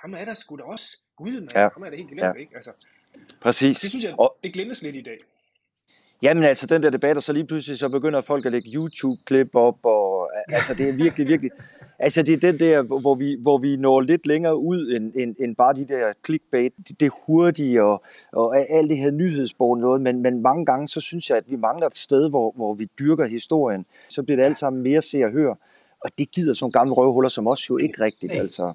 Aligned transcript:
ham 0.00 0.14
er 0.14 0.24
der 0.24 0.34
sgu 0.34 0.56
da 0.56 0.62
også. 0.62 0.98
Gud, 1.16 1.32
man, 1.32 1.48
ja. 1.54 1.68
ham 1.74 1.82
er 1.82 1.90
der 1.90 1.96
helt 1.96 2.08
glemt, 2.08 2.22
ja. 2.22 2.32
ikke? 2.32 2.52
Altså, 2.54 2.70
Præcis. 3.40 3.80
det 3.80 3.90
synes 3.90 4.04
jeg, 4.04 4.14
og, 4.18 4.36
det 4.42 4.52
glemmes 4.52 4.82
lidt 4.82 4.96
i 4.96 5.02
dag. 5.02 5.18
Jamen 6.22 6.44
altså, 6.44 6.66
den 6.66 6.82
der 6.82 6.90
debat, 6.90 7.16
og 7.16 7.22
så 7.22 7.32
lige 7.32 7.46
pludselig 7.46 7.78
så 7.78 7.88
begynder 7.88 8.20
folk 8.20 8.46
at 8.46 8.52
lægge 8.52 8.70
YouTube-klip 8.74 9.54
op, 9.54 9.78
og 9.82 10.30
altså 10.48 10.74
det 10.74 10.88
er 10.88 10.92
virkelig, 10.92 11.28
virkelig, 11.28 11.50
altså 11.98 12.22
det 12.22 12.34
er 12.34 12.52
den 12.52 12.60
der, 12.60 12.82
hvor 12.82 13.14
vi, 13.14 13.36
hvor 13.42 13.58
vi 13.58 13.76
når 13.76 14.00
lidt 14.00 14.26
længere 14.26 14.56
ud 14.56 14.90
end, 14.90 15.12
end, 15.14 15.36
end 15.40 15.56
bare 15.56 15.74
de 15.74 15.84
der 15.88 16.12
clickbait, 16.24 16.72
det, 16.88 17.00
det 17.00 17.12
hurtige 17.26 17.82
og, 17.82 18.02
og 18.32 18.58
alt 18.70 18.90
det 18.90 18.98
her 18.98 19.10
nyhedsborg 19.10 19.78
noget, 19.78 20.00
men, 20.00 20.22
men 20.22 20.42
mange 20.42 20.66
gange 20.66 20.88
så 20.88 21.00
synes 21.00 21.30
jeg, 21.30 21.36
at 21.36 21.44
vi 21.50 21.56
mangler 21.56 21.86
et 21.86 21.94
sted, 21.94 22.28
hvor, 22.28 22.52
hvor 22.56 22.74
vi 22.74 22.90
dyrker 22.98 23.26
historien. 23.26 23.86
Så 24.08 24.22
bliver 24.22 24.36
det 24.36 24.44
alt 24.44 24.58
sammen 24.58 24.82
mere 24.82 25.02
se 25.02 25.24
og 25.24 25.30
høre, 25.30 25.56
og 26.04 26.10
det 26.18 26.30
gider 26.30 26.54
sådan 26.54 26.72
gamle 26.72 26.94
røvhuller 26.94 27.28
som 27.28 27.46
os 27.46 27.70
jo 27.70 27.76
ikke 27.76 28.04
rigtigt, 28.04 28.32
altså. 28.32 28.74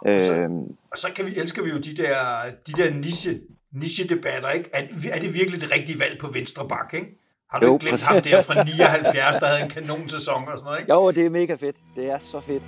Og 0.00 0.20
så, 0.20 0.34
øhm, 0.34 0.60
og 0.92 0.98
så 0.98 1.08
kan 1.16 1.26
vi, 1.26 1.30
elsker 1.36 1.62
vi 1.62 1.70
jo 1.70 1.78
de 1.78 1.96
der, 1.96 2.16
de 2.66 2.72
der 2.72 2.90
niche, 2.94 3.40
niche-debatter, 3.72 4.50
ikke? 4.50 4.70
Er, 4.72 4.82
er 5.12 5.20
det 5.20 5.34
virkelig 5.34 5.60
det 5.60 5.70
rigtige 5.70 6.00
valg 6.00 6.20
på 6.20 6.28
venstre 6.28 6.68
bak, 6.68 6.94
ikke? 6.94 7.18
Har 7.50 7.58
du 7.58 7.66
jo, 7.66 7.72
ikke 7.74 7.82
glemt 7.82 7.92
præcis. 7.92 8.06
ham 8.06 8.22
der 8.22 8.42
fra 8.42 8.64
79, 8.64 9.36
der 9.36 9.46
havde 9.46 9.62
en 9.62 9.70
kanonsæson 9.70 10.48
og 10.48 10.58
sådan 10.58 10.64
noget, 10.64 10.80
ikke? 10.80 10.92
Jo, 10.92 11.10
det 11.10 11.26
er 11.26 11.30
mega 11.30 11.54
fedt. 11.54 11.76
Det 11.96 12.10
er 12.10 12.18
så 12.18 12.40
fedt. 12.40 12.62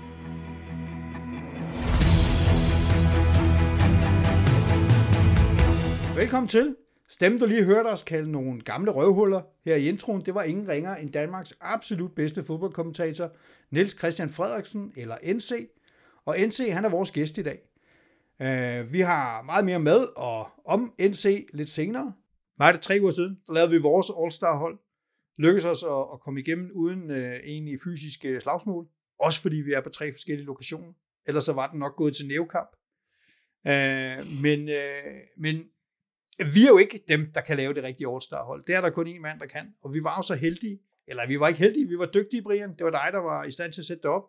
Velkommen 6.16 6.48
til. 6.48 6.76
Stemmen, 7.08 7.40
du 7.40 7.46
lige 7.46 7.64
hørte 7.64 7.86
os 7.86 8.02
kalde 8.02 8.32
nogle 8.32 8.60
gamle 8.60 8.90
røvhuller 8.90 9.40
her 9.64 9.76
i 9.76 9.88
introen, 9.88 10.22
det 10.26 10.34
var 10.34 10.42
ingen 10.42 10.68
ringer 10.68 10.96
end 10.96 11.10
Danmarks 11.10 11.54
absolut 11.60 12.12
bedste 12.12 12.44
fodboldkommentator, 12.44 13.30
Niels 13.70 13.98
Christian 13.98 14.30
Frederiksen, 14.30 14.92
eller 14.96 15.16
NC. 15.34 15.52
Og 16.24 16.36
NC, 16.46 16.72
han 16.72 16.84
er 16.84 16.88
vores 16.88 17.10
gæst 17.10 17.38
i 17.38 17.42
dag. 17.42 17.58
Uh, 18.40 18.92
vi 18.92 19.00
har 19.00 19.42
meget 19.42 19.64
mere 19.64 19.78
med, 19.78 20.06
og 20.16 20.48
om 20.64 20.94
NC 21.00 21.46
lidt 21.52 21.68
senere. 21.68 22.12
Var 22.58 22.72
det 22.72 22.80
tre 22.80 22.98
uger 23.00 23.10
siden, 23.10 23.38
der 23.46 23.52
lavede 23.52 23.70
vi 23.70 23.78
vores 23.78 24.10
All-Star-hold. 24.20 24.78
Lykkedes 25.38 25.64
os 25.64 25.82
at, 25.82 26.06
at 26.12 26.20
komme 26.20 26.40
igennem 26.40 26.70
uden 26.74 27.10
uh, 27.10 27.16
egentlig 27.16 27.78
fysiske 27.84 28.28
øh, 28.28 28.40
slagsmål. 28.40 28.86
Også 29.18 29.42
fordi 29.42 29.56
vi 29.56 29.72
er 29.72 29.80
på 29.80 29.88
tre 29.88 30.12
forskellige 30.12 30.46
lokationer. 30.46 30.92
Ellers 31.26 31.44
så 31.44 31.52
var 31.52 31.70
den 31.70 31.78
nok 31.78 31.96
gået 31.96 32.16
til 32.16 32.26
nævekamp. 32.26 32.70
Uh, 33.64 34.42
men, 34.42 34.60
uh, 34.68 35.16
men 35.36 35.64
vi 36.54 36.64
er 36.64 36.68
jo 36.68 36.78
ikke 36.78 37.04
dem, 37.08 37.32
der 37.34 37.40
kan 37.40 37.56
lave 37.56 37.74
det 37.74 37.84
rigtige 37.84 38.08
All-Star-hold. 38.08 38.64
Det 38.66 38.74
er 38.74 38.80
der 38.80 38.90
kun 38.90 39.08
én 39.08 39.20
mand, 39.20 39.40
der 39.40 39.46
kan. 39.46 39.74
Og 39.82 39.94
vi 39.94 40.00
var 40.04 40.16
jo 40.18 40.22
så 40.22 40.34
heldige, 40.34 40.78
eller 41.06 41.26
vi 41.26 41.40
var 41.40 41.48
ikke 41.48 41.60
heldige, 41.60 41.88
vi 41.88 41.98
var 41.98 42.06
dygtige, 42.06 42.42
Brian. 42.42 42.74
Det 42.74 42.84
var 42.84 42.90
dig, 42.90 43.08
der 43.12 43.18
var 43.18 43.44
i 43.44 43.50
stand 43.50 43.72
til 43.72 43.80
at 43.80 43.86
sætte 43.86 44.02
det 44.02 44.10
op. 44.10 44.24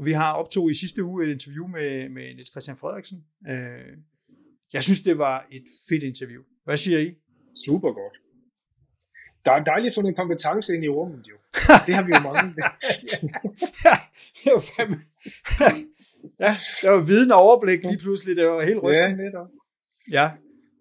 Vi 0.00 0.12
har 0.12 0.32
optog 0.32 0.70
i 0.70 0.74
sidste 0.74 1.04
uge 1.04 1.26
et 1.26 1.30
interview 1.30 1.66
med, 1.66 2.08
med 2.08 2.22
Niels 2.34 2.50
Christian 2.50 2.76
Frederiksen. 2.76 3.24
Øh, 3.48 3.96
jeg 4.72 4.82
synes, 4.82 5.00
det 5.00 5.18
var 5.18 5.46
et 5.50 5.64
fedt 5.88 6.02
interview. 6.02 6.42
Hvad 6.64 6.76
siger 6.76 6.98
I? 6.98 7.14
Super 7.66 7.92
godt. 7.92 8.16
Der 9.44 9.52
er 9.52 9.64
dejligt 9.64 9.92
at 9.92 9.94
få 9.94 10.02
noget 10.02 10.16
kompetence 10.16 10.74
ind 10.74 10.84
i 10.84 10.88
rummet, 10.88 11.26
jo. 11.28 11.36
Det 11.86 11.94
har 11.94 12.02
vi 12.02 12.12
jo 12.16 12.20
mange. 12.28 12.54
ja, 13.84 13.94
det 14.44 14.52
var 14.52 14.64
fandme... 14.76 14.98
ja, 16.44 16.56
det 16.82 16.90
var 16.90 17.04
viden 17.04 17.32
og 17.32 17.38
overblik 17.38 17.82
lige 17.82 17.98
pludselig. 17.98 18.36
Det 18.36 18.46
var 18.46 18.62
helt 18.64 18.82
rystende. 18.82 19.10
Ja, 19.10 19.24
netop. 19.24 19.48
Ja, 20.10 20.30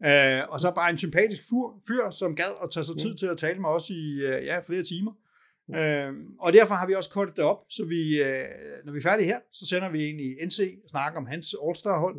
Øh, 0.03 0.41
og 0.49 0.59
så 0.59 0.71
bare 0.75 0.89
en 0.89 0.97
sympatisk 0.97 1.41
fyr, 1.49 1.67
fyr, 1.87 2.11
som 2.11 2.35
gad 2.35 2.51
at 2.63 2.69
tage 2.71 2.83
sig 2.83 2.97
tid 2.97 3.15
til 3.17 3.25
at 3.25 3.37
tale 3.37 3.59
med 3.59 3.69
os 3.69 3.89
i 3.89 4.21
øh, 4.29 4.45
ja, 4.45 4.59
flere 4.59 4.83
timer. 4.83 5.11
Øh, 5.75 6.13
og 6.39 6.53
derfor 6.53 6.73
har 6.73 6.87
vi 6.87 6.93
også 6.93 7.09
kortet 7.09 7.35
det 7.35 7.43
op, 7.43 7.57
så 7.69 7.85
vi, 7.85 8.21
øh, 8.21 8.45
når 8.85 8.91
vi 8.93 8.97
er 8.97 9.01
færdige 9.01 9.27
her, 9.27 9.39
så 9.51 9.65
sender 9.65 9.89
vi 9.89 10.09
ind 10.09 10.21
i 10.21 10.45
NC 10.45 10.59
og 10.83 10.89
snakker 10.89 11.19
om 11.19 11.25
hans 11.25 11.55
All-Star-hold. 11.65 12.17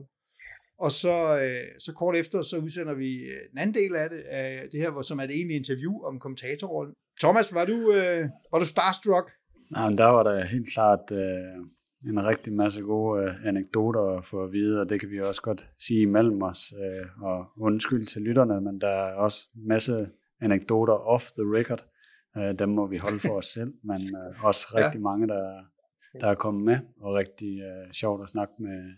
Og 0.79 0.91
så, 0.91 1.39
øh, 1.39 1.65
så 1.79 1.93
kort 1.93 2.17
efter, 2.17 2.43
så 2.43 2.57
udsender 2.57 2.95
vi 2.95 3.11
øh, 3.17 3.41
den 3.51 3.59
anden 3.59 3.75
del 3.75 3.97
af 3.97 4.11
det, 4.11 4.21
af 4.21 4.69
det 4.73 4.81
her, 4.81 4.91
hvor, 4.91 5.03
som 5.03 5.19
er 5.19 5.27
det 5.27 5.35
egentlige 5.35 5.59
interview 5.59 5.93
om 6.05 6.19
kommentatorrollen. 6.19 6.95
Thomas, 7.21 7.55
var 7.55 7.65
du, 7.65 7.93
øh, 7.93 8.29
var 8.53 8.59
du 8.59 8.65
starstruck? 8.65 9.33
Nej, 9.71 9.89
men 9.89 9.97
der 9.97 10.05
var 10.05 10.23
der 10.23 10.45
helt 10.45 10.69
klart 10.73 11.11
øh, 11.13 12.11
en 12.11 12.27
rigtig 12.27 12.53
masse 12.53 12.83
gode 12.83 13.25
øh, 13.25 13.47
anekdoter 13.47 14.01
at 14.01 14.25
få 14.25 14.45
at 14.45 14.53
vide, 14.53 14.81
og 14.81 14.89
det 14.89 15.01
kan 15.01 15.11
vi 15.11 15.21
også 15.21 15.43
godt 15.43 15.71
sige 15.79 16.03
imellem 16.03 16.43
os, 16.43 16.73
øh, 16.73 17.23
og 17.23 17.47
undskyld 17.61 18.07
til 18.07 18.23
lytterne, 18.23 18.61
men 18.61 18.81
der 18.81 18.89
er 18.89 19.15
også 19.15 19.49
en 19.57 19.69
masse 19.69 20.09
anekdoter 20.41 20.93
off 20.93 21.25
the 21.25 21.59
record, 21.59 21.85
øh, 22.39 22.59
dem 22.59 22.69
må 22.69 22.87
vi 22.87 22.97
holde 22.97 23.21
for 23.21 23.37
os 23.37 23.47
selv, 23.47 23.75
men 23.85 24.17
øh, 24.17 24.45
også 24.45 24.67
rigtig 24.75 24.99
ja. 24.99 25.03
mange, 25.03 25.29
der, 25.29 25.61
der 26.21 26.27
er 26.27 26.35
kommet 26.35 26.65
med, 26.65 26.79
og 27.01 27.15
rigtig 27.15 27.61
øh, 27.61 27.93
sjovt 27.93 28.23
at 28.23 28.29
snakke 28.29 28.55
med, 28.59 28.93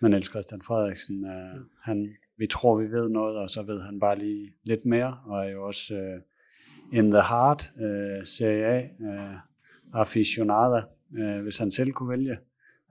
med 0.00 0.10
Niels 0.10 0.30
Christian 0.30 0.62
Frederiksen. 0.62 1.26
Øh, 1.26 1.60
han, 1.82 2.08
vi 2.38 2.46
tror, 2.46 2.78
vi 2.78 2.90
ved 2.90 3.08
noget, 3.08 3.38
og 3.38 3.50
så 3.50 3.62
ved 3.62 3.80
han 3.80 4.00
bare 4.00 4.18
lige 4.18 4.52
lidt 4.62 4.86
mere, 4.86 5.18
og 5.26 5.46
er 5.46 5.50
jo 5.50 5.66
også 5.66 5.94
øh, 5.94 6.20
in 6.92 7.10
the 7.10 7.22
heart, 7.22 7.70
øh, 7.80 8.26
Serie 8.26 8.64
A, 8.64 8.78
øh, 8.80 9.36
aficionada, 9.92 10.82
øh, 11.18 11.42
hvis 11.42 11.58
han 11.58 11.70
selv 11.70 11.92
kunne 11.92 12.10
vælge. 12.10 12.38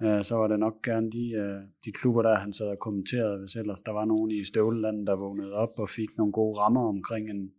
Øh, 0.03 0.23
så 0.23 0.35
var 0.35 0.47
det 0.47 0.59
nok 0.59 0.81
gerne 0.81 1.11
de, 1.11 1.31
øh, 1.31 1.61
de 1.85 1.91
klubber, 1.91 2.21
der 2.21 2.35
han 2.35 2.53
sad 2.53 2.67
og 2.67 2.79
kommenterede, 2.79 3.39
hvis 3.39 3.55
ellers 3.55 3.81
der 3.81 3.91
var 3.91 4.05
nogen 4.05 4.31
i 4.31 4.43
Støvleland, 4.43 5.07
der 5.07 5.15
vågnede 5.15 5.53
op 5.53 5.69
og 5.77 5.89
fik 5.89 6.17
nogle 6.17 6.33
gode 6.33 6.59
rammer 6.59 6.87
omkring 6.87 7.29
en, 7.29 7.51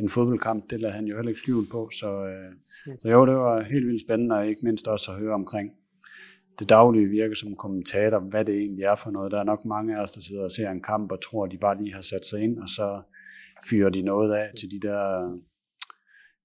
en 0.00 0.08
fodboldkamp. 0.08 0.70
Det 0.70 0.80
lader 0.80 0.94
han 0.94 1.04
jo 1.04 1.16
heller 1.16 1.28
ikke 1.28 1.40
skjult 1.40 1.70
på, 1.70 1.90
så, 2.00 2.26
øh, 2.26 2.52
så 3.00 3.08
jo, 3.08 3.26
det 3.26 3.34
var 3.34 3.62
helt 3.62 3.86
vildt 3.86 4.06
spændende, 4.06 4.36
og 4.36 4.46
ikke 4.46 4.60
mindst 4.64 4.88
også 4.88 5.10
at 5.10 5.18
høre 5.18 5.34
omkring 5.34 5.70
det 6.58 6.68
daglige 6.68 7.06
virke 7.06 7.34
som 7.34 7.56
kommentator, 7.56 8.18
hvad 8.18 8.44
det 8.44 8.54
egentlig 8.54 8.84
er 8.84 8.94
for 8.94 9.10
noget. 9.10 9.32
Der 9.32 9.40
er 9.40 9.44
nok 9.44 9.64
mange 9.64 9.96
af 9.96 10.02
os, 10.02 10.10
der 10.10 10.20
sidder 10.20 10.44
og 10.44 10.50
ser 10.50 10.70
en 10.70 10.82
kamp 10.82 11.12
og 11.12 11.22
tror, 11.22 11.44
at 11.44 11.52
de 11.52 11.58
bare 11.58 11.78
lige 11.82 11.94
har 11.94 12.02
sat 12.02 12.26
sig 12.30 12.40
ind, 12.40 12.58
og 12.58 12.68
så 12.68 13.02
fyrer 13.70 13.90
de 13.90 14.02
noget 14.02 14.32
af 14.34 14.50
til 14.58 14.70
de 14.70 14.80
der 14.88 15.38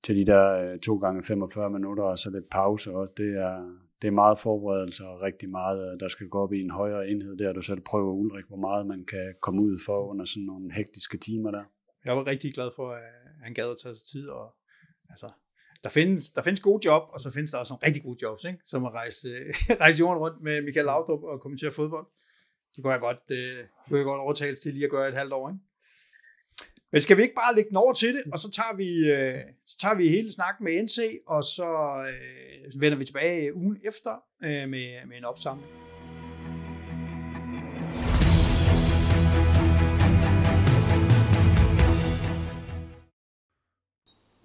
til 0.03 0.15
de 0.17 0.25
der 0.25 0.77
2 0.77 0.95
gange 0.95 1.23
45 1.23 1.69
minutter 1.69 2.03
og 2.03 2.17
så 2.19 2.29
lidt 2.29 2.49
pause 2.51 2.91
også. 2.91 3.13
Det 3.17 3.29
er, 3.47 3.55
det 4.01 4.07
er 4.07 4.11
meget 4.11 4.39
forberedelse 4.39 5.03
og 5.07 5.21
rigtig 5.21 5.49
meget, 5.49 5.99
der 5.99 6.07
skal 6.07 6.27
gå 6.27 6.37
op 6.39 6.53
i 6.53 6.61
en 6.61 6.71
højere 6.71 7.07
enhed 7.07 7.37
der. 7.37 7.53
Du 7.53 7.61
selv 7.61 7.81
prøver 7.81 8.13
Ulrik, 8.13 8.45
hvor 8.47 8.57
meget 8.67 8.87
man 8.87 9.05
kan 9.05 9.33
komme 9.41 9.61
ud 9.61 9.79
for 9.85 10.09
under 10.11 10.25
sådan 10.25 10.43
nogle 10.43 10.73
hektiske 10.73 11.17
timer 11.17 11.51
der. 11.51 11.63
Jeg 12.05 12.17
var 12.17 12.27
rigtig 12.27 12.53
glad 12.53 12.69
for, 12.75 12.91
at 12.91 13.24
han 13.45 13.53
gad 13.53 13.69
at 13.71 13.77
tage 13.83 13.95
sig 13.95 14.07
tid. 14.11 14.27
Og, 14.29 14.55
altså, 15.09 15.29
der, 15.83 15.89
findes, 15.89 16.29
der 16.29 16.41
findes 16.41 16.61
gode 16.61 16.81
job, 16.85 17.03
og 17.13 17.19
så 17.19 17.31
findes 17.31 17.51
der 17.51 17.57
også 17.57 17.73
nogle 17.73 17.85
rigtig 17.87 18.03
gode 18.03 18.17
jobs, 18.21 18.43
ikke? 18.43 18.59
som 18.65 18.85
at 18.85 18.91
rejse, 18.91 19.27
rejse 19.83 19.99
jorden 19.99 20.19
rundt 20.19 20.41
med 20.41 20.61
Michael 20.61 20.85
Laudrup 20.85 21.23
og 21.23 21.41
kommentere 21.41 21.71
fodbold. 21.71 22.07
Det 22.75 22.83
kunne 22.83 22.93
jeg 22.93 23.01
godt, 23.01 23.23
øh, 23.31 23.37
det 23.37 23.67
kunne 23.87 23.99
jeg 23.99 24.05
godt 24.05 24.21
overtales 24.21 24.59
til 24.59 24.73
lige 24.73 24.85
at 24.85 24.91
gøre 24.91 25.09
et 25.09 25.15
halvt 25.15 25.33
år. 25.33 25.49
Ikke? 25.49 25.59
Men 26.91 27.01
skal 27.01 27.17
vi 27.17 27.21
ikke 27.21 27.35
bare 27.35 27.55
lægge 27.55 27.69
den 27.69 27.77
over 27.77 27.93
til 27.93 28.13
det, 28.13 28.23
og 28.33 28.39
så 28.39 28.51
tager 28.51 28.75
vi, 28.75 28.89
øh, 29.15 29.41
så 29.65 29.77
tager 29.77 29.95
vi 29.95 30.09
hele 30.09 30.31
snakken 30.31 30.63
med 30.63 30.83
NC, 30.83 31.21
og 31.27 31.43
så 31.43 31.69
øh, 32.09 32.81
vender 32.81 32.97
vi 32.97 33.05
tilbage 33.05 33.55
ugen 33.55 33.77
efter 33.87 34.23
øh, 34.43 34.69
med, 34.69 35.05
med 35.07 35.17
en 35.17 35.25
opsamling. 35.25 35.94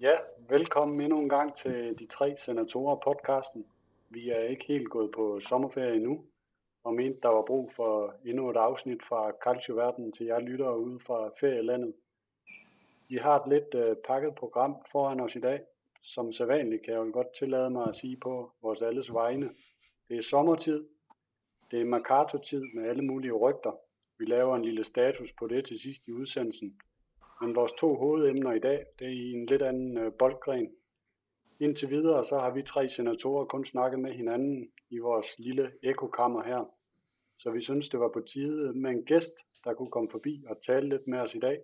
Ja, 0.01 0.17
velkommen 0.49 1.01
endnu 1.01 1.19
en 1.19 1.29
gang 1.29 1.55
til 1.55 1.99
de 1.99 2.05
tre 2.05 2.35
senatorer 2.37 2.95
podcasten. 2.95 3.65
Vi 4.09 4.29
er 4.29 4.39
ikke 4.39 4.65
helt 4.65 4.89
gået 4.89 5.11
på 5.11 5.39
sommerferie 5.39 5.95
endnu, 5.95 6.25
og 6.83 6.93
mente 6.93 7.19
der 7.23 7.29
var 7.29 7.41
brug 7.41 7.71
for 7.71 8.15
endnu 8.25 8.49
et 8.49 8.57
afsnit 8.57 9.03
fra 9.03 9.31
Calcio-verdenen 9.43 10.11
til 10.11 10.25
jer 10.25 10.39
lyttere 10.39 10.79
ude 10.79 10.99
fra 10.99 11.29
ferielandet. 11.39 11.93
Vi 13.09 13.17
har 13.17 13.39
et 13.39 13.49
lidt 13.49 13.75
øh, 13.75 13.95
pakket 14.07 14.35
program 14.35 14.75
foran 14.91 15.19
os 15.19 15.35
i 15.35 15.39
dag. 15.39 15.61
Som 16.03 16.31
sædvanligt 16.31 16.83
kan 16.83 16.93
jeg 16.93 16.99
jo 16.99 17.11
godt 17.13 17.33
tillade 17.33 17.69
mig 17.69 17.87
at 17.87 17.95
sige 17.95 18.17
på 18.17 18.51
vores 18.61 18.81
alles 18.81 19.13
vegne. 19.13 19.45
Det 20.09 20.17
er 20.17 20.21
sommertid. 20.21 20.85
Det 21.71 21.81
er 21.81 21.85
Mercato-tid 21.85 22.63
med 22.73 22.89
alle 22.89 23.03
mulige 23.03 23.33
rygter. 23.33 23.71
Vi 24.17 24.25
laver 24.25 24.55
en 24.55 24.65
lille 24.65 24.83
status 24.83 25.33
på 25.33 25.47
det 25.47 25.65
til 25.65 25.79
sidst 25.79 26.07
i 26.07 26.11
udsendelsen. 26.11 26.81
Men 27.41 27.55
vores 27.55 27.71
to 27.71 27.95
hovedemner 27.95 28.53
i 28.53 28.59
dag, 28.59 28.85
det 28.99 29.07
er 29.07 29.11
i 29.11 29.31
en 29.31 29.45
lidt 29.45 29.61
anden 29.61 29.97
øh, 29.97 30.13
boldgren. 30.19 30.71
Indtil 31.59 31.89
videre 31.89 32.25
så 32.25 32.39
har 32.39 32.53
vi 32.53 32.61
tre 32.61 32.89
senatorer 32.89 33.45
kun 33.45 33.65
snakket 33.65 33.99
med 33.99 34.13
hinanden 34.13 34.71
i 34.89 34.97
vores 34.97 35.27
lille 35.39 35.71
ekokammer 35.83 36.43
her. 36.43 36.65
Så 37.39 37.51
vi 37.51 37.61
synes, 37.61 37.89
det 37.89 37.99
var 37.99 38.09
på 38.13 38.21
tide 38.21 38.73
med 38.73 38.91
en 38.91 39.05
gæst, 39.05 39.37
der 39.63 39.73
kunne 39.73 39.91
komme 39.91 40.09
forbi 40.09 40.43
og 40.47 40.61
tale 40.61 40.89
lidt 40.89 41.07
med 41.07 41.19
os 41.19 41.35
i 41.35 41.39
dag. 41.39 41.61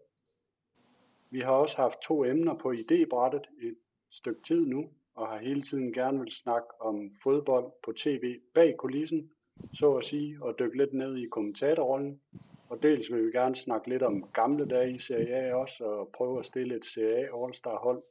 Vi 1.30 1.40
har 1.40 1.52
også 1.52 1.78
haft 1.78 2.02
to 2.02 2.26
emner 2.26 2.58
på 2.58 2.72
idébrættet 2.72 3.68
et 3.68 3.78
stykke 4.12 4.42
tid 4.42 4.66
nu, 4.66 4.90
og 5.16 5.28
har 5.28 5.38
hele 5.38 5.62
tiden 5.62 5.94
gerne 5.94 6.20
vil 6.20 6.32
snakke 6.32 6.82
om 6.82 7.12
fodbold 7.24 7.72
på 7.84 7.92
tv 7.92 8.40
bag 8.54 8.76
kulissen, 8.78 9.32
så 9.74 9.94
at 9.94 10.06
sige, 10.06 10.38
og 10.42 10.60
dykke 10.60 10.78
lidt 10.78 10.94
ned 10.94 11.18
i 11.18 11.28
kommentatorrollen. 11.28 12.22
Og 12.70 12.84
dels 12.84 13.12
vil 13.12 13.26
vi 13.26 13.32
gerne 13.32 13.56
snakke 13.56 13.90
lidt 13.90 14.04
om 14.04 14.30
gamle 14.34 14.66
dage 14.66 14.94
i 14.94 14.98
Serie 14.98 15.36
A 15.36 15.56
også, 15.56 15.86
og 15.86 16.10
prøve 16.14 16.40
at 16.40 16.46
stille 16.46 16.76
et 16.76 16.86
Serie 16.86 17.30
A 17.30 17.46
All-Star 17.46 17.78
hold. 17.84 18.04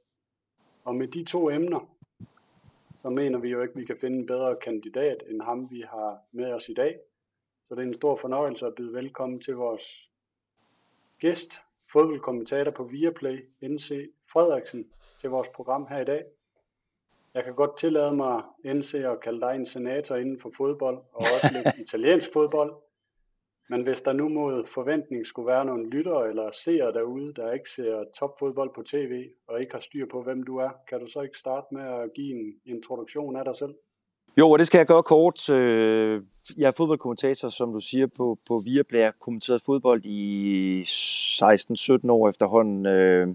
Og 0.85 0.95
med 0.95 1.09
de 1.09 1.25
to 1.25 1.51
emner, 1.51 1.97
så 3.03 3.11
mener 3.11 3.39
vi 3.39 3.49
jo 3.49 3.63
ikke, 3.63 3.73
at 3.73 3.81
vi 3.81 3.85
kan 3.85 3.99
finde 4.01 4.19
en 4.19 4.27
bedre 4.27 4.57
kandidat 4.57 5.25
end 5.31 5.43
ham, 5.43 5.71
vi 5.71 5.81
har 5.81 6.19
med 6.33 6.53
os 6.53 6.69
i 6.69 6.75
dag. 6.75 6.99
så 7.69 7.75
det 7.75 7.83
er 7.83 7.87
en 7.87 7.95
stor 7.95 8.17
fornøjelse 8.17 8.67
at 8.67 8.75
byde 8.75 8.93
velkommen 8.93 9.41
til 9.41 9.57
vores 9.57 10.11
gæst, 11.19 11.53
fodboldkommentator 11.93 12.71
på 12.71 12.85
Viaplay, 12.85 13.51
NC 13.63 14.11
Frederiksen, 14.33 14.91
til 15.21 15.31
vores 15.31 15.49
program 15.49 15.87
her 15.87 15.99
i 15.99 16.05
dag. 16.05 16.25
Jeg 17.35 17.45
kan 17.45 17.55
godt 17.55 17.79
tillade 17.79 18.17
mig, 18.17 18.43
NC, 18.65 18.95
at 18.95 19.21
kalde 19.21 19.41
dig 19.41 19.55
en 19.55 19.67
senator 19.67 20.17
inden 20.17 20.41
for 20.41 20.51
fodbold, 20.57 20.97
og 20.97 21.21
også 21.21 21.51
lidt 21.53 21.79
italiensk 21.89 22.33
fodbold. 22.33 22.86
Men 23.69 23.83
hvis 23.83 24.03
der 24.03 24.13
nu 24.13 24.29
mod 24.29 24.67
forventning 24.67 25.27
skulle 25.27 25.47
være 25.47 25.65
nogle 25.65 25.91
lyttere 25.91 26.29
eller 26.29 26.51
seere 26.51 26.93
derude, 26.93 27.33
der 27.35 27.53
ikke 27.53 27.71
ser 27.71 28.05
topfodbold 28.19 28.71
på 28.75 28.83
tv, 28.83 29.29
og 29.49 29.61
ikke 29.61 29.73
har 29.73 29.81
styr 29.81 30.07
på, 30.11 30.23
hvem 30.23 30.43
du 30.43 30.57
er, 30.57 30.71
kan 30.89 31.01
du 31.01 31.07
så 31.07 31.21
ikke 31.21 31.39
starte 31.39 31.67
med 31.71 31.83
at 31.83 32.11
give 32.15 32.41
en 32.41 32.55
introduktion 32.65 33.37
af 33.37 33.45
dig 33.45 33.57
selv? 33.57 33.75
Jo, 34.39 34.51
og 34.51 34.59
det 34.59 34.67
skal 34.67 34.79
jeg 34.79 34.87
gøre 34.87 35.03
kort. 35.03 35.51
Øh, 35.51 36.23
jeg 36.57 36.69
er 36.69 36.73
fodboldkommentator, 36.73 37.49
som 37.49 37.73
du 37.73 37.81
siger, 37.81 38.07
på, 38.07 38.39
på 38.49 38.59
Viaplay. 38.59 38.99
Jeg 38.99 39.07
har 39.07 39.15
kommenteret 39.21 39.63
fodbold 39.63 40.05
i 40.05 40.83
16-17 40.83 42.11
år 42.11 42.29
efterhånden. 42.29 42.87
Øh, 42.87 43.29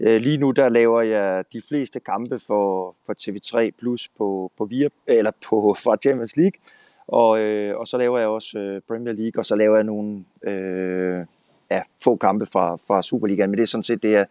øh, 0.00 0.20
lige 0.20 0.36
nu 0.36 0.50
der 0.50 0.68
laver 0.68 1.02
jeg 1.02 1.44
de 1.52 1.62
fleste 1.68 2.00
kampe 2.00 2.38
for, 2.38 2.96
for 3.06 3.12
TV3 3.12 3.70
Plus 3.78 4.08
på, 4.08 4.52
på, 4.58 4.64
Via, 4.64 4.88
eller 5.06 5.30
på 5.48 5.76
for 5.82 5.96
Champions 5.96 6.36
League. 6.36 6.60
Og, 7.12 7.38
øh, 7.38 7.78
og 7.78 7.86
så 7.86 7.98
laver 7.98 8.18
jeg 8.18 8.28
også 8.28 8.58
øh, 8.58 8.80
Premier 8.88 9.14
League, 9.14 9.40
og 9.40 9.44
så 9.44 9.56
laver 9.56 9.76
jeg 9.76 9.84
nogle 9.84 10.24
øh, 10.42 11.26
ja, 11.70 11.82
få 12.04 12.16
kampe 12.16 12.46
fra, 12.46 12.76
fra 12.86 13.02
Superligaen. 13.02 13.50
Men 13.50 13.58
det 13.58 13.62
er 13.62 13.66
sådan 13.66 13.82
set 13.82 14.02
det, 14.02 14.10
jeg, 14.10 14.26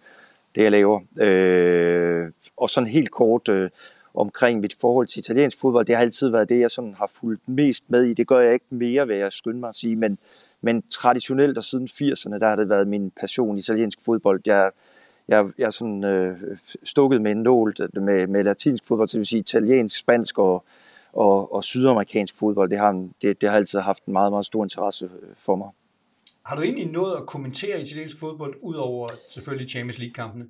det, 0.55 0.63
jeg 0.63 0.71
laver. 0.71 0.99
Øh, 1.19 2.31
og 2.57 2.69
sådan 2.69 2.89
helt 2.89 3.11
kort... 3.11 3.49
Øh, 3.49 3.69
omkring 4.13 4.59
mit 4.59 4.75
forhold 4.81 5.07
til 5.07 5.19
italiensk 5.19 5.59
fodbold. 5.59 5.85
Det 5.85 5.95
har 5.95 6.01
altid 6.01 6.29
været 6.29 6.49
det, 6.49 6.59
jeg 6.59 6.71
sådan 6.71 6.93
har 6.93 7.11
fulgt 7.19 7.49
mest 7.49 7.83
med 7.87 8.03
i. 8.03 8.13
Det 8.13 8.27
gør 8.27 8.39
jeg 8.39 8.53
ikke 8.53 8.65
mere, 8.69 9.07
vil 9.07 9.17
jeg 9.17 9.33
skynde 9.33 9.59
mig 9.59 9.69
at 9.69 9.75
sige, 9.75 9.95
men, 9.95 10.17
men 10.61 10.83
traditionelt 10.89 11.57
og 11.57 11.63
siden 11.63 11.87
80'erne, 11.87 12.39
der 12.39 12.49
har 12.49 12.55
det 12.55 12.69
været 12.69 12.87
min 12.87 13.11
passion 13.11 13.57
italiensk 13.57 13.99
fodbold. 14.05 14.41
Jeg, 14.45 14.71
jeg, 15.27 15.47
jeg 15.57 15.65
er 15.65 15.69
sådan 15.69 16.03
øh, 16.03 16.37
stukket 16.83 17.21
med 17.21 17.31
en 17.31 17.43
nål 17.43 17.75
med, 17.93 18.27
med 18.27 18.43
latinsk 18.43 18.87
fodbold, 18.87 19.07
det 19.07 19.17
vil 19.17 19.25
sige 19.25 19.39
italiensk, 19.39 19.99
spansk 19.99 20.39
og, 20.39 20.63
og, 21.13 21.53
og 21.53 21.63
sydamerikansk 21.63 22.39
fodbold. 22.39 22.69
Det 22.69 22.79
har, 22.79 23.09
det, 23.21 23.41
det 23.41 23.49
har 23.49 23.57
altid 23.57 23.79
haft 23.79 24.05
en 24.05 24.13
meget, 24.13 24.31
meget 24.31 24.45
stor 24.45 24.63
interesse 24.63 25.09
for 25.37 25.55
mig. 25.55 25.69
Har 26.45 26.55
du 26.55 26.61
egentlig 26.61 26.91
nået 26.91 27.15
at 27.17 27.25
kommentere 27.25 27.81
italiensk 27.81 28.19
fodbold, 28.19 28.55
udover 28.61 29.07
selvfølgelig 29.29 29.69
Champions 29.69 29.99
League-kampene? 29.99 30.45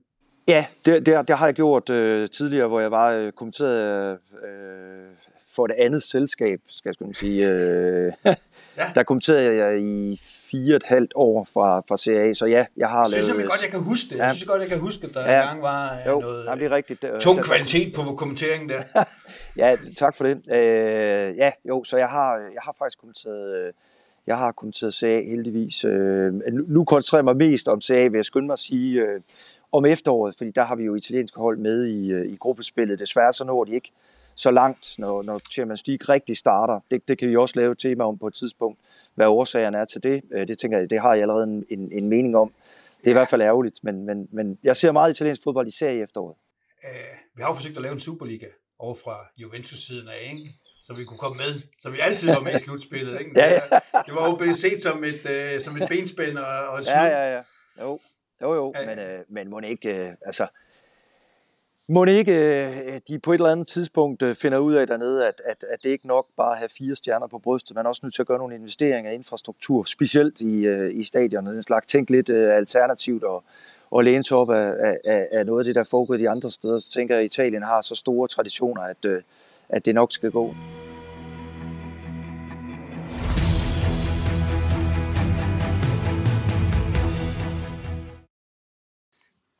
Ja, 0.47 0.65
det, 0.85 1.05
det, 1.05 1.27
det 1.27 1.37
har 1.37 1.45
jeg 1.45 1.55
gjort 1.55 1.89
øh, 1.89 2.29
tidligere, 2.29 2.67
hvor 2.67 2.79
jeg 2.79 2.91
var 2.91 3.09
øh, 3.09 3.31
kommenteret 3.31 4.19
øh, 4.43 5.09
for 5.55 5.65
et 5.65 5.71
andet 5.77 6.03
selskab, 6.03 6.59
skal 6.67 6.95
jeg 6.99 7.15
sige. 7.15 7.49
Øh, 7.49 8.13
ja. 8.25 8.35
Der 8.95 9.03
kommenterede 9.03 9.55
jeg 9.55 9.81
i 9.81 10.17
fire 10.51 10.75
et 10.75 10.83
halvt 10.83 11.11
år 11.15 11.47
fra, 11.53 11.79
fra 11.79 11.97
CA, 11.97 12.33
så 12.33 12.45
ja, 12.45 12.65
jeg 12.77 12.89
har 12.89 13.09
synes, 13.09 13.25
lavet... 13.27 13.39
Jeg 13.39 13.47
godt, 13.47 13.61
jeg 13.61 13.69
kan 13.69 13.79
huske 13.79 14.09
det. 14.09 14.17
Jeg 14.17 14.33
synes 14.33 14.49
godt, 14.49 14.61
jeg 14.61 14.69
kan 14.69 14.79
huske, 14.79 15.07
at 15.07 15.13
der 15.13 15.31
ja. 15.31 15.41
engang 15.41 15.61
var 15.61 15.89
jo, 16.07 16.19
noget 16.19 16.45
ja, 16.45 16.55
det 16.55 16.65
er 16.65 16.71
rigtigt. 16.71 17.05
tung 17.19 17.37
der, 17.37 17.43
kvalitet 17.43 17.95
på 17.95 18.15
kommenteringen 18.15 18.69
der. 18.69 18.81
ja, 19.61 19.77
tak 19.97 20.15
for 20.15 20.23
det. 20.23 20.41
Øh, 20.51 21.37
ja, 21.37 21.51
jo, 21.69 21.83
så 21.83 21.97
jeg 21.97 22.07
har, 22.07 22.35
jeg 22.37 22.61
har 22.61 22.75
faktisk 22.77 22.99
kommenteret... 22.99 23.71
Jeg 24.27 24.37
har 24.37 24.51
kommenteret 24.51 24.93
CA 24.93 25.21
heldigvis. 25.21 25.85
Øh, 25.85 26.33
nu, 26.53 26.85
koncentrerer 26.85 27.19
jeg 27.19 27.25
mig 27.25 27.37
mest 27.37 27.67
om 27.67 27.81
CA, 27.81 28.07
vil 28.07 28.17
jeg 28.17 28.25
skynde 28.25 28.45
mig 28.45 28.53
at 28.53 28.59
sige... 28.59 29.01
Øh, 29.01 29.21
om 29.71 29.85
efteråret, 29.85 30.35
fordi 30.37 30.51
der 30.51 30.63
har 30.63 30.75
vi 30.75 30.83
jo 30.83 30.95
italienske 30.95 31.39
hold 31.39 31.57
med 31.57 31.85
i, 31.85 32.11
øh, 32.11 32.33
i 32.33 32.35
gruppespillet. 32.35 32.99
Desværre 32.99 33.33
så 33.33 33.43
når 33.43 33.63
de 33.63 33.75
ikke 33.75 33.91
så 34.41 34.51
langt, 34.51 34.95
når, 34.97 35.23
når 35.23 35.41
Champions 35.51 35.87
League 35.87 36.13
rigtig 36.13 36.37
starter. 36.37 36.79
Det, 36.91 37.07
det 37.07 37.17
kan 37.17 37.29
vi 37.29 37.35
også 37.35 37.59
lave 37.59 37.71
et 37.71 37.79
tema 37.79 38.03
om 38.03 38.17
på 38.17 38.27
et 38.27 38.33
tidspunkt, 38.33 38.79
hvad 39.15 39.27
årsagerne 39.27 39.77
er 39.77 39.85
til 39.85 40.03
det. 40.03 40.21
Øh, 40.31 40.47
det 40.47 40.57
tænker 40.57 40.77
jeg, 40.77 40.89
det 40.89 41.01
har 41.01 41.13
jeg 41.13 41.21
allerede 41.21 41.43
en, 41.43 41.65
en, 41.69 41.91
en 41.91 42.09
mening 42.09 42.37
om. 42.37 42.53
Det 43.01 43.07
er 43.07 43.09
i 43.09 43.13
hvert 43.13 43.27
fald 43.27 43.41
ærgerligt, 43.41 43.83
men, 43.83 44.05
men, 44.05 44.27
men 44.31 44.57
jeg 44.63 44.77
ser 44.77 44.91
meget 44.91 45.13
italiensk 45.13 45.43
fodbold, 45.43 45.67
især 45.67 45.89
i 45.89 46.01
efteråret. 46.01 46.35
Uh, 46.83 47.37
vi 47.37 47.41
har 47.41 47.49
jo 47.49 47.53
forsøgt 47.53 47.75
at 47.77 47.81
lave 47.81 47.93
en 47.93 47.99
Superliga 47.99 48.45
over 48.79 48.95
fra 48.95 49.15
Juventus-siden 49.37 50.07
af, 50.07 50.31
ikke? 50.31 50.49
så 50.85 50.93
vi 50.97 51.03
kunne 51.03 51.17
komme 51.17 51.37
med, 51.37 51.51
så 51.77 51.89
vi 51.89 51.97
altid 52.01 52.27
var 52.27 52.39
med 52.39 52.55
i 52.55 52.59
slutspillet. 52.59 53.19
Ikke? 53.19 53.31
ja, 53.35 53.47
ja. 53.53 53.59
Det 54.05 54.13
var 54.15 54.29
jo 54.29 54.35
blevet 54.35 54.55
set 54.55 54.81
som 54.81 55.03
et, 55.03 55.23
uh, 55.35 55.61
som 55.61 55.81
et 55.81 55.89
benspænd 55.89 56.37
og, 56.37 56.67
og 56.71 56.77
en 56.77 56.85
Ja, 56.95 57.03
ja, 57.03 57.23
ja. 57.35 57.41
Jo. 57.81 57.99
Jo, 58.41 58.53
jo, 58.53 58.73
ja. 58.75 58.85
men, 58.85 58.99
øh, 58.99 59.19
men 59.29 59.49
må 59.49 59.59
ikke, 59.59 59.89
øh, 59.89 60.13
altså, 60.25 60.47
må 61.91 62.05
ikke 62.05 62.33
øh, 62.33 62.99
de 63.07 63.19
på 63.19 63.31
et 63.31 63.37
eller 63.37 63.51
andet 63.51 63.67
tidspunkt 63.67 64.21
øh, 64.21 64.35
finder 64.35 64.57
ud 64.57 64.73
af 64.73 64.87
dernede, 64.87 65.27
at, 65.27 65.41
at, 65.45 65.65
at 65.69 65.79
det 65.83 65.89
ikke 65.89 66.07
nok 66.07 66.25
bare 66.37 66.51
at 66.51 66.57
have 66.57 66.69
fire 66.77 66.95
stjerner 66.95 67.27
på 67.27 67.39
brystet, 67.39 67.75
man 67.75 67.85
er 67.85 67.89
også 67.89 67.99
nødt 68.03 68.13
til 68.15 68.21
at 68.21 68.27
gøre 68.27 68.37
nogle 68.37 68.55
investeringer 68.55 69.11
i 69.11 69.15
infrastruktur, 69.15 69.83
specielt 69.83 70.41
i, 70.41 70.65
øh, 70.65 70.99
i 70.99 71.03
stadionet, 71.03 71.57
en 71.57 71.63
slags 71.63 71.87
tænk 71.87 72.09
lidt 72.09 72.29
alternativt 72.29 73.23
og, 73.23 73.43
og 73.91 74.03
læne 74.03 74.23
sig 74.23 74.37
op 74.37 74.49
af, 74.49 74.97
af, 75.05 75.27
af 75.31 75.45
noget 75.45 75.59
af 75.59 75.65
det, 75.65 75.75
der 75.75 75.83
foregår 75.83 76.17
de 76.17 76.29
andre 76.29 76.51
steder. 76.51 76.79
Så 76.79 76.91
tænker 76.91 77.15
jeg, 77.15 77.23
at 77.23 77.31
Italien 77.31 77.63
har 77.63 77.81
så 77.81 77.95
store 77.95 78.27
traditioner, 78.27 78.81
at, 78.81 79.21
at 79.69 79.85
det 79.85 79.95
nok 79.95 80.11
skal 80.11 80.31
gå. 80.31 80.53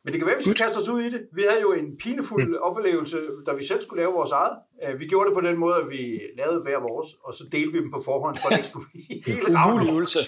Men 0.04 0.14
det 0.14 0.20
kan 0.20 0.26
være, 0.26 0.36
at 0.36 0.40
vi 0.40 0.44
skal 0.44 0.64
kaste 0.64 0.78
os 0.78 0.90
ud 0.90 1.02
i 1.02 1.10
det. 1.10 1.22
Vi 1.34 1.42
havde 1.50 1.62
jo 1.62 1.72
en 1.74 1.98
pinefuld 2.04 2.48
mm. 2.48 2.64
oplevelse, 2.70 3.18
da 3.46 3.52
vi 3.54 3.64
selv 3.64 3.82
skulle 3.82 4.02
lave 4.02 4.14
vores 4.14 4.32
eget. 4.32 4.56
Øh, 4.84 5.00
vi 5.00 5.06
gjorde 5.06 5.28
det 5.30 5.36
på 5.40 5.42
den 5.42 5.58
måde, 5.58 5.76
at 5.76 5.88
vi 5.90 6.04
lavede 6.38 6.60
hver 6.66 6.80
vores, 6.90 7.08
og 7.26 7.34
så 7.34 7.44
delte 7.52 7.72
vi 7.74 7.80
dem 7.80 7.92
på 7.92 8.02
forhånd, 8.06 8.36
for 8.42 8.50
det 8.50 8.58
ikke 8.58 8.68
skulle 8.68 8.90
blive 8.92 9.22
helt 9.32 9.48
ravnøvelse. 9.58 10.20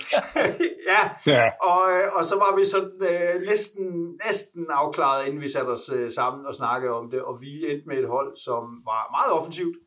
ja, 0.91 1.01
ja. 1.33 1.45
Og, 1.71 1.81
øh, 1.93 2.07
og 2.17 2.23
så 2.29 2.35
var 2.43 2.51
vi 2.59 2.65
sådan 2.65 2.99
øh, 3.11 3.41
næsten, 3.51 3.85
næsten 4.25 4.65
afklaret, 4.69 5.25
inden 5.27 5.41
vi 5.41 5.47
satte 5.47 5.69
os 5.69 5.85
øh, 5.97 6.11
sammen 6.11 6.45
og 6.45 6.53
snakkede 6.55 6.93
om 6.99 7.05
det, 7.11 7.21
og 7.21 7.33
vi 7.41 7.51
endte 7.71 7.87
med 7.87 7.97
et 8.03 8.07
hold, 8.15 8.31
som 8.47 8.63
var 8.91 9.01
meget 9.17 9.31
offensivt. 9.39 9.77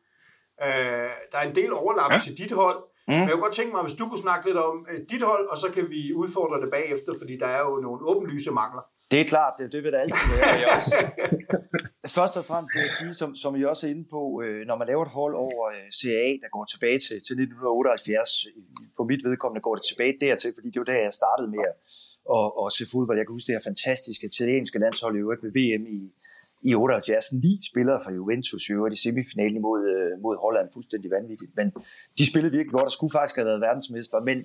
Øh, 0.65 1.09
der 1.31 1.37
er 1.37 1.47
en 1.49 1.55
del 1.55 1.71
overlap 1.73 2.11
ja. 2.11 2.19
til 2.19 2.37
dit 2.37 2.51
hold, 2.51 2.79
Mm. 3.09 3.13
Men 3.13 3.21
jeg 3.21 3.31
kunne 3.31 3.47
godt 3.47 3.59
tænke 3.59 3.73
mig, 3.73 3.83
hvis 3.83 3.99
du 3.99 4.05
kunne 4.07 4.25
snakke 4.25 4.45
lidt 4.45 4.57
om 4.57 4.75
øh, 4.91 4.99
dit 5.11 5.23
hold, 5.31 5.47
og 5.51 5.57
så 5.57 5.67
kan 5.75 5.85
vi 5.89 6.13
udfordre 6.13 6.61
det 6.61 6.69
bagefter, 6.71 7.11
fordi 7.21 7.33
der 7.37 7.47
er 7.57 7.61
jo 7.67 7.75
nogle 7.85 8.01
åbenlyse 8.11 8.51
mangler. 8.51 8.83
Det 9.11 9.19
er 9.21 9.27
klart, 9.33 9.53
det, 9.59 9.65
det 9.73 9.83
vil 9.83 9.91
det 9.93 9.99
altid 9.99 10.27
være. 10.37 10.55
Jeg 10.63 10.69
også. 10.77 10.95
Først 12.17 12.37
og 12.39 12.45
fremmest 12.49 12.71
vil 12.75 12.81
jeg 12.87 12.93
sige, 12.99 13.13
som, 13.21 13.29
som 13.43 13.51
I 13.59 13.63
også 13.71 13.83
er 13.87 13.91
inde 13.91 14.05
på, 14.15 14.21
øh, 14.43 14.61
når 14.69 14.75
man 14.81 14.87
laver 14.87 15.03
et 15.05 15.13
hold 15.19 15.35
over 15.45 15.63
øh, 15.75 15.87
CA, 15.99 16.27
der 16.43 16.49
går 16.55 16.65
tilbage 16.73 16.99
til, 17.05 17.17
til 17.25 17.33
1978, 17.33 18.45
for 18.97 19.03
mit 19.11 19.21
vedkommende 19.27 19.61
går 19.67 19.75
det 19.75 19.85
tilbage 19.89 20.13
dertil, 20.25 20.51
fordi 20.57 20.67
det 20.71 20.79
var 20.81 20.89
der, 20.91 20.99
jeg 21.07 21.13
startede 21.21 21.49
med 21.55 21.63
at, 21.71 21.75
at, 22.37 22.47
at 22.61 22.67
se 22.77 22.83
fodbold. 22.93 23.17
Jeg 23.19 23.25
kan 23.25 23.35
huske 23.37 23.47
det 23.49 23.57
her 23.57 23.67
fantastiske 23.71 24.25
italienske 24.31 24.77
landshold 24.83 25.13
i 25.15 25.23
øvrigt 25.25 25.43
ved 25.45 25.51
VM 25.57 25.83
i, 25.97 25.99
i 26.69 26.71
78. 26.75 27.33
Ni 27.43 27.53
spillere 27.71 27.99
fra 28.03 28.11
Juventus 28.17 28.63
i 28.69 28.71
øvrigt 28.77 28.95
i 28.97 29.01
semifinalen 29.05 29.61
mod, 29.67 29.81
øh, 29.93 30.11
mod 30.25 30.35
Holland, 30.43 30.67
fuldstændig 30.75 31.09
vanvittigt. 31.17 31.51
Men 31.59 31.67
de 32.17 32.23
spillede 32.31 32.51
virkelig 32.57 32.73
godt, 32.77 32.89
og 32.89 32.95
skulle 32.97 33.15
faktisk 33.17 33.35
have 33.39 33.49
været 33.51 33.61
verdensmester. 33.67 34.17
Men 34.29 34.37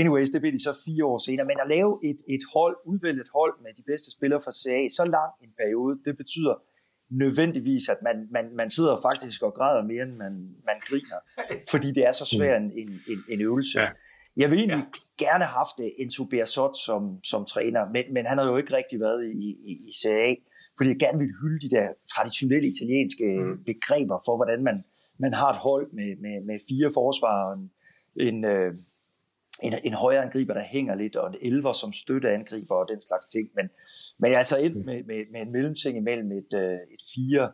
Anyways, 0.00 0.28
det 0.30 0.40
blev 0.40 0.52
de 0.52 0.62
så 0.68 0.74
fire 0.84 1.04
år 1.04 1.18
senere. 1.18 1.46
Men 1.46 1.58
at 1.64 1.68
lave 1.68 1.90
et, 2.10 2.20
et 2.34 2.44
hold, 2.54 2.76
udvælge 2.86 3.20
et 3.20 3.32
hold 3.38 3.54
med 3.64 3.72
de 3.78 3.82
bedste 3.90 4.10
spillere 4.16 4.40
fra 4.44 4.52
CA 4.60 4.80
så 4.98 5.04
lang 5.16 5.30
en 5.44 5.52
periode, 5.60 5.94
det 6.04 6.16
betyder 6.16 6.54
nødvendigvis, 7.10 7.88
at 7.88 8.00
man, 8.02 8.16
man, 8.30 8.44
man 8.56 8.70
sidder 8.70 8.96
faktisk 9.02 9.42
og 9.42 9.54
græder 9.54 9.82
mere, 9.82 10.02
end 10.02 10.16
man, 10.24 10.32
man 10.68 10.78
griner. 10.88 11.20
Fordi 11.72 11.88
det 11.96 12.02
er 12.06 12.12
så 12.12 12.26
svært 12.36 12.62
en, 12.62 12.72
en, 12.76 13.18
en 13.28 13.40
øvelse. 13.40 13.80
Ja. 13.80 13.88
Jeg 14.36 14.50
vil 14.50 14.58
egentlig 14.58 14.84
ja. 14.84 15.24
gerne 15.24 15.44
have 15.44 15.58
haft 15.62 15.76
Enzo 15.98 16.24
Bearzot 16.24 16.76
som, 16.86 17.02
som 17.24 17.44
træner, 17.44 17.82
men, 17.94 18.04
men 18.14 18.26
han 18.26 18.38
har 18.38 18.46
jo 18.46 18.56
ikke 18.56 18.76
rigtig 18.76 19.00
været 19.00 19.24
i, 19.24 19.44
i, 19.70 19.72
i 19.88 19.92
CA, 20.02 20.34
fordi 20.76 20.88
jeg 20.90 20.98
gerne 20.98 21.18
vil 21.18 21.30
hylde 21.40 21.60
de 21.66 21.70
der 21.76 21.88
traditionelle 22.14 22.68
italienske 22.68 23.26
mm. 23.40 23.64
begreber 23.64 24.18
for, 24.26 24.36
hvordan 24.36 24.64
man, 24.64 24.84
man 25.18 25.34
har 25.34 25.50
et 25.52 25.58
hold 25.58 25.86
med, 25.92 26.10
med, 26.24 26.36
med 26.48 26.58
fire 26.68 26.90
forsvarer, 26.94 27.52
en, 27.56 27.70
en, 28.28 28.44
øh, 28.44 28.74
en, 29.62 29.72
en 29.84 29.94
højre 29.94 30.22
angriber, 30.22 30.54
der 30.54 30.64
hænger 30.64 30.94
lidt, 30.94 31.16
og 31.16 31.28
en 31.28 31.36
elver 31.42 31.72
som 31.72 31.92
støtteangriber 31.92 32.74
og 32.74 32.86
den 32.88 33.00
slags 33.00 33.26
ting. 33.26 33.48
Men, 33.56 33.70
men 34.18 34.30
jeg 34.30 34.34
er 34.34 34.38
altså 34.38 34.58
ind 34.58 34.74
med, 34.74 35.04
med, 35.04 35.24
med 35.32 35.40
en 35.40 35.52
mellemting 35.52 35.96
imellem 35.96 36.32
et, 36.32 36.52
øh, 36.54 36.72
et 36.72 37.02
4 37.14 37.52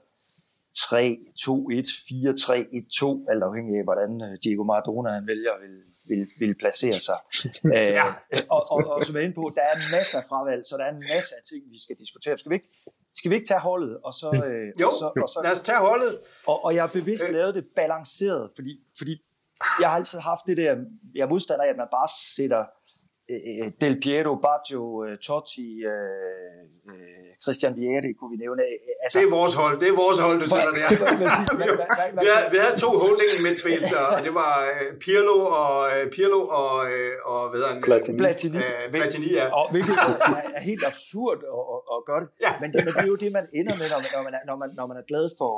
3, 0.77 1.19
2, 1.45 1.71
1, 1.71 1.85
4, 2.09 2.37
3, 2.37 2.67
1, 2.73 2.87
2, 3.01 3.27
alt 3.31 3.43
afhængig 3.43 3.79
af, 3.79 3.85
hvordan 3.85 4.11
øh, 4.23 4.39
Diego 4.45 4.63
Maradona 4.65 5.11
han 5.11 5.27
vælger 5.27 5.55
vil, 5.63 5.77
vil, 6.09 6.29
vil 6.39 6.55
placere 6.63 6.99
sig. 7.09 7.19
ja. 7.99 8.07
øh, 8.33 8.43
og, 8.51 8.63
og, 8.73 8.79
og 8.95 9.05
som 9.05 9.15
jeg 9.15 9.21
er 9.23 9.25
inde 9.25 9.35
på, 9.35 9.53
der 9.55 9.63
er 9.73 9.77
masser 9.97 10.19
af 10.19 10.25
fravalg, 10.29 10.63
så 10.67 10.77
der 10.77 10.85
er 10.85 10.93
en 10.99 11.05
masse 11.15 11.33
af 11.39 11.43
ting, 11.51 11.63
vi 11.75 11.81
skal 11.85 11.97
diskutere. 12.03 12.39
Skal 12.39 12.51
vi 12.51 12.55
ikke, 12.55 12.71
skal 13.19 13.31
vi 13.31 13.35
ikke 13.35 13.49
tage 13.53 13.61
holdet? 13.61 13.95
Og 14.07 14.13
så, 14.21 14.29
øh, 14.47 14.67
jo, 14.81 14.87
og 14.87 14.93
så, 15.01 15.07
og 15.25 15.29
så, 15.29 15.41
lad 15.45 15.53
os 15.53 15.61
tage 15.61 15.79
holdet. 15.79 16.15
Og, 16.47 16.65
og 16.65 16.75
jeg 16.75 16.83
har 16.83 16.93
bevidst 17.01 17.25
øh. 17.29 17.35
lavet 17.35 17.55
det 17.55 17.65
balanceret, 17.77 18.51
fordi, 18.57 18.73
fordi 18.99 19.15
jeg 19.81 19.89
har 19.91 19.97
altid 19.97 20.19
haft 20.19 20.45
det 20.47 20.57
der, 20.57 20.77
jeg 21.15 21.23
er 21.23 21.29
modstander 21.29 21.65
af, 21.65 21.69
at 21.69 21.77
man 21.77 21.89
bare 21.91 22.09
sætter 22.37 22.63
øh, 23.31 23.73
Del 23.81 24.01
Piero, 24.01 24.35
Baggio, 24.47 25.05
øh, 25.05 25.17
Totti, 25.27 25.69
øh, 25.93 26.63
øh, 26.91 27.25
Christian 27.45 27.73
Vieri 27.77 28.13
kunne 28.19 28.33
vi 28.35 28.39
nævne. 28.45 28.63
Altså, 29.05 29.19
det 29.19 29.27
er 29.27 29.35
vores 29.41 29.55
hold, 29.63 29.75
det 29.81 29.89
er 29.93 29.97
vores 30.05 30.19
hold, 30.25 30.37
du 30.43 30.47
sætter 30.55 30.73
der. 30.81 30.89
vi, 32.23 32.27
havde, 32.33 32.47
vi 32.53 32.59
havde 32.65 32.77
to 32.85 32.91
holding 33.05 33.33
midtfelter, 33.47 34.03
og 34.15 34.21
det 34.27 34.35
var 34.43 34.55
uh, 34.73 34.99
Pirlo 35.05 35.39
og, 35.63 35.77
uh, 35.95 36.05
Pirlo 36.15 36.41
og, 36.63 36.75
uh, 36.97 37.33
og 37.33 37.41
hvad 37.51 37.63
han? 37.71 37.83
Platini. 37.89 38.19
Platini. 38.23 38.59
Platini, 38.97 39.31
ja. 39.41 39.47
Og, 39.59 39.65
hvilket 39.75 39.95
er 40.59 40.63
helt 40.71 40.85
absurd 40.93 41.39
at, 41.57 41.65
at, 41.75 41.81
at 41.95 41.99
gøre 42.09 42.21
det. 42.25 42.31
Ja. 42.47 42.53
Men, 42.61 42.69
det, 42.73 42.79
men 42.87 42.93
det 42.97 43.03
er 43.07 43.13
jo 43.15 43.19
det, 43.25 43.31
man 43.39 43.47
ender 43.59 43.75
med, 43.81 43.87
når 43.93 44.01
man, 44.05 44.11
når 44.17 44.23
man, 44.27 44.35
er, 44.39 44.43
når 44.51 44.57
man, 44.63 44.69
når 44.79 44.87
man 44.91 44.97
er 45.03 45.07
glad 45.13 45.27
for, 45.39 45.53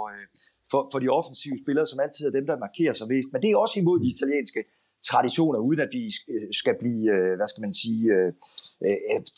for, 0.71 0.89
for 0.93 0.99
de 0.99 1.09
offensive 1.09 1.59
spillere, 1.65 1.87
som 1.87 2.01
altid 2.01 2.27
er 2.27 2.31
dem, 2.31 2.47
der 2.47 2.59
markerer 2.67 2.93
sig 2.93 3.09
mest. 3.09 3.29
Men 3.33 3.43
det 3.43 3.51
er 3.51 3.57
også 3.57 3.81
imod 3.81 4.01
de 4.01 4.09
italienske 4.17 4.65
traditioner, 5.11 5.59
uden 5.59 5.81
at 5.81 5.89
vi 5.93 6.03
skal 6.61 6.75
blive, 6.81 7.03
hvad 7.37 7.49
skal 7.49 7.63
man 7.67 7.75
sige, 7.75 8.03
øh, 8.13 8.33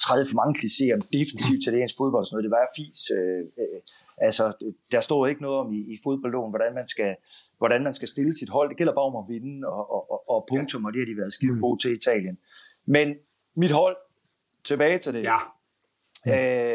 træde 0.05 0.27
for 0.27 0.37
mange 0.43 0.55
klichéer 0.61 0.95
om 0.99 1.03
defensiv 1.19 1.55
italiensk 1.63 1.95
fodbold 1.99 2.23
og 2.23 2.27
sådan 2.27 2.35
noget. 2.37 2.47
Det 2.49 2.57
var 2.59 2.75
fis. 2.79 3.01
Øh, 3.19 3.43
øh, 3.63 3.81
altså, 4.27 4.45
der 4.93 5.01
står 5.01 5.27
ikke 5.27 5.43
noget 5.43 5.59
om 5.63 5.73
i, 5.73 5.81
i 5.95 5.97
fodboldloven, 6.05 6.51
hvordan 6.51 6.75
man 6.75 6.89
skal 6.89 7.17
hvordan 7.59 7.83
man 7.83 7.95
skal 7.95 8.09
stille 8.09 8.35
sit 8.39 8.49
hold. 8.49 8.69
Det 8.69 8.79
gælder 8.79 8.95
bare 8.95 9.05
om 9.05 9.17
at 9.17 9.25
vinde 9.35 9.69
og, 9.69 9.91
og, 9.91 10.11
og, 10.13 10.31
og 10.31 10.47
punktum, 10.51 10.85
og 10.85 10.93
det 10.93 11.01
har 11.01 11.07
de 11.07 11.17
været 11.17 11.33
skide 11.33 11.61
gode 11.61 11.83
til 11.83 11.93
Italien. 11.93 12.39
Men 12.87 13.15
mit 13.57 13.71
hold, 13.71 13.97
tilbage 14.65 14.99
til 14.99 15.15
det. 15.15 15.27
Ja. 15.27 15.39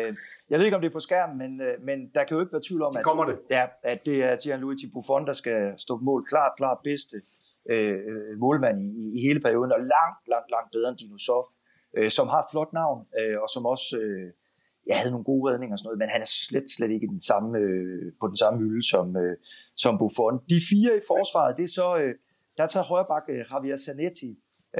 Øh, 0.08 0.16
jeg 0.50 0.58
ved 0.60 0.66
ikke, 0.66 0.76
om 0.76 0.82
det 0.82 0.90
er 0.90 0.94
på 0.94 1.00
skærmen, 1.00 1.38
men, 1.38 1.62
øh, 1.62 1.82
men 1.82 1.98
der 2.16 2.24
kan 2.24 2.36
jo 2.36 2.42
ikke 2.42 2.54
være 2.54 2.62
tvivl 2.68 2.82
om, 2.84 2.98
at, 2.98 3.04
kommer 3.04 3.26
det. 3.26 3.38
Ja, 3.50 3.64
at 3.84 4.06
det 4.06 4.24
er 4.24 4.36
Gianluigi 4.36 4.88
Buffon, 4.94 5.28
der 5.28 5.34
skal 5.34 5.74
stå 5.78 5.98
mål. 5.98 6.26
Klart, 6.30 6.52
klart 6.58 6.78
bedste 6.84 7.18
øh, 7.70 8.40
målmand 8.40 8.78
i, 8.82 8.90
i 9.18 9.20
hele 9.28 9.40
perioden, 9.40 9.72
og 9.72 9.80
langt, 9.80 10.22
langt, 10.34 10.50
langt 10.52 10.70
bedre 10.72 10.90
end 10.90 10.98
Dino 10.98 11.18
Sof 11.18 11.46
øh, 11.98 12.10
som 12.10 12.28
har 12.28 12.42
et 12.42 12.50
flot 12.52 12.74
navn, 12.74 13.00
øh, 13.20 13.38
og 13.44 13.50
som 13.54 13.66
også 13.66 13.98
øh, 14.04 14.32
ja, 14.88 14.96
havde 15.00 15.12
nogle 15.12 15.30
gode 15.32 15.44
redninger 15.52 15.74
og 15.76 15.80
sådan 15.80 15.88
noget, 15.88 16.00
men 16.00 16.10
han 16.10 16.22
er 16.22 16.32
slet, 16.48 16.68
slet 16.78 16.92
ikke 16.92 17.08
den 17.08 17.20
samme, 17.20 17.58
øh, 17.58 18.12
på 18.22 18.28
den 18.28 18.38
samme 18.38 18.60
hylde 18.60 18.84
som, 18.94 19.18
øh, 19.24 19.38
som 19.76 19.98
Buffon. 19.98 20.36
De 20.50 20.60
fire 20.72 20.92
i 20.98 21.04
forsvaret, 21.12 21.58
det 21.58 21.64
er 21.64 21.74
så, 21.82 21.88
øh, 22.02 22.14
der 22.58 22.64
er 22.64 22.68
taget 22.68 22.88
højre 22.92 23.22
øh, 23.30 23.46
Javier 23.52 23.78
Zanetti. 23.86 24.32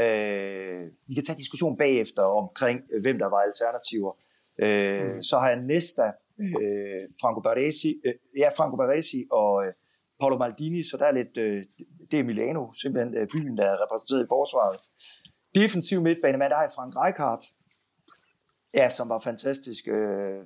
Øh, 0.02 0.84
vi 1.08 1.14
kan 1.14 1.26
tage 1.26 1.42
diskussion 1.44 1.78
bagefter 1.78 2.24
omkring, 2.42 2.78
øh, 2.94 3.02
hvem 3.02 3.18
der 3.24 3.30
var 3.36 3.42
alternativer. 3.50 4.12
Øh, 4.60 5.16
mm. 5.16 5.22
Så 5.22 5.38
har 5.38 5.50
jeg 5.50 5.62
Nesta, 5.62 6.12
øh, 6.40 7.04
Franco 7.22 7.42
Baresi, 7.42 8.02
øh, 8.06 8.14
ja, 8.38 8.50
Franco 8.58 8.76
Baresi 8.78 9.28
og 9.32 9.66
øh, 9.66 9.74
Paolo 10.20 10.38
Maldini, 10.38 10.84
så 10.84 10.98
der 10.98 11.06
er 11.06 11.12
lidt, 11.12 11.38
øh, 11.38 11.64
det 12.12 12.20
er 12.20 12.24
Milano, 12.24 12.74
simpelthen 12.74 13.18
øh, 13.18 13.28
byen, 13.28 13.58
der 13.58 13.66
er 13.66 13.84
repræsenteret 13.84 14.24
i 14.24 14.28
forsvaret. 14.30 14.80
Defensiv 15.56 16.02
midtbanemand, 16.02 16.50
der 16.50 16.58
har 16.58 16.72
Frank 16.76 16.96
Rijkaard, 16.96 17.44
ja, 18.74 18.90
som 18.90 19.10
var 19.10 19.20
fantastisk 19.20 19.88
øh, 19.88 20.40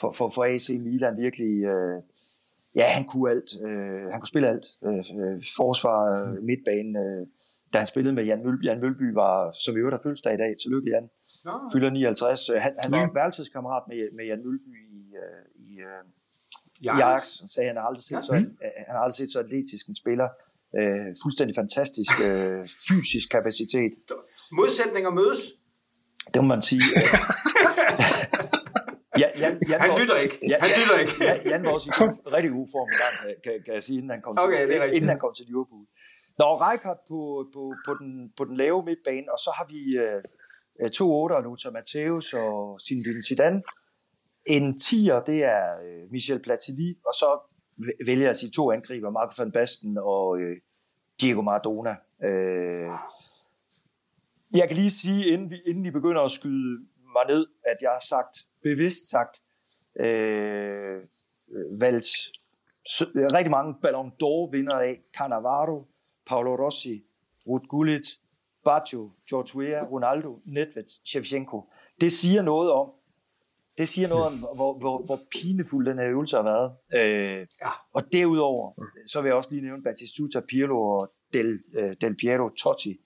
for, 0.00 0.12
for, 0.12 0.28
for 0.34 0.44
AC 0.44 0.68
Milan, 0.80 1.16
virkelig, 1.16 1.64
øh, 1.64 2.02
ja, 2.74 2.86
han 2.96 3.04
kunne 3.04 3.30
alt, 3.30 3.50
øh, 3.66 4.04
han 4.12 4.20
kunne 4.20 4.34
spille 4.34 4.48
alt, 4.48 4.66
øh, 4.86 5.04
forsvar, 5.56 6.00
øh, 6.14 6.42
midtbane, 6.42 6.98
øh, 7.04 7.26
da 7.72 7.78
han 7.78 7.86
spillede 7.86 8.14
med 8.14 8.24
Jan 8.24 8.44
Mølby, 8.44 8.64
Jan 8.64 8.80
Mølby 8.80 9.12
var, 9.14 9.50
som 9.50 9.74
vi 9.74 9.80
øvrigt 9.80 9.94
har 9.94 10.02
fødselsdag 10.04 10.34
i 10.34 10.36
dag, 10.36 10.56
tillykke 10.62 10.90
Jan, 10.90 11.08
ja. 11.44 11.54
fylder 11.72 11.90
59, 11.90 12.48
han, 12.48 12.72
han 12.82 12.92
var 12.92 13.04
en 13.04 13.14
værelseskammerat 13.14 13.82
med, 13.88 14.16
med 14.16 14.24
Jan 14.24 14.42
Mølby 14.44 14.74
i, 14.98 15.02
øh, 15.22 15.42
i, 15.68 15.70
øh, 15.80 16.02
i 16.80 16.86
Ajax, 16.86 17.22
sagde 17.52 17.66
han 17.66 17.76
har 17.76 17.84
aldrig 17.90 18.02
set, 18.02 18.16
ja. 18.16 18.20
så, 18.20 18.32
han 18.86 18.94
har 18.96 19.02
aldrig 19.04 19.18
set 19.22 19.32
så 19.32 19.38
atletisk 19.38 19.84
en 19.88 19.96
spiller, 20.02 20.28
øh, 20.78 21.06
fuldstændig 21.22 21.54
fantastisk 21.62 22.12
øh, 22.28 22.68
fysisk 22.88 23.26
kapacitet 23.30 23.92
modsætninger 24.52 25.10
mødes? 25.10 25.42
Det 26.34 26.42
må 26.42 26.48
man 26.54 26.62
sige. 26.62 26.82
Ja, 29.22 29.28
Jan, 29.42 29.54
Jan, 29.68 29.80
han 29.80 29.90
lytter 30.00 30.16
ikke. 30.24 30.36
Jan, 30.50 30.60
han 30.60 30.70
lytter 30.80 30.98
ikke. 31.02 31.14
Jan, 31.28 31.38
Jan 31.50 31.64
var 31.64 31.72
også 31.76 31.88
i 31.90 31.92
rigtig 32.36 32.52
god 32.58 32.68
form 32.74 32.90
gang, 33.02 33.14
kan, 33.44 33.52
kan 33.64 33.74
jeg 33.74 33.82
sige, 33.82 33.96
inden 33.98 34.10
han 34.10 34.22
kom 34.22 34.38
okay, 34.38 34.66
til, 34.66 34.80
det 34.80 34.94
inden 34.96 35.08
han 35.14 35.20
kom 35.24 35.32
til 35.38 35.46
Liverpool. 35.50 35.84
Nå, 36.40 36.48
Rijkaard 36.64 37.00
på, 37.10 37.18
på, 37.54 37.62
på, 37.86 37.92
den, 38.00 38.10
på 38.38 38.42
den 38.48 38.56
lave 38.62 38.78
midtbane, 38.88 39.26
og 39.34 39.38
så 39.44 39.50
har 39.58 39.66
vi 39.74 39.80
uh, 40.82 40.90
to 40.90 41.12
otter, 41.22 41.40
Lothar 41.40 41.70
Mateus 41.70 42.34
og 42.34 42.80
Zinedine 42.80 43.22
Zidane. 43.22 43.62
En 44.46 44.78
tier, 44.78 45.20
det 45.20 45.44
er 45.44 45.78
øh, 45.84 46.10
Michel 46.10 46.42
Platini, 46.42 46.98
og 47.06 47.14
så 47.14 47.40
vælger 48.06 48.22
jeg 48.22 48.30
at 48.30 48.36
sige 48.36 48.50
to 48.50 48.72
angriber, 48.72 49.10
Marco 49.10 49.42
van 49.42 49.52
Basten 49.52 49.98
og 49.98 50.38
øh, 50.38 50.56
Diego 51.20 51.42
Maradona. 51.42 51.96
Øh, 52.24 52.90
jeg 54.54 54.68
kan 54.68 54.76
lige 54.76 54.90
sige, 54.90 55.26
inden, 55.26 55.50
vi, 55.50 55.60
inden 55.66 55.86
I 55.86 55.90
begynder 55.90 56.22
at 56.22 56.30
skyde 56.30 56.78
mig 57.14 57.26
ned, 57.28 57.46
at 57.66 57.76
jeg 57.80 57.90
har 57.90 58.04
sagt, 58.08 58.36
bevidst 58.62 59.10
sagt, 59.10 59.42
øh, 60.00 61.02
valgt 61.80 62.06
rigtig 63.36 63.50
mange 63.50 63.74
Ballon 63.82 64.12
d'Or 64.22 64.50
vinder 64.50 64.74
af 64.74 65.02
Cannavaro, 65.16 65.86
Paolo 66.26 66.56
Rossi, 66.56 67.04
Ruth 67.48 67.66
Gullit, 67.68 68.06
Baggio, 68.64 69.10
George 69.30 69.58
Weah, 69.58 69.92
Ronaldo, 69.92 70.40
Nedved, 70.44 70.84
Shevchenko. 71.04 71.64
Det 72.00 72.12
siger 72.12 72.42
noget 72.42 72.70
om, 72.70 72.90
det 73.78 73.88
siger 73.88 74.08
noget 74.08 74.26
om, 74.26 74.32
hvor, 74.56 74.78
hvor, 74.78 74.98
hvor 74.98 75.18
pinefuld 75.30 75.86
den 75.86 75.98
her 75.98 76.08
øvelse 76.08 76.36
har 76.36 76.42
været. 76.42 76.72
Øh, 76.94 77.46
ja. 77.62 77.70
Og 77.92 78.02
derudover, 78.12 78.72
så 79.06 79.20
vil 79.20 79.28
jeg 79.28 79.36
også 79.36 79.50
lige 79.50 79.62
nævne 79.62 79.82
Batistuta, 79.82 80.40
Pirlo 80.40 80.82
og 80.82 81.12
Del, 81.32 81.58
øh, 81.74 81.96
Del 82.00 82.16
Piero, 82.16 82.48
Totti, 82.48 83.00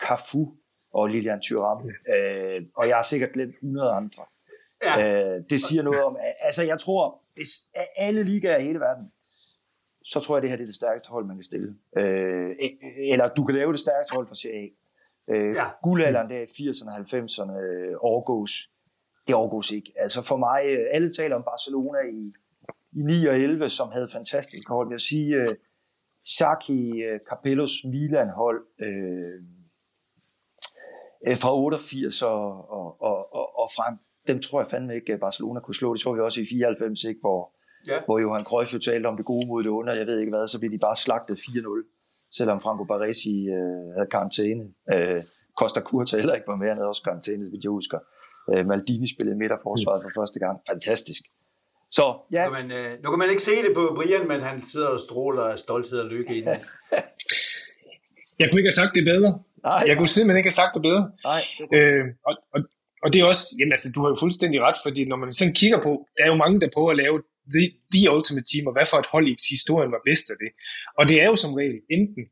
Cafu, 0.00 0.52
og 0.94 1.08
Lilian 1.08 1.40
Thuram. 1.40 1.90
Øh, 2.14 2.62
og 2.76 2.88
jeg 2.88 2.96
har 2.96 3.02
sikkert 3.02 3.32
glemt 3.32 3.54
100 3.54 3.90
andre. 3.90 4.24
Ja. 4.84 5.36
Øh, 5.36 5.42
det 5.50 5.60
siger 5.60 5.82
noget 5.82 6.02
om, 6.02 6.16
altså 6.40 6.62
jeg 6.62 6.80
tror, 6.80 7.22
hvis 7.34 7.50
alle 7.96 8.22
ligaer 8.22 8.58
i 8.58 8.64
hele 8.64 8.80
verden, 8.80 9.12
så 10.04 10.20
tror 10.20 10.36
jeg, 10.36 10.42
det 10.42 10.50
her 10.50 10.56
det 10.56 10.62
er 10.62 10.66
det 10.66 10.74
stærkeste 10.74 11.10
hold, 11.10 11.26
man 11.26 11.36
kan 11.36 11.44
stille. 11.44 11.76
Øh, 11.96 12.56
eller 13.12 13.28
du 13.28 13.44
kan 13.44 13.54
lave 13.54 13.72
det 13.72 13.80
stærkeste 13.80 14.14
hold 14.14 14.26
for 14.26 14.34
Serie 14.34 14.62
A. 14.64 14.68
Øh, 15.30 15.54
ja. 15.54 15.66
Guldalderen 15.82 16.30
der 16.30 16.40
i 16.40 16.44
80'erne 16.44 16.90
og 16.90 16.98
90'erne 16.98 17.56
øh, 17.58 17.94
overgås. 18.00 18.70
Det 19.26 19.34
overgås 19.34 19.70
ikke. 19.70 19.92
Altså 19.96 20.22
for 20.22 20.36
mig, 20.36 20.60
øh, 20.66 20.86
alle 20.90 21.12
taler 21.12 21.36
om 21.36 21.42
Barcelona 21.42 21.98
i, 22.12 22.32
i 22.92 23.02
9 23.02 23.26
og 23.26 23.36
11, 23.36 23.68
som 23.68 23.88
havde 23.92 24.08
fantastiske 24.12 24.68
hold. 24.68 24.88
Jeg 24.88 24.92
vil 24.92 25.00
sige, 25.00 25.34
øh, 25.34 25.54
Saki, 26.36 27.02
øh, 27.02 27.20
Capellos 27.30 27.84
Milan-hold, 27.84 28.66
øh, 28.80 29.42
øh, 31.26 31.36
fra 31.38 31.56
88 31.56 32.22
og, 32.22 32.70
og, 32.70 33.02
og, 33.02 33.34
og, 33.34 33.58
og 33.58 33.68
frem. 33.76 33.98
Dem 34.28 34.40
tror 34.40 34.60
jeg 34.60 34.70
fandme 34.70 34.94
ikke, 34.94 35.12
at 35.12 35.20
Barcelona 35.20 35.60
kunne 35.60 35.74
slå. 35.74 35.92
Det 35.94 36.00
så 36.02 36.12
vi 36.12 36.20
også 36.20 36.40
i 36.40 36.46
94, 36.46 37.04
ikke? 37.04 37.20
Hvor, 37.20 37.52
ja. 37.86 38.04
hvor 38.04 38.18
Johan 38.18 38.44
Cruyff 38.44 38.74
jo 38.74 38.78
talte 38.78 39.06
om 39.06 39.16
det 39.16 39.26
gode 39.26 39.46
mod 39.46 39.62
det 39.62 39.70
onde, 39.70 39.92
jeg 39.92 40.06
ved 40.06 40.18
ikke 40.18 40.30
hvad, 40.30 40.48
så 40.48 40.58
blev 40.60 40.70
de 40.70 40.78
bare 40.78 40.96
slagtet 40.96 41.36
4-0, 41.38 41.93
selvom 42.36 42.60
Franco 42.60 42.84
Baresi 42.84 43.34
øh, 43.58 43.84
havde 43.96 44.08
karantæne. 44.10 44.64
Øh, 44.94 45.22
Costa 45.58 45.80
Curta 45.80 46.16
heller 46.16 46.34
ikke 46.34 46.48
var 46.48 46.56
med, 46.56 46.68
han 46.68 46.76
havde 46.76 46.88
også 46.88 47.02
karantæne, 47.02 47.48
hvis 47.50 47.64
jeg 47.64 47.70
husker. 47.70 47.98
Øh, 48.50 48.66
Maldini 48.66 49.08
spillede 49.14 49.36
midterforsvaret 49.38 50.02
for 50.04 50.12
første 50.20 50.38
gang. 50.44 50.56
Fantastisk. 50.70 51.22
Så, 51.96 52.06
ja. 52.32 52.44
Nu 52.44 52.50
kan, 52.50 52.68
man, 52.68 52.78
øh, 52.78 52.90
nu 53.02 53.10
kan 53.10 53.18
man 53.18 53.30
ikke 53.30 53.42
se 53.42 53.56
det 53.66 53.72
på 53.74 53.82
Brian, 53.96 54.28
men 54.28 54.40
han 54.40 54.62
sidder 54.62 54.88
og 54.96 55.00
stråler 55.00 55.42
af 55.42 55.58
stolthed 55.58 55.98
og 56.04 56.08
lykke 56.14 56.32
i 56.38 56.40
den. 56.40 56.48
jeg 58.40 58.46
kunne 58.46 58.60
ikke 58.60 58.70
have 58.72 58.80
sagt 58.82 58.94
det 58.94 59.04
bedre. 59.12 59.30
Nej, 59.68 59.82
jeg 59.88 59.96
kunne 59.96 60.08
simpelthen 60.08 60.38
ikke 60.40 60.50
have 60.52 60.60
sagt 60.62 60.74
det 60.74 60.82
bedre. 60.88 61.02
Nej, 61.30 61.42
det 61.58 61.78
øh, 61.78 62.04
og, 62.28 62.34
og, 62.54 62.60
og 63.04 63.08
det 63.12 63.18
er 63.20 63.24
også, 63.32 63.44
jamen 63.58 63.72
altså, 63.72 63.88
du 63.94 64.00
har 64.02 64.08
jo 64.08 64.16
fuldstændig 64.24 64.58
ret, 64.66 64.78
fordi 64.86 65.02
når 65.10 65.16
man 65.16 65.34
sådan 65.34 65.54
kigger 65.60 65.80
på, 65.86 65.92
der 66.16 66.22
er 66.24 66.30
jo 66.32 66.36
mange, 66.44 66.60
der 66.60 66.68
prøver 66.74 66.90
at 66.90 66.96
lave 66.96 67.22
the, 67.54 67.64
the 67.94 68.02
ultimate 68.16 68.46
team, 68.52 68.66
og 68.68 68.72
hvad 68.76 68.86
for 68.90 68.98
et 68.98 69.12
hold 69.14 69.26
i 69.28 69.36
historien 69.50 69.90
var 69.96 70.02
bedst 70.04 70.26
af 70.32 70.36
det. 70.42 70.50
Og 70.98 71.08
det 71.08 71.16
er 71.22 71.26
jo 71.32 71.36
som 71.36 71.54
regel 71.54 71.78
enten 71.90 72.24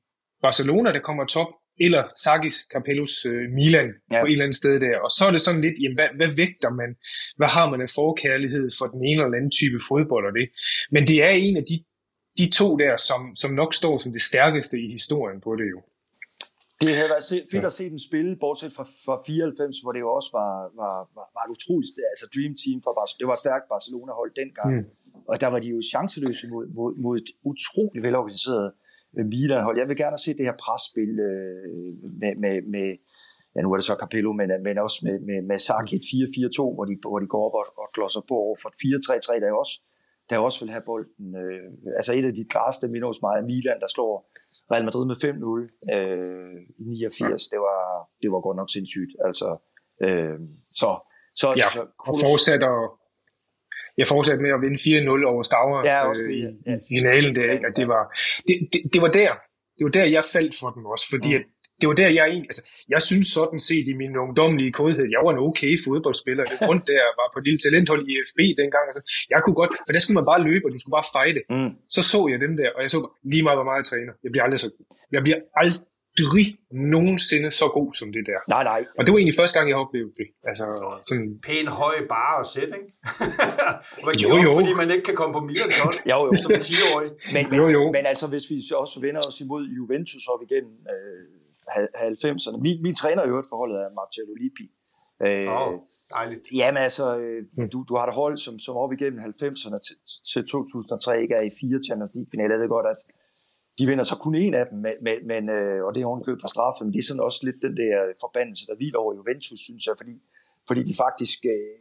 Barcelona, 0.43 0.93
der 0.93 1.03
kommer 1.09 1.25
top, 1.25 1.51
eller 1.81 2.03
Sagis 2.23 2.57
Capellos 2.73 3.27
øh, 3.27 3.51
Milan 3.59 3.89
ja. 4.11 4.21
på 4.21 4.27
et 4.27 4.33
eller 4.33 4.45
andet 4.45 4.57
sted 4.63 4.81
der. 4.81 4.99
Og 5.05 5.11
så 5.11 5.23
er 5.29 5.33
det 5.33 5.41
sådan 5.41 5.61
lidt, 5.61 5.77
jamen, 5.83 5.97
hvad, 5.99 6.11
hvad 6.19 6.31
vægter 6.37 6.71
man? 6.71 6.91
Hvad 7.37 7.51
har 7.57 7.71
man 7.71 7.81
af 7.81 7.91
forkærlighed 7.95 8.67
for 8.79 8.87
den 8.87 9.01
ene 9.11 9.23
eller 9.25 9.39
anden 9.39 9.55
type 9.61 9.79
fodbold 9.89 10.25
og 10.31 10.35
det? 10.41 10.47
Men 10.95 11.03
det 11.11 11.19
er 11.29 11.33
en 11.47 11.57
af 11.57 11.65
de, 11.71 11.77
de 12.41 12.47
to 12.59 12.77
der, 12.83 12.95
som, 13.09 13.21
som 13.43 13.51
nok 13.61 13.75
står 13.75 13.99
som 13.99 14.13
det 14.13 14.23
stærkeste 14.23 14.77
i 14.85 14.89
historien 14.99 15.41
på 15.41 15.57
det 15.61 15.69
jo. 15.75 15.81
Det 16.87 16.95
havde 16.99 17.13
været 17.15 17.27
fedt 17.53 17.65
at 17.71 17.77
se 17.81 17.85
dem 17.95 18.01
spille, 18.09 18.33
bortset 18.45 18.73
fra, 18.77 18.85
fra 19.05 19.15
94, 19.27 19.81
hvor 19.83 19.93
det 19.95 20.01
jo 20.07 20.11
også 20.19 20.31
var, 20.39 20.55
var, 20.83 20.97
var, 21.17 21.27
var 21.37 21.43
et 21.47 21.51
utroligt, 21.57 21.93
altså 22.13 22.27
Dream 22.35 22.55
Team 22.63 22.79
for 22.85 22.93
Barcelona. 22.99 23.21
Det 23.21 23.27
var 23.31 23.37
et 23.39 23.45
stærkt 23.47 23.67
Barcelona-hold 23.75 24.31
dengang. 24.43 24.71
Mm. 24.77 24.87
Og 25.29 25.41
der 25.41 25.47
var 25.47 25.59
de 25.59 25.69
jo 25.69 25.81
chanceløse 25.93 26.49
mod, 26.49 26.67
mod, 26.67 26.95
mod 27.05 27.17
et 27.17 27.31
utroligt 27.51 28.03
velorganiseret 28.03 28.73
øh, 29.19 29.27
Milan-hold. 29.27 29.79
Jeg 29.79 29.89
vil 29.89 29.97
gerne 29.97 30.19
se 30.19 30.31
det 30.39 30.45
her 30.49 30.57
presspil 30.65 31.13
øh, 31.31 31.59
med, 32.21 32.33
med, 32.43 32.55
med, 32.75 32.87
ja 33.55 33.61
nu 33.61 33.73
er 33.73 33.77
det 33.77 33.85
så 33.85 33.97
Capello, 34.01 34.33
men, 34.33 34.49
men 34.67 34.79
også 34.79 34.99
med, 35.07 35.17
med, 35.29 35.39
med 35.51 35.59
Saki 35.59 35.97
4-4-2, 35.97 36.75
hvor 36.75 36.85
de, 36.85 36.95
hvor 37.11 37.19
de 37.19 37.27
går 37.35 37.43
op 37.47 37.55
og, 37.61 37.67
og 37.83 37.87
klodser 37.95 38.23
på 38.29 38.35
over 38.47 38.57
for 38.63 38.71
4-3-3, 38.71 39.45
der 39.45 39.53
også, 39.63 39.75
der 40.31 40.39
også 40.39 40.59
vil 40.65 40.73
have 40.77 40.87
bolden. 40.91 41.27
Øh, 41.43 41.69
altså 41.99 42.13
et 42.15 42.25
af 42.31 42.35
de 42.35 42.45
klareste 42.53 42.89
minder 42.89 43.09
hos 43.09 43.23
mig 43.23 43.35
er 43.39 43.45
Milan, 43.51 43.81
der 43.85 43.91
slår 43.95 44.13
Real 44.73 44.85
Madrid 44.85 45.07
med 45.11 45.17
5-0 45.17 45.95
øh, 45.97 46.57
i 46.79 46.85
89, 46.85 47.49
det 47.49 47.59
var, 47.59 47.81
det 48.23 48.33
var 48.33 48.41
godt 48.41 48.57
nok 48.57 48.71
sindssygt. 48.71 49.13
Altså 49.27 49.49
Øh, 50.07 50.39
så, 50.81 50.91
så, 51.41 51.47
ja, 51.57 51.69
så 51.77 51.83
og 52.09 52.15
fortsætter, 52.25 52.73
jeg 53.99 54.07
fortsatte 54.09 54.43
med 54.43 54.53
at 54.57 54.61
vinde 54.65 54.79
4-0 54.79 55.27
over 55.33 55.43
Stavre 55.43 55.81
ja, 55.91 56.09
også 56.09 56.23
det, 56.23 56.39
øh, 56.69 56.79
i 56.91 56.95
finalen 56.99 57.35
der, 57.35 57.49
ikke? 57.55 57.67
At 57.71 57.77
det 57.77 57.89
var, 57.89 58.03
det, 58.49 58.55
det, 58.73 58.81
det, 58.93 59.01
var 59.05 59.11
der, 59.21 59.31
det 59.77 59.83
var 59.87 59.95
der, 59.99 60.05
jeg 60.17 60.25
faldt 60.35 60.55
for 60.61 60.71
dem 60.77 60.85
også, 60.95 61.07
fordi 61.15 61.31
mm. 61.31 61.39
at 61.39 61.45
det 61.81 61.87
var 61.91 61.97
der, 62.03 62.11
jeg 62.19 62.25
egentlig, 62.33 62.51
altså, 62.53 62.65
jeg 62.95 63.03
synes 63.11 63.27
sådan 63.39 63.61
set 63.71 63.87
i 63.93 63.95
min 64.03 64.13
ungdomlige 64.25 64.73
kodhed, 64.79 65.07
jeg 65.15 65.21
var 65.25 65.33
en 65.33 65.43
okay 65.49 65.73
fodboldspiller, 65.87 66.45
det 66.51 66.57
rundt 66.69 66.85
der, 66.93 67.03
var 67.21 67.27
på 67.33 67.39
et 67.41 67.47
lille 67.49 67.61
talenthold 67.65 68.03
i 68.13 68.15
FB 68.31 68.39
dengang, 68.63 68.85
altså, 68.91 69.03
jeg 69.33 69.39
kunne 69.45 69.59
godt, 69.61 69.73
for 69.87 69.93
der 69.95 70.03
skulle 70.03 70.19
man 70.21 70.29
bare 70.33 70.43
løbe, 70.49 70.65
og 70.67 70.73
du 70.75 70.79
skulle 70.81 70.97
bare 70.99 71.13
fejde. 71.19 71.41
Mm. 71.55 71.71
Så 71.95 72.01
så 72.13 72.21
jeg 72.33 72.39
dem 72.45 72.55
der, 72.61 72.69
og 72.77 72.81
jeg 72.85 72.91
så 72.97 73.01
lige 73.33 73.45
meget, 73.47 73.59
hvor 73.59 73.69
meget 73.69 73.81
jeg 73.83 73.89
træner. 73.93 74.13
Jeg 74.25 74.31
bliver 74.33 74.45
aldrig 74.47 74.61
så 74.65 74.69
Jeg 75.17 75.23
bliver 75.27 75.39
aldrig 75.61 75.81
nogensinde 76.95 77.51
så 77.51 77.67
god 77.79 77.95
som 77.95 78.13
det 78.13 78.25
der. 78.27 78.41
Nej, 78.55 78.65
nej. 78.65 78.81
Og 78.99 79.07
det 79.07 79.13
var 79.13 79.19
egentlig 79.19 79.39
første 79.41 79.59
gang, 79.59 79.69
jeg 79.69 79.79
oplevede 79.85 80.15
det. 80.21 80.29
Altså, 80.51 80.65
sådan... 81.09 81.29
Pæn 81.47 81.67
høj 81.69 81.97
bare 82.09 82.35
at 82.41 82.47
sætte, 82.55 82.73
ikke? 82.79 82.91
man 84.07 84.15
jo, 84.25 84.29
jo. 84.47 84.53
Fordi 84.59 84.73
man 84.83 84.91
ikke 84.95 85.05
kan 85.11 85.17
komme 85.21 85.33
på 85.39 85.43
mere 85.51 85.65
end 85.67 85.75
jo, 86.13 86.19
jo. 86.27 86.41
som 86.43 86.51
10-årig. 86.69 87.11
Men, 87.35 87.45
men, 87.51 87.59
jo, 87.61 87.65
jo. 87.77 87.83
men 87.97 88.05
altså, 88.13 88.27
hvis 88.33 88.51
vi 88.51 88.57
også 88.83 89.01
vender 89.07 89.23
os 89.29 89.41
imod 89.41 89.63
Juventus 89.79 90.25
op 90.33 90.43
igennem 90.47 90.75
øh, 90.95 91.25
90'erne. 91.69 92.59
Min, 92.67 92.83
min 92.83 92.95
træner 92.95 93.23
i 93.25 93.29
øvrigt 93.29 93.49
forholdet 93.49 93.77
er 93.85 93.89
Marcello 93.99 94.35
Lippi. 94.43 94.67
Øh, 95.27 95.49
oh, 95.57 95.73
dejligt. 96.11 96.45
Jamen 96.55 96.83
altså, 96.83 97.19
øh, 97.19 97.43
mm. 97.57 97.69
du, 97.73 97.85
du 97.89 97.95
har 97.97 98.07
et 98.07 98.15
hold, 98.15 98.37
som, 98.37 98.59
som 98.59 98.75
op 98.77 98.93
igennem 98.93 99.21
90'erne 99.21 99.79
til, 99.87 99.97
til 100.33 100.43
2003 100.47 101.23
ikke 101.23 101.35
er 101.35 101.45
i 101.51 101.53
fire 101.61 101.79
Champions 101.87 102.13
League-finaler. 102.15 102.55
Jeg 102.55 102.61
ved 102.63 102.69
godt, 102.69 102.87
at 102.95 103.01
de 103.79 103.87
vinder 103.87 104.05
så 104.05 104.17
kun 104.25 104.35
en 104.35 104.55
af 104.55 104.67
dem, 104.71 104.79
men, 104.79 105.17
men, 105.31 105.51
øh, 105.51 105.85
og 105.85 105.95
det 105.95 106.01
er 106.01 106.07
ovenkøbet 106.07 106.41
på 106.43 106.49
straffe, 106.55 106.85
men 106.85 106.93
det 106.93 106.99
er 106.99 107.09
sådan 107.09 107.27
også 107.29 107.41
lidt 107.47 107.59
den 107.67 107.77
der 107.77 107.95
forbandelse, 108.25 108.67
der 108.67 108.75
hviler 108.77 108.99
over 108.99 109.15
Juventus, 109.15 109.61
synes 109.69 109.87
jeg, 109.87 109.95
fordi, 110.01 110.15
fordi 110.69 110.83
de 110.91 110.95
faktisk 111.05 111.39
øh, 111.55 111.79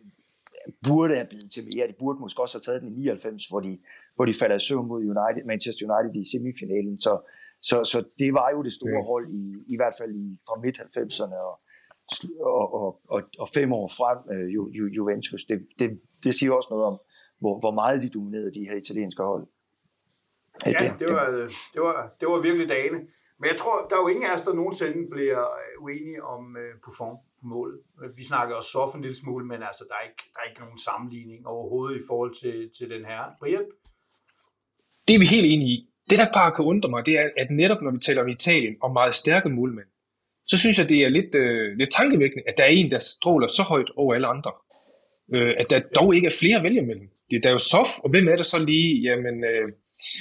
burde 0.87 1.13
have 1.15 1.29
blevet 1.31 1.51
til 1.53 1.63
mere. 1.71 1.87
De 1.91 1.99
burde 1.99 2.19
måske 2.19 2.41
også 2.41 2.55
have 2.57 2.65
taget 2.67 2.81
den 2.81 2.89
i 2.91 2.95
99, 2.95 3.47
hvor 3.51 3.61
de, 3.67 3.73
hvor 4.15 4.25
de 4.25 4.33
falder 4.41 4.55
i 4.55 4.65
søvn 4.67 4.87
mod 4.87 5.01
United, 5.13 5.43
Manchester 5.51 5.83
United 5.87 6.21
i 6.23 6.29
semifinalen. 6.31 6.95
Så, 7.05 7.13
så, 7.69 7.75
så 7.91 7.97
det 8.19 8.33
var 8.39 8.49
jo 8.55 8.59
det 8.67 8.73
store 8.79 9.03
hold, 9.11 9.25
i, 9.41 9.43
i 9.73 9.75
hvert 9.79 9.95
fald 9.99 10.11
i, 10.23 10.25
fra 10.47 10.55
midt-90'erne 10.63 11.37
og, 11.49 11.55
og, 12.59 12.65
og, 12.81 12.89
og, 13.13 13.21
og 13.39 13.47
fem 13.57 13.69
år 13.79 13.87
frem, 13.99 14.19
øh, 14.33 14.47
Ju, 14.55 14.61
Ju, 14.77 14.85
Juventus. 14.97 15.43
Det, 15.49 15.57
det, 15.79 15.89
det 16.23 16.31
siger 16.35 16.51
også 16.51 16.69
noget 16.71 16.85
om, 16.91 16.97
hvor, 17.41 17.59
hvor 17.59 17.73
meget 17.81 18.01
de 18.03 18.09
dominerede 18.09 18.53
de 18.53 18.67
her 18.69 18.75
italienske 18.83 19.23
hold. 19.23 19.47
Ja, 20.65 20.93
det 20.99 21.07
var, 21.13 21.25
det 21.73 21.81
var, 21.81 21.97
det 22.19 22.27
var 22.27 22.39
virkelig 22.41 22.69
dagene. 22.69 22.99
Men 23.39 23.47
jeg 23.51 23.57
tror, 23.57 23.75
der 23.89 23.95
er 23.95 24.01
jo 24.01 24.07
ingen 24.07 24.25
af 24.25 24.33
os, 24.33 24.41
der 24.41 24.53
nogensinde 24.53 25.09
bliver 25.11 25.41
øh, 25.61 25.83
uenige 25.83 26.23
om 26.23 26.43
uh, 26.61 26.79
Buffon 26.83 27.17
målet. 27.43 27.79
Vi 28.17 28.23
snakker 28.23 28.55
også 28.55 28.71
så 28.71 28.91
en 28.95 29.01
lille 29.01 29.17
smule, 29.23 29.45
men 29.45 29.63
altså, 29.69 29.83
der, 29.89 29.95
er 29.99 30.03
ikke, 30.09 30.23
der 30.33 30.39
er 30.41 30.49
ikke 30.49 30.61
nogen 30.61 30.79
sammenligning 30.87 31.47
overhovedet 31.47 31.95
i 31.97 32.03
forhold 32.07 32.33
til, 32.41 32.69
til 32.77 32.89
den 32.89 33.05
her. 33.05 33.21
Brian? 33.39 33.65
Det 35.07 35.13
er 35.15 35.19
vi 35.19 35.25
helt 35.25 35.45
enige 35.53 35.71
i. 35.77 35.87
Det, 36.09 36.19
der 36.19 36.29
bare 36.33 36.51
kan 36.55 36.65
undre 36.65 36.89
mig, 36.89 37.05
det 37.05 37.13
er, 37.19 37.29
at 37.37 37.49
netop 37.51 37.81
når 37.81 37.91
vi 37.91 37.97
taler 37.97 38.21
om 38.21 38.27
Italien 38.27 38.75
og 38.81 38.91
meget 38.93 39.15
stærke 39.15 39.49
målmænd, 39.49 39.87
så 40.47 40.57
synes 40.57 40.79
jeg, 40.79 40.89
det 40.89 40.97
er 40.97 41.09
lidt, 41.09 41.35
øh, 41.35 41.77
lidt 41.77 41.91
tankevækkende, 41.91 42.43
at 42.47 42.53
der 42.57 42.63
er 42.63 42.67
en, 42.67 42.91
der 42.91 42.99
stråler 42.99 43.47
så 43.47 43.63
højt 43.63 43.89
over 43.95 44.13
alle 44.15 44.27
andre. 44.27 44.51
Øh, 45.33 45.55
at 45.59 45.69
der 45.69 45.79
dog 45.95 46.15
ikke 46.15 46.27
er 46.27 46.37
flere 46.39 46.57
at 46.57 46.63
vælge 46.63 46.81
mellem. 46.81 47.09
Der 47.43 47.49
er 47.49 47.51
jo 47.51 47.57
Sof, 47.57 47.91
og 48.03 48.09
hvem 48.09 48.27
er 48.27 48.35
der 48.35 48.43
så 48.43 48.59
lige? 48.65 49.01
Jamen, 49.01 49.43
øh, 49.43 49.67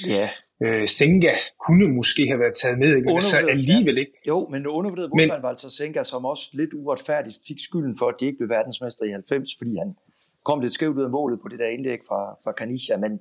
Ja. 0.07 0.29
Øh, 0.63 0.87
Senga 0.87 1.33
kunne 1.65 1.87
måske 1.87 2.27
have 2.27 2.39
været 2.39 2.55
taget 2.61 2.79
med, 2.79 2.95
ikke? 2.95 3.13
men 3.13 3.21
så 3.21 3.37
alligevel 3.37 3.97
ikke. 3.97 4.11
Jo, 4.27 4.47
men 4.51 4.67
undervurderet 4.67 5.09
målmand 5.09 5.41
var 5.41 5.49
altså 5.49 5.69
Senga, 5.69 6.03
som 6.03 6.25
også 6.25 6.49
lidt 6.53 6.73
uretfærdigt 6.73 7.37
fik 7.47 7.59
skylden 7.59 7.95
for, 7.99 8.07
at 8.07 8.15
de 8.19 8.25
ikke 8.25 8.37
blev 8.37 8.49
verdensmester 8.49 9.05
i 9.05 9.11
90, 9.11 9.49
fordi 9.59 9.77
han 9.77 9.95
kom 10.43 10.59
lidt 10.59 10.73
skævt 10.73 10.97
ud 10.97 11.03
af 11.03 11.09
målet 11.09 11.39
på 11.41 11.47
det 11.47 11.59
der 11.59 11.67
indlæg 11.67 11.99
fra, 12.07 12.21
fra 12.43 12.51
Kanisha, 12.51 12.97
men, 12.97 13.19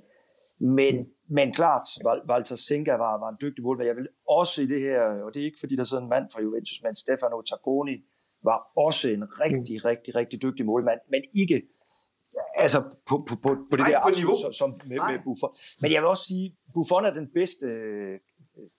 men, 0.79 0.97
mm. 0.97 1.07
men 1.29 1.53
klart, 1.53 1.87
Walter 2.31 2.57
Senga 2.57 2.93
var, 2.93 3.19
var 3.23 3.29
en 3.29 3.37
dygtig 3.41 3.63
målmand. 3.65 3.87
Jeg 3.87 3.97
vil 3.97 4.09
også 4.29 4.63
i 4.63 4.67
det 4.67 4.81
her, 4.81 5.01
og 5.25 5.35
det 5.35 5.41
er 5.41 5.45
ikke 5.45 5.61
fordi, 5.61 5.77
der 5.77 5.85
sidder 5.85 6.03
en 6.03 6.09
mand 6.09 6.27
fra 6.33 6.43
Juventus, 6.43 6.81
men 6.85 6.95
Stefano 6.95 7.43
Tacconi 7.43 7.97
var 8.45 8.59
også 8.77 9.09
en 9.09 9.25
rigtig, 9.45 9.77
mm. 9.77 9.89
rigtig, 9.91 10.17
rigtig 10.17 10.43
dygtig 10.43 10.67
målmand, 10.67 11.01
men 11.11 11.23
ikke 11.41 11.63
altså 12.55 12.79
på, 13.09 13.25
på, 13.29 13.35
på, 13.43 13.49
på 13.71 13.77
det 13.77 13.79
Nej, 13.79 13.91
der 13.91 14.03
på 14.03 14.11
niveau. 14.17 14.37
Som, 14.43 14.53
som 14.53 14.71
med, 14.87 14.99
med 15.11 15.19
Buffon. 15.25 15.51
Men 15.83 15.93
jeg 15.93 16.01
vil 16.03 16.09
også 16.09 16.25
sige, 16.25 16.57
Buffon 16.75 17.05
er 17.05 17.15
den 17.21 17.29
bedste 17.35 17.67
øh, 17.67 18.19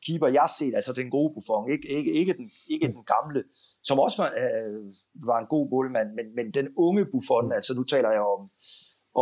keeper, 0.05 0.27
jeg 0.27 0.41
har 0.41 0.53
set, 0.59 0.75
altså 0.75 0.93
den 0.93 1.09
gode 1.09 1.33
Buffon, 1.35 1.71
ikke, 1.71 1.87
ikke, 1.97 2.11
ikke, 2.19 2.33
den, 2.33 2.51
ikke 2.69 2.87
den 2.87 3.05
gamle, 3.13 3.43
som 3.83 3.99
også 3.99 4.17
var, 4.23 4.29
øh, 4.43 4.81
var 5.29 5.39
en 5.39 5.49
god 5.55 5.69
målmand, 5.73 6.09
men, 6.17 6.35
men 6.35 6.51
den 6.51 6.67
unge 6.77 7.05
Buffon, 7.13 7.45
mm. 7.45 7.57
altså 7.57 7.71
nu 7.79 7.83
taler 7.83 8.11
jeg 8.11 8.23
om, 8.35 8.41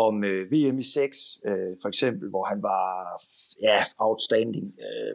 om 0.05 0.23
øh, 0.23 0.51
VM 0.51 0.77
i 0.79 0.83
6, 0.83 1.17
øh, 1.45 1.73
for 1.81 1.87
eksempel, 1.87 2.29
hvor 2.29 2.45
han 2.51 2.59
var 2.63 2.85
ja, 3.67 3.79
outstanding 3.97 4.67
øh, 4.87 5.13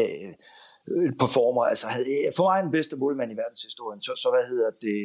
øh, 0.00 0.32
performer, 1.22 1.62
altså 1.62 1.86
havde, 1.88 2.06
for 2.36 2.44
mig 2.48 2.62
den 2.62 2.72
bedste 2.72 2.96
målmand 2.96 3.32
i 3.32 3.36
verdenshistorien, 3.42 4.00
så, 4.02 4.12
så 4.22 4.28
hvad 4.34 4.44
hedder 4.52 4.70
det, 4.86 5.00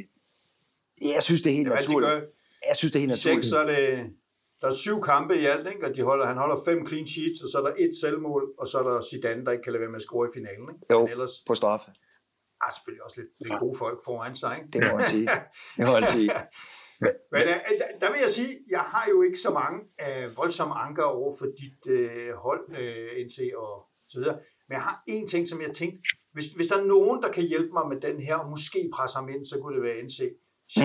jeg 1.16 1.24
synes, 1.24 1.42
det 1.42 1.50
er 1.52 1.56
helt 1.56 1.70
naturligt. 1.70 2.12
Gør, 2.12 2.22
jeg 2.68 2.76
synes, 2.76 2.92
det 2.92 3.00
er 3.00 3.06
helt 3.06 3.16
naturligt. 3.18 3.46
så 3.46 3.60
er 3.60 3.68
det, 3.76 3.84
der 4.62 4.68
er 4.68 4.72
syv 4.72 5.02
kampe 5.02 5.34
i 5.42 5.46
alt, 5.46 5.68
ikke? 5.68 5.86
og 5.88 5.96
de 5.96 6.02
holder, 6.02 6.26
han 6.26 6.38
holder 6.38 6.58
fem 6.66 6.88
clean 6.88 7.08
sheets, 7.08 7.42
og 7.44 7.50
så 7.50 7.58
er 7.58 7.66
der 7.68 7.74
et 7.78 7.94
selvmål, 8.02 8.44
og 8.60 8.68
så 8.68 8.78
er 8.80 8.84
der 8.90 9.02
Zidane, 9.02 9.46
der 9.46 9.52
ikke 9.52 9.64
kan 9.64 9.74
lade 9.74 9.82
være 9.82 9.90
med 9.90 10.02
at 10.02 10.08
score 10.10 10.28
i 10.28 10.32
finalen. 10.38 10.68
Ikke? 10.74 10.86
Jo, 10.92 11.08
ellers, 11.08 11.32
på 11.48 11.56
straffe. 11.56 11.92
Ah, 12.62 12.72
selvfølgelig 12.76 13.04
også 13.04 13.18
lidt, 13.22 13.32
lidt 13.46 13.60
gode 13.60 13.78
folk 13.78 14.00
foran 14.06 14.36
sig. 14.36 14.52
Ikke? 14.58 14.70
Det 14.74 14.80
må 14.88 14.98
man 14.98 15.08
sige. 15.08 15.28
Det 15.78 15.86
må 15.88 15.92
man 16.00 16.08
sige. 16.08 16.32
Men, 17.02 17.12
men 17.32 17.42
der, 17.82 17.88
der 18.02 18.12
vil 18.12 18.20
jeg 18.20 18.30
sige, 18.30 18.52
jeg 18.70 18.80
har 18.80 19.06
jo 19.10 19.22
ikke 19.22 19.40
så 19.40 19.52
mange 19.60 19.80
uh, 20.06 20.38
voldsomme 20.38 20.76
anker 20.76 21.04
over 21.04 21.36
for 21.40 21.46
dit 21.46 21.82
uh, 21.98 22.34
hold, 22.46 22.64
uh, 22.70 23.26
NC 23.26 23.38
og 23.64 23.72
så 24.10 24.20
videre. 24.20 24.38
Men 24.68 24.74
jeg 24.78 24.82
har 24.82 25.04
en 25.08 25.28
ting, 25.28 25.48
som 25.48 25.62
jeg 25.62 25.72
tænkte, 25.72 26.00
hvis, 26.34 26.48
hvis 26.56 26.68
der 26.68 26.78
er 26.78 26.86
nogen, 26.86 27.24
der 27.24 27.32
kan 27.32 27.44
hjælpe 27.44 27.74
mig 27.74 27.88
med 27.92 28.02
den 28.02 28.22
her, 28.22 28.36
og 28.36 28.50
måske 28.50 28.90
presse 28.94 29.18
ham 29.18 29.30
ind, 29.30 29.46
så 29.46 29.60
kunne 29.62 29.76
det 29.76 29.84
være 29.84 30.04
NC. 30.04 30.20
Mm. 30.78 30.84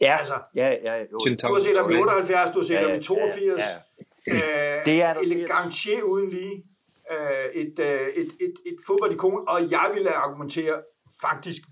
Ja, 0.00 0.16
altså, 0.18 0.34
ja, 0.54 0.68
ja. 0.82 0.94
Jo. 1.12 1.18
Du 1.18 1.52
har 1.52 1.58
set 1.58 1.76
ham 1.76 1.90
i 1.90 1.96
78, 1.96 2.50
du 2.50 2.58
har 2.58 2.64
set 2.64 2.78
ham 2.78 2.98
i 2.98 3.02
82. 3.02 3.62
Ja, 3.62 4.34
ja. 4.34 4.78
Øh, 4.78 4.84
det 4.84 5.02
er 5.02 5.14
elegant 5.14 6.02
uden 6.04 6.30
lige. 6.30 6.64
Øh, 7.10 7.62
et, 7.62 7.78
øh, 7.78 8.08
et, 8.08 8.32
et, 8.40 8.54
et 8.66 8.76
fodboldikon, 8.86 9.48
og 9.48 9.70
jeg 9.70 9.90
ville 9.94 10.10
argumentere 10.10 10.82
faktisk 11.20 11.62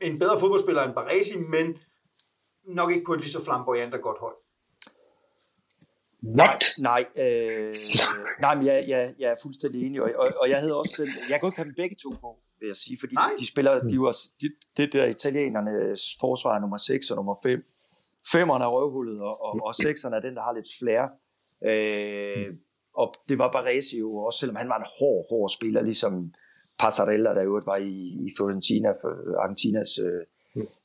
en 0.00 0.18
bedre 0.18 0.40
fodboldspiller 0.40 0.82
end 0.82 0.94
Baresi, 0.94 1.38
men 1.38 1.78
nok 2.64 2.92
ikke 2.92 3.04
på 3.04 3.14
et 3.14 3.20
lige 3.20 3.30
så 3.30 3.44
flamboyant 3.44 3.94
og 3.94 4.00
godt 4.00 4.18
hold. 4.20 4.36
What? 6.38 6.64
Nej, 6.78 7.06
øh, 7.16 7.76
nej 8.40 8.54
men 8.54 8.66
jeg, 8.66 8.84
jeg, 8.88 9.14
jeg 9.18 9.30
er 9.30 9.36
fuldstændig 9.42 9.86
enig, 9.86 10.02
og, 10.02 10.10
og, 10.16 10.32
og 10.40 10.50
jeg 10.50 10.58
havde 10.58 10.76
også 10.76 10.94
den, 10.98 11.08
jeg 11.28 11.40
kan 11.40 11.48
ikke 11.48 11.56
have 11.56 11.66
dem 11.66 11.74
begge 11.76 11.96
to 12.02 12.10
på 12.20 12.38
vil 12.62 12.68
jeg 12.74 12.76
sige, 12.84 12.96
fordi 13.00 13.14
Nej. 13.14 13.30
de 13.38 13.46
spiller, 13.46 13.72
de 13.92 14.00
var, 14.00 14.14
de, 14.40 14.46
det 14.76 14.92
der 14.92 15.04
italienernes 15.16 16.02
forsvar 16.20 16.60
nummer 16.60 16.76
6 16.76 17.10
og 17.10 17.16
nummer 17.16 17.36
5. 17.42 17.64
Femmerne 18.32 18.64
er 18.64 18.68
røvhullet, 18.68 19.20
og, 19.20 19.44
og, 19.44 19.60
og 19.64 19.74
sekserne 19.74 20.16
er 20.16 20.20
den, 20.20 20.34
der 20.36 20.42
har 20.42 20.52
lidt 20.52 20.70
flere. 20.80 21.06
Øh, 21.70 22.54
og 22.94 23.14
det 23.28 23.38
var 23.38 23.50
Baresi 23.52 23.98
jo 23.98 24.16
også, 24.16 24.38
selvom 24.38 24.56
han 24.56 24.68
var 24.68 24.78
en 24.78 24.90
hård, 24.98 25.20
hård 25.30 25.48
spiller, 25.48 25.82
ligesom 25.82 26.32
Passarella, 26.78 27.30
der 27.34 27.42
jo 27.42 27.60
var 27.66 27.76
i, 27.76 27.96
i 28.26 28.28
Fiorentina, 28.36 28.90
for 28.90 29.10
Argentinas 29.42 29.98
øh, 29.98 30.22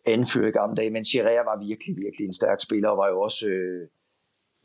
anfører 0.05 0.47
i 0.47 0.51
gamle 0.51 0.75
dage. 0.75 0.89
Men 0.89 1.05
Chirea 1.05 1.43
var 1.49 1.65
virkelig, 1.67 1.95
virkelig 1.97 2.25
en 2.25 2.33
stærk 2.33 2.61
spiller, 2.61 2.89
og 2.89 2.97
var 2.97 3.09
jo 3.09 3.21
også 3.21 3.47
øh, 3.47 3.87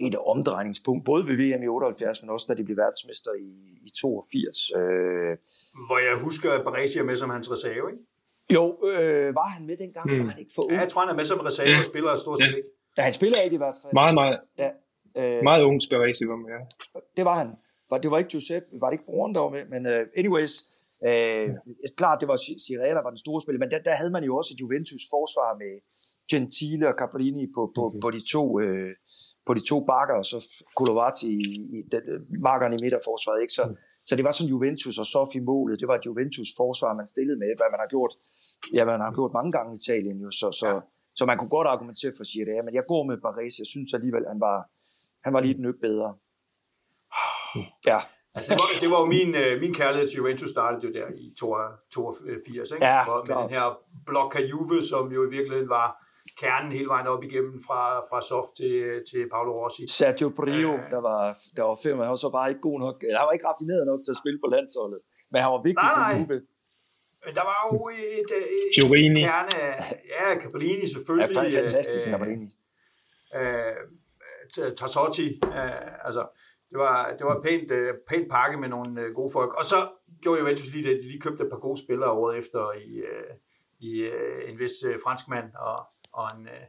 et 0.06 0.14
omdrejningspunkt, 0.16 1.04
både 1.04 1.26
ved 1.26 1.36
VM 1.36 1.62
i 1.62 1.68
78, 1.68 2.22
men 2.22 2.30
også 2.30 2.46
da 2.48 2.54
de 2.54 2.64
blev 2.64 2.76
verdensmester 2.76 3.32
i, 3.32 3.50
i 3.86 3.90
82. 3.90 4.70
Øh, 4.76 5.36
hvor 5.86 5.98
jeg 6.08 6.16
husker, 6.26 6.52
at 6.52 6.64
Baresi 6.64 6.98
er 6.98 7.02
med 7.02 7.16
som 7.16 7.30
hans 7.30 7.52
reserve, 7.52 7.86
ikke? 7.92 8.04
Jo, 8.56 8.64
øh, 8.90 9.34
var 9.34 9.48
han 9.54 9.66
med 9.66 9.76
dengang? 9.76 10.06
Mm. 10.10 10.18
Var 10.18 10.30
han 10.30 10.38
ikke 10.38 10.52
for 10.54 10.62
ung? 10.62 10.72
Ja, 10.72 10.80
jeg 10.80 10.88
tror, 10.88 11.00
han 11.00 11.10
er 11.10 11.18
med 11.20 11.24
som 11.24 11.40
reserve 11.40 11.70
ja. 11.70 11.78
og 11.78 11.84
spiller 11.84 12.16
stort 12.16 12.38
set 12.40 12.46
ja. 12.46 12.56
ikke. 12.56 12.68
Ja, 12.96 13.02
han 13.02 13.12
spiller 13.12 13.38
ikke 13.40 13.54
i 13.54 13.62
hvert 13.64 13.78
fald. 13.82 13.92
Meget, 14.00 14.14
meget. 14.20 14.40
Ja. 14.62 14.70
Øh, 15.20 15.42
meget 15.42 15.62
ung 15.68 15.80
Baresi 15.90 16.24
var 16.32 16.36
med, 16.36 16.50
ja. 16.56 16.60
Det 17.16 17.24
var 17.24 17.36
han. 17.42 17.50
Det 18.02 18.10
var 18.10 18.18
ikke 18.18 18.30
Giuseppe, 18.30 18.68
var 18.80 18.88
det 18.88 18.94
ikke 18.94 19.10
broren, 19.10 19.34
der 19.34 19.40
var 19.40 19.52
med, 19.56 19.64
men 19.74 19.82
uh, 19.92 20.20
anyways, 20.20 20.54
uh, 21.08 21.08
ja. 21.08 21.88
klart, 22.00 22.20
det 22.20 22.28
var 22.28 22.38
Cirella, 22.66 22.94
der 22.98 23.04
var 23.06 23.14
den 23.16 23.24
store 23.26 23.40
spiller, 23.42 23.58
men 23.64 23.70
der, 23.70 23.78
der 23.88 23.94
havde 24.00 24.12
man 24.16 24.24
jo 24.28 24.32
også 24.36 24.50
et 24.54 24.60
Juventus 24.60 25.04
forsvar 25.14 25.50
med 25.62 25.72
Gentile 26.30 26.88
og 26.90 26.94
Caprini 27.00 27.46
på, 27.56 27.62
på, 27.76 27.82
mm-hmm. 27.88 28.00
på 28.04 28.10
de 28.16 28.22
to 28.34 28.44
uh, 28.62 28.92
på 29.46 29.54
de 29.54 29.62
to 29.70 29.76
bakker, 29.92 30.16
og 30.22 30.26
så 30.32 30.38
Kolovati 30.76 31.30
i, 31.46 31.48
i 31.76 31.78
den, 31.92 32.02
markerne 32.48 32.74
i 32.76 32.82
midterforsvaret, 32.84 33.40
ikke? 33.44 33.54
Så, 33.58 33.64
mm 33.64 33.76
så 34.06 34.16
det 34.16 34.24
var 34.24 34.30
sådan 34.30 34.50
Juventus 34.54 34.98
og 34.98 35.06
Sofi 35.06 35.38
målet. 35.38 35.80
Det 35.80 35.88
var 35.88 35.96
et 35.96 36.06
Juventus 36.06 36.48
forsvar, 36.56 36.94
man 36.94 37.08
stillede 37.14 37.38
med, 37.38 37.50
hvad 37.58 37.70
man 37.74 37.80
har 37.84 37.90
gjort, 37.94 38.12
ja, 38.76 38.84
man 38.84 39.00
har 39.00 39.12
gjort 39.18 39.32
mange 39.38 39.52
gange 39.56 39.70
i 39.74 39.78
Italien 39.82 40.16
jo. 40.24 40.30
Så, 40.30 40.48
så, 40.60 40.68
ja. 40.68 40.80
så 41.18 41.22
man 41.26 41.38
kunne 41.38 41.54
godt 41.56 41.68
argumentere 41.74 42.12
for 42.16 42.24
Girea, 42.32 42.62
men 42.66 42.74
jeg 42.74 42.84
går 42.92 43.02
med 43.10 43.16
Baresi. 43.24 43.60
Jeg 43.62 43.70
synes 43.74 43.94
alligevel, 43.94 44.24
han 44.32 44.40
var, 44.40 44.58
han 45.24 45.32
var 45.34 45.40
lige 45.40 45.54
et 45.54 45.60
nøk 45.66 45.78
bedre. 45.80 46.10
Ja. 47.90 47.98
Altså, 48.34 48.48
det 48.50 48.58
var, 48.62 48.68
det 48.82 48.90
var 48.90 49.00
jo 49.04 49.06
min, 49.16 49.30
øh, 49.42 49.60
min 49.60 49.74
kærlighed 49.74 50.08
til 50.08 50.16
Juventus 50.16 50.50
startede 50.50 50.82
jo 50.86 50.92
der 50.98 51.08
i 51.22 51.34
82, 51.38 52.70
ikke? 52.70 52.86
Ja, 52.86 53.04
Hvor, 53.04 53.24
med 53.28 53.42
den 53.42 53.50
her 53.56 53.66
blok 54.06 54.34
af 54.38 54.42
Juve, 54.50 54.82
som 54.82 55.12
jo 55.12 55.20
i 55.28 55.30
virkeligheden 55.30 55.68
var 55.68 56.01
kernen 56.42 56.70
hele 56.76 56.88
vejen 56.94 57.06
op 57.14 57.22
igennem 57.28 57.56
fra, 57.66 57.80
fra 58.10 58.18
Soft 58.30 58.52
til, 58.60 58.76
til 59.10 59.22
Paolo 59.32 59.52
Rossi. 59.60 59.82
Sergio 60.00 60.28
Brio, 60.38 60.72
der 60.94 61.00
var, 61.08 61.22
der 61.56 61.62
var 61.68 61.76
fem, 61.84 61.94
han 61.98 62.08
var 62.14 62.20
så 62.26 62.30
bare 62.38 62.48
ikke 62.52 62.60
god 62.68 62.78
nok. 62.84 62.96
Han 63.18 63.24
var 63.28 63.32
ikke 63.36 63.46
raffineret 63.50 63.84
nok 63.90 64.00
til 64.06 64.12
at 64.16 64.20
spille 64.22 64.38
på 64.44 64.48
landsholdet, 64.54 65.00
men 65.32 65.38
han 65.44 65.50
var 65.56 65.62
vigtig 65.68 65.86
Nej, 65.88 65.94
for 65.96 66.02
nej. 66.06 66.14
Juve. 66.20 66.38
Men 67.24 67.32
der 67.38 67.44
var 67.52 67.58
jo 67.66 67.76
et, 68.18 68.30
et, 68.40 68.76
et 69.22 69.28
kerne, 69.30 69.54
af- 69.66 70.00
ja, 70.14 70.26
Capellini 70.42 70.80
Ja, 70.80 70.86
selvfølgelig. 70.94 71.28
fa- 71.36 71.58
fantastisk, 71.60 72.06
øh, 72.06 72.12
Capellini. 72.12 72.48
øh, 73.38 73.74
T- 74.54 74.74
Tassotti, 74.74 75.28
øh, 75.58 76.06
altså 76.06 76.22
det 76.70 76.78
var, 76.78 77.14
det 77.18 77.24
var 77.26 77.40
pænt, 77.46 77.70
øh, 77.70 77.94
pænt 78.08 78.30
pakke 78.30 78.56
med 78.62 78.68
nogle 78.68 79.00
øh, 79.02 79.14
gode 79.14 79.30
folk. 79.32 79.54
Og 79.58 79.64
så 79.64 79.76
gjorde 80.22 80.40
Juventus 80.40 80.68
lige 80.74 80.88
det, 80.88 80.96
de 81.02 81.06
lige 81.08 81.20
købte 81.20 81.44
et 81.44 81.50
par 81.50 81.58
gode 81.58 81.78
spillere 81.84 82.10
året 82.10 82.38
efter 82.38 82.72
i, 82.72 82.90
øh, 83.12 83.32
i 83.80 84.02
øh, 84.02 84.50
en 84.50 84.58
vis 84.58 84.72
øh, 84.88 84.98
franskmand 85.04 85.48
og, 85.60 85.76
og 86.18 86.26
en, 86.36 86.42
øh, 86.46 86.64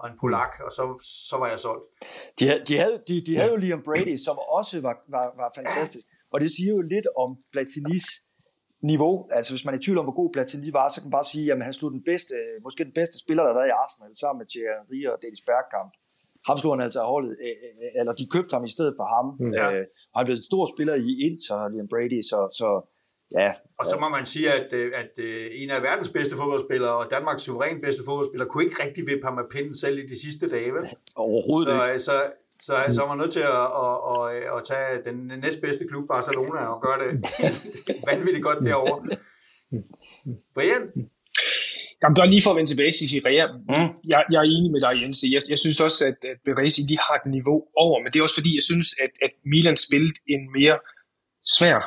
og 0.00 0.04
en 0.10 0.16
polak, 0.20 0.52
og 0.66 0.70
så, 0.72 0.82
så 1.30 1.36
var 1.40 1.48
jeg 1.52 1.60
solgt. 1.66 1.84
De, 2.38 2.44
havde- 2.48 2.64
de, 2.68 2.74
havde, 2.82 2.96
de, 3.08 3.14
de 3.26 3.36
havde 3.36 3.50
jo 3.50 3.56
Liam 3.56 3.82
Brady, 3.88 4.16
som 4.26 4.36
også 4.58 4.80
var, 4.86 4.94
var, 5.14 5.26
var 5.42 5.50
fantastisk. 5.58 6.06
Og 6.32 6.40
det 6.40 6.50
siger 6.56 6.70
jo 6.76 6.80
lidt 6.94 7.06
om 7.22 7.30
Platinis 7.52 8.06
niveau. 8.92 9.14
Altså 9.36 9.50
hvis 9.52 9.64
man 9.64 9.74
er 9.74 9.78
i 9.78 9.82
tvivl 9.82 9.98
om, 9.98 10.04
hvor 10.08 10.18
god 10.22 10.30
Platini 10.32 10.70
var, 10.78 10.86
så 10.88 10.96
kan 11.00 11.06
man 11.08 11.16
bare 11.18 11.30
sige, 11.32 11.52
at 11.52 11.62
han 11.68 11.72
slog 11.78 11.90
den 11.96 12.02
bedste, 12.10 12.34
måske 12.66 12.84
den 12.90 12.96
bedste 13.00 13.16
spiller, 13.24 13.42
der 13.42 13.50
har 13.52 13.58
været 13.60 13.70
i 13.72 13.78
Arsenal, 13.82 14.12
sammen 14.22 14.38
med 14.40 14.46
Thierry 14.52 15.02
og 15.12 15.18
Dennis 15.22 15.44
Bergkamp. 15.50 15.92
Ham 16.48 16.56
slog 16.58 16.72
han 16.74 16.84
altså 16.86 17.00
af 17.04 17.08
holdet, 17.14 17.32
øh, 17.46 17.56
øh, 17.66 18.00
eller 18.00 18.12
de 18.20 18.24
købte 18.34 18.52
ham 18.56 18.64
i 18.70 18.72
stedet 18.76 18.94
for 18.98 19.06
ham. 19.14 19.26
Ja. 19.60 19.66
Øh, 19.72 19.84
og 20.12 20.16
han 20.18 20.24
blev 20.26 20.36
en 20.36 20.48
stor 20.50 20.64
spiller 20.74 20.94
i 21.08 21.10
Inter, 21.26 21.56
Liam 21.72 21.88
Brady, 21.92 22.20
så, 22.30 22.38
så 22.60 22.68
ja, 23.38 23.52
Og 23.78 23.86
så 23.86 23.96
må 24.00 24.08
man 24.08 24.26
sige, 24.26 24.52
at, 24.52 24.72
øh, 24.72 24.92
at 24.94 25.24
øh, 25.24 25.50
en 25.52 25.70
af 25.70 25.82
verdens 25.82 26.08
bedste 26.08 26.36
fodboldspillere 26.36 26.96
og 26.96 27.06
Danmarks 27.10 27.42
suveræn 27.42 27.80
bedste 27.80 28.02
fodboldspiller 28.04 28.46
kunne 28.46 28.64
ikke 28.64 28.82
rigtig 28.84 29.06
vippe 29.06 29.24
ham 29.24 29.34
med 29.34 29.44
pinden 29.50 29.74
selv 29.74 29.98
i 29.98 30.06
de 30.06 30.20
sidste 30.22 30.50
dage, 30.50 30.74
vel? 30.74 30.84
overhovedet 31.26 31.68
Så, 31.68 31.84
ikke. 31.84 31.94
øh, 31.94 32.00
så, 32.00 32.14
så, 32.60 32.74
så 32.94 33.00
var 33.00 33.08
man 33.08 33.18
nødt 33.18 33.32
til 33.32 33.40
at, 33.40 33.66
at, 33.84 33.96
at, 34.14 34.56
at 34.56 34.60
tage 34.70 34.92
den 35.08 35.40
næstbedste 35.40 35.84
klub, 35.90 36.08
Barcelona, 36.08 36.60
og 36.72 36.82
gøre 36.82 36.98
det 37.04 37.10
vanvittigt 38.10 38.44
godt 38.44 38.64
derovre. 38.64 38.98
Brian? 40.54 40.82
Jamen, 42.02 42.14
bare 42.14 42.30
lige 42.30 42.42
for 42.42 42.50
at 42.50 42.56
vende 42.56 42.70
tilbage 42.70 42.92
til 42.92 43.08
Sirea. 43.08 43.46
Mm. 43.72 43.88
Jeg, 44.12 44.20
jeg 44.32 44.38
er 44.44 44.48
enig 44.56 44.70
med 44.72 44.80
dig, 44.86 44.92
Jens. 45.02 45.18
Jeg, 45.34 45.42
jeg 45.52 45.58
synes 45.58 45.80
også, 45.86 46.00
at, 46.10 46.18
at 46.30 46.38
Beresi 46.44 46.80
lige 46.82 47.02
har 47.06 47.14
et 47.20 47.26
niveau 47.36 47.58
over, 47.84 47.96
men 48.02 48.08
det 48.12 48.18
er 48.18 48.22
også 48.22 48.38
fordi, 48.40 48.52
jeg 48.54 48.66
synes, 48.70 48.88
at, 49.04 49.12
at 49.26 49.32
Milan 49.52 49.76
spillede 49.86 50.14
en 50.34 50.42
mere 50.56 50.76
svær 51.56 51.78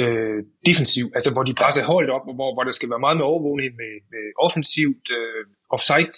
øh, 0.00 0.38
defensiv, 0.68 1.04
altså 1.16 1.30
hvor 1.34 1.44
de 1.48 1.54
presser 1.60 1.84
holdet 1.84 2.10
op, 2.16 2.24
og 2.30 2.34
hvor, 2.34 2.54
hvor 2.54 2.64
der 2.64 2.74
skal 2.78 2.90
være 2.90 3.04
meget 3.06 3.16
med 3.16 3.24
overvågning 3.24 3.70
med, 3.82 3.92
med 4.12 4.24
offensivt 4.46 5.06
øh, 5.18 5.42
offside, 5.74 6.16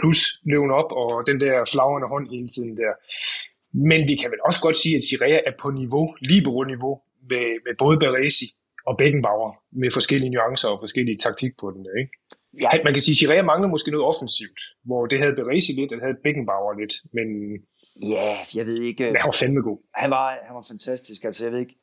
plus 0.00 0.20
løven 0.50 0.70
op, 0.80 0.90
og 1.00 1.10
den 1.30 1.40
der 1.44 1.54
flagrende 1.72 2.08
hånd 2.08 2.26
hele 2.34 2.48
tiden 2.54 2.76
der. 2.76 2.92
Men 3.90 4.00
vi 4.10 4.14
kan 4.20 4.30
vel 4.32 4.40
også 4.48 4.60
godt 4.66 4.76
sige, 4.82 4.96
at 4.96 5.04
Sirea 5.04 5.40
er 5.48 5.54
på 5.62 5.68
niveau, 5.70 6.06
lige 6.30 6.42
på 6.44 6.64
niveau, 6.72 6.94
med, 7.30 7.46
med 7.66 7.74
både 7.82 7.96
Beresi 7.98 8.46
og 8.88 8.94
Beckenbauer, 9.00 9.50
med 9.80 9.90
forskellige 9.98 10.30
nuancer 10.30 10.68
og 10.68 10.78
forskellige 10.84 11.18
taktik 11.26 11.52
på 11.60 11.66
den. 11.74 11.82
Ikke? 12.00 12.12
Ja, 12.62 12.70
Man 12.84 12.92
kan 12.94 13.00
sige, 13.00 13.14
at 13.14 13.20
Chirea 13.20 13.42
mangler 13.42 13.68
måske 13.68 13.90
noget 13.90 14.06
offensivt, 14.06 14.60
hvor 14.88 15.06
det 15.06 15.18
havde 15.22 15.34
Beresi 15.38 15.72
lidt, 15.72 15.92
og 15.92 15.96
det 15.96 16.04
havde 16.06 16.22
Beckenbauer 16.24 16.72
lidt, 16.80 16.94
men, 17.16 17.28
ja, 18.14 18.30
jeg 18.56 18.66
ved 18.66 18.78
ikke. 18.88 19.04
men 19.04 19.16
han 19.22 19.28
var 19.32 19.38
fandme 19.42 19.62
god. 19.68 19.78
Han 19.94 20.10
var, 20.10 20.26
han 20.46 20.54
var 20.58 20.64
fantastisk, 20.72 21.24
altså 21.24 21.44
jeg 21.44 21.52
ved 21.52 21.60
ikke. 21.60 21.76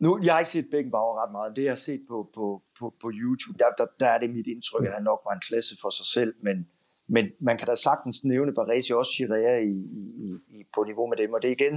Nu, 0.00 0.18
jeg 0.22 0.32
har 0.34 0.40
ikke 0.40 0.50
set 0.50 0.70
Beckenbauer 0.70 1.22
ret 1.22 1.32
meget. 1.32 1.56
Det 1.56 1.64
jeg 1.64 1.70
har 1.70 1.84
set 1.88 2.02
på, 2.08 2.30
på, 2.34 2.62
på, 2.78 2.94
på 3.02 3.10
YouTube, 3.22 3.58
der, 3.58 3.68
der, 3.78 3.86
der 4.00 4.08
er 4.14 4.18
det 4.18 4.30
mit 4.30 4.46
indtryk, 4.46 4.84
at 4.86 4.92
han 4.92 5.02
nok 5.02 5.20
var 5.26 5.34
en 5.34 5.46
klasse 5.48 5.74
for 5.82 5.90
sig 5.98 6.06
selv, 6.16 6.32
men, 6.46 6.56
men 7.08 7.24
man 7.40 7.58
kan 7.58 7.66
da 7.66 7.74
sagtens 7.74 8.24
nævne 8.24 8.52
Baresi 8.54 8.92
og 8.92 8.98
også 8.98 9.12
Chirea 9.16 9.56
i, 9.72 9.76
i, 10.02 10.28
i, 10.56 10.58
på 10.74 10.80
niveau 10.84 11.06
med 11.06 11.16
dem, 11.16 11.32
og 11.32 11.42
det 11.42 11.48
er 11.48 11.56
igen, 11.60 11.76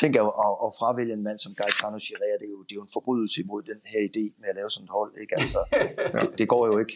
tænker 0.00 0.16
jeg, 0.20 0.28
at, 0.46 0.54
at 0.66 0.70
fravælge 0.78 1.14
en 1.18 1.24
mand 1.28 1.38
som 1.38 1.52
Gaetano 1.60 1.98
Chirea, 2.06 2.34
det 2.40 2.46
er, 2.48 2.54
jo, 2.56 2.62
det 2.66 2.72
er 2.74 2.80
jo 2.80 2.86
en 2.88 2.96
forbrydelse 2.98 3.36
imod 3.44 3.62
den 3.62 3.80
her 3.92 4.00
idé 4.10 4.24
med 4.40 4.48
at 4.52 4.56
lave 4.58 4.70
sådan 4.70 4.84
et 4.88 4.94
hold, 4.98 5.12
ikke? 5.22 5.34
Altså, 5.40 5.60
det, 6.20 6.38
det 6.38 6.46
går 6.52 6.62
jo 6.70 6.78
ikke. 6.82 6.94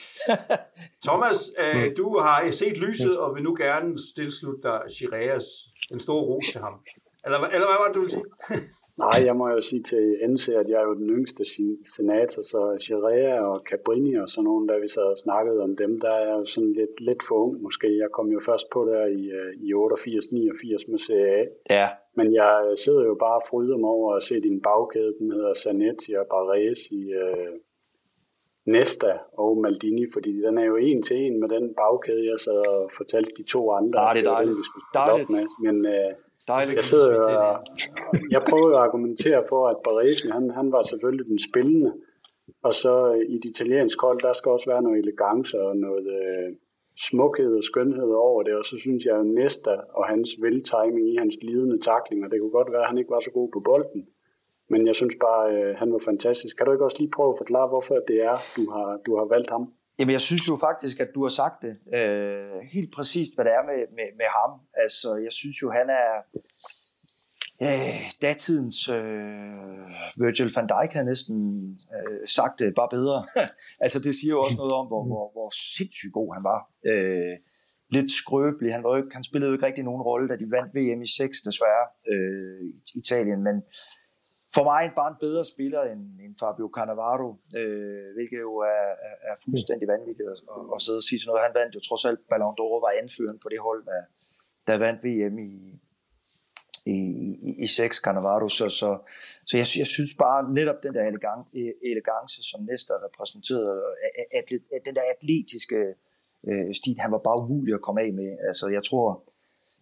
Thomas, 1.09 1.39
øh, 1.63 1.87
du 2.01 2.07
har 2.27 2.51
set 2.51 2.77
lyset, 2.87 3.15
og 3.23 3.29
vil 3.35 3.43
nu 3.49 3.53
gerne 3.65 3.89
tilslutte 4.17 4.63
dig 4.69 4.79
Shireas, 4.97 5.47
den 5.91 6.01
store 6.07 6.23
ros 6.31 6.47
til 6.53 6.61
ham. 6.67 6.75
Eller, 7.25 7.39
eller 7.55 7.67
hvad 7.71 7.79
var 7.81 7.87
det, 7.89 7.95
du 7.95 8.01
ville 8.05 8.17
sige? 8.19 8.29
Nej, 9.03 9.19
jeg 9.29 9.37
må 9.37 9.49
jo 9.49 9.61
sige 9.61 9.83
til 9.83 10.05
NC, 10.33 10.49
at 10.49 10.69
jeg 10.69 10.79
er 10.81 10.87
jo 10.91 10.95
den 10.95 11.11
yngste 11.11 11.45
senator, 11.97 12.43
så 12.53 12.61
Chirea 12.85 13.35
og 13.51 13.63
Cabrini 13.69 14.15
og 14.15 14.29
sådan 14.29 14.45
nogle, 14.45 14.69
da 14.69 14.79
vi 14.79 14.89
så 14.89 15.05
snakkede 15.25 15.61
om 15.67 15.77
dem, 15.77 16.01
der 16.01 16.11
er 16.11 16.25
jeg 16.29 16.37
jo 16.41 16.45
sådan 16.45 16.73
lidt, 16.73 17.01
lidt 17.01 17.23
for 17.29 17.35
ung 17.35 17.63
måske. 17.63 17.99
Jeg 17.99 18.11
kom 18.17 18.29
jo 18.37 18.41
først 18.49 18.67
på 18.71 18.81
der 18.91 19.07
i, 19.07 19.23
øh, 19.39 19.53
i 19.67 19.69
88-89 19.75 20.91
med 20.91 20.99
CA. 21.07 21.39
Ja, 21.71 21.89
Men 22.17 22.35
jeg 22.35 22.53
sidder 22.85 23.05
jo 23.05 23.15
bare 23.15 23.39
og 23.41 23.47
fryder 23.51 23.77
mig 23.77 23.91
over 23.91 24.15
at 24.15 24.23
se 24.23 24.41
din 24.41 24.61
bagkæde, 24.61 25.15
den 25.19 25.33
hedder 25.33 25.55
Zanetti 25.55 26.13
og 26.13 26.27
Baresi, 26.31 27.13
øh, 27.13 27.53
Nesta 28.67 29.13
og 29.33 29.59
Maldini, 29.59 30.07
fordi 30.13 30.33
den 30.47 30.59
er 30.59 30.65
jo 30.65 30.77
en 30.77 31.03
til 31.03 31.17
en 31.17 31.41
med 31.41 31.49
den 31.49 31.75
bagkæde, 31.75 32.31
jeg 32.31 32.41
sad 32.41 32.67
og 32.69 32.91
fortalte 32.97 33.31
de 33.37 33.43
to 33.43 33.71
andre. 33.71 33.99
Ah, 34.01 34.15
det 34.17 34.27
er 34.27 34.31
dejligt. 34.31 34.49
den, 34.49 34.59
vi 34.61 34.65
skulle 34.69 34.85
spille 34.87 35.05
Dejligt. 35.05 35.29
Op 35.29 35.35
med. 35.37 35.45
Men 35.67 35.77
øh, 35.95 36.13
dejligt. 36.49 36.77
jeg 36.77 36.85
sidder 36.85 37.15
jo 37.17 37.23
og, 37.23 37.65
jeg 38.35 38.43
prøver 38.51 38.69
jo 38.69 38.77
at 38.77 38.83
argumentere 38.83 39.45
for, 39.49 39.69
at 39.69 39.77
Baresi, 39.85 40.29
han, 40.29 40.51
han 40.51 40.73
var 40.73 40.83
selvfølgelig 40.83 41.27
den 41.27 41.39
spillende, 41.39 41.93
og 42.63 42.75
så 42.75 43.15
øh, 43.15 43.35
i 43.35 43.37
det 43.43 43.51
italienske 43.55 44.07
hold, 44.07 44.21
der 44.21 44.33
skal 44.33 44.53
også 44.53 44.71
være 44.71 44.83
noget 44.83 44.99
elegance 44.99 45.61
og 45.61 45.77
noget 45.77 46.07
øh, 46.21 46.57
smukhed 47.09 47.57
og 47.57 47.65
skønhed 47.65 48.11
over 48.27 48.43
det, 48.43 48.55
og 48.55 48.65
så 48.65 48.77
synes 48.79 49.05
jeg 49.05 49.15
jo 49.17 49.23
Nesta 49.23 49.75
og 49.99 50.05
hans 50.07 50.31
veltiming 50.43 51.07
i 51.13 51.17
hans 51.17 51.37
glidende 51.41 51.79
taklinger, 51.81 52.29
det 52.29 52.41
kunne 52.41 52.59
godt 52.59 52.73
være, 52.73 52.83
at 52.83 52.89
han 52.89 52.99
ikke 52.99 53.15
var 53.17 53.21
så 53.21 53.31
god 53.31 53.49
på 53.53 53.61
bolden, 53.61 54.07
men 54.71 54.87
jeg 54.87 54.95
synes 54.95 55.15
bare, 55.21 55.45
øh, 55.57 55.77
han 55.77 55.93
var 55.93 55.99
fantastisk. 55.99 56.57
Kan 56.57 56.67
du 56.67 56.73
ikke 56.73 56.85
også 56.85 56.99
lige 56.99 57.17
prøve 57.17 57.31
at 57.31 57.41
forklare, 57.43 57.69
hvorfor 57.69 57.95
det 58.09 58.19
er, 58.31 58.37
du 58.57 58.71
har, 58.75 58.89
du 59.07 59.17
har 59.17 59.25
valgt 59.25 59.51
ham? 59.51 59.65
Jamen, 59.99 60.13
jeg 60.13 60.21
synes 60.21 60.49
jo 60.49 60.57
faktisk, 60.57 61.01
at 61.01 61.11
du 61.15 61.23
har 61.23 61.29
sagt 61.29 61.63
det 61.63 61.75
øh, 61.99 62.61
helt 62.73 62.93
præcist, 62.93 63.35
hvad 63.35 63.45
det 63.45 63.53
er 63.53 63.63
med, 63.71 63.81
med, 63.97 64.09
med 64.21 64.29
ham. 64.39 64.61
Altså, 64.75 65.09
jeg 65.17 65.33
synes 65.33 65.63
jo, 65.63 65.71
han 65.71 65.91
er 65.91 66.13
øh, 67.67 68.01
datidens 68.23 68.89
øh, 68.89 70.23
Virgil 70.23 70.51
van 70.57 70.67
Dijk 70.73 70.93
har 70.93 71.03
næsten 71.03 71.37
øh, 71.97 72.29
sagt 72.29 72.59
det 72.59 72.75
bare 72.75 72.89
bedre. 72.97 73.19
altså, 73.85 73.99
det 74.01 74.15
siger 74.15 74.33
jo 74.37 74.41
også 74.41 74.57
noget 74.57 74.73
om, 74.73 74.87
hvor, 74.87 75.05
hvor, 75.11 75.33
hvor 75.33 75.51
sindssygt 75.77 76.13
god 76.13 76.35
han 76.35 76.45
var. 76.45 76.61
Øh, 76.91 77.37
lidt 77.97 78.11
skrøbelig. 78.21 78.73
Han, 78.73 78.85
var 78.85 78.91
jo 78.91 78.97
ikke, 79.03 79.15
han 79.19 79.29
spillede 79.29 79.49
jo 79.49 79.55
ikke 79.57 79.67
rigtig 79.67 79.85
nogen 79.85 80.03
rolle, 80.03 80.29
da 80.29 80.37
de 80.43 80.51
vandt 80.57 80.75
VM 80.77 81.03
i 81.03 81.07
6, 81.07 81.43
desværre, 81.49 81.87
øh, 82.13 82.59
i 82.69 82.71
Italien. 83.03 83.41
Men 83.49 83.57
for 84.55 84.65
mig 84.73 84.83
bare 85.01 85.11
en 85.15 85.21
bedre 85.27 85.45
spiller 85.45 85.83
end, 85.93 86.03
end 86.25 86.35
Fabio 86.41 86.69
Cannavaro, 86.77 87.31
øh, 87.61 88.07
hvilket 88.17 88.41
jo 88.49 88.55
er, 88.75 88.89
er, 89.09 89.17
er 89.31 89.37
fuldstændig 89.45 89.87
vanvittigt 89.95 90.29
at, 90.35 90.39
at, 90.57 90.63
at 90.75 90.83
sidde 90.85 91.01
og 91.03 91.07
sige 91.09 91.21
sådan 91.21 91.31
noget. 91.31 91.47
Han 91.47 91.55
vandt 91.61 91.75
jo 91.77 91.81
trods 91.89 92.05
alt 92.09 92.21
Ballon 92.31 92.57
d'Or, 92.59 92.77
var 92.87 92.93
anføren 93.03 93.39
på 93.43 93.49
det 93.53 93.61
hold, 93.67 93.83
der, 93.91 94.03
der 94.69 94.77
vandt 94.85 95.01
VM 95.07 95.37
i, 95.49 95.53
i, 96.95 96.99
i, 97.49 97.51
i 97.65 97.67
6 97.67 97.97
Cannavaro. 98.05 98.49
Så, 98.49 98.67
så, 98.81 98.91
så 99.49 99.53
jeg, 99.61 99.67
jeg 99.83 99.89
synes 99.97 100.13
bare 100.25 100.41
netop 100.59 100.79
den 100.83 100.95
der 100.95 101.05
elegance, 101.11 101.49
elegance 101.93 102.39
som 102.51 102.61
Nestor 102.71 102.97
repræsenterede, 103.07 103.83
atlet, 104.39 104.63
den 104.87 104.95
der 104.99 105.05
atletiske 105.15 105.81
øh, 106.49 106.75
stil, 106.75 106.97
han 107.05 107.13
var 107.13 107.23
bare 107.29 107.43
umulig 107.43 107.75
at 107.75 107.87
komme 107.87 108.01
af 108.05 108.13
med. 108.13 108.31
Altså 108.49 108.65
jeg 108.77 108.83
tror, 108.89 109.07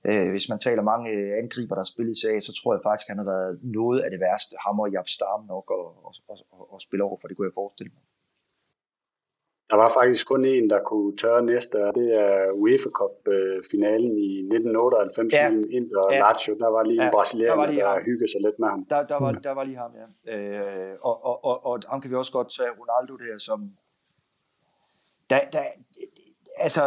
Øh, 0.09 0.31
hvis 0.31 0.49
man 0.49 0.59
taler 0.59 0.83
mange 0.83 1.11
øh, 1.11 1.31
angriber, 1.43 1.75
der 1.75 1.81
har 1.85 1.93
spillet 1.95 2.17
i 2.17 2.21
serie, 2.21 2.41
så 2.41 2.53
tror 2.63 2.75
jeg 2.75 2.81
faktisk, 2.89 3.07
at 3.09 3.13
han 3.17 3.19
har 3.25 3.33
været 3.33 3.59
noget 3.63 4.01
af 4.05 4.11
det 4.11 4.21
værste. 4.21 4.55
Ham 4.67 4.81
og 4.81 4.91
Jab 4.95 5.09
Stam 5.09 5.41
nok 5.49 5.67
at, 5.79 5.85
at, 6.09 6.39
at, 6.55 6.65
at 6.75 6.83
spille 6.87 7.05
over, 7.05 7.17
for 7.21 7.29
det 7.29 7.37
kunne 7.37 7.49
jeg 7.51 7.55
forestille 7.63 7.93
mig. 7.97 8.03
Der 9.71 9.77
var 9.77 9.91
faktisk 10.01 10.29
kun 10.29 10.45
en, 10.45 10.71
der 10.71 10.81
kunne 10.83 11.17
tørre 11.17 11.43
næste, 11.53 11.77
og 11.87 11.95
det 11.95 12.09
er 12.25 12.51
UEFA 12.53 12.89
Cup-finalen 12.99 14.13
i 14.19 14.31
1998 14.39 15.33
Ja. 15.33 15.51
mellem 15.51 15.65
Inter 15.71 15.99
og 16.07 16.13
Ja. 16.13 16.19
Lazio. 16.19 16.53
Der 16.59 16.69
var 16.69 16.83
lige 16.85 16.95
en 16.95 17.01
Ja, 17.01 17.05
der 17.05 17.13
brasilianer, 17.13 17.67
lige 17.67 17.81
der, 17.81 17.87
ham. 17.89 17.97
der 17.99 18.05
hyggede 18.05 18.31
sig 18.33 18.41
lidt 18.47 18.59
med 18.59 18.69
ham. 18.69 18.85
Der, 18.91 19.07
der, 19.07 19.19
var, 19.25 19.33
der 19.33 19.51
var 19.59 19.65
lige 19.65 19.77
ham, 19.77 19.93
ja. 20.01 20.07
Øh, 20.37 20.97
og, 21.01 21.25
og, 21.25 21.45
og, 21.45 21.67
og 21.67 21.81
ham 21.89 22.01
kan 22.01 22.11
vi 22.11 22.17
også 22.17 22.33
godt 22.33 22.49
tage 22.57 22.71
Ronaldo 22.81 23.15
der, 23.25 23.39
som... 23.39 23.59
Der, 25.31 25.37
der, 25.53 25.65
altså, 26.67 26.83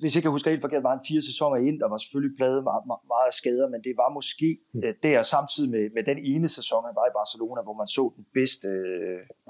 hvis 0.00 0.14
jeg 0.14 0.22
kan 0.22 0.30
huske 0.30 0.50
helt 0.50 0.60
forkert, 0.60 0.82
var 0.82 0.90
han 0.96 1.06
fire 1.08 1.22
sæsoner 1.22 1.56
ind, 1.68 1.82
og 1.82 1.90
var 1.90 1.96
selvfølgelig 1.96 2.36
pladet 2.36 2.64
meget, 2.64 2.84
meget, 2.86 3.26
af 3.26 3.32
skader, 3.40 3.68
men 3.68 3.80
det 3.86 3.94
var 3.96 4.10
måske 4.18 4.58
øh, 4.84 4.94
der 5.02 5.22
samtidig 5.22 5.70
med, 5.70 5.84
med 5.96 6.04
den 6.10 6.18
ene 6.32 6.48
sæson, 6.48 6.84
han 6.84 6.94
var 7.00 7.06
i 7.06 7.16
Barcelona, 7.20 7.60
hvor 7.62 7.76
man 7.82 7.86
så 7.86 8.04
den 8.16 8.26
bedste, 8.38 8.68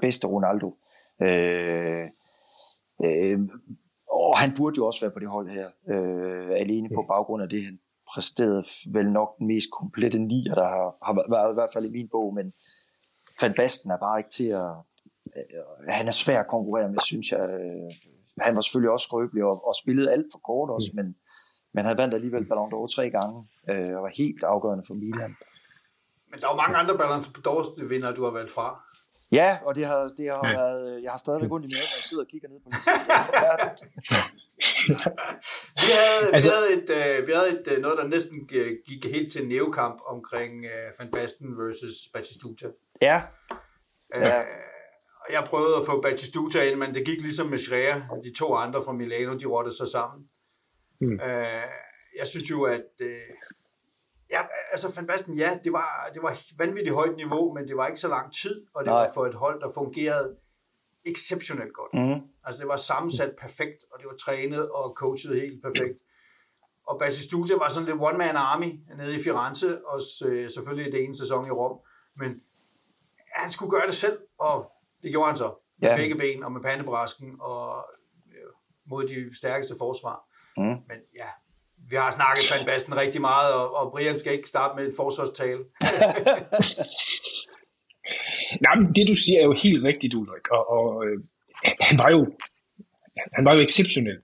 bedste 0.00 0.26
Ronaldo. 0.26 0.68
Øh, 1.26 2.06
øh, 3.06 3.38
og 4.10 4.38
han 4.42 4.50
burde 4.56 4.76
jo 4.78 4.86
også 4.86 5.00
være 5.04 5.14
på 5.14 5.20
det 5.20 5.28
hold 5.28 5.48
her, 5.58 5.68
øh, 5.92 6.50
alene 6.50 6.88
på 6.94 7.04
baggrund 7.08 7.42
af 7.42 7.48
det, 7.48 7.64
han 7.64 7.78
præsterede 8.14 8.64
vel 8.96 9.08
nok 9.12 9.38
den 9.38 9.46
mest 9.46 9.68
komplette 9.80 10.18
nier, 10.18 10.54
der 10.54 10.68
har, 10.74 10.86
har 11.06 11.14
været 11.36 11.52
i 11.52 11.58
hvert 11.58 11.72
fald 11.72 11.84
i 11.84 11.96
min 11.98 12.08
bog, 12.08 12.34
men 12.34 12.52
Van 13.40 13.54
Basten 13.54 13.90
er 13.90 13.98
bare 13.98 14.18
ikke 14.20 14.30
til 14.30 14.48
at... 14.48 14.70
Øh, 15.36 15.88
han 15.88 16.06
er 16.08 16.12
svær 16.12 16.40
at 16.40 16.46
konkurrere 16.46 16.88
med, 16.88 17.00
synes 17.00 17.32
jeg. 17.32 17.40
Øh, 17.50 18.13
han 18.40 18.54
var 18.56 18.60
selvfølgelig 18.60 18.90
også 18.90 19.04
skrøbelig 19.04 19.44
og, 19.44 19.66
og 19.68 19.74
spillede 19.82 20.12
alt 20.12 20.26
for 20.32 20.38
kort 20.38 20.70
også, 20.70 20.90
mm. 20.92 20.96
men, 20.96 21.16
men 21.74 21.84
han 21.84 21.96
vandt 21.96 22.14
alligevel 22.14 22.48
Ballon 22.48 22.72
d'Or 22.72 22.94
tre 22.96 23.10
gange 23.10 23.48
øh, 23.70 23.96
og 23.96 24.02
var 24.02 24.12
helt 24.16 24.42
afgørende 24.42 24.84
for 24.86 24.94
Milan. 24.94 25.36
Men 26.30 26.40
der 26.40 26.46
er 26.48 26.52
jo 26.52 26.56
mange 26.56 26.76
andre 26.76 26.98
Ballon 26.98 27.22
d'Or 27.46 27.84
vinder, 27.84 28.14
du 28.14 28.24
har 28.24 28.30
valgt 28.30 28.52
fra. 28.52 28.68
Ja, 29.32 29.58
og 29.66 29.74
det 29.74 29.86
har, 29.86 30.00
det 30.18 30.26
har 30.28 30.48
ja. 30.48 30.56
været, 30.60 31.02
jeg 31.02 31.10
har 31.10 31.18
stadigvæk 31.18 31.52
ondt 31.52 31.66
i 31.66 31.70
maven, 31.74 31.88
når 31.92 31.98
jeg 32.00 32.04
sidder 32.04 32.24
og 32.24 32.30
kigger 32.30 32.48
ned 32.48 32.60
på. 32.64 32.68
Det 32.70 32.78
forfærdeligt. 33.30 33.80
vi 35.86 35.92
havde, 36.02 36.26
altså, 36.34 36.50
vi 36.50 36.54
havde, 36.56 36.68
et, 36.78 36.88
uh, 37.20 37.26
vi 37.26 37.32
havde 37.38 37.50
et, 37.56 37.66
uh, 37.72 37.82
noget, 37.82 37.98
der 37.98 38.06
næsten 38.06 38.36
gik 38.88 39.02
helt 39.14 39.32
til 39.32 39.42
en 39.42 39.48
nævekamp 39.48 39.98
omkring 40.06 40.52
uh, 40.72 40.98
Van 40.98 41.10
Basten 41.10 41.48
versus 41.58 41.96
Batistuta. 42.12 42.66
Ja. 43.02 43.22
Uh, 44.16 44.22
ja. 44.22 44.42
Jeg 45.30 45.44
prøvede 45.46 45.76
at 45.76 45.86
få 45.86 46.00
Batistuta 46.00 46.70
ind, 46.70 46.78
men 46.78 46.94
det 46.94 47.06
gik 47.06 47.20
ligesom 47.20 47.46
med 47.46 47.58
Schreier. 47.58 48.08
De 48.24 48.32
to 48.38 48.54
andre 48.54 48.84
fra 48.84 48.92
Milano, 48.92 49.38
de 49.38 49.46
rottede 49.46 49.76
sig 49.76 49.88
sammen. 49.88 50.28
Mm. 51.00 51.12
Uh, 51.12 51.68
jeg 52.18 52.26
synes 52.26 52.50
jo, 52.50 52.62
at 52.62 52.84
uh, 53.00 53.08
Ja, 54.30 54.42
altså 54.70 54.92
Van 54.96 55.06
Basten, 55.06 55.34
ja, 55.38 55.58
det 55.64 55.72
var, 55.72 56.10
det 56.14 56.22
var 56.22 56.40
vanvittigt 56.58 56.94
højt 56.94 57.16
niveau, 57.16 57.54
men 57.54 57.68
det 57.68 57.76
var 57.76 57.86
ikke 57.86 58.00
så 58.00 58.08
lang 58.08 58.32
tid, 58.32 58.66
og 58.74 58.84
det 58.84 58.90
Nej. 58.90 59.00
var 59.00 59.10
for 59.14 59.26
et 59.26 59.34
hold, 59.34 59.60
der 59.60 59.70
fungerede 59.74 60.36
exceptionelt 61.06 61.74
godt. 61.74 61.94
Mm. 61.94 62.20
Altså 62.44 62.60
det 62.60 62.68
var 62.68 62.76
sammensat 62.76 63.34
perfekt, 63.40 63.84
og 63.92 63.98
det 63.98 64.06
var 64.06 64.16
trænet 64.16 64.70
og 64.70 64.94
coachet 64.96 65.40
helt 65.40 65.62
perfekt. 65.62 65.98
Og 66.86 66.98
Batistuta 66.98 67.54
var 67.54 67.68
sådan 67.68 67.88
lidt 67.88 68.00
one-man 68.00 68.36
army 68.36 68.72
nede 68.96 69.14
i 69.14 69.22
Firenze, 69.22 69.86
og 69.86 70.00
øh, 70.26 70.50
selvfølgelig 70.50 70.92
det 70.92 71.04
ene 71.04 71.16
sæson 71.16 71.46
i 71.46 71.50
Rom, 71.50 71.78
men 72.16 72.30
han 73.34 73.50
skulle 73.50 73.70
gøre 73.70 73.86
det 73.86 73.94
selv, 73.94 74.18
og 74.38 74.70
det 75.04 75.12
gjorde 75.12 75.28
han 75.28 75.36
så. 75.36 75.48
Med 75.80 75.88
ja. 75.88 75.96
begge 75.96 76.14
ben 76.14 76.44
og 76.44 76.52
med 76.52 76.60
pandebrasken 76.60 77.30
og 77.40 77.86
øh, 78.34 78.50
mod 78.90 79.08
de 79.08 79.36
stærkeste 79.36 79.74
forsvar. 79.78 80.18
Mm. 80.56 80.76
Men 80.88 80.98
ja, 81.20 81.30
vi 81.90 81.96
har 81.96 82.10
snakket 82.10 82.44
Van 82.52 82.66
Basten 82.66 82.96
rigtig 82.96 83.20
meget, 83.20 83.54
og, 83.54 83.76
og 83.76 83.92
Brian 83.92 84.18
skal 84.18 84.32
ikke 84.32 84.48
starte 84.48 84.76
med 84.76 84.88
et 84.88 84.94
forsvarstale. 84.96 85.62
Nej, 88.64 88.74
men 88.78 88.86
det 88.96 89.08
du 89.08 89.14
siger 89.14 89.38
er 89.40 89.44
jo 89.44 89.56
helt 89.66 89.84
rigtigt, 89.84 90.14
Ulrik, 90.14 90.46
og, 90.56 90.62
og 90.76 91.06
øh, 91.06 91.18
han 91.88 91.98
var 91.98 92.10
jo 92.10 92.20
han 93.36 93.44
var 93.44 93.54
jo 93.54 93.60
exceptionel. 93.60 94.18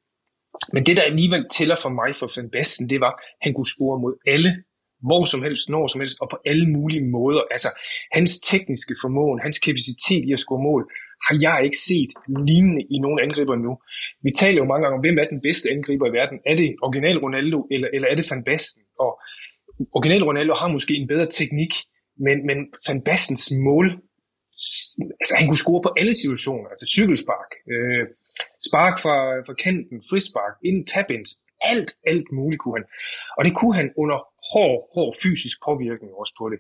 Men 0.73 0.87
det, 0.87 0.97
der 0.97 1.03
alligevel 1.03 1.47
tæller 1.57 1.77
for 1.83 1.89
mig 1.89 2.17
for 2.17 2.31
Van 2.37 2.51
Basten, 2.51 2.91
det 2.91 3.01
var, 3.01 3.13
at 3.13 3.19
han 3.43 3.55
kunne 3.55 3.73
score 3.75 4.01
mod 4.01 4.15
alle, 4.27 4.65
hvor 5.09 5.25
som 5.25 5.43
helst, 5.43 5.71
når 5.71 5.87
som 5.87 6.01
helst, 6.01 6.17
og 6.23 6.29
på 6.31 6.39
alle 6.47 6.67
mulige 6.77 7.05
måder. 7.17 7.43
Altså, 7.51 7.69
hans 8.13 8.41
tekniske 8.41 8.95
formåen, 9.03 9.41
hans 9.47 9.59
kapacitet 9.59 10.25
i 10.29 10.33
at 10.33 10.39
score 10.39 10.63
mål, 10.63 10.83
har 11.27 11.37
jeg 11.47 11.65
ikke 11.65 11.81
set 11.91 12.11
lignende 12.49 12.83
i 12.95 12.99
nogen 12.99 13.21
angriber 13.27 13.57
nu. 13.57 13.73
Vi 14.23 14.31
taler 14.31 14.59
jo 14.63 14.71
mange 14.71 14.83
gange 14.83 14.97
om, 14.99 15.05
hvem 15.05 15.19
er 15.19 15.25
den 15.25 15.41
bedste 15.41 15.71
angriber 15.71 16.07
i 16.07 16.17
verden? 16.19 16.39
Er 16.47 16.55
det 16.57 16.77
original 16.83 17.19
Ronaldo, 17.19 17.59
eller, 17.71 17.89
eller 17.95 18.09
er 18.09 18.15
det 18.15 18.31
Van 18.31 18.45
Basten? 18.45 18.83
Og 19.05 19.11
original 19.97 20.25
Ronaldo 20.25 20.55
har 20.61 20.69
måske 20.69 20.95
en 20.95 21.09
bedre 21.09 21.27
teknik, 21.27 21.73
men, 22.27 22.47
men 22.47 22.59
Van 22.89 23.03
Bastens 23.09 23.53
mål, 23.67 23.87
altså 25.21 25.35
han 25.39 25.47
kunne 25.47 25.65
score 25.65 25.83
på 25.83 25.91
alle 26.01 26.15
situationer, 26.15 26.69
altså 26.69 26.87
cykelspark, 26.87 27.51
øh, 27.73 28.05
spark 28.69 28.95
fra, 29.05 29.17
fra 29.47 29.55
kanten, 29.65 29.97
frispark, 30.11 30.55
ind 30.65 30.87
tabins, 30.87 31.31
alt, 31.61 31.91
alt 32.07 32.29
muligt 32.33 32.61
kunne 32.61 32.77
han. 32.79 32.87
Og 33.37 33.45
det 33.45 33.55
kunne 33.59 33.77
han 33.81 33.91
under 34.03 34.19
hård, 34.53 34.79
hård 34.95 35.13
fysisk 35.23 35.57
påvirkning 35.67 36.13
også 36.23 36.35
på 36.41 36.45
det. 36.53 36.59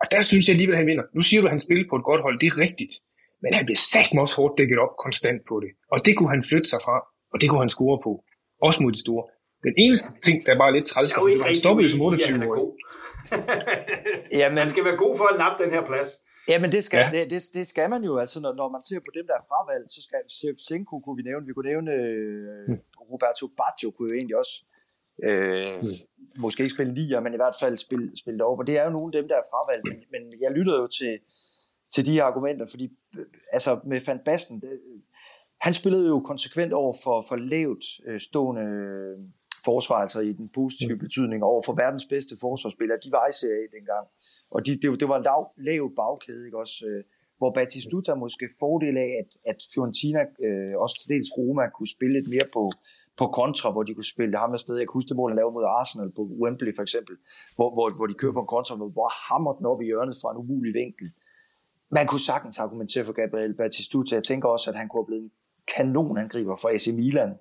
Og 0.00 0.06
der 0.14 0.22
synes 0.30 0.44
jeg 0.46 0.54
alligevel, 0.54 0.74
at 0.76 0.80
han 0.82 0.90
vinder. 0.92 1.06
Nu 1.16 1.22
siger 1.28 1.40
du, 1.40 1.46
at 1.46 1.54
han 1.56 1.64
spiller 1.66 1.84
på 1.90 1.96
et 2.00 2.04
godt 2.10 2.22
hold. 2.26 2.36
Det 2.40 2.46
er 2.52 2.56
rigtigt. 2.66 2.94
Men 3.42 3.50
han 3.58 3.64
blev 3.68 3.78
sagt 3.92 4.10
også 4.24 4.36
hårdt 4.36 4.54
dækket 4.58 4.78
op 4.84 4.94
konstant 5.04 5.40
på 5.50 5.54
det. 5.64 5.70
Og 5.92 5.98
det 6.04 6.12
kunne 6.16 6.30
han 6.34 6.42
flytte 6.50 6.68
sig 6.72 6.80
fra, 6.86 6.96
og 7.32 7.36
det 7.40 7.46
kunne 7.48 7.62
han 7.64 7.72
score 7.76 7.98
på. 8.06 8.12
Også 8.66 8.78
mod 8.82 8.92
de 8.96 9.00
store. 9.06 9.24
Den 9.66 9.74
eneste 9.84 10.08
ting, 10.26 10.36
der 10.46 10.52
er 10.54 10.58
bare 10.64 10.72
lidt 10.76 10.86
træls, 10.92 11.10
det 11.10 11.20
var 11.20 11.46
han 11.52 11.56
stoppede 11.64 11.90
som 11.90 12.00
28 12.00 12.60
år. 12.60 12.70
ja, 14.40 14.46
men... 14.48 14.54
Man 14.62 14.68
skal 14.74 14.84
være 14.88 14.98
god 15.04 15.12
for 15.18 15.26
at 15.32 15.36
nappe 15.42 15.56
den 15.64 15.70
her 15.76 15.84
plads. 15.90 16.10
Ja, 16.50 16.56
men 16.62 16.72
det 16.72 16.82
skal, 16.84 16.98
ja. 16.98 17.08
det, 17.14 17.30
det, 17.30 17.40
det 17.54 17.66
skal 17.72 17.90
man 17.94 18.02
jo. 18.08 18.12
Altså, 18.22 18.40
når, 18.44 18.52
når 18.60 18.68
man 18.76 18.82
ser 18.88 19.00
på 19.06 19.12
dem, 19.16 19.24
der 19.30 19.34
er 19.40 19.44
fravalgt, 19.50 19.92
så 19.92 20.00
skal 20.06 20.20
Shevchenko 20.38 20.94
kunne 21.04 21.16
vi 21.20 21.24
nævne. 21.30 21.46
Vi 21.46 21.52
kunne 21.52 21.70
nævne 21.72 21.92
øh, 21.92 22.66
hmm. 22.68 22.80
Roberto 23.10 23.44
Baggio 23.58 23.88
kunne 23.90 24.08
jo 24.10 24.14
egentlig 24.18 24.36
også 24.42 24.54
øh, 25.26 25.68
hmm. 25.80 25.90
Måske 26.38 26.62
ikke 26.62 26.74
spille 26.74 26.94
lige, 26.94 27.20
men 27.20 27.32
i 27.32 27.36
hvert 27.36 27.56
fald 27.60 27.78
spille, 27.78 28.16
spille 28.16 28.44
over. 28.44 28.58
Og 28.58 28.66
det 28.66 28.78
er 28.78 28.84
jo 28.84 28.90
nogle 28.90 29.16
af 29.16 29.22
dem, 29.22 29.28
der 29.28 29.36
er 29.36 29.48
fravalgt. 29.50 29.84
Men, 29.88 29.98
men 30.12 30.40
jeg 30.40 30.50
lyttede 30.50 30.76
jo 30.76 30.86
til, 30.86 31.18
til 31.94 32.06
de 32.06 32.22
argumenter, 32.22 32.66
fordi 32.70 32.86
altså 33.52 33.80
med 33.84 34.00
Van 34.06 34.20
Basten, 34.24 34.60
det, 34.60 34.80
han 35.60 35.72
spillede 35.72 36.08
jo 36.08 36.20
konsekvent 36.20 36.72
over 36.72 36.94
for, 37.04 37.24
for 37.28 37.36
lavt 37.36 37.84
øh, 38.06 38.20
stående 38.20 38.62
øh, 38.62 39.18
forsvar, 39.64 39.96
altså 39.96 40.20
i 40.20 40.32
den 40.32 40.48
positive 40.48 40.94
mm. 40.94 40.98
betydning 40.98 41.44
over 41.44 41.62
for 41.66 41.72
verdens 41.72 42.06
bedste 42.14 42.34
forsvarsspillere. 42.40 42.98
De 43.04 43.12
var 43.12 43.26
i 43.28 43.32
serie 43.32 43.68
dengang, 43.76 44.06
og 44.50 44.66
de, 44.66 44.70
det, 44.82 45.00
det 45.00 45.08
var 45.08 45.18
en 45.18 45.26
lav, 45.30 45.40
lav 45.56 45.82
bagkæde, 45.96 46.44
ikke 46.46 46.58
også? 46.58 46.86
Øh, 46.86 47.04
hvor 47.38 47.50
Batistuta 47.50 48.14
måske 48.14 48.48
fordel 48.58 48.96
af, 48.96 49.10
at, 49.22 49.30
at 49.50 49.58
Fiorentina, 49.74 50.20
øh, 50.46 50.74
også 50.84 50.96
til 51.00 51.08
dels 51.14 51.30
Roma, 51.38 51.64
kunne 51.68 51.94
spille 51.96 52.14
lidt 52.18 52.28
mere 52.34 52.48
på, 52.52 52.64
på 53.20 53.26
kontra, 53.26 53.70
hvor 53.70 53.82
de 53.82 53.94
kunne 53.94 54.12
spille 54.14 54.38
ham 54.38 54.52
afsted. 54.52 54.76
Jeg 54.76 54.86
kan 54.86 54.92
huske 54.98 55.08
det 55.08 55.16
mål, 55.16 55.30
han 55.30 55.36
lavede 55.36 55.54
mod 55.54 55.64
Arsenal 55.64 56.10
på 56.16 56.22
Wembley 56.42 56.74
for 56.76 56.82
eksempel, 56.82 57.16
hvor, 57.56 57.68
hvor, 57.74 57.86
hvor 57.96 58.06
de 58.06 58.14
kører 58.14 58.32
på 58.32 58.40
en 58.40 58.46
kontra, 58.46 58.76
hvor, 58.76 58.88
hvor 58.88 59.10
hammer 59.28 59.52
den 59.52 59.66
op 59.66 59.80
i 59.82 59.84
hjørnet 59.84 60.16
fra 60.22 60.30
en 60.30 60.38
umulig 60.38 60.74
vinkel 60.74 61.08
man 61.94 62.06
kunne 62.06 62.20
sagtens 62.20 62.58
argumentere 62.58 63.04
for 63.04 63.12
Gabriel 63.12 63.54
Batistuta. 63.54 64.14
Jeg 64.14 64.24
tænker 64.24 64.48
også, 64.48 64.70
at 64.70 64.76
han 64.76 64.88
kunne 64.88 65.00
have 65.00 65.06
blevet 65.06 65.22
en 65.22 65.32
kanonangriber 65.76 66.56
for 66.56 66.68
AC 66.68 66.86
Milan, 66.96 67.34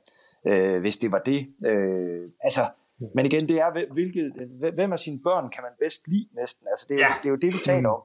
øh, 0.48 0.82
hvis 0.82 0.98
det 0.98 1.12
var 1.12 1.20
det. 1.20 1.48
Øh, 1.66 2.30
altså, 2.42 2.62
men 3.16 3.26
igen, 3.26 3.48
det 3.48 3.58
er, 3.60 3.94
hvilket, 3.94 4.34
hvem 4.74 4.94
af 4.94 5.00
sine 5.00 5.20
børn 5.24 5.50
kan 5.50 5.64
man 5.64 5.72
bedst 5.80 6.08
lide 6.08 6.28
næsten? 6.36 6.68
Altså, 6.72 6.86
det, 6.90 6.96
er, 6.96 7.00
ja. 7.00 7.14
det 7.22 7.26
er 7.26 7.30
jo 7.30 7.36
det, 7.36 7.54
vi 7.54 7.60
taler 7.66 7.90
om. 7.90 8.02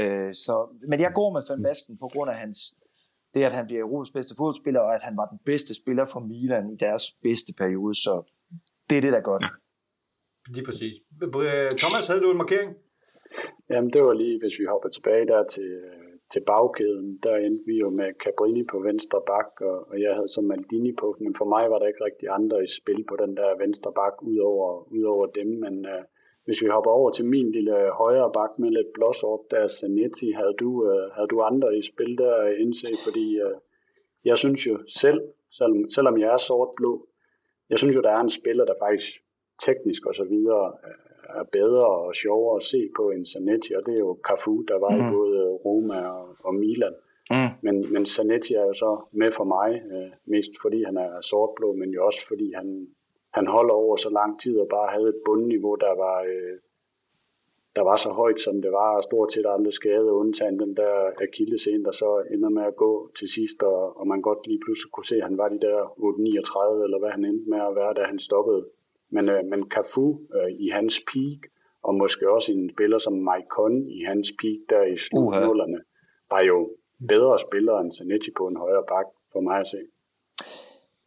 Øh, 0.00 0.34
så, 0.34 0.66
men 0.88 1.00
jeg 1.00 1.12
går 1.14 1.32
med 1.32 1.42
Van 1.48 1.62
Basten 1.62 1.96
på 1.96 2.08
grund 2.12 2.30
af 2.30 2.36
hans, 2.36 2.58
det, 3.34 3.44
at 3.44 3.52
han 3.52 3.66
bliver 3.66 3.82
Europas 3.82 4.10
bedste 4.10 4.34
fodboldspiller, 4.38 4.80
og 4.80 4.94
at 4.94 5.02
han 5.02 5.16
var 5.16 5.26
den 5.32 5.40
bedste 5.44 5.74
spiller 5.74 6.04
for 6.12 6.20
Milan 6.20 6.70
i 6.74 6.76
deres 6.76 7.04
bedste 7.26 7.52
periode. 7.62 7.94
Så 7.94 8.12
det 8.90 8.96
er 8.96 9.02
det, 9.06 9.12
der 9.12 9.20
gør 9.28 9.38
det. 9.38 9.48
Ja. 9.48 9.50
Lige 10.54 10.64
præcis. 10.68 10.94
Thomas, 11.82 12.06
havde 12.06 12.22
du 12.24 12.30
en 12.30 12.42
markering? 12.44 12.70
Jamen, 13.70 13.90
det 13.92 14.02
var 14.02 14.12
lige, 14.12 14.38
hvis 14.42 14.58
vi 14.60 14.64
hopper 14.72 14.88
tilbage 14.88 15.26
der 15.32 15.42
til, 15.54 15.72
til 16.32 16.42
bagkæden, 16.46 17.08
der 17.24 17.36
endte 17.36 17.64
vi 17.70 17.76
jo 17.84 17.90
med 17.90 18.08
Cabrini 18.22 18.64
på 18.72 18.78
venstre 18.88 19.20
bak, 19.32 19.50
og, 19.70 19.76
og 19.90 19.96
jeg 20.04 20.12
havde 20.16 20.32
så 20.34 20.40
Maldini 20.40 20.92
på, 21.02 21.08
men 21.24 21.34
for 21.40 21.44
mig 21.54 21.64
var 21.70 21.78
der 21.78 21.86
ikke 21.86 22.04
rigtig 22.04 22.28
andre 22.38 22.56
i 22.66 22.68
spil 22.80 23.04
på 23.10 23.14
den 23.22 23.32
der 23.36 23.58
venstre 23.64 23.92
bak, 24.00 24.14
udover, 24.30 24.92
udover 24.96 25.26
dem, 25.38 25.48
men 25.64 25.74
uh, 25.94 26.02
hvis 26.44 26.62
vi 26.62 26.66
hopper 26.66 26.90
over 26.90 27.10
til 27.10 27.24
min 27.24 27.52
lille 27.52 27.90
højre 27.92 28.30
bak 28.34 28.58
med 28.58 28.70
lidt 28.70 28.92
blåsort, 28.94 29.40
der 29.50 29.68
Zanetti, 29.68 30.30
havde 30.30 30.54
du, 30.58 30.70
uh, 30.90 31.14
havde 31.14 31.28
du 31.28 31.40
andre 31.40 31.76
i 31.78 31.82
spil 31.82 32.18
der 32.18 32.46
indse, 32.46 32.88
fordi 33.04 33.42
uh, 33.42 33.58
jeg 34.24 34.38
synes 34.38 34.66
jo 34.66 34.78
selv, 34.86 35.20
selvom, 35.58 35.88
selvom 35.88 36.18
jeg 36.20 36.32
er 36.32 36.36
sort-blå, 36.36 37.06
jeg 37.70 37.78
synes 37.78 37.96
jo, 37.96 38.00
der 38.00 38.10
er 38.10 38.20
en 38.20 38.30
spiller, 38.30 38.64
der 38.64 38.74
faktisk 38.82 39.12
teknisk 39.66 40.06
og 40.06 40.14
så 40.14 40.24
videre 40.24 40.72
er 41.40 41.44
bedre 41.52 41.86
og 41.86 42.14
sjovere 42.14 42.56
at 42.56 42.62
se 42.62 42.88
på 42.96 43.10
end 43.10 43.26
Zanetti, 43.26 43.72
og 43.74 43.82
det 43.86 43.94
er 43.94 43.98
jo 43.98 44.18
Cafu, 44.28 44.62
der 44.68 44.78
var 44.84 44.92
mm. 44.96 45.00
i 45.00 45.02
både 45.16 45.40
Roma 45.64 46.00
og, 46.08 46.36
og 46.44 46.54
Milan. 46.54 46.94
Mm. 47.30 47.50
Men, 47.64 47.92
men 47.92 48.06
Zanetti 48.06 48.54
er 48.54 48.64
jo 48.70 48.74
så 48.74 48.90
med 49.12 49.30
for 49.32 49.44
mig, 49.44 49.70
øh, 49.92 50.10
mest 50.24 50.52
fordi 50.62 50.82
han 50.82 50.96
er 50.96 51.20
sortblå, 51.20 51.72
men 51.72 51.90
jo 51.90 52.06
også 52.06 52.26
fordi 52.28 52.52
han, 52.52 52.86
han 53.34 53.46
holder 53.46 53.74
over 53.74 53.96
så 53.96 54.10
lang 54.10 54.40
tid 54.40 54.58
og 54.58 54.68
bare 54.68 54.92
havde 54.92 55.08
et 55.08 55.22
bundniveau, 55.24 55.74
der 55.74 55.94
var, 55.96 56.18
øh, 56.22 56.58
der 57.76 57.82
var 57.82 57.96
så 57.96 58.10
højt, 58.10 58.40
som 58.40 58.62
det 58.62 58.72
var, 58.72 58.96
og 58.96 59.02
stort 59.02 59.32
set 59.32 59.46
aldrig 59.48 59.72
skade, 59.72 60.12
undtagen 60.12 60.60
den 60.60 60.76
der 60.76 61.10
Achillescene, 61.24 61.84
der 61.84 61.92
så 61.92 62.24
ender 62.34 62.48
med 62.48 62.62
at 62.62 62.76
gå 62.76 63.10
til 63.18 63.28
sidst, 63.28 63.62
og, 63.62 63.96
og 64.00 64.06
man 64.06 64.22
godt 64.22 64.46
lige 64.46 64.60
pludselig 64.64 64.90
kunne 64.92 65.04
se, 65.04 65.16
at 65.16 65.22
han 65.22 65.38
var 65.38 65.48
de 65.48 65.60
der 65.60 65.78
8-39, 66.78 66.84
eller 66.84 66.98
hvad 66.98 67.10
han 67.10 67.24
endte 67.24 67.50
med 67.50 67.60
at 67.68 67.76
være, 67.76 67.94
da 67.94 68.02
han 68.02 68.18
stoppede. 68.18 68.66
Men, 69.10 69.28
øh, 69.28 69.44
men 69.44 69.70
Cafu 69.70 70.18
øh, 70.36 70.50
i 70.58 70.68
hans 70.68 71.00
peak, 71.12 71.40
og 71.82 71.94
måske 71.94 72.32
også 72.32 72.52
en 72.52 72.70
spiller 72.74 72.98
som 72.98 73.12
Maicon 73.12 73.88
i 73.88 74.04
hans 74.04 74.32
peak 74.40 74.58
der 74.70 74.84
i 74.84 74.96
slutnullerne, 74.96 75.80
var 76.30 76.40
jo 76.40 76.70
bedre 77.08 77.38
spillere 77.38 77.80
end 77.80 77.92
Zanetti 77.92 78.30
på 78.36 78.46
en 78.46 78.56
højre 78.56 78.84
bak, 78.88 79.06
for 79.32 79.40
mig 79.40 79.60
at 79.60 79.68
se. 79.68 79.78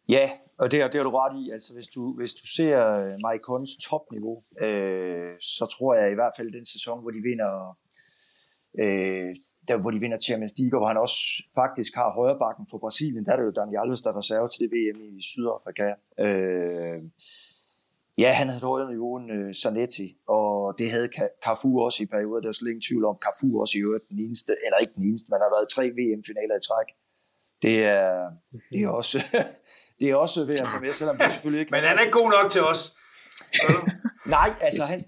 Ja, 0.10 0.32
og 0.58 0.72
det, 0.72 0.94
det 0.94 0.96
har 0.96 1.04
du 1.04 1.16
ret 1.16 1.46
i. 1.46 1.52
Altså, 1.52 1.74
hvis, 1.74 1.88
du, 1.88 2.14
hvis 2.14 2.34
du 2.34 2.48
ser 2.48 2.78
øh, 3.02 3.14
Maikons 3.22 3.72
topniveau, 3.84 4.44
øh, 4.62 5.34
så 5.42 5.66
tror 5.78 5.96
jeg 5.96 6.12
i 6.12 6.16
hvert 6.16 6.34
fald 6.38 6.52
den 6.52 6.66
sæson, 6.66 7.02
hvor 7.02 7.12
de 7.12 7.22
vinder 7.30 7.78
øh, 8.80 9.36
der, 9.68 9.78
hvor 9.78 9.92
de 9.92 10.00
vinder 10.00 10.20
Champions 10.20 10.54
League, 10.58 10.80
hvor 10.80 10.88
han 10.88 10.98
også 10.98 11.20
faktisk 11.56 11.96
har 11.96 12.14
højre 12.14 12.40
bakken 12.40 12.68
for 12.72 12.78
Brasilien, 12.78 13.26
der 13.26 13.32
er 13.32 13.38
det 13.38 13.46
jo 13.46 13.52
Daniel 13.52 13.80
Alves, 13.84 14.02
der 14.02 14.10
er 14.12 14.18
reserve 14.18 14.48
til 14.48 14.62
det 14.64 14.72
VM 14.72 15.02
i 15.02 15.22
Sydafrika. 15.22 15.94
Øh, 16.20 17.04
Ja, 18.18 18.32
han 18.32 18.48
havde 18.48 18.62
højere 18.62 18.90
niveau 18.90 19.18
end 19.18 19.32
øh, 19.32 19.54
Zanetti, 19.54 20.18
og 20.28 20.76
det 20.80 20.92
havde 20.92 21.10
Cafu 21.46 21.80
også 21.80 22.04
i 22.04 22.06
perioder. 22.06 22.42
Der 22.42 22.50
er 22.50 22.54
slet 22.54 22.70
ingen 22.70 22.88
tvivl 22.90 23.06
om, 23.06 23.18
Cafu 23.26 23.60
også 23.62 23.78
i 23.78 23.82
øvrigt 23.82 24.10
den 24.10 24.20
eneste, 24.20 24.54
eller 24.66 24.78
ikke 24.78 24.94
den 24.96 25.04
eneste, 25.04 25.28
man 25.32 25.40
har 25.42 25.50
været 25.56 25.70
tre 25.70 25.84
VM-finaler 25.98 26.56
i 26.58 26.66
træk. 26.68 26.90
Det 27.62 27.84
er, 27.84 28.32
det 28.72 28.82
er 28.84 28.90
også, 28.90 29.18
det 30.00 30.08
er 30.10 30.16
også 30.16 30.46
ved 30.46 30.58
at 30.64 30.68
tage 30.72 30.84
med, 30.86 30.92
selvom 31.00 31.18
det 31.18 31.26
selvfølgelig 31.34 31.62
ikke... 31.62 31.72
Men 31.76 31.84
han 31.90 31.98
er 31.98 32.02
ikke 32.06 32.18
god 32.22 32.30
nok 32.38 32.48
til 32.56 32.64
os. 32.72 32.82
nej, 34.38 34.50
altså 34.68 34.84
hans 34.92 35.04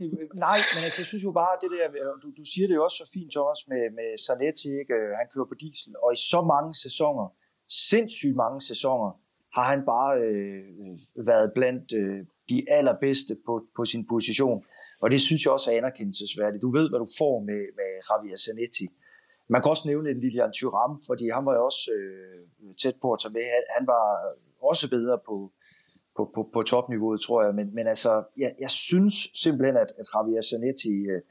nej, 0.46 0.60
men 0.74 0.84
altså, 0.88 1.00
jeg 1.02 1.08
synes 1.12 1.24
jo 1.24 1.32
bare, 1.42 1.54
det 1.62 1.70
der, 1.76 1.86
du, 2.24 2.28
du 2.40 2.46
siger 2.54 2.68
det 2.68 2.76
jo 2.76 2.84
også 2.88 2.98
så 3.02 3.08
fint, 3.16 3.32
Thomas, 3.36 3.60
med, 3.72 3.84
med 4.00 4.10
Zanetti, 4.26 4.70
ikke? 4.82 4.96
han 5.20 5.28
kører 5.34 5.48
på 5.52 5.58
diesel, 5.64 5.94
og 6.04 6.10
i 6.14 6.20
så 6.34 6.42
mange 6.54 6.72
sæsoner, 6.86 7.26
sindssygt 7.90 8.36
mange 8.44 8.60
sæsoner, 8.62 9.10
har 9.58 9.68
han 9.74 9.82
bare 9.94 10.12
øh, 10.28 10.66
været 11.30 11.52
blandt 11.58 11.88
øh, 12.02 12.20
de 12.50 12.58
allerbedste 12.78 13.34
på, 13.46 13.54
på 13.78 13.86
sin 13.92 14.04
position. 14.14 14.60
Og 15.02 15.08
det 15.12 15.22
synes 15.22 15.42
jeg 15.44 15.52
også 15.54 15.72
er 15.72 15.78
anerkendelsesværdigt. 15.78 16.62
Du 16.62 16.72
ved, 16.78 16.90
hvad 16.90 17.00
du 17.00 17.10
får 17.22 17.36
med, 17.50 17.62
med 17.80 17.90
Javier 18.08 18.38
Zanetti. 18.46 18.88
Man 19.50 19.62
kan 19.62 19.70
også 19.70 19.88
nævne 19.88 20.10
en 20.10 20.20
Lilian 20.24 20.54
Thuram, 20.58 20.94
fordi 21.10 21.26
han 21.36 21.46
var 21.46 21.54
jo 21.58 21.62
også 21.70 21.84
øh, 21.98 22.40
tæt 22.82 22.96
på 23.02 23.08
at 23.14 23.20
tage 23.22 23.34
med. 23.38 23.46
Han 23.78 23.88
var 23.94 24.06
også 24.62 24.90
bedre 24.90 25.20
på, 25.26 25.52
på, 26.16 26.32
på, 26.36 26.50
på 26.54 26.62
topniveauet, 26.62 27.22
tror 27.22 27.44
jeg. 27.44 27.56
Men, 27.56 27.76
men 27.76 27.88
altså, 27.88 28.24
jeg, 28.38 28.56
jeg 28.60 28.70
synes 28.70 29.14
simpelthen, 29.34 29.78
at, 29.78 29.94
at 30.00 30.06
Javier 30.16 30.42
Zanetti 30.42 30.90
øh, 30.90 31.22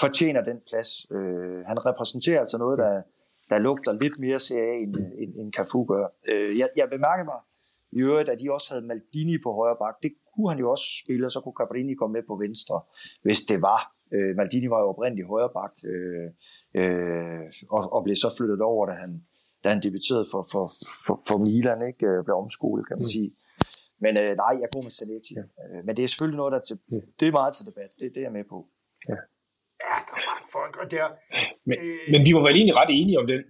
fortjener 0.00 0.40
den 0.44 0.60
plads. 0.68 1.10
Øh, 1.10 1.64
han 1.66 1.86
repræsenterer 1.86 2.40
altså 2.40 2.58
noget, 2.58 2.78
der, 2.78 3.02
der 3.50 3.58
lugter 3.58 3.92
lidt 3.92 4.18
mere 4.18 4.38
CA, 4.38 4.72
end, 4.82 4.96
end, 4.96 5.34
end 5.36 5.52
Cafu 5.52 5.84
gør. 5.84 6.06
Øh, 6.28 6.58
jeg, 6.58 6.68
jeg 6.76 6.88
bemærker 6.90 7.24
mig 7.24 7.40
i 7.92 8.02
øvrigt, 8.02 8.28
at 8.28 8.40
de 8.40 8.52
også 8.52 8.74
havde 8.74 8.86
Maldini 8.86 9.38
på 9.42 9.52
højre 9.52 9.76
bak. 9.76 9.94
Det 10.02 10.12
kunne 10.34 10.48
han 10.48 10.58
jo 10.58 10.70
også 10.70 10.84
spille, 11.04 11.26
og 11.26 11.32
så 11.32 11.40
kunne 11.40 11.58
Cabrini 11.60 11.94
komme 11.94 12.12
med 12.12 12.22
på 12.22 12.36
venstre, 12.36 12.80
hvis 13.22 13.40
det 13.40 13.62
var. 13.62 13.92
Øh, 14.12 14.36
Maldini 14.36 14.70
var 14.70 14.80
jo 14.80 14.88
oprindeligt 14.88 15.28
højre 15.28 15.50
bak, 15.58 15.72
øh, 15.84 16.28
øh, 16.74 17.46
og, 17.70 17.92
og 17.92 18.04
blev 18.04 18.16
så 18.16 18.34
flyttet 18.36 18.60
over, 18.60 18.86
da 18.86 18.92
han, 18.92 19.22
da 19.66 19.70
han 19.74 19.82
debuterede 19.86 20.26
for, 20.32 20.42
for, 20.52 20.64
for, 21.06 21.16
for 21.28 21.36
Milan, 21.44 21.80
ikke 21.90 22.06
øh, 22.12 22.18
blev 22.26 22.36
omskolet, 22.44 22.82
kan 22.88 22.96
man 23.00 23.08
mm. 23.08 23.14
sige. 23.16 23.30
Men 24.04 24.12
øh, 24.22 24.30
nej, 24.42 24.52
jeg 24.62 24.68
går 24.74 24.82
med 24.86 24.92
Zanetti. 24.98 25.32
Ja. 25.38 25.44
Øh, 25.62 25.80
men 25.86 25.92
det 25.96 26.02
er 26.04 26.08
selvfølgelig 26.12 26.40
noget, 26.42 26.52
der 26.54 26.60
er 26.62 26.66
til, 26.68 26.76
det 27.18 27.26
er 27.28 27.34
meget 27.40 27.52
til 27.56 27.64
debat. 27.70 27.90
Det, 27.98 28.06
det 28.14 28.20
er 28.22 28.26
jeg 28.28 28.36
med 28.38 28.46
på. 28.52 28.58
Ja, 29.10 29.18
ja 29.84 29.94
der 30.08 30.14
er 30.20 30.24
mange 30.30 30.46
folk 30.56 30.74
og 30.82 30.86
der. 30.96 31.06
Men, 31.68 31.76
øh, 31.86 32.02
men 32.12 32.20
vi 32.26 32.30
var 32.36 32.42
vel 32.46 32.56
egentlig 32.60 32.76
ret 32.82 32.92
enige 33.00 33.18
om 33.22 33.26
den. 33.32 33.42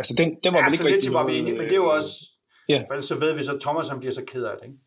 Altså, 0.00 0.12
den, 0.20 0.28
den 0.44 0.50
var 0.54 0.60
ja, 0.60 0.64
vel 0.64 0.74
ikke 0.74 0.88
rigtig 0.94 1.12
var 1.18 1.26
vi 1.28 1.32
enige, 1.40 1.56
men 1.58 1.64
det 1.70 1.76
er 1.78 1.82
jo 1.86 1.90
også... 1.98 2.12
Ja. 2.72 2.78
For 2.88 3.00
så 3.00 3.14
ved 3.24 3.32
vi 3.38 3.42
så, 3.48 3.52
at 3.54 3.60
Thomas 3.66 3.88
han 3.88 3.98
bliver 4.02 4.14
så 4.20 4.24
ked 4.30 4.42
af 4.50 4.54
det, 4.58 4.64
ikke? 4.68 4.78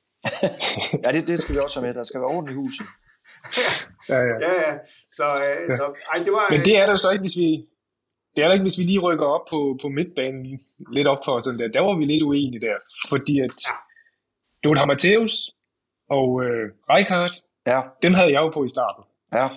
ja, 1.03 1.09
det, 1.15 1.27
det 1.27 1.39
skal 1.39 1.55
vi 1.55 1.59
også 1.65 1.75
have 1.79 1.87
med. 1.87 1.93
Der 1.99 2.03
skal 2.03 2.19
være 2.21 2.31
orden 2.35 2.49
i 2.53 2.53
huset. 2.53 2.85
ja, 4.09 4.19
ja. 4.29 4.35
ja, 4.45 4.53
ja. 4.65 4.73
Så, 5.17 5.25
øh, 5.45 5.55
ja. 5.69 5.75
så 5.79 5.85
ej, 6.11 6.17
det 6.25 6.33
var... 6.37 6.45
Men 6.49 6.65
det 6.67 6.73
er 6.77 6.85
der 6.85 6.93
jo 6.97 7.01
så 7.05 7.09
ikke, 7.11 7.25
hvis 7.27 7.37
vi... 7.43 7.49
Det 8.35 8.41
er 8.41 8.47
der 8.47 8.53
ikke, 8.53 8.67
hvis 8.69 8.79
vi 8.79 8.83
lige 8.83 9.05
rykker 9.07 9.25
op 9.25 9.45
på, 9.49 9.59
på 9.81 9.87
midtbanen 9.89 10.59
lidt 10.95 11.07
op 11.07 11.21
for 11.25 11.39
sådan 11.39 11.59
der. 11.59 11.67
Der 11.67 11.81
var 11.87 11.95
vi 11.99 12.05
lidt 12.05 12.23
uenige 12.23 12.61
der, 12.67 12.77
fordi 13.09 13.39
at 13.39 13.57
ja. 13.67 13.75
Lothar 14.63 14.87
Matthäus 14.91 15.35
og 16.17 16.27
øh, 16.45 16.65
Rijkaard, 16.89 17.33
ja. 17.67 17.79
dem 18.03 18.13
havde 18.13 18.31
jeg 18.35 18.41
jo 18.45 18.49
på 18.49 18.63
i 18.65 18.73
starten. 18.75 19.03
Ja. 19.33 19.47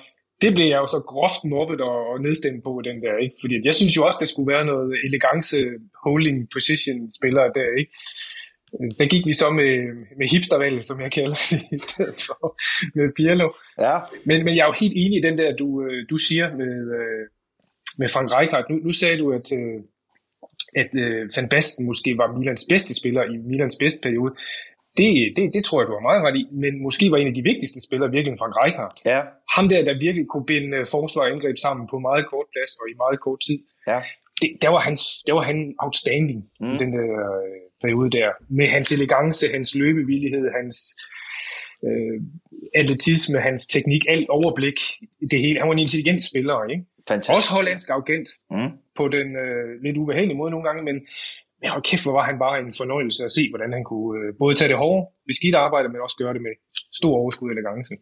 Det 0.43 0.55
blev 0.55 0.67
jeg 0.67 0.79
jo 0.83 0.87
så 0.87 1.01
groft 1.13 1.43
mobbet 1.45 1.81
og, 1.91 1.99
og 2.11 2.17
nedstemt 2.21 2.63
på 2.65 2.83
den 2.89 2.97
der, 3.05 3.15
ikke? 3.25 3.37
Fordi 3.43 3.55
jeg 3.65 3.75
synes 3.75 3.97
jo 3.97 4.03
også, 4.07 4.19
der 4.21 4.27
skulle 4.27 4.53
være 4.55 4.65
noget 4.65 4.89
elegance 5.07 5.57
holding 6.05 6.39
position 6.55 7.11
spillere 7.19 7.49
der, 7.59 7.69
ikke? 7.81 7.93
Der 8.99 9.07
gik 9.13 9.27
vi 9.27 9.33
så 9.33 9.51
med, 9.51 9.73
med 10.19 10.27
hipstervalget, 10.33 10.87
som 10.87 11.01
jeg 11.01 11.13
kalder 11.13 11.39
det, 11.51 11.61
i 11.79 11.79
stedet 11.79 12.19
for 12.27 12.57
med 12.95 13.13
Pirlo. 13.17 13.49
Ja. 13.87 13.97
Men, 14.25 14.45
men 14.45 14.57
jeg 14.57 14.63
er 14.63 14.71
jo 14.73 14.81
helt 14.81 14.97
enig 15.03 15.19
i 15.19 15.27
den 15.29 15.39
der, 15.39 15.57
du, 15.57 15.69
øh, 15.85 16.07
du 16.11 16.17
siger 16.17 16.57
med, 16.57 16.75
øh, 16.99 17.23
med 17.99 18.09
Frank 18.09 18.29
Rijkaard. 18.33 18.71
Nu, 18.71 18.77
nu 18.77 18.93
sagde 18.93 19.19
du, 19.19 19.33
at, 19.33 19.53
øh, 19.53 19.79
at 20.83 20.91
Van 21.37 21.49
Basten 21.49 21.87
måske 21.87 22.11
var 22.19 22.39
Milans 22.39 22.67
bedste 22.71 22.95
spiller 22.95 23.23
i 23.25 23.37
Milans 23.37 23.77
bedste 23.81 24.01
periode. 24.03 24.35
Det, 24.99 25.11
det, 25.37 25.55
det 25.55 25.63
tror 25.65 25.81
jeg, 25.81 25.87
du 25.89 25.97
har 25.99 26.09
meget 26.09 26.23
ret 26.27 26.37
i, 26.43 26.45
men 26.65 26.83
måske 26.87 27.11
var 27.11 27.19
en 27.19 27.31
af 27.33 27.35
de 27.35 27.49
vigtigste 27.51 27.81
spillere 27.87 28.11
virkelig 28.11 28.39
Frank 28.39 28.55
Rijkaard. 28.63 28.97
Ja. 29.13 29.21
Ham 29.57 29.69
der, 29.69 29.81
der 29.89 30.03
virkelig 30.07 30.27
kunne 30.33 30.47
binde 30.53 30.79
forsvar 30.95 31.23
og 31.23 31.31
angreb 31.35 31.57
sammen 31.67 31.85
på 31.93 31.97
meget 32.09 32.25
kort 32.33 32.49
plads 32.53 32.73
og 32.81 32.85
i 32.93 32.95
meget 33.03 33.19
kort 33.27 33.41
tid. 33.47 33.59
Ja. 33.91 34.01
Det, 34.41 34.51
der, 34.63 34.71
var 34.75 34.81
hans, 34.89 35.03
der 35.27 35.35
var 35.39 35.45
han 35.51 35.59
outstanding 35.85 36.41
mm. 36.61 36.73
i 36.73 36.77
den 36.83 36.91
der 36.97 37.09
øh, 37.27 37.61
periode 37.83 38.11
der. 38.19 38.29
Med 38.59 38.67
hans 38.75 38.89
elegance, 38.97 39.45
hans 39.57 39.75
løbevillighed, 39.75 40.45
hans 40.59 40.77
øh, 41.87 42.17
atletisme, 42.81 43.39
hans 43.49 43.63
teknik, 43.75 44.03
alt 44.09 44.29
overblik, 44.29 44.79
det 45.31 45.39
hele. 45.45 45.59
Han 45.59 45.69
var 45.69 45.75
en 45.75 45.87
intelligent 45.87 46.23
spiller, 46.31 46.57
ikke? 46.73 46.85
Fantastisk. 47.09 47.37
Også 47.37 47.51
hollandsk 47.57 47.89
agent 47.91 48.29
mm. 48.51 48.71
på 48.99 49.05
den 49.17 49.29
øh, 49.45 49.83
lidt 49.85 49.97
ubehagelige 49.97 50.39
måde 50.41 50.51
nogle 50.51 50.67
gange, 50.69 50.83
men 50.89 50.97
men 51.61 51.71
hold 51.71 51.83
kæft, 51.91 52.05
hvor 52.05 52.17
var 52.19 52.27
han 52.31 52.39
bare 52.45 52.57
en 52.65 52.73
fornøjelse 52.83 53.25
at 53.25 53.33
se, 53.39 53.43
hvordan 53.53 53.73
han 53.77 53.85
kunne 53.91 54.13
øh, 54.21 54.29
både 54.43 54.55
tage 54.55 54.71
det 54.73 54.79
hårde, 54.83 55.03
beskidt 55.31 55.57
arbejde, 55.67 55.89
men 55.89 56.01
også 56.07 56.17
gøre 56.23 56.35
det 56.37 56.43
med 56.43 56.55
stor 57.01 57.15
overskud 57.23 57.49
og 57.51 57.55
elegance. 57.57 57.95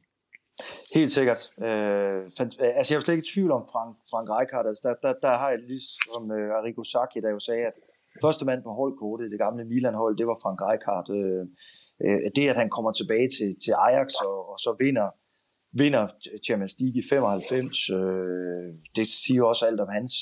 Helt 0.97 1.13
sikkert. 1.19 1.41
Øh, 1.67 2.21
fant- 2.39 2.59
altså, 2.79 2.89
jeg 2.91 2.99
er 2.99 3.05
slet 3.05 3.17
ikke 3.17 3.27
i 3.29 3.33
tvivl 3.35 3.51
om 3.59 3.65
Frank, 3.73 3.93
Frank 4.11 4.27
Rijkaard. 4.37 4.67
Altså, 4.71 4.83
der, 4.87 4.95
der, 5.05 5.13
der 5.27 5.35
har 5.41 5.49
jeg 5.55 5.61
ligesom 5.73 6.23
øh, 6.37 6.59
Arrigo 6.59 6.83
Sacchi, 6.93 7.19
der 7.25 7.31
jo 7.37 7.41
sagde, 7.49 7.65
at 7.71 7.77
første 8.25 8.45
mand 8.49 8.61
på 8.63 8.73
holdkortet, 8.81 9.33
det 9.35 9.45
gamle 9.47 9.65
Milan-hold, 9.73 10.15
det 10.21 10.27
var 10.31 10.39
Frank 10.43 10.59
Rijkaard. 10.69 11.09
Øh, 11.19 11.43
øh, 12.05 12.21
det, 12.37 12.45
at 12.53 12.57
han 12.63 12.71
kommer 12.77 12.93
tilbage 12.93 13.29
til, 13.37 13.51
til 13.65 13.73
Ajax 13.87 14.09
og, 14.29 14.37
og 14.53 14.59
så 14.65 14.71
vinder, 14.83 15.09
vinder 15.73 16.09
Champions 16.47 16.75
League 16.81 16.99
i 16.99 17.03
95, 17.09 17.91
øh, 17.91 17.97
det 18.97 19.09
siger 19.09 19.45
også 19.45 19.67
alt 19.67 19.81
om 19.81 19.89
hans 19.89 20.13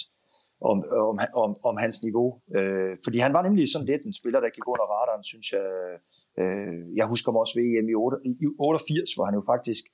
om, 0.60 0.84
om, 1.08 1.18
om, 1.34 1.56
om 1.62 1.76
hans 1.76 2.02
niveau. 2.02 2.40
Øh, 2.56 2.96
fordi 3.04 3.18
han 3.18 3.32
var 3.32 3.42
nemlig 3.42 3.72
sådan 3.72 3.86
lidt 3.86 4.02
en 4.04 4.12
spiller, 4.12 4.40
der 4.40 4.50
gik 4.56 4.68
under 4.68 4.86
radaren, 4.94 5.24
synes 5.24 5.52
jeg. 5.52 5.66
Øh, 6.40 6.96
jeg 6.96 7.06
husker 7.06 7.32
mig 7.32 7.40
også 7.40 7.54
ved 7.58 7.64
EM 7.64 7.88
i, 7.88 7.94
8, 7.94 8.16
i 8.24 8.46
88, 8.58 9.14
hvor 9.14 9.24
han 9.24 9.34
jo 9.34 9.42
faktisk 9.52 9.84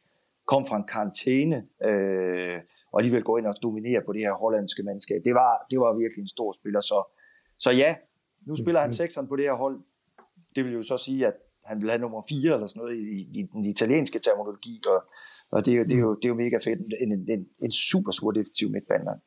kom 0.47 0.67
fra 0.67 0.77
en 0.77 0.89
karantæne, 0.93 1.59
øh, 1.89 2.59
og 2.93 2.97
alligevel 3.01 3.23
gå 3.23 3.37
ind 3.37 3.47
og 3.47 3.55
dominere 3.63 4.01
på 4.07 4.13
det 4.13 4.21
her 4.21 4.35
hollandske 4.35 4.83
mandskab. 4.83 5.21
Det 5.25 5.35
var, 5.35 5.67
det 5.71 5.79
var 5.81 5.99
virkelig 6.03 6.23
en 6.23 6.35
stor 6.37 6.53
spiller. 6.61 6.81
Så, 6.81 6.99
så 7.59 7.71
ja, 7.71 7.91
nu 8.47 8.57
spiller 8.57 8.81
han 8.81 8.93
sekseren 8.93 9.29
på 9.29 9.37
det 9.37 9.45
her 9.45 9.57
hold. 9.65 9.77
Det 10.55 10.65
vil 10.65 10.73
jo 10.73 10.83
så 10.83 10.97
sige, 10.99 11.27
at 11.27 11.37
han 11.65 11.81
vil 11.81 11.91
have 11.91 12.01
nummer 12.01 12.23
4 12.29 12.55
eller 12.55 12.67
sådan 12.67 12.81
noget 12.81 12.97
i, 12.97 13.41
i 13.41 13.43
den 13.53 13.65
italienske 13.65 14.19
terminologi, 14.19 14.81
og, 14.93 15.01
og 15.51 15.67
det, 15.67 15.73
er 15.73 15.79
jo, 15.79 15.85
det, 15.85 15.93
er 15.93 15.99
jo, 15.99 16.15
det 16.15 16.25
er 16.25 16.29
jo 16.29 16.35
mega 16.35 16.57
fedt. 16.57 16.81
En, 16.81 17.13
en, 17.13 17.31
en, 17.31 17.47
en 17.63 17.73
super, 17.73 18.13
super 18.13 18.33
defensiv 18.33 18.71
midtbanemand. 18.71 19.21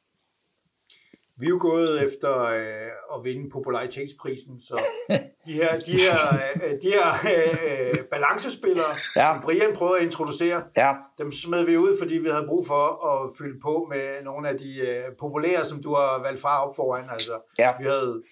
Vi 1.40 1.46
er 1.46 1.50
jo 1.50 1.58
gået 1.62 2.04
efter 2.04 2.42
øh, 2.42 3.16
at 3.16 3.24
vinde 3.24 3.50
popularitetsprisen, 3.50 4.62
så 4.62 4.80
de 5.46 5.54
her, 5.54 5.80
de 5.80 5.92
her, 5.92 6.20
øh, 6.64 6.72
de 6.82 6.90
her 6.98 7.08
øh, 7.34 8.06
balancespillere, 8.12 8.94
ja. 9.16 9.34
som 9.34 9.42
Brian 9.42 9.76
prøvede 9.76 10.00
at 10.00 10.06
introducere, 10.06 10.64
ja. 10.78 10.94
dem 11.18 11.32
smed 11.32 11.66
vi 11.66 11.78
ud, 11.78 11.98
fordi 12.00 12.18
vi 12.18 12.30
havde 12.30 12.46
brug 12.48 12.68
for 12.68 12.86
at 13.10 13.32
fylde 13.38 13.60
på 13.62 13.88
med 13.90 14.24
nogle 14.24 14.50
af 14.50 14.58
de 14.58 14.80
øh, 14.80 15.04
populære, 15.20 15.66
som 15.66 15.84
du 15.84 15.96
har 15.96 16.22
valgt 16.22 16.42
fra 16.42 16.68
op 16.68 16.76
foran. 16.76 17.10
Altså, 17.10 17.36
ja. 17.60 17.72
Vi 17.80 17.84
havde 17.84 18.24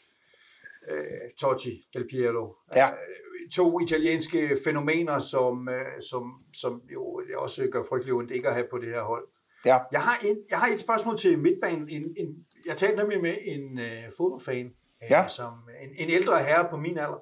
øh, 0.92 1.30
Totti, 1.40 1.74
Del 1.94 2.08
Piero, 2.10 2.56
ja. 2.76 2.88
øh, 2.90 3.27
to 3.56 3.80
italienske 3.80 4.58
fænomener, 4.66 5.20
som, 5.20 5.70
øh, 5.70 6.02
som, 6.10 6.24
som 6.54 6.82
jo 6.94 7.22
også 7.38 7.68
gør 7.72 7.84
frygtelig 7.90 8.14
ondt 8.14 8.32
ikke 8.32 8.48
at 8.48 8.54
have 8.54 8.68
på 8.72 8.78
det 8.78 8.90
her 8.90 9.04
hold. 9.04 9.28
Ja. 9.66 9.78
Jeg, 9.92 10.02
har 10.02 10.28
en, 10.28 10.38
jeg 10.50 10.60
har 10.60 10.68
et 10.74 10.80
spørgsmål 10.80 11.18
til 11.18 11.40
midtbanen. 11.40 11.90
En, 11.90 12.04
en, 12.18 12.46
jeg 12.66 12.78
talte 12.78 12.98
nemlig 12.98 13.22
med 13.22 13.38
en 13.42 13.80
øh, 13.80 14.04
fodboldfan, 14.18 14.66
øh, 15.04 15.12
ja. 15.12 15.28
som 15.28 15.54
en, 15.84 15.90
en 15.98 16.10
ældre 16.10 16.44
herre 16.44 16.68
på 16.70 16.78
min 16.78 16.98
alder, 16.98 17.20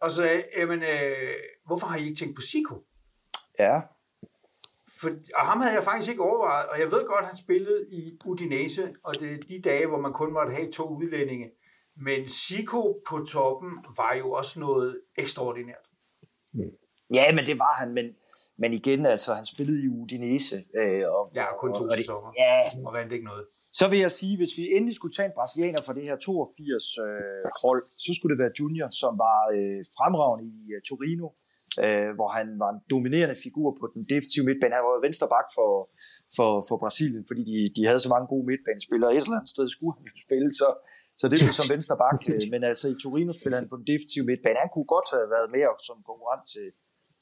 og 0.00 0.10
så 0.10 0.16
sagde, 0.16 0.44
jamen, 0.56 0.82
øh, 0.82 1.34
hvorfor 1.66 1.86
har 1.86 1.98
I 1.98 2.02
ikke 2.02 2.18
tænkt 2.18 2.36
på 2.36 2.40
Sico? 2.40 2.74
Ja. 3.58 3.80
For, 5.00 5.10
og 5.34 5.46
ham 5.50 5.60
havde 5.60 5.74
jeg 5.74 5.84
faktisk 5.84 6.10
ikke 6.10 6.22
overvejet, 6.22 6.68
og 6.68 6.80
jeg 6.80 6.92
ved 6.92 7.06
godt, 7.06 7.22
at 7.22 7.28
han 7.28 7.36
spillede 7.36 7.86
i 7.90 8.18
Udinese, 8.26 8.90
og 9.04 9.14
det 9.20 9.32
er 9.32 9.38
de 9.48 9.60
dage, 9.64 9.86
hvor 9.86 10.00
man 10.00 10.12
kun 10.12 10.32
måtte 10.32 10.52
have 10.52 10.72
to 10.72 10.84
udlændinge. 10.88 11.50
Men 11.96 12.28
Sico 12.28 13.02
på 13.08 13.18
toppen 13.18 13.70
var 13.96 14.14
jo 14.18 14.30
også 14.30 14.60
noget 14.60 15.00
ekstraordinært. 15.18 15.86
Ja, 17.14 17.34
men 17.34 17.46
det 17.46 17.58
var 17.58 17.74
han, 17.80 17.94
men 17.94 18.06
men 18.58 18.72
igen, 18.72 19.06
altså, 19.06 19.30
han 19.34 19.46
spillede 19.46 19.84
i 19.84 19.88
Udinese. 19.88 20.56
Øh, 20.80 21.04
og, 21.16 21.22
ja, 21.34 21.46
kun 21.60 21.70
to 21.74 21.82
og, 21.84 21.90
og 21.90 21.96
sæsoner. 21.96 22.30
Ja. 22.44 22.86
Og 22.86 22.92
vandt 22.98 23.12
ikke 23.12 23.24
noget. 23.24 23.44
Så 23.78 23.84
vil 23.90 23.98
jeg 24.06 24.12
sige, 24.20 24.34
hvis 24.40 24.52
vi 24.58 24.64
endelig 24.76 24.94
skulle 24.96 25.14
tage 25.16 25.28
en 25.30 25.36
brasilianer 25.38 25.82
fra 25.86 25.94
det 25.98 26.04
her 26.08 26.16
82 26.16 26.98
øh, 27.04 27.82
så 28.04 28.10
skulle 28.16 28.32
det 28.34 28.42
være 28.42 28.56
Junior, 28.60 28.88
som 29.02 29.12
var 29.26 29.38
øh, 29.56 29.80
fremragende 29.98 30.44
i 30.56 30.58
øh, 30.74 30.80
Torino, 30.88 31.26
øh, 31.84 32.10
hvor 32.18 32.30
han 32.38 32.46
var 32.62 32.70
en 32.74 32.80
dominerende 32.92 33.36
figur 33.44 33.68
på 33.80 33.84
den 33.94 34.02
defensive 34.12 34.44
midtbane. 34.48 34.74
Han 34.78 34.86
var 34.88 35.06
venstre 35.08 35.26
bak 35.34 35.48
for, 35.56 35.70
for, 36.36 36.50
for 36.68 36.76
Brasilien, 36.82 37.24
fordi 37.30 37.42
de, 37.50 37.56
de 37.76 37.82
havde 37.88 38.00
så 38.04 38.10
mange 38.14 38.26
gode 38.32 38.44
midtbanespillere. 38.50 39.10
Et 39.10 39.16
eller 39.16 39.38
andet 39.40 39.54
sted 39.54 39.66
skulle 39.74 39.94
han 39.98 40.06
jo 40.12 40.16
spille, 40.26 40.48
så, 40.60 40.68
så 41.16 41.24
det 41.28 41.38
blev 41.42 41.52
som 41.60 41.68
venstre 41.74 41.96
bak. 42.04 42.18
Øh, 42.28 42.40
men 42.52 42.60
altså 42.70 42.86
i 42.88 42.96
Torino 43.02 43.32
spiller 43.32 43.58
han 43.60 43.68
på 43.68 43.76
den 43.76 43.86
defensive 43.92 44.24
midtbane. 44.30 44.58
Han 44.64 44.72
kunne 44.74 44.90
godt 44.94 45.08
have 45.16 45.28
været 45.34 45.48
mere 45.56 45.70
som 45.88 45.96
konkurrent 46.10 46.44
til, 46.54 46.68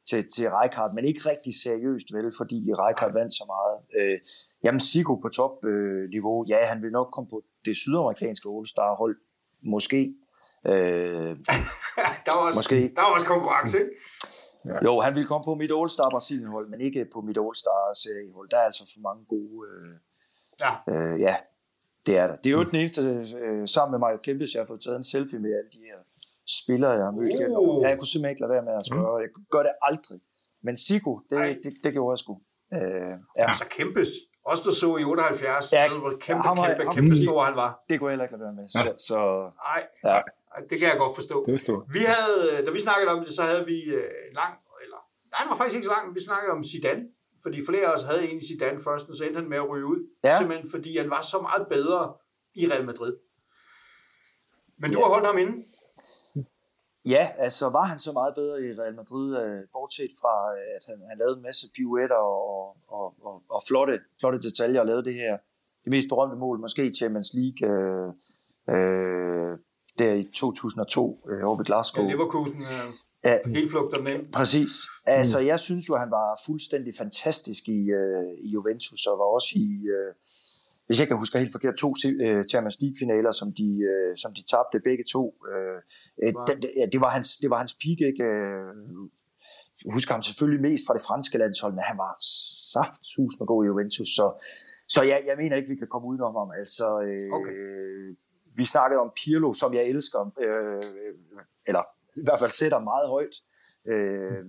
til, 0.09 0.21
til 0.35 0.47
Rijkaard, 0.57 0.93
men 0.95 1.05
ikke 1.11 1.23
rigtig 1.33 1.55
seriøst 1.67 2.09
vel, 2.17 2.33
fordi 2.41 2.59
Rijkaard 2.83 3.13
vandt 3.19 3.33
så 3.41 3.45
meget. 3.55 3.77
Øh, 3.99 4.17
jamen 4.65 4.81
Sigo 4.81 5.15
på 5.25 5.29
topniveau, 5.29 6.37
øh, 6.45 6.51
ja, 6.51 6.59
han 6.73 6.83
vil 6.83 6.93
nok 6.99 7.09
komme 7.15 7.29
på 7.35 7.39
det 7.67 7.77
sydamerikanske 7.77 8.49
All-Star-hold, 8.57 9.17
måske. 9.75 10.01
Øh, 10.67 10.73
der, 12.27 12.33
var 12.37 12.43
også, 12.49 12.59
måske. 12.59 12.79
der 12.97 13.03
var 13.07 13.13
også 13.17 13.27
konkurrence, 13.35 13.79
ikke? 13.81 13.93
Ja. 14.69 14.79
Jo, 14.85 15.01
han 15.01 15.15
ville 15.15 15.27
komme 15.27 15.45
på 15.45 15.55
mit 15.55 15.73
All-Star 15.79 16.09
Brasilien 16.11 16.49
hold, 16.49 16.69
men 16.69 16.81
ikke 16.81 17.07
på 17.15 17.21
mit 17.21 17.39
All-Star 17.39 17.95
seriehold. 18.03 18.49
Der 18.51 18.59
er 18.59 18.67
altså 18.71 18.85
for 18.93 19.01
mange 19.09 19.25
gode... 19.25 19.69
Øh, 19.71 19.95
ja. 20.61 20.73
Øh, 20.93 21.21
ja, 21.21 21.37
det 22.07 22.19
er 22.19 22.27
der. 22.27 22.37
Det 22.37 22.47
er 22.47 22.51
jo 22.59 22.63
mm. 22.63 22.71
den 22.71 22.79
eneste, 22.81 23.01
øh, 23.41 23.69
sammen 23.69 23.91
med 23.95 23.99
Mario 23.99 24.19
Kempes, 24.27 24.55
jeg 24.55 24.61
har 24.61 24.67
fået 24.67 24.81
taget 24.81 24.97
en 24.97 25.05
selfie 25.05 25.39
med 25.39 25.51
alle 25.59 25.71
de 25.77 25.81
her 25.89 25.99
spillere, 26.59 26.93
jeg 27.01 27.05
har 27.05 27.15
mødt. 27.19 27.31
Uh. 27.59 27.83
Ja, 27.83 27.89
jeg 27.89 27.99
kunne 27.99 28.13
simpelthen 28.13 28.33
ikke 28.33 28.43
lade 28.45 28.53
være 28.57 28.65
med 28.69 28.75
at 28.81 28.87
spørge. 28.91 29.19
Mm. 29.19 29.23
Jeg 29.25 29.31
gør 29.55 29.63
det 29.69 29.75
aldrig. 29.89 30.21
Men 30.67 30.77
Sigo, 30.77 31.13
det, 31.31 31.39
det, 31.65 31.73
det 31.85 31.93
gjorde 31.93 32.13
jeg 32.15 32.19
sgu. 32.19 32.33
Øh, 32.75 33.15
ja. 33.39 33.47
Altså 33.51 33.65
Kempes, 33.77 34.11
også 34.51 34.63
der 34.67 34.75
så 34.83 34.91
i 34.97 35.05
78, 35.05 35.73
ja, 35.73 35.99
hvor 36.03 36.15
kæmpe, 36.27 36.43
ham, 36.49 36.57
kæmpe, 36.57 36.85
ham, 36.85 36.95
kæmpe 36.95 37.17
stor 37.25 37.39
han 37.49 37.57
var. 37.65 37.71
Det 37.89 37.95
kunne 37.99 38.09
jeg 38.09 38.13
heller 38.15 38.25
ikke 38.27 38.35
lade 38.37 38.47
være 38.49 38.57
med. 38.61 38.67
Så, 38.75 38.81
så, 39.09 39.19
nej, 39.69 39.83
ja. 40.11 40.19
det 40.71 40.77
kan 40.81 40.87
jeg 40.93 40.99
godt 41.05 41.15
forstå. 41.21 41.37
Det 41.47 41.95
vi 41.97 42.03
havde, 42.15 42.65
da 42.67 42.71
vi 42.77 42.81
snakkede 42.87 43.09
om 43.15 43.21
det, 43.25 43.33
så 43.39 43.43
havde 43.51 43.65
vi 43.73 43.79
en 43.83 43.93
øh, 43.93 44.39
lang, 44.41 44.53
eller 44.85 45.01
nej, 45.33 45.39
det 45.43 45.51
var 45.53 45.59
faktisk 45.61 45.77
ikke 45.79 45.89
så 45.91 45.95
lang, 45.97 46.05
vi 46.19 46.21
snakkede 46.29 46.53
om 46.57 46.63
Zidane, 46.71 47.05
fordi 47.45 47.59
flere 47.69 47.87
af 47.87 47.95
os 47.97 48.03
havde 48.03 48.21
egentlig 48.21 48.49
Zidane 48.49 48.81
først, 48.85 49.09
og 49.09 49.15
så 49.17 49.25
endte 49.25 49.41
han 49.41 49.49
med 49.49 49.57
at 49.57 49.69
ryge 49.69 49.87
ud. 49.87 50.01
Ja. 50.25 50.39
Simpelthen 50.39 50.71
fordi 50.71 50.99
han 50.99 51.11
var 51.11 51.23
så 51.23 51.39
meget 51.49 51.67
bedre 51.69 52.15
i 52.55 52.63
Real 52.71 52.87
Madrid. 52.91 53.15
Men 54.79 54.93
du 54.93 54.99
ja. 54.99 55.05
har 55.05 55.13
holdt 55.15 55.27
ham 55.27 55.39
inde. 55.39 55.55
Ja, 57.15 57.25
altså 57.39 57.71
var 57.71 57.85
han 57.85 57.99
så 57.99 58.13
meget 58.13 58.35
bedre 58.35 58.63
i 58.63 58.69
Real 58.81 58.95
Madrid, 58.95 59.37
øh, 59.37 59.63
bortset 59.73 60.13
fra, 60.21 60.35
øh, 60.57 60.77
at 60.77 60.85
han, 60.89 61.09
han 61.09 61.19
lavede 61.19 61.37
en 61.37 61.43
masse 61.43 61.67
pirouetter 61.77 62.17
og, 62.17 62.77
og, 62.89 63.15
og, 63.23 63.43
og 63.49 63.63
flotte, 63.69 64.01
flotte 64.21 64.39
detaljer 64.39 64.81
og 64.81 64.87
lavede 64.87 65.05
det 65.05 65.15
her, 65.15 65.39
det 65.85 65.91
mest 65.91 66.09
berømte 66.09 66.37
mål, 66.37 66.61
måske 66.61 66.87
i 66.87 66.95
Champions 66.95 67.31
League, 67.35 67.61
øh, 67.71 68.09
øh, 68.75 69.59
der 69.99 70.13
i 70.13 70.23
2002 70.23 71.29
øh, 71.31 71.47
over 71.47 71.57
ved 71.57 71.65
Glasgow. 71.65 72.05
Ja, 72.05 72.11
Leverkusen 72.11 72.63
øh, 72.63 72.89
ja, 73.25 73.39
helt 73.47 73.71
flugter 73.71 74.03
med. 74.03 74.33
Præcis. 74.33 74.73
Altså, 75.07 75.39
jeg 75.41 75.61
synes 75.61 75.89
jo, 75.89 75.97
han 75.97 76.11
var 76.11 76.41
fuldstændig 76.47 76.95
fantastisk 76.99 77.69
i, 77.69 77.81
øh, 78.01 78.33
i 78.39 78.49
Juventus, 78.49 79.07
og 79.07 79.19
var 79.19 79.25
også 79.25 79.53
i... 79.57 79.69
Øh, 79.97 80.15
hvis 80.87 81.01
jeg 81.01 81.09
kan 81.09 81.17
huske 81.17 81.39
helt 81.39 81.53
forkert, 81.53 81.75
to 81.75 81.89
uh, 81.89 82.43
Champions 82.51 82.79
League-finaler, 82.81 83.33
som 83.33 83.49
de, 83.53 83.69
uh, 83.93 84.13
som 84.23 84.35
de 84.35 84.43
tabte 84.53 84.81
begge 84.89 85.05
to. 85.13 85.23
Uh, 85.53 85.79
wow. 86.23 86.45
det, 86.47 86.71
ja, 86.77 86.87
det, 86.93 87.01
var 87.01 87.11
hans, 87.17 87.29
det 87.43 87.51
var 87.51 87.59
hans 87.59 87.75
peak, 87.83 87.99
ikke? 88.11 88.25
Jeg 89.85 89.93
husker 89.97 90.13
ham 90.15 90.23
selvfølgelig 90.23 90.63
mest 90.69 90.85
fra 90.87 90.95
det 90.95 91.03
franske 91.09 91.39
landshold, 91.39 91.73
men 91.73 91.85
han 91.91 91.99
var 91.99 92.13
saftsus 92.73 93.35
med 93.39 93.47
god 93.47 93.65
i 93.65 93.67
Juventus, 93.67 94.09
så, 94.19 94.27
så 94.89 95.03
jeg, 95.03 95.19
jeg 95.29 95.37
mener 95.39 95.57
ikke, 95.57 95.69
vi 95.69 95.77
kan 95.83 95.89
komme 95.93 96.09
udenom 96.09 96.35
ham. 96.41 96.51
Altså, 96.59 96.87
uh, 97.09 97.37
okay. 97.39 97.55
Vi 98.57 98.65
snakkede 98.65 99.01
om 99.01 99.11
Pirlo, 99.19 99.53
som 99.53 99.75
jeg 99.75 99.85
elsker, 99.85 100.21
uh, 100.21 100.89
eller 101.69 101.83
i 102.17 102.25
hvert 102.25 102.41
fald 102.41 102.51
sætter 102.51 102.79
meget 102.79 103.09
højt. 103.09 103.37
Uh, 103.93 104.45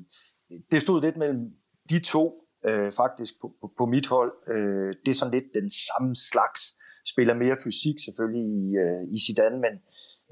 det 0.71 0.81
stod 0.81 1.01
lidt 1.01 1.17
mellem 1.17 1.41
de 1.89 1.99
to, 1.99 2.45
øh, 2.65 2.91
faktisk 2.91 3.33
på, 3.41 3.47
på, 3.61 3.71
på 3.77 3.85
mit 3.85 4.07
hold. 4.07 4.33
Øh, 4.53 4.93
det 5.05 5.11
er 5.11 5.19
sådan 5.19 5.33
lidt 5.33 5.49
den 5.53 5.69
samme 5.69 6.15
slags. 6.15 6.61
Spiller 7.05 7.33
mere 7.33 7.57
fysik 7.63 7.97
selvfølgelig 8.05 8.45
i, 8.59 8.75
øh, 8.83 9.03
i 9.15 9.17
Zidane, 9.25 9.59
men 9.65 9.73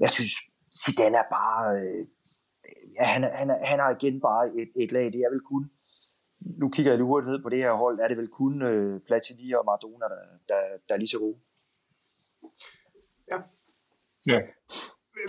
jeg 0.00 0.10
synes, 0.10 0.32
Zidane 0.80 1.16
er 1.16 1.28
bare... 1.38 1.76
Øh, 1.80 2.06
ja, 2.98 3.04
han, 3.04 3.22
han, 3.22 3.48
han 3.70 3.78
har 3.78 3.90
igen 3.90 4.20
bare 4.20 4.44
et, 4.60 4.70
et 4.82 4.92
lag. 4.92 5.04
Det 5.12 5.20
er 5.20 5.30
vel 5.30 5.40
kun... 5.40 5.70
Nu 6.40 6.68
kigger 6.68 6.92
jeg 6.92 6.98
lige 6.98 7.06
hurtigt 7.06 7.30
ned 7.30 7.42
på 7.42 7.48
det 7.48 7.58
her 7.58 7.72
hold. 7.72 7.98
Er 8.00 8.08
det 8.08 8.16
vel 8.16 8.28
kun 8.28 8.62
øh, 8.62 9.00
Platini 9.06 9.52
og 9.52 9.64
Maradona, 9.64 10.04
der, 10.04 10.20
der, 10.48 10.60
der 10.88 10.94
er 10.94 10.98
lige 10.98 11.08
så 11.08 11.18
gode? 11.18 11.38
Ja. 13.30 13.38
Ja 14.26 14.40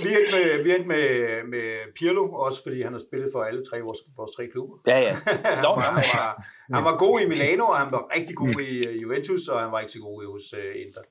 vi 0.03 0.11
er 0.13 0.25
med, 0.35 0.63
vi 0.63 0.71
er 0.71 0.85
med, 0.85 1.07
med 1.53 1.93
Pirlo, 1.95 2.33
også 2.33 2.63
fordi 2.63 2.81
han 2.81 2.93
har 2.93 2.99
spillet 3.07 3.29
for 3.33 3.43
alle 3.43 3.65
tre 3.69 3.77
vores, 3.81 3.99
vores 4.17 4.31
tre 4.35 4.47
klubber. 4.47 4.77
Ja, 4.87 4.99
ja. 4.99 5.13
Han, 5.55 5.63
var, 5.63 5.79
han, 5.79 5.95
var, 5.95 6.47
han 6.73 6.83
var 6.83 6.97
god 6.97 7.21
i 7.21 7.27
Milano, 7.27 7.65
og 7.65 7.77
han 7.77 7.91
var 7.91 8.15
rigtig 8.15 8.35
god 8.35 8.55
i 8.71 8.87
uh, 8.87 9.01
Juventus, 9.01 9.47
og 9.47 9.59
han 9.63 9.71
var 9.71 9.79
ikke 9.79 9.93
så 9.93 9.99
god 9.99 10.31
hos 10.31 10.53
uh, 10.53 10.81
Inter. 10.83 11.01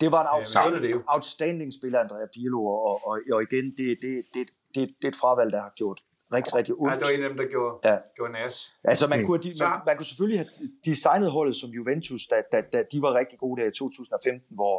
Det 0.00 0.12
var 0.12 0.20
en 0.22 0.30
outstanding, 0.36 0.84
ja, 0.84 0.98
det 0.98 1.02
outstanding 1.14 1.70
spiller, 1.78 1.98
Andrea 2.00 2.26
Pirlo, 2.34 2.60
og, 2.66 3.06
og, 3.08 3.20
og 3.32 3.42
igen, 3.42 3.66
det, 3.78 3.88
det, 4.02 4.12
det, 4.34 4.42
det, 4.74 4.82
det 4.98 5.04
er 5.04 5.08
et 5.08 5.20
fravalg, 5.22 5.52
der 5.52 5.60
har 5.60 5.72
gjort 5.76 6.00
rigtig, 6.32 6.54
rigtig 6.54 6.74
ondt. 6.74 6.92
Ja, 6.92 6.98
det 6.98 7.06
var 7.06 7.14
en 7.18 7.22
af 7.22 7.28
dem, 7.28 7.38
der 7.38 7.48
gjorde, 7.54 7.74
ja. 7.88 7.96
gjorde 8.16 8.32
nas. 8.32 8.56
Altså, 8.84 9.06
man, 9.06 9.20
mm. 9.20 9.26
kunne, 9.26 9.42
de, 9.42 9.54
man, 9.60 9.80
man 9.86 9.96
kunne 9.96 10.06
selvfølgelig 10.06 10.38
have 10.38 10.50
designet 10.84 11.30
holdet 11.30 11.56
som 11.56 11.70
Juventus, 11.70 12.26
da, 12.26 12.36
da, 12.52 12.60
da 12.72 12.78
de 12.92 13.02
var 13.02 13.14
rigtig 13.14 13.38
gode 13.38 13.60
der 13.60 13.66
i 13.68 13.74
2015, 13.74 14.54
hvor, 14.54 14.76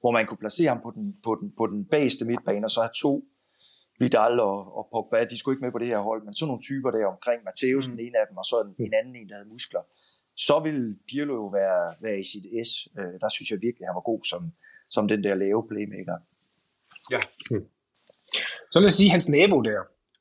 hvor 0.00 0.10
man 0.10 0.26
kunne 0.26 0.38
placere 0.44 0.68
ham 0.68 0.80
på 0.82 0.90
den, 0.96 1.16
på 1.24 1.32
den, 1.40 1.52
på 1.58 1.66
den 1.66 1.84
bageste 1.84 2.24
midtbane, 2.24 2.66
og 2.66 2.70
så 2.70 2.80
have 2.80 2.96
to, 3.04 3.24
Vidal 4.00 4.40
og, 4.40 4.76
og 4.76 4.88
Pogba, 4.92 5.24
de 5.24 5.38
skulle 5.38 5.54
ikke 5.54 5.64
med 5.64 5.72
på 5.72 5.78
det 5.82 5.88
her 5.92 5.98
hold, 6.08 6.22
men 6.24 6.34
sådan 6.34 6.48
nogle 6.50 6.62
typer 6.68 6.90
der 6.90 7.06
omkring 7.14 7.40
Matthäus, 7.48 7.84
mm. 7.86 7.90
den 7.96 8.00
ene 8.06 8.16
af 8.22 8.26
dem, 8.28 8.36
og 8.42 8.44
så 8.50 8.56
en, 8.64 8.86
en 8.86 8.94
anden 8.98 9.16
en, 9.16 9.28
der 9.28 9.34
havde 9.34 9.48
muskler. 9.48 9.82
Så 10.46 10.56
ville 10.66 10.84
Pirlo 11.08 11.34
jo 11.42 11.46
være, 11.60 11.82
være 12.04 12.18
i 12.20 12.26
sit 12.32 12.46
S. 12.68 12.70
Øh, 12.98 13.14
der 13.22 13.28
synes 13.36 13.48
jeg 13.50 13.58
virkelig, 13.66 13.84
at 13.84 13.88
han 13.90 13.98
var 14.00 14.06
god 14.12 14.22
som, 14.32 14.42
som 14.94 15.08
den 15.12 15.20
der 15.24 15.34
lave 15.34 15.60
playmaker. 15.70 16.16
Ja. 17.14 17.20
Mm. 17.50 17.66
Så 18.70 18.76
vil 18.78 18.86
jeg 18.90 18.96
sige, 19.00 19.10
hans 19.10 19.28
nabo 19.28 19.58
der, 19.68 19.80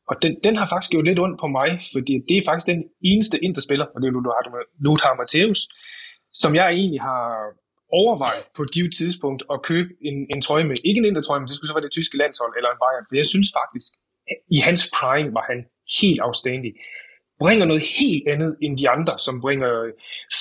og 0.10 0.16
den, 0.24 0.34
den 0.46 0.56
har 0.60 0.68
faktisk 0.70 0.92
gjort 0.92 1.06
lidt 1.06 1.20
ondt 1.26 1.40
på 1.44 1.48
mig, 1.48 1.70
fordi 1.94 2.14
det 2.30 2.36
er 2.38 2.48
faktisk 2.50 2.68
den 2.74 2.82
eneste 3.12 3.38
interspiller, 3.48 3.86
og 3.94 3.98
det 4.02 4.08
er 4.08 4.14
Lothar 4.86 5.14
Matthäus, 5.20 5.60
som 6.42 6.52
jeg 6.56 6.68
egentlig 6.80 7.02
har 7.02 7.24
overvejet 8.02 8.44
på 8.56 8.62
et 8.66 8.72
givet 8.72 8.94
tidspunkt 9.00 9.42
at 9.54 9.62
købe 9.70 9.90
en, 10.10 10.18
en 10.34 10.42
trøje 10.42 10.64
med, 10.70 10.78
ikke 10.84 11.00
en 11.00 11.10
indertrøje, 11.12 11.40
men 11.40 11.48
det 11.48 11.56
skulle 11.56 11.70
så 11.70 11.78
være 11.78 11.88
det 11.88 11.98
tyske 11.98 12.18
landshold 12.18 12.54
eller 12.58 12.70
en 12.72 12.82
Bayern, 12.84 13.06
for 13.08 13.16
jeg 13.22 13.28
synes 13.34 13.50
faktisk, 13.60 13.90
i 14.58 14.60
hans 14.68 14.82
prime 14.98 15.34
var 15.38 15.46
han 15.52 15.60
helt 16.00 16.22
afstændig. 16.30 16.72
Bringer 17.40 17.66
noget 17.66 17.84
helt 18.00 18.26
andet 18.34 18.52
end 18.64 18.78
de 18.82 18.90
andre, 18.90 19.14
som 19.26 19.42
bringer 19.42 19.72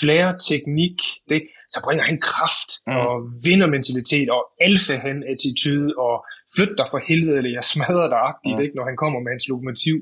flair, 0.00 0.26
teknik, 0.50 0.96
det, 1.28 1.40
så 1.74 1.78
bringer 1.84 2.04
han 2.10 2.18
kraft 2.30 2.70
mm. 2.86 2.96
og 2.96 3.12
vindermentalitet 3.48 4.28
og 4.36 4.42
alfa-han-attitude 4.66 5.88
og 6.06 6.14
flyt 6.54 6.72
dig 6.80 6.86
for 6.92 7.00
helvede, 7.08 7.36
eller 7.38 7.52
jeg 7.58 7.64
smadrer 7.72 8.08
dig 8.14 8.20
agtigt, 8.30 8.56
mm. 8.56 8.62
ikke, 8.64 8.76
når 8.78 8.84
han 8.90 8.96
kommer 9.02 9.18
med 9.20 9.30
hans 9.34 9.48
lokomotiv 9.48 9.96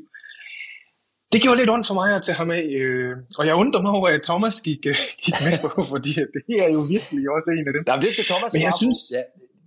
det 1.32 1.38
gjorde 1.42 1.58
lidt 1.60 1.70
ondt 1.74 1.86
for 1.86 1.96
mig 2.00 2.08
at 2.16 2.22
tage 2.26 2.38
ham 2.42 2.50
af, 2.50 2.64
øh, 2.80 3.12
og 3.38 3.46
jeg 3.48 3.54
undrer 3.62 3.80
mig 3.82 3.92
over, 3.98 4.08
at 4.08 4.22
Thomas 4.30 4.56
gik, 4.68 4.82
øh, 4.92 4.96
gik 5.24 5.34
med 5.46 5.54
på, 5.64 5.68
fordi 5.92 6.12
det 6.48 6.56
er 6.64 6.70
jo 6.76 6.80
virkelig 6.94 7.22
også 7.36 7.48
en 7.58 7.66
af 7.70 7.74
dem. 7.76 7.82
Jamen, 7.88 8.02
det 8.04 8.12
skal 8.14 8.24
Thomas 8.32 8.50
Men 8.54 8.62
jeg 8.68 8.74
synes, 8.82 8.98
på. 9.08 9.16
Ja, 9.18 9.22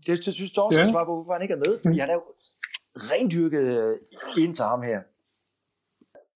det, 0.05 0.25
det 0.25 0.33
synes 0.39 0.51
Thomas 0.57 0.71
ja. 0.75 0.81
skal 0.81 0.91
svare 0.95 1.07
på, 1.09 1.13
hvorfor 1.17 1.33
han 1.37 1.43
ikke 1.45 1.55
er 1.57 1.63
med, 1.65 1.73
fordi 1.83 1.97
han 2.03 2.09
er 2.13 2.17
jo 2.19 2.25
rendyrket 3.11 3.65
ind 4.43 4.53
til 4.57 4.65
ham 4.71 4.81
her. 4.89 4.99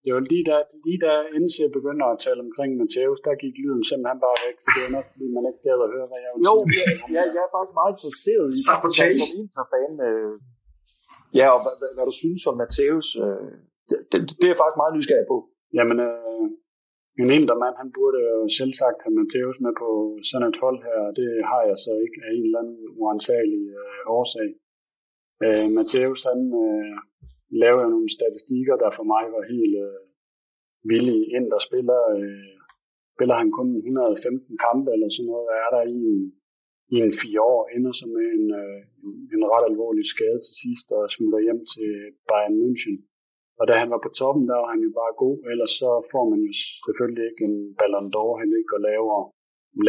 Det 0.04 0.12
var 0.16 0.24
lige 0.32 0.46
da, 0.50 0.58
lige 0.86 1.00
da 1.06 1.14
NC 1.44 1.58
begynder 1.78 2.06
at 2.14 2.18
tale 2.26 2.40
omkring 2.48 2.72
Matheus, 2.82 3.20
der 3.26 3.42
gik 3.44 3.56
lyden 3.62 3.84
simpelthen 3.90 4.20
bare 4.26 4.38
væk, 4.46 4.58
for 4.62 4.70
det 4.76 4.82
er 4.88 4.94
nok, 4.98 5.08
fordi 5.14 5.26
man 5.36 5.44
ikke 5.50 5.64
gad 5.68 5.80
at 5.86 5.92
høre, 5.96 6.08
hvad 6.12 6.20
jeg 6.26 6.32
ville 6.34 6.46
Jo, 6.48 6.56
jeg, 6.80 6.88
jeg, 7.16 7.24
jeg 7.36 7.44
er 7.48 7.52
faktisk 7.56 7.76
meget 7.80 7.94
interesseret 7.96 8.48
i, 8.56 8.60
Sabotage. 8.68 9.26
Inter-fan, 9.40 9.94
øh, 10.10 10.34
ja, 11.40 11.46
og 11.56 11.60
hvad, 11.64 11.76
hvad, 11.80 11.92
hvad, 11.96 12.06
du 12.12 12.16
synes 12.24 12.42
om 12.50 12.56
Matheus, 12.62 13.08
øh, 13.24 13.52
det, 13.90 13.98
det, 14.12 14.20
det 14.40 14.46
er 14.48 14.54
jeg 14.54 14.62
faktisk 14.62 14.80
meget 14.82 14.96
nysgerrig 14.98 15.28
på. 15.34 15.38
Jamen, 15.78 15.98
øh, 16.08 16.46
en 17.20 17.28
mand, 17.64 17.76
han 17.82 17.90
burde 17.98 18.20
jo 18.28 18.48
selv 18.60 18.74
sagt 18.82 19.00
have 19.04 19.16
Matheus 19.20 19.58
med 19.66 19.74
på 19.82 19.90
sådan 20.30 20.50
et 20.52 20.62
hold 20.64 20.80
her, 20.88 21.00
og 21.08 21.14
det 21.20 21.30
har 21.52 21.62
jeg 21.70 21.78
så 21.86 21.92
ikke 22.06 22.18
af 22.26 22.32
en 22.38 22.46
eller 22.48 22.60
anden 22.62 22.80
uansagelig 23.02 23.64
øh, 23.82 24.02
årsag. 24.18 24.50
Øh, 25.46 25.68
Matheus, 25.78 26.22
han 26.30 26.40
øh, 26.64 26.96
lavede 27.64 27.88
nogle 27.94 28.10
statistikker, 28.18 28.76
der 28.84 28.90
for 28.98 29.06
mig 29.14 29.24
var 29.36 29.44
helt 29.54 29.76
øh, 29.88 30.02
vilde. 30.92 31.18
Ind 31.36 31.46
der 31.54 31.62
spiller, 31.68 32.02
øh, 32.18 32.56
spiller 33.16 33.36
han 33.42 33.50
kun 33.58 33.70
115 33.76 34.58
kampe 34.68 34.90
eller 34.96 35.10
sådan 35.12 35.30
noget, 35.32 35.50
er 35.64 35.70
der 35.76 35.84
i 35.96 36.00
en, 36.14 36.22
i 36.96 36.98
en 37.06 37.14
fire 37.22 37.42
år, 37.54 37.62
ender 37.76 37.94
så 38.00 38.06
med 38.16 38.26
en, 38.38 38.46
øh, 38.62 38.80
en 39.36 39.44
ret 39.54 39.66
alvorlig 39.72 40.06
skade 40.14 40.40
til 40.46 40.56
sidst 40.64 40.88
og 40.98 41.04
smutter 41.16 41.40
hjem 41.46 41.62
til 41.74 41.90
Bayern 42.30 42.56
München. 42.62 42.98
Og 43.60 43.64
da 43.70 43.74
han 43.82 43.90
var 43.94 44.02
på 44.04 44.12
toppen, 44.20 44.44
der 44.50 44.58
var 44.62 44.70
han 44.74 44.82
jo 44.88 44.92
bare 45.02 45.20
god, 45.24 45.38
ellers 45.52 45.74
så 45.82 45.90
får 46.12 46.26
man 46.32 46.40
jo 46.48 46.52
selvfølgelig 46.62 47.26
ikke 47.30 47.44
en 47.52 47.58
Ballon 47.80 48.08
d'Or, 48.14 48.34
han 48.42 48.50
ikke 48.60 48.74
og 48.78 48.82
laver, 48.90 49.18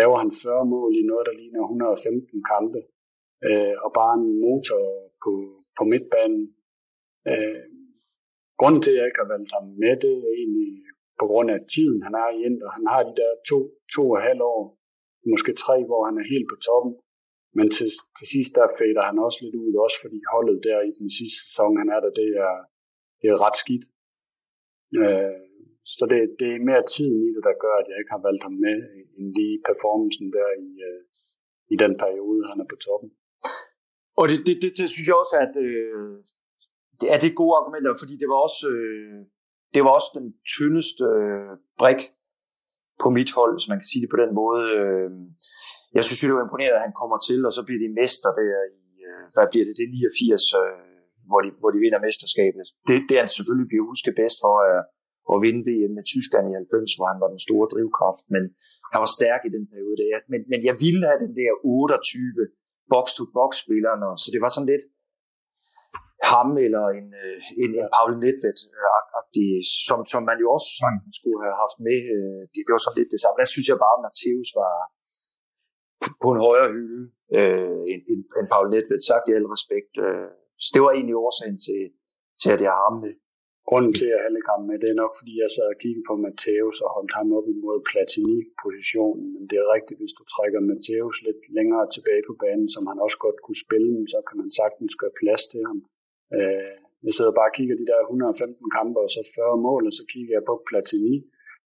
laver 0.01 0.16
han 0.22 0.30
40 0.43 0.72
mål 0.74 0.91
i 1.01 1.03
noget, 1.11 1.24
der 1.28 1.39
ligner 1.41 1.62
115 1.62 2.43
kampe, 2.53 2.80
øh, 3.49 3.74
og 3.85 3.91
bare 4.01 4.14
en 4.20 4.28
motor 4.45 4.82
på, 5.22 5.32
på 5.76 5.82
midtbanen. 5.93 6.43
Øh, 7.30 7.62
grunden 8.60 8.80
til, 8.82 8.92
at 8.92 8.98
jeg 8.98 9.06
ikke 9.08 9.22
har 9.22 9.32
valgt 9.34 9.52
ham 9.56 9.66
med, 9.82 9.92
det 10.04 10.12
er 10.26 10.32
egentlig 10.40 10.70
på 11.20 11.24
grund 11.30 11.48
af 11.56 11.60
tiden, 11.74 11.98
han 12.06 12.14
er 12.22 12.28
i 12.36 12.38
Inter. 12.48 12.70
Han 12.78 12.86
har 12.92 13.02
de 13.08 13.14
der 13.20 13.30
to, 13.50 13.58
to 13.94 14.02
og 14.14 14.20
halv 14.28 14.40
år, 14.54 14.60
måske 15.32 15.52
tre, 15.64 15.76
hvor 15.88 16.00
han 16.08 16.16
er 16.20 16.26
helt 16.32 16.48
på 16.52 16.56
toppen. 16.68 16.92
Men 17.58 17.66
til, 17.76 17.88
til 18.18 18.26
sidst, 18.34 18.52
der 18.58 18.74
fader 18.78 19.04
han 19.10 19.18
også 19.26 19.38
lidt 19.42 19.56
ud, 19.62 19.72
også 19.86 19.98
fordi 20.04 20.18
holdet 20.34 20.58
der 20.68 20.78
i 20.88 20.92
den 21.00 21.10
sidste 21.18 21.38
sæson, 21.46 21.72
han 21.82 21.88
er 21.94 22.00
der, 22.04 22.12
det 22.20 22.30
er, 22.46 22.54
det 23.20 23.26
er 23.32 23.38
ret 23.44 23.58
skidt. 23.62 23.84
Øh, 24.98 25.44
så 25.94 26.02
det, 26.10 26.18
det 26.40 26.48
er 26.52 26.68
mere 26.70 26.84
tiden 26.94 27.18
i 27.28 27.30
det, 27.36 27.42
der 27.48 27.62
gør, 27.64 27.74
at 27.80 27.86
jeg 27.90 27.98
ikke 27.98 28.14
har 28.16 28.26
valgt 28.28 28.42
ham 28.46 28.56
med, 28.66 28.76
end 29.16 29.26
lige 29.38 29.56
performancen 29.68 30.28
der 30.36 30.48
i, 30.66 30.70
øh, 30.88 31.00
i 31.74 31.76
den 31.82 31.92
periode, 32.04 32.42
han 32.50 32.58
er 32.64 32.68
på 32.72 32.78
toppen. 32.86 33.10
Og 34.20 34.24
det, 34.30 34.38
det, 34.46 34.54
det, 34.62 34.70
det 34.80 34.88
synes 34.94 35.08
jeg 35.08 35.18
også, 35.22 35.36
at 35.46 35.54
øh, 35.66 36.12
det 37.01 37.09
er 37.14 37.18
det 37.24 37.38
gode 37.40 37.55
argumenter, 37.61 37.92
fordi 38.03 38.14
det 38.22 38.28
var 38.32 38.38
også, 38.47 38.64
øh, 38.76 39.20
det 39.74 39.80
var 39.84 39.92
også 39.99 40.11
den 40.18 40.28
tyndeste 40.55 41.05
øh, 41.22 41.53
brik 41.80 42.01
på 43.03 43.09
mit 43.16 43.30
hold, 43.38 43.53
hvis 43.57 43.70
man 43.70 43.78
kan 43.80 43.90
sige 43.90 44.03
det 44.05 44.11
på 44.14 44.20
den 44.22 44.30
måde. 44.40 44.62
Øh, 44.78 45.11
jeg 45.97 46.03
synes 46.05 46.20
det 46.20 46.38
var 46.38 46.47
imponerende, 46.47 46.78
at 46.80 46.86
han 46.86 46.99
kommer 47.01 47.18
til, 47.28 47.40
og 47.49 47.53
så 47.57 47.62
bliver 47.66 47.80
de 47.84 47.97
mester 48.01 48.30
der 48.40 48.61
i, 48.78 48.84
øh, 49.09 49.24
hvad 49.34 49.47
bliver 49.53 49.64
det, 49.66 49.74
det 49.78 49.84
er 49.86 49.92
89, 49.92 50.61
øh, 50.61 50.95
hvor, 51.28 51.40
de, 51.45 51.49
hvor 51.61 51.70
de 51.74 51.82
vinder 51.84 52.01
mesterskabet. 52.07 52.64
Det, 52.88 52.97
det 53.09 53.16
han 53.22 53.30
selvfølgelig 53.36 53.70
bliver 53.70 53.84
husket 53.90 54.14
bedst 54.20 54.38
for, 54.45 54.55
er 54.72 54.80
at 55.32 55.38
vinde 55.45 55.62
VM 55.68 55.92
med 55.99 56.05
Tyskland 56.12 56.45
i 56.51 56.55
90, 56.55 56.97
hvor 56.97 57.07
han 57.12 57.20
var 57.22 57.30
den 57.34 57.42
store 57.47 57.66
drivkraft, 57.72 58.24
men 58.34 58.42
han 58.92 58.99
var 59.05 59.11
stærk 59.18 59.42
i 59.49 59.55
den 59.57 59.64
periode 59.72 59.97
der. 60.03 60.16
Men, 60.32 60.40
men 60.51 60.61
jeg 60.68 60.76
ville 60.84 61.05
have 61.11 61.20
den 61.26 61.34
der 61.40 61.51
28 61.64 62.45
box-to-box-spilleren, 62.92 64.01
så 64.22 64.28
det 64.34 64.40
var 64.45 64.51
sådan 64.53 64.70
lidt 64.72 64.84
ham 66.32 66.48
eller 66.66 66.84
en, 66.98 67.08
øh, 67.22 67.36
en, 67.62 67.70
en 67.80 67.88
Paul 67.96 68.12
Nedved, 68.22 68.58
som, 69.88 69.98
som 70.12 70.22
man 70.30 70.38
jo 70.44 70.48
også 70.56 70.68
sagtens 70.80 71.16
skulle 71.20 71.40
have 71.46 71.58
haft 71.64 71.78
med. 71.88 71.98
Øh, 72.16 72.40
det, 72.52 72.60
det 72.66 72.72
var 72.74 72.82
sådan 72.82 72.98
lidt 73.00 73.14
det 73.14 73.20
samme. 73.22 73.36
Der 73.42 73.48
synes 73.54 73.68
jeg 73.70 73.78
bare, 73.84 73.96
at 73.98 74.04
Matthäus 74.06 74.50
var 74.62 74.74
på 76.22 76.28
en 76.34 76.40
højere 76.46 76.70
hylde 76.76 77.02
øh, 77.38 77.80
end, 77.90 78.02
end, 78.10 78.22
end 78.38 78.46
Paul 78.52 78.66
Nedved, 78.72 79.00
sagt 79.10 79.28
i 79.28 79.36
al 79.38 79.46
respekt. 79.56 79.92
Øh, 80.06 80.28
så 80.62 80.68
det 80.74 80.80
var 80.84 80.92
egentlig 80.92 81.16
årsagen 81.26 81.58
til, 81.66 81.82
til 82.42 82.50
at 82.54 82.60
jeg 82.64 82.72
har 82.76 82.86
ham 82.90 82.98
med. 83.04 83.14
Grunden 83.70 83.92
til, 83.98 84.06
at 84.08 84.12
jeg 84.14 84.24
heller 84.26 84.42
ham 84.54 84.62
med, 84.68 84.76
det 84.82 84.90
er 84.90 85.02
nok, 85.02 85.12
fordi 85.20 85.32
jeg 85.42 85.50
sad 85.54 85.66
og 85.74 85.78
kiggede 85.82 86.08
på 86.10 86.14
Matthäus 86.24 86.76
og 86.84 86.88
holdt 86.96 87.12
ham 87.18 87.28
op 87.38 87.48
imod 87.54 87.78
Platini-positionen. 87.90 89.26
Men 89.34 89.42
det 89.48 89.56
er 89.58 89.74
rigtigt, 89.76 90.00
hvis 90.00 90.16
du 90.18 90.22
trækker 90.34 90.60
Matthäus 90.70 91.16
lidt 91.26 91.42
længere 91.56 91.84
tilbage 91.94 92.22
på 92.28 92.34
banen, 92.44 92.68
som 92.74 92.84
han 92.90 92.98
også 93.04 93.18
godt 93.24 93.38
kunne 93.44 93.60
spille, 93.66 93.92
så 94.12 94.18
kan 94.28 94.36
man 94.42 94.50
sagtens 94.60 94.94
gøre 95.00 95.18
plads 95.20 95.44
til 95.52 95.62
ham. 95.68 95.78
Øh, 96.36 96.74
jeg 97.06 97.12
sidder 97.16 97.32
bare 97.38 97.50
og 97.50 97.56
kigger 97.58 97.76
de 97.80 97.88
der 97.90 97.98
115 98.00 98.76
kampe 98.76 98.98
og 99.04 99.10
så 99.14 99.20
40 99.36 99.64
mål, 99.68 99.82
og 99.88 99.94
så 99.98 100.04
kigger 100.12 100.32
jeg 100.36 100.44
på 100.50 100.54
Platini, 100.68 101.16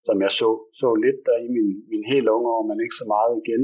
som 0.06 0.16
jeg 0.24 0.32
så, 0.40 0.50
så 0.80 0.88
lidt 1.04 1.20
der 1.28 1.38
i 1.46 1.48
min, 1.56 1.68
min 1.92 2.04
helt 2.12 2.28
unge 2.36 2.48
år, 2.56 2.62
men 2.68 2.76
ikke 2.84 3.00
så 3.02 3.06
meget 3.14 3.34
igen. 3.42 3.62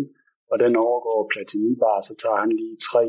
Og 0.53 0.57
den 0.65 0.73
overgår 0.87 1.19
Platini 1.33 1.73
bare, 1.87 2.01
så 2.09 2.15
tager 2.23 2.39
han 2.43 2.51
lige 2.61 2.77
tre 2.91 3.05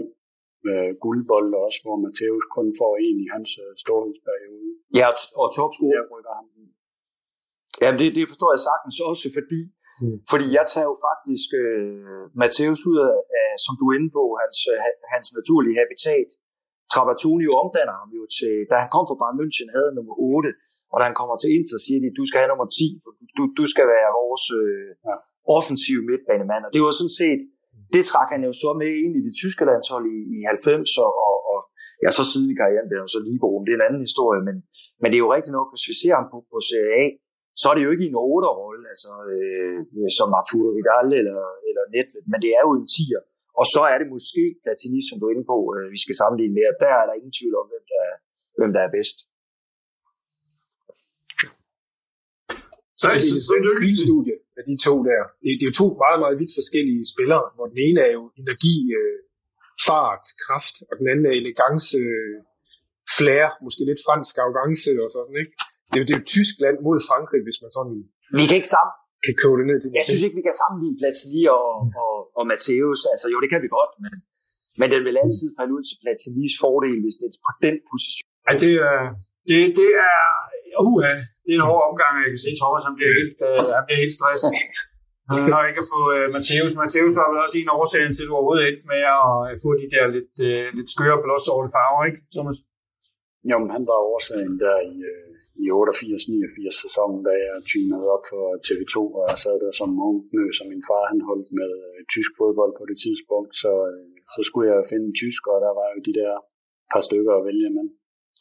øh, 0.69 0.91
guldbolde 1.03 1.55
også, 1.65 1.79
hvor 1.83 1.97
Matthäus 2.05 2.45
kun 2.55 2.67
får 2.81 2.93
en 3.07 3.17
i 3.25 3.27
hans 3.33 3.51
øh, 3.63 3.71
storhedsperiode. 3.83 4.71
Ja, 4.99 5.05
og, 5.11 5.15
og 5.41 5.47
topscore. 5.57 5.91
Jeg 5.97 6.05
rykker 6.13 6.33
ham. 6.39 6.47
Jamen, 7.81 7.97
det, 8.01 8.07
det 8.17 8.25
forstår 8.31 8.49
jeg 8.55 8.63
sagtens 8.69 8.97
også, 9.09 9.27
fordi, 9.37 9.61
mm. 10.01 10.17
fordi 10.31 10.45
jeg 10.57 10.65
tager 10.71 10.87
jo 10.91 10.95
faktisk 11.07 11.49
øh, 11.63 12.23
Matthäus 12.41 12.81
ud 12.89 12.97
af, 13.07 13.15
af, 13.39 13.49
som 13.65 13.73
du 13.79 13.83
er 13.89 13.95
inde 13.97 14.11
på, 14.17 14.23
hans, 14.41 14.57
øh, 14.71 14.77
hans 15.13 15.27
naturlige 15.37 15.79
habitat. 15.81 16.29
Trapattoni 16.93 17.45
omdanner 17.61 17.95
ham 18.01 18.09
jo 18.19 18.23
til, 18.37 18.53
da 18.69 18.75
han 18.83 18.89
kom 18.93 19.05
fra 19.09 19.19
Bayern 19.21 19.37
München, 19.41 19.67
havde 19.75 19.91
nummer 19.97 20.15
8, 20.17 20.49
og 20.91 20.95
da 20.99 21.03
han 21.09 21.17
kommer 21.19 21.35
til 21.39 21.49
Inter, 21.57 21.77
siger 21.85 21.99
de, 22.03 22.07
du 22.19 22.25
skal 22.29 22.39
have 22.41 22.51
nummer 22.53 22.67
10, 22.79 23.03
for 23.03 23.11
du, 23.37 23.43
du 23.59 23.65
skal 23.73 23.85
være 23.93 24.09
vores 24.21 24.43
øh, 24.59 24.89
ja. 25.07 25.15
offensive 25.57 26.01
midtbanemand. 26.09 26.63
Og 26.67 26.71
det 26.75 26.81
var 26.85 26.93
sådan 26.99 27.17
set, 27.21 27.41
det 27.95 28.03
trak 28.11 28.29
han 28.33 28.41
jo 28.49 28.53
så 28.63 28.69
med 28.81 28.91
ind 29.03 29.13
i 29.19 29.21
det 29.27 29.33
tyske 29.41 29.63
landshold 29.69 30.05
i, 30.15 30.19
i 30.35 30.37
90, 30.47 30.97
og, 31.05 31.11
og, 31.31 31.59
ja, 32.03 32.09
så 32.17 32.23
siden 32.31 32.49
i 32.53 32.57
karrieren 32.61 32.87
blev 32.89 32.99
han 33.03 33.13
så 33.15 33.21
lige 33.27 33.39
det 33.65 33.71
er 33.73 33.79
en 33.79 33.87
anden 33.89 34.03
historie, 34.07 34.41
men, 34.47 34.55
men 35.01 35.07
det 35.09 35.17
er 35.17 35.25
jo 35.25 35.33
rigtigt 35.35 35.57
nok, 35.59 35.67
hvis 35.71 35.85
vi 35.89 35.95
ser 36.01 36.13
ham 36.19 36.27
på, 36.33 36.37
på 36.51 36.57
Serie 36.69 36.93
A, 37.03 37.05
så 37.59 37.65
er 37.69 37.75
det 37.75 37.85
jo 37.85 37.91
ikke 37.93 38.05
i 38.05 38.11
en 38.13 38.21
8-rolle, 38.35 38.83
altså 38.93 39.11
øh, 39.33 39.77
som 40.17 40.29
Arturo 40.39 40.69
Vidal 40.77 41.09
eller, 41.21 41.39
eller 41.67 41.83
Netvet, 41.95 42.23
men 42.31 42.39
det 42.43 42.51
er 42.57 42.63
jo 42.67 42.71
en 42.79 42.87
10'er. 42.95 43.23
Og 43.59 43.65
så 43.73 43.81
er 43.93 43.97
det 44.01 44.07
måske 44.15 44.41
Platini, 44.63 44.99
som 45.07 45.15
du 45.17 45.23
er 45.27 45.33
inde 45.35 45.47
på, 45.53 45.57
øh, 45.75 45.85
vi 45.95 45.99
skal 46.03 46.15
sammenligne 46.21 46.55
med, 46.57 46.65
der 46.83 46.91
er 47.01 47.05
der 47.07 47.15
ingen 47.19 47.35
tvivl 47.37 47.55
om, 47.61 47.67
hvem 47.71 47.85
der, 47.93 48.05
hvem 48.59 48.71
der 48.75 48.81
er 48.87 48.91
bedst. 48.97 49.17
Så 52.99 53.03
er 53.07 53.13
det 53.15 53.23
sådan 53.49 53.65
et 53.67 53.75
stilstudie 53.77 54.35
af 54.59 54.63
de 54.69 54.75
to 54.87 54.93
der. 55.09 55.21
Det, 55.41 55.49
det 55.57 55.63
er 55.65 55.71
jo 55.71 55.77
to 55.83 55.87
meget, 56.03 56.19
meget 56.23 56.35
vidt 56.41 56.53
forskellige 56.59 57.03
spillere, 57.13 57.45
hvor 57.55 57.67
den 57.71 57.79
ene 57.87 57.99
er 58.07 58.11
jo 58.19 58.23
energi, 58.41 58.75
øh, 58.99 59.17
fart, 59.87 60.25
kraft, 60.45 60.75
og 60.89 60.93
den 60.99 61.05
anden 61.11 61.25
er 61.29 61.35
elegance, 61.41 61.97
øh, 62.15 62.37
flair, 63.17 63.45
måske 63.65 63.81
lidt 63.89 64.01
fransk 64.07 64.33
arrogance 64.41 64.91
og 65.03 65.09
sådan, 65.15 65.35
ikke? 65.43 65.53
Det 65.89 65.95
er 65.97 66.01
jo, 66.01 66.05
det 66.07 66.13
er 66.15 66.21
jo 66.21 66.27
Tyskland 66.35 66.77
mod 66.87 66.97
Frankrig, 67.09 67.41
hvis 67.47 67.59
man 67.63 67.71
sådan... 67.77 67.97
Vi 68.39 68.43
kan 68.47 68.57
ikke 68.59 68.73
sammen. 68.77 68.95
Kan 69.25 69.35
kode 69.43 69.57
det 69.59 69.67
ned 69.71 69.77
til 69.79 69.89
Jeg 69.99 70.05
synes 70.09 70.23
ikke, 70.25 70.37
vi 70.39 70.45
kan 70.47 70.55
sammenligne 70.61 70.97
Platini 71.01 71.41
og, 71.59 71.69
og, 72.03 72.15
og 72.37 72.43
Matthäus. 72.51 73.01
Altså 73.13 73.25
jo, 73.33 73.37
det 73.43 73.49
kan 73.53 73.61
vi 73.65 73.69
godt, 73.77 73.93
men, 74.03 74.13
men 74.79 74.87
den 74.93 75.01
vil 75.07 75.15
altid 75.23 75.47
falde 75.57 75.71
ud 75.77 75.83
til 75.89 75.95
Platinis 76.03 76.53
fordel, 76.63 76.97
hvis 77.03 77.17
det 77.19 77.25
er 77.27 77.43
på 77.47 77.51
den 77.65 77.77
position. 77.91 78.27
Ja, 78.47 78.51
det, 78.63 78.73
er, 78.89 78.99
det, 79.49 79.57
det 79.79 79.89
er... 80.07 80.19
Uh, 80.83 81.01
det 81.43 81.51
er 81.53 81.59
en 81.61 81.69
hård 81.71 81.83
omgang, 81.91 82.11
jeg 82.23 82.29
kan 82.33 82.41
se 82.45 82.51
Thomas, 82.61 82.83
han 82.87 82.95
bliver 82.97 83.13
helt, 83.19 83.37
uh, 83.47 83.69
han 83.77 83.83
bliver 83.85 84.01
helt 84.03 84.15
stresset. 84.19 84.51
Han 85.31 85.41
har 85.55 85.63
ikke 85.69 85.81
at 85.83 85.89
få 85.95 86.01
uh, 86.17 86.25
Matthäus. 86.35 86.71
Matthäus 86.81 87.13
var 87.19 87.27
vel 87.31 87.43
også 87.45 87.57
en 87.57 87.71
af 87.71 87.75
årsagen 87.81 88.11
til, 88.13 88.23
at 88.23 88.29
du 88.29 88.33
overhovedet 88.37 88.65
endte 88.69 88.85
med 88.93 89.01
at 89.53 89.57
få 89.63 89.69
de 89.81 89.87
der 89.93 90.05
lidt, 90.15 90.35
uh, 90.49 90.67
lidt 90.77 90.89
skøre 90.95 91.17
blåsorte 91.23 91.69
farver, 91.75 92.03
ikke, 92.09 92.21
Thomas? 92.35 92.57
Jo, 93.49 93.55
men 93.61 93.69
han 93.75 93.83
var 93.89 93.97
årsagen 94.13 94.53
der 94.63 94.75
i, 94.93 94.95
uh, 95.11 95.34
i 95.63 95.65
88-89 95.71 96.83
sæsonen, 96.83 97.19
da 97.27 97.33
jeg 97.45 97.55
tynede 97.71 98.05
op 98.15 98.23
for 98.31 98.43
TV2, 98.67 98.95
og 99.17 99.23
jeg 99.31 99.37
sad 99.43 99.55
der 99.63 99.71
som 99.79 99.89
ung 100.07 100.17
som 100.57 100.67
min 100.73 100.83
far 100.89 101.03
han 101.11 101.21
holdt 101.29 101.49
med 101.59 101.71
uh, 101.85 101.99
tysk 102.13 102.31
fodbold 102.39 102.73
på 102.79 102.83
det 102.89 102.97
tidspunkt, 103.05 103.51
så, 103.63 103.71
uh, 103.91 104.15
så 104.35 104.41
skulle 104.47 104.67
jeg 104.73 104.89
finde 104.91 105.05
en 105.09 105.19
tysk, 105.21 105.41
og 105.51 105.57
der 105.65 105.73
var 105.79 105.87
jo 105.93 105.99
de 106.07 106.13
der 106.21 106.33
par 106.91 107.03
stykker 107.07 107.33
at 107.37 107.45
vælge 107.49 107.69
med. 107.77 107.85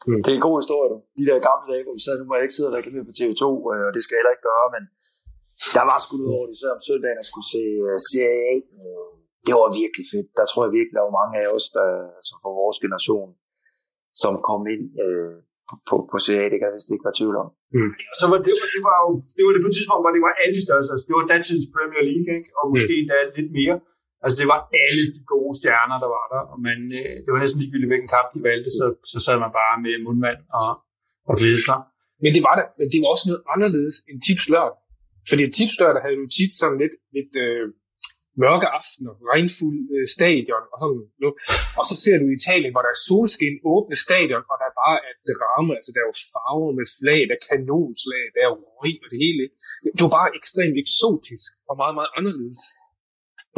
Mm. 0.08 0.20
Det 0.22 0.30
er 0.30 0.38
en 0.40 0.48
god 0.48 0.56
historie, 0.62 0.88
du. 0.92 0.98
De 1.20 1.24
der 1.28 1.46
gamle 1.48 1.66
dage, 1.70 1.84
hvor 1.84 1.94
vi 1.98 2.02
sagde, 2.04 2.18
nu 2.20 2.24
må 2.26 2.34
jeg 2.36 2.44
ikke 2.46 2.56
sidde 2.56 2.70
og 2.70 2.76
reklamere 2.78 3.08
på 3.08 3.14
TV2, 3.18 3.44
øh, 3.72 3.82
og 3.88 3.92
det 3.94 4.00
skal 4.02 4.14
jeg 4.14 4.20
heller 4.20 4.34
ikke 4.36 4.48
gøre, 4.52 4.66
men 4.76 4.82
der 5.76 5.84
var 5.90 5.98
sgu 6.00 6.12
noget 6.16 6.34
over 6.36 6.46
det, 6.50 6.56
så 6.60 6.66
om 6.76 6.82
søndagen 6.88 7.18
at 7.22 7.28
skulle 7.30 7.48
se 7.54 7.62
Serie 8.10 8.42
A. 8.52 8.54
Uh, 8.78 9.12
det 9.46 9.52
var 9.60 9.70
virkelig 9.82 10.06
fedt. 10.14 10.28
Der 10.38 10.44
tror 10.46 10.62
jeg 10.66 10.72
virkelig, 10.78 10.96
der 10.98 11.06
var 11.08 11.18
mange 11.20 11.34
af 11.42 11.48
os, 11.56 11.66
der, 11.76 11.88
altså 12.18 12.32
for 12.42 12.52
vores 12.62 12.78
generation, 12.84 13.28
som 14.22 14.32
kom 14.48 14.62
ind 14.74 14.84
uh, 15.04 15.36
på, 15.88 15.96
på 16.10 16.16
Serie 16.24 16.44
A, 16.44 16.48
det 16.50 16.56
ikke 16.94 17.08
være 17.08 17.18
tvivl 17.20 17.36
om. 17.42 17.48
Mm. 17.76 17.90
Så 18.18 18.24
var 18.30 18.38
det, 18.46 18.54
det, 18.74 18.80
var 18.88 18.96
jo, 19.04 19.10
det 19.36 19.42
var 19.46 19.52
det 19.54 19.62
på 19.64 19.70
et 19.70 19.76
tidspunkt, 19.78 20.02
hvor 20.02 20.12
det 20.16 20.22
var 20.26 20.34
alle 20.44 20.58
størrelser. 20.66 20.92
Altså, 20.94 21.06
det 21.08 21.14
var 21.18 21.24
datidens 21.32 21.68
Premier 21.74 22.02
League, 22.10 22.28
ikke? 22.38 22.50
og 22.58 22.64
måske 22.72 22.94
mm. 22.94 23.00
endda 23.00 23.16
lidt 23.38 23.50
mere. 23.58 23.76
Altså 24.24 24.36
det 24.40 24.48
var 24.52 24.60
alle 24.86 25.04
de 25.14 25.20
gode 25.34 25.52
stjerner, 25.60 25.96
der 26.04 26.10
var 26.16 26.26
der, 26.34 26.42
og 26.52 26.58
man, 26.68 26.78
øh, 26.98 27.16
det 27.24 27.30
var 27.32 27.40
næsten 27.44 27.60
ligegyldigt, 27.60 27.90
hvilken 27.92 28.12
kamp 28.16 28.28
de 28.34 28.40
valgte, 28.50 28.70
så, 28.78 28.86
så 29.12 29.18
sad 29.24 29.36
man 29.44 29.52
bare 29.60 29.74
med 29.84 29.94
mundvand 30.06 30.40
og, 30.60 30.70
og 31.28 31.34
glæde 31.40 31.62
sig. 31.68 31.78
Men 32.22 32.30
det 32.36 32.42
var 32.48 32.54
det, 32.58 32.66
men 32.78 32.86
det 32.92 32.98
var 33.02 33.10
også 33.14 33.26
noget 33.30 33.42
anderledes 33.54 33.96
end 34.08 34.18
tipslør. 34.26 34.68
Fordi 35.30 35.42
tipslør, 35.58 35.90
der 35.96 36.02
havde 36.04 36.18
jo 36.22 36.26
tit 36.38 36.52
sådan 36.60 36.78
lidt, 36.82 36.94
lidt 37.16 37.32
øh, 37.44 37.64
mørke 38.42 38.68
aftener, 38.78 39.12
regnfuld 39.32 39.80
øh, 39.94 40.06
stadion 40.16 40.64
og 40.72 40.76
sådan 40.80 41.00
noget. 41.22 41.36
Og 41.78 41.84
så 41.90 41.94
ser 42.02 42.16
du 42.20 42.24
i 42.28 42.36
Italien, 42.40 42.72
hvor 42.74 42.82
der 42.84 42.92
er 42.96 43.00
solskin, 43.08 43.56
åbne 43.74 43.96
stadion, 44.06 44.44
og 44.50 44.56
der 44.60 44.66
er 44.70 44.76
bare 44.84 44.96
et 45.10 45.18
drama, 45.40 45.72
altså 45.78 45.90
der 45.94 46.00
er 46.02 46.08
jo 46.12 46.16
farver 46.32 46.72
med 46.78 46.86
flag, 46.98 47.20
der 47.28 47.36
er 47.38 47.44
kanonslag, 47.50 48.24
der 48.34 48.40
er 48.44 48.50
jo 48.52 48.58
og 49.04 49.08
det 49.12 49.20
hele. 49.26 49.44
Det 49.96 50.02
var 50.06 50.14
bare 50.20 50.30
ekstremt 50.40 50.76
eksotisk 50.84 51.50
og 51.70 51.74
meget, 51.82 51.94
meget 51.98 52.10
anderledes. 52.18 52.60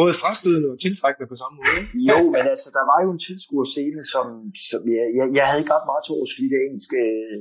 Både 0.01 0.13
frastødende 0.23 0.69
og 0.75 0.79
tiltrækkende 0.87 1.27
på 1.33 1.39
samme 1.43 1.55
måde. 1.61 1.83
jo, 2.11 2.19
men 2.35 2.45
altså, 2.53 2.69
der 2.77 2.85
var 2.91 2.99
jo 3.05 3.09
en 3.17 3.23
tilskuerscene, 3.29 4.03
som, 4.15 4.27
som 4.71 4.81
jeg, 4.97 5.07
jeg, 5.19 5.27
jeg 5.39 5.45
havde 5.47 5.61
ikke 5.63 5.75
ret 5.77 5.89
meget 5.91 6.03
til 6.05 6.13
års, 6.19 6.33
fordi 6.35 6.47
det 6.53 6.59
engelske 6.69 7.01
øh, 7.17 7.39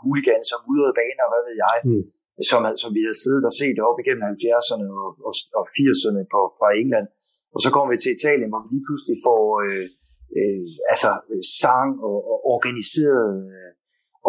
huligan, 0.00 0.42
som 0.50 0.60
af 0.90 0.94
baner, 1.00 1.26
hvad 1.32 1.42
ved 1.48 1.56
jeg, 1.64 1.76
mm 1.88 2.04
som, 2.50 2.60
som 2.82 2.90
vi 2.96 3.02
havde 3.06 3.22
siddet 3.24 3.44
og 3.48 3.54
set 3.60 3.78
op 3.88 3.98
igennem 4.02 4.24
70'erne 4.32 4.86
og, 5.02 5.10
og, 5.28 5.32
og 5.58 5.64
80'erne 5.76 6.22
på, 6.32 6.40
fra 6.58 6.68
England. 6.82 7.08
Og 7.54 7.58
så 7.64 7.68
kommer 7.72 7.90
vi 7.92 7.98
til 8.00 8.16
Italien, 8.18 8.50
hvor 8.50 8.62
vi 8.64 8.68
lige 8.74 8.86
pludselig 8.88 9.16
får 9.28 9.42
øh, 9.66 9.86
øh, 10.38 10.64
altså, 10.92 11.10
sang 11.60 11.90
og, 12.08 12.18
og 12.30 12.36
organiseret, 12.54 13.32
øh, 13.56 13.70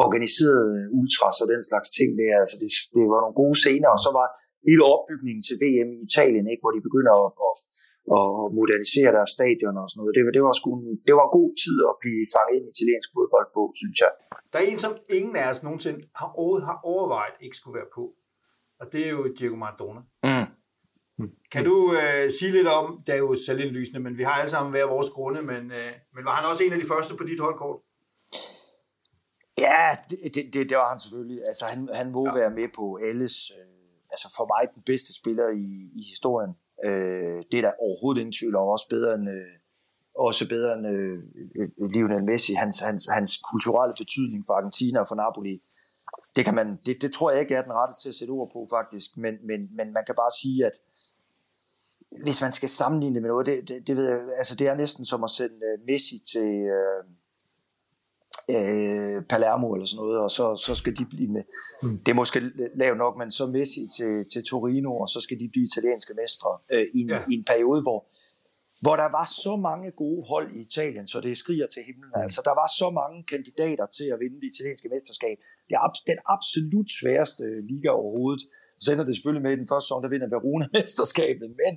organiseret 0.03 0.70
ultras 0.99 1.38
og 1.43 1.47
den 1.53 1.62
slags 1.70 1.89
ting. 1.97 2.10
Der. 2.20 2.30
Altså, 2.43 2.55
det, 2.62 2.70
det 2.95 3.03
var 3.14 3.20
nogle 3.24 3.39
gode 3.41 3.58
scener, 3.62 3.89
og 3.95 3.99
så 4.05 4.10
var 4.20 4.28
hele 4.70 4.84
opbygningen 4.93 5.43
til 5.47 5.55
VM 5.64 5.89
i 5.95 5.99
Italien, 6.10 6.45
ikke, 6.51 6.64
hvor 6.64 6.74
de 6.76 6.88
begynder 6.88 7.14
at, 7.24 7.30
at, 7.47 7.55
at 8.18 8.26
modernisere 8.58 9.12
deres 9.18 9.32
stadion 9.38 9.76
og 9.82 9.88
sådan 9.89 9.99
noget. 10.01 10.14
Det, 10.16 10.22
det, 10.38 10.43
var 10.47 10.53
sgu 10.60 10.70
en, 10.80 10.86
det 11.08 11.14
var 11.18 11.26
en 11.28 11.38
god 11.39 11.49
tid 11.64 11.78
at 11.89 11.95
blive 12.03 12.22
fanget 12.36 12.53
ind 12.58 12.66
i 12.68 12.72
italiensk 12.76 13.10
fodbold 13.16 13.47
på, 13.58 13.64
synes 13.82 13.97
jeg. 14.03 14.12
Der 14.51 14.58
er 14.60 14.66
en, 14.72 14.80
som 14.86 14.93
ingen 15.18 15.36
af 15.41 15.47
os 15.51 15.62
nogensinde 15.68 15.99
har, 16.20 16.30
over, 16.43 16.55
har 16.70 16.80
overvejet 16.93 17.36
ikke 17.45 17.58
skulle 17.60 17.78
være 17.80 17.91
på, 17.97 18.03
og 18.82 18.86
det 18.91 19.01
er 19.08 19.12
jo 19.18 19.22
Diego 19.38 19.58
Maradona. 19.64 20.01
Mm. 20.28 20.47
Kan 21.53 21.64
du 21.70 21.76
øh, 21.99 22.32
sige 22.39 22.51
lidt 22.51 22.70
om, 22.80 22.86
det 23.05 23.14
er 23.14 23.22
jo 23.28 23.36
selvindlysende, 23.47 23.99
men 23.99 24.18
vi 24.18 24.24
har 24.24 24.36
alle 24.39 24.51
sammen 24.55 24.72
hver 24.72 24.86
vores 24.95 25.10
grunde, 25.10 25.41
men, 25.41 25.64
øh, 25.80 25.91
men 26.16 26.26
var 26.28 26.36
han 26.39 26.49
også 26.49 26.64
en 26.64 26.74
af 26.74 26.80
de 26.80 26.88
første 26.93 27.16
på 27.16 27.24
dit 27.24 27.39
holdkort? 27.39 27.80
Ja, 29.60 29.97
det, 30.10 30.36
det, 30.53 30.70
det 30.70 30.78
var 30.78 30.89
han 30.89 30.99
selvfølgelig. 30.99 31.39
Altså, 31.45 31.66
han, 31.66 31.89
han 31.93 32.12
må 32.12 32.24
ja. 32.28 32.34
være 32.39 32.51
med 32.60 32.68
på 32.76 32.86
alles, 33.10 33.36
øh, 33.58 34.12
altså 34.14 34.28
for 34.38 34.45
mig 34.53 34.76
den 34.76 34.84
bedste 34.86 35.12
spiller 35.20 35.47
i, 35.49 35.68
i 35.99 36.01
historien. 36.14 36.53
Øh, 36.86 37.44
det 37.52 37.58
er 37.58 37.62
der 37.62 37.72
overhovedet 37.80 38.22
ingen 38.22 38.34
tvivl 38.34 38.56
om, 38.56 38.68
også 38.68 38.88
bedre 38.90 39.14
end, 39.16 39.30
øh, 39.30 39.54
også 40.16 40.50
bedre 40.50 40.74
end 40.74 40.88
øh, 40.88 41.90
Lionel 41.94 42.24
Messi. 42.24 42.54
Hans, 42.54 42.80
hans, 42.80 43.08
hans 43.12 43.38
kulturelle 43.52 43.96
betydning 43.98 44.46
for 44.46 44.54
Argentina 44.54 45.00
og 45.00 45.08
for 45.08 45.16
Napoli, 45.16 45.62
det, 46.36 46.46
kan 46.46 46.56
man, 46.56 46.80
det, 46.86 47.02
det 47.02 47.12
tror 47.14 47.32
jeg 47.32 47.40
ikke 47.42 47.56
er 47.56 47.62
den 47.62 47.74
rette 47.74 47.96
til 48.02 48.10
at 48.10 48.16
sætte 48.16 48.32
ord 48.32 48.50
på 48.54 48.68
faktisk, 48.70 49.18
men, 49.18 49.34
men, 49.44 49.60
men 49.78 49.94
man 49.94 50.04
kan 50.06 50.16
bare 50.16 50.32
sige, 50.42 50.66
at 50.66 50.76
hvis 52.24 52.42
man 52.42 52.52
skal 52.52 52.70
sammenligne 52.70 53.16
det 53.16 53.22
med 53.22 53.30
noget, 53.30 53.46
det, 53.46 53.70
det, 53.70 53.88
det, 53.88 53.96
ved 53.98 54.06
jeg, 54.10 54.20
altså 54.38 54.56
det 54.56 54.68
er 54.68 54.76
næsten 54.76 55.06
som 55.06 55.24
at 55.24 55.30
sende 55.30 55.56
øh, 55.56 55.86
Messi 55.88 56.20
til 56.32 56.52
øh, 56.78 57.04
uh, 58.56 59.18
Palermo 59.32 59.74
eller 59.74 59.88
sådan 59.88 60.02
noget, 60.04 60.18
og 60.20 60.32
så, 60.32 60.56
så 60.56 60.76
skal 60.76 60.93
de 60.98 61.06
blive 61.06 61.32
med. 61.32 61.43
Mm. 61.84 61.98
Det 62.04 62.12
er 62.12 62.16
måske 62.16 62.39
lavt 62.76 62.98
nok, 62.98 63.18
men 63.18 63.32
så 63.32 63.45
Messi 63.45 63.84
til, 63.98 64.26
til 64.34 64.43
Torino, 64.43 64.91
og 65.04 65.08
så 65.10 65.20
skal 65.22 65.39
de 65.39 65.50
blive 65.54 65.66
italienske 65.72 66.14
mestre 66.22 66.52
uh, 66.74 66.86
i, 66.98 67.00
en, 67.02 67.10
ja. 67.10 67.20
i 67.32 67.34
en 67.34 67.43
periode, 67.43 67.82
hvor 67.82 68.00
hvor 68.86 68.95
der 68.95 69.10
var 69.20 69.28
så 69.45 69.54
mange 69.70 69.88
gode 69.91 70.22
hold 70.32 70.48
i 70.58 70.60
Italien, 70.70 71.08
så 71.08 71.18
det 71.22 71.38
skriger 71.38 71.68
til 71.68 71.84
himlen. 71.89 72.12
Mm. 72.16 72.22
Altså, 72.24 72.39
der 72.48 72.56
var 72.62 72.68
så 72.82 72.88
mange 73.02 73.18
kandidater 73.34 73.86
til 73.98 74.08
at 74.14 74.18
vinde 74.24 74.38
det 74.41 74.48
italienske 74.54 74.89
mesterskab. 74.93 75.38
Det 75.68 75.76
er 75.76 76.04
den 76.12 76.20
absolut 76.36 76.89
sværeste 77.00 77.43
liga 77.72 77.89
overhovedet. 78.02 78.43
Så 78.80 78.88
ender 78.93 79.06
det 79.06 79.16
selvfølgelig 79.16 79.43
med, 79.45 79.52
at 79.52 79.58
den 79.64 79.70
første 79.72 79.86
sæson, 79.86 80.04
der 80.04 80.10
vinder 80.14 80.28
Verona 80.36 80.66
mesterskabet, 80.78 81.50
men 81.62 81.74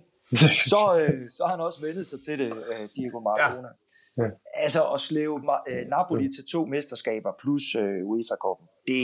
så, 0.73 0.83
øh, 1.01 1.21
så 1.37 1.41
har 1.45 1.53
han 1.57 1.63
også 1.69 1.81
vendet 1.87 2.07
sig 2.07 2.21
til 2.27 2.37
det, 2.43 2.51
øh, 2.71 2.85
Diego 2.97 3.19
Maradona. 3.27 3.69
Ja. 3.69 3.90
Ja. 4.19 4.29
Altså 4.55 4.93
at 4.95 5.01
slæve 5.01 5.41
øh, 5.69 5.87
Napoli 5.87 6.33
til 6.33 6.45
to 6.53 6.65
mesterskaber 6.65 7.33
plus 7.41 7.75
øh, 7.75 8.07
UEFA-koppen, 8.11 8.67
det, 8.87 9.03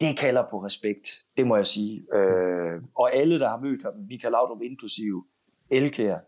det 0.00 0.18
kalder 0.18 0.44
på 0.50 0.64
respekt, 0.64 1.08
det 1.36 1.46
må 1.46 1.56
jeg 1.56 1.66
sige. 1.66 1.94
Øh, 2.14 2.82
og 2.96 3.14
alle, 3.14 3.40
der 3.40 3.48
har 3.48 3.60
mødt 3.60 3.82
ham, 3.82 3.92
Michael 4.08 4.32
Laudrup 4.32 4.62
inklusive 4.62 5.24
Elkær, 5.70 6.18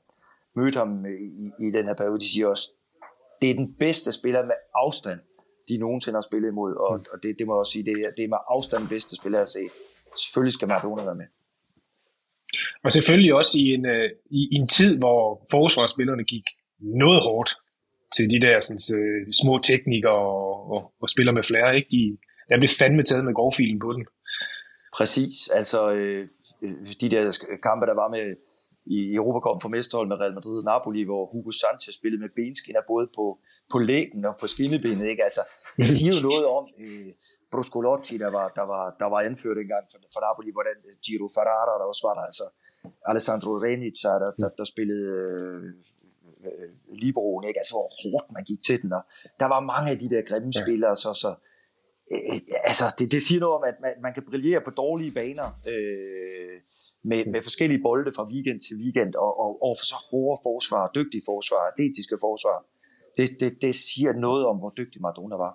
mødt 0.57 0.75
ham 0.75 1.07
i, 1.07 1.66
i 1.66 1.71
den 1.71 1.85
her 1.85 1.95
periode, 1.95 2.21
de 2.21 2.33
siger 2.33 2.47
også, 2.47 2.71
det 3.43 3.51
er 3.51 3.55
den 3.55 3.75
bedste 3.75 4.12
spiller 4.12 4.45
med 4.45 4.55
afstand, 4.75 5.21
de 5.69 5.77
nogensinde 5.77 6.16
har 6.16 6.21
spillet 6.31 6.49
imod, 6.49 6.75
og, 6.75 6.97
mm. 6.97 7.05
og 7.12 7.23
det, 7.23 7.37
det 7.39 7.47
må 7.47 7.53
jeg 7.55 7.59
også 7.59 7.73
sige, 7.73 7.85
det 7.85 7.93
er, 7.93 8.11
det 8.16 8.25
er 8.25 8.29
med 8.29 8.39
afstand 8.49 8.81
den 8.81 8.89
bedste 8.89 9.16
spiller, 9.16 9.39
har 9.39 9.47
set. 9.47 9.73
Selvfølgelig 10.25 10.53
skal 10.53 10.69
Maradona 10.69 11.05
være 11.05 11.14
med. 11.14 11.27
Og 12.85 12.93
selvfølgelig 12.93 13.35
også 13.35 13.59
i 13.59 13.75
en, 13.75 13.87
uh, 13.87 14.11
i, 14.31 14.41
i 14.53 14.57
en 14.62 14.69
tid, 14.69 14.99
hvor 14.99 15.47
forsvarsspillerne 15.51 16.25
gik 16.25 16.45
noget 16.81 17.22
hårdt 17.22 17.51
til 18.16 18.31
de 18.31 18.41
der 18.47 18.61
sådan, 18.61 19.01
uh, 19.01 19.33
små 19.43 19.59
teknikere 19.59 20.12
og, 20.12 20.70
og, 20.70 20.93
og 21.03 21.09
spiller 21.09 21.33
med 21.33 21.43
flere. 21.43 21.76
Ikke? 21.76 21.89
De, 21.91 22.18
der 22.49 22.59
blev 22.59 22.68
fandme 22.79 23.03
taget 23.03 23.24
med 23.24 23.35
grovfilen 23.35 23.79
på 23.79 23.93
den. 23.93 24.07
Præcis. 24.97 25.49
Altså, 25.49 25.93
øh, 25.93 26.29
de 27.01 27.09
der 27.14 27.22
kampe, 27.62 27.87
der 27.87 27.95
var 27.95 28.09
med 28.09 28.37
i 28.97 29.14
Europacup 29.14 29.62
for 29.62 29.68
mesterhold 29.68 30.09
med 30.09 30.20
Real 30.20 30.35
Madrid 30.35 30.59
og 30.62 30.64
Napoli, 30.64 31.03
hvor 31.11 31.22
Hugo 31.33 31.51
Sanchez 31.51 31.95
spillede 31.95 32.20
med 32.24 32.31
benskinner 32.37 32.83
både 32.93 33.07
på, 33.16 33.26
på 33.72 33.79
lægen 33.79 34.24
og 34.24 34.35
på 34.41 34.47
skinnebenet. 34.47 35.07
Ikke? 35.12 35.24
Altså, 35.29 35.43
det 35.76 35.91
siger 35.97 36.12
jo 36.16 36.22
noget 36.29 36.45
om 36.57 36.64
øh, 36.85 37.11
Bruscolotti, 37.53 38.14
der 38.24 38.31
var, 38.39 38.47
der, 38.59 38.66
var, 38.72 38.85
der 39.01 39.09
var 39.14 39.20
anført 39.29 39.59
engang 39.59 39.85
for, 39.91 39.99
for 40.14 40.20
Napoli, 40.26 40.51
hvordan 40.57 40.76
Giro 41.05 41.29
Ferrara, 41.37 41.74
der 41.81 41.87
også 41.93 42.03
var 42.09 42.14
der, 42.18 42.24
altså 42.31 42.47
Alessandro 43.11 43.53
Renica, 43.66 44.12
der, 44.22 44.31
der, 44.41 44.51
der 44.59 44.66
spillede 44.72 45.07
øh, 45.18 45.62
øh, 46.45 46.70
Libroen, 47.03 47.45
ikke? 47.49 47.61
altså 47.61 47.74
hvor 47.74 47.89
hårdt 48.01 48.32
man 48.32 48.45
gik 48.45 48.62
til 48.66 48.82
den, 48.82 48.93
og 48.93 49.03
der 49.41 49.47
var 49.47 49.61
mange 49.61 49.91
af 49.91 49.99
de 49.99 50.09
der 50.11 50.22
grimme 50.22 50.53
ja. 50.55 50.62
spillere, 50.62 50.97
så, 50.97 51.11
så 51.22 51.30
øh, 52.12 52.41
altså, 52.70 52.84
det, 52.99 53.12
det 53.12 53.22
siger 53.22 53.41
noget 53.41 53.57
om, 53.59 53.64
at 53.70 53.76
man, 53.84 53.93
man 54.03 54.14
kan 54.14 54.24
brillere 54.30 54.61
på 54.61 54.70
dårlige 54.70 55.12
baner, 55.14 55.49
øh, 55.72 56.57
med, 57.11 57.26
med 57.32 57.43
forskellige 57.43 57.82
bolde 57.82 58.12
fra 58.16 58.28
weekend 58.32 58.61
til 58.66 58.76
weekend, 58.82 59.14
og, 59.14 59.41
og, 59.45 59.62
og 59.62 59.72
for 59.78 59.84
så 59.93 59.99
hårde 60.11 60.41
forsvar, 60.49 60.91
dygtige 60.95 61.22
forsvar, 61.30 61.61
atletiske 61.70 62.16
forsvar. 62.20 62.59
Det, 63.16 63.41
det, 63.41 63.62
det 63.62 63.74
siger 63.74 64.12
noget 64.12 64.47
om, 64.47 64.57
hvor 64.59 64.72
dygtig 64.80 65.01
Maradona 65.03 65.36
var. 65.36 65.55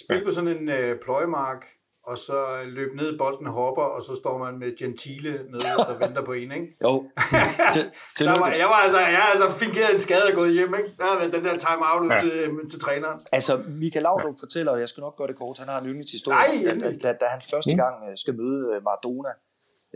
Spil 0.00 0.24
på 0.24 0.30
sådan 0.30 0.56
en 0.56 0.68
øh, 0.68 1.00
pløjemark, 1.04 1.62
og 2.06 2.18
så 2.18 2.62
løb 2.64 2.90
ned, 2.94 3.18
bolden 3.18 3.46
hopper, 3.46 3.82
og 3.82 4.02
så 4.02 4.12
står 4.16 4.38
man 4.38 4.58
med 4.58 4.76
Gentile 4.80 5.32
nede, 5.52 5.60
der 5.88 5.98
venter 6.04 6.24
på 6.24 6.32
en, 6.32 6.52
ikke? 6.52 6.68
Jo. 6.84 6.94
til, 7.74 7.84
til 8.16 8.24
så 8.26 8.34
var, 8.42 8.48
jeg 8.62 8.68
var 8.72 8.80
altså, 8.86 9.00
jeg 9.16 9.24
altså 9.32 9.46
fingeret 9.62 9.92
en 9.94 10.00
skade 10.06 10.24
og 10.30 10.34
gået 10.40 10.52
hjem, 10.52 10.74
ikke? 10.80 10.90
Der 10.98 11.06
var 11.10 11.18
den 11.36 11.44
der 11.48 11.56
time-out 11.66 12.02
ja. 12.10 12.18
til, 12.24 12.32
til 12.70 12.78
træneren. 12.80 13.18
Altså, 13.32 13.52
Michael 13.82 14.02
Laudrup 14.02 14.36
ja. 14.36 14.42
fortæller, 14.44 14.72
og 14.72 14.80
jeg 14.80 14.88
skal 14.88 15.00
nok 15.00 15.16
gøre 15.18 15.28
det 15.28 15.36
kort, 15.36 15.58
han 15.58 15.68
har 15.68 15.78
en 15.80 15.86
yndlingshistorie, 15.86 16.36
Nej, 16.36 16.88
at, 16.88 17.04
at, 17.10 17.16
da 17.20 17.26
han 17.34 17.40
første 17.52 17.74
gang 17.82 17.94
øh, 18.08 18.16
skal 18.22 18.34
møde 18.40 18.60
øh, 18.72 18.78
Maradona, 18.88 19.32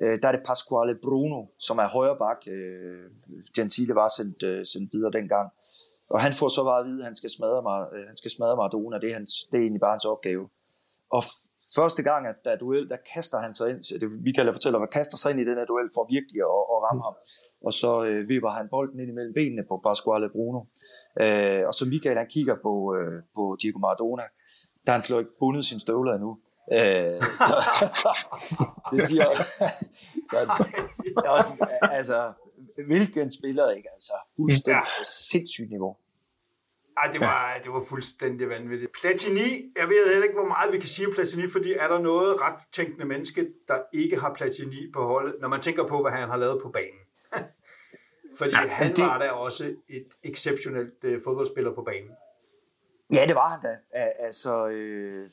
øh, 0.02 0.14
der 0.22 0.28
er 0.28 0.34
det 0.36 0.42
Pasquale 0.48 0.94
Bruno, 1.04 1.40
som 1.58 1.76
er 1.78 1.88
højre 1.96 2.16
bak. 2.24 2.40
Øh, 2.56 3.04
Gentile 3.56 3.94
var 3.94 4.08
sendt, 4.18 4.42
øh, 4.42 4.66
sendt 4.72 4.88
videre 4.92 5.12
dengang. 5.18 5.48
Og 6.10 6.20
han 6.20 6.32
får 6.32 6.48
så 6.48 6.64
bare 6.64 6.80
at 6.80 6.86
vide, 6.86 7.00
at 7.02 7.04
han 7.04 7.16
skal 7.16 7.30
smadre, 7.30 7.62
mig, 7.62 7.78
øh, 7.94 8.06
han 8.10 8.16
skal 8.16 8.30
smadre 8.30 8.56
Maradona. 8.56 8.98
Det 8.98 9.08
er, 9.10 9.14
hans, 9.14 9.32
det 9.50 9.56
er 9.58 9.62
egentlig 9.62 9.80
bare 9.80 9.96
hans 9.96 10.04
opgave. 10.04 10.48
Og 11.16 11.22
første 11.76 12.02
gang, 12.02 12.26
at 12.26 12.38
der 12.44 12.50
er 12.50 12.56
duel, 12.56 12.88
der 12.88 12.96
kaster 13.14 13.38
han 13.38 13.54
sig 13.54 13.70
ind, 13.70 14.00
det 14.00 14.10
Michael 14.26 14.52
fortæller, 14.52 14.78
at 14.78 14.90
kaster 14.90 15.16
sig 15.16 15.30
ind 15.30 15.40
i 15.40 15.44
den 15.44 15.56
her 15.58 15.64
duel 15.64 15.88
for 15.94 16.02
virkelig 16.16 16.40
at, 16.52 16.62
at 16.72 16.78
ramme 16.86 17.02
ham. 17.02 17.16
Og 17.66 17.72
så 17.72 18.04
øh, 18.04 18.28
vipper 18.28 18.50
han 18.58 18.68
bolden 18.68 19.00
ind 19.00 19.10
imellem 19.10 19.34
benene 19.34 19.64
på 19.68 19.80
Pasquale 19.84 20.28
Bruno. 20.34 20.60
Øh, 21.22 21.62
og 21.68 21.74
så 21.74 21.84
Michael, 21.92 22.16
han 22.16 22.30
kigger 22.36 22.56
på, 22.66 22.72
øh, 22.96 23.22
på 23.36 23.56
Diego 23.60 23.78
Maradona, 23.78 24.22
der 24.86 24.92
han 24.92 25.02
slår 25.02 25.18
ikke 25.18 25.38
bundet 25.38 25.64
sine 25.66 25.80
støvler 25.80 26.12
endnu. 26.14 26.32
Øh, 26.72 27.20
så, 27.48 27.56
det 28.92 29.06
siger 29.08 29.26
så 30.30 30.36
også, 31.36 31.52
altså, 31.98 32.32
hvilken 32.86 33.30
spiller 33.30 33.70
ikke, 33.70 33.88
altså 33.94 34.12
fuldstændig 34.36 34.92
ja. 34.98 35.04
sindssygt 35.30 35.70
niveau. 35.70 35.96
Ej, 36.96 37.10
det 37.12 37.20
var, 37.20 37.60
det 37.64 37.72
var 37.72 37.82
fuldstændig 37.88 38.48
vanvittigt. 38.48 38.92
Platini, 39.00 39.72
jeg 39.76 39.88
ved 39.88 40.08
heller 40.12 40.24
ikke, 40.24 40.38
hvor 40.38 40.48
meget 40.48 40.72
vi 40.72 40.78
kan 40.78 40.88
sige 40.88 41.08
om 41.08 41.14
Platini, 41.14 41.48
fordi 41.48 41.72
er 41.72 41.88
der 41.88 41.98
noget 41.98 42.40
ret 42.40 42.60
tænkende 42.72 43.04
menneske, 43.04 43.48
der 43.68 43.78
ikke 43.92 44.20
har 44.20 44.34
Platini 44.34 44.90
på 44.92 45.06
holdet, 45.06 45.34
når 45.40 45.48
man 45.48 45.60
tænker 45.60 45.86
på, 45.86 46.00
hvad 46.02 46.12
han 46.12 46.28
har 46.28 46.36
lavet 46.36 46.62
på 46.62 46.68
banen. 46.68 47.00
fordi 48.38 48.50
ja, 48.50 48.68
han 48.68 48.96
det... 48.96 49.04
var 49.04 49.18
da 49.18 49.30
også 49.30 49.64
et 49.88 50.08
exceptionelt 50.24 51.04
uh, 51.04 51.22
fodboldspiller 51.24 51.74
på 51.74 51.82
banen. 51.82 52.10
Ja, 53.14 53.26
det 53.26 53.34
var 53.34 53.48
han 53.48 53.60
da. 53.62 53.76
Altså, 54.18 54.66
øh, 54.66 55.30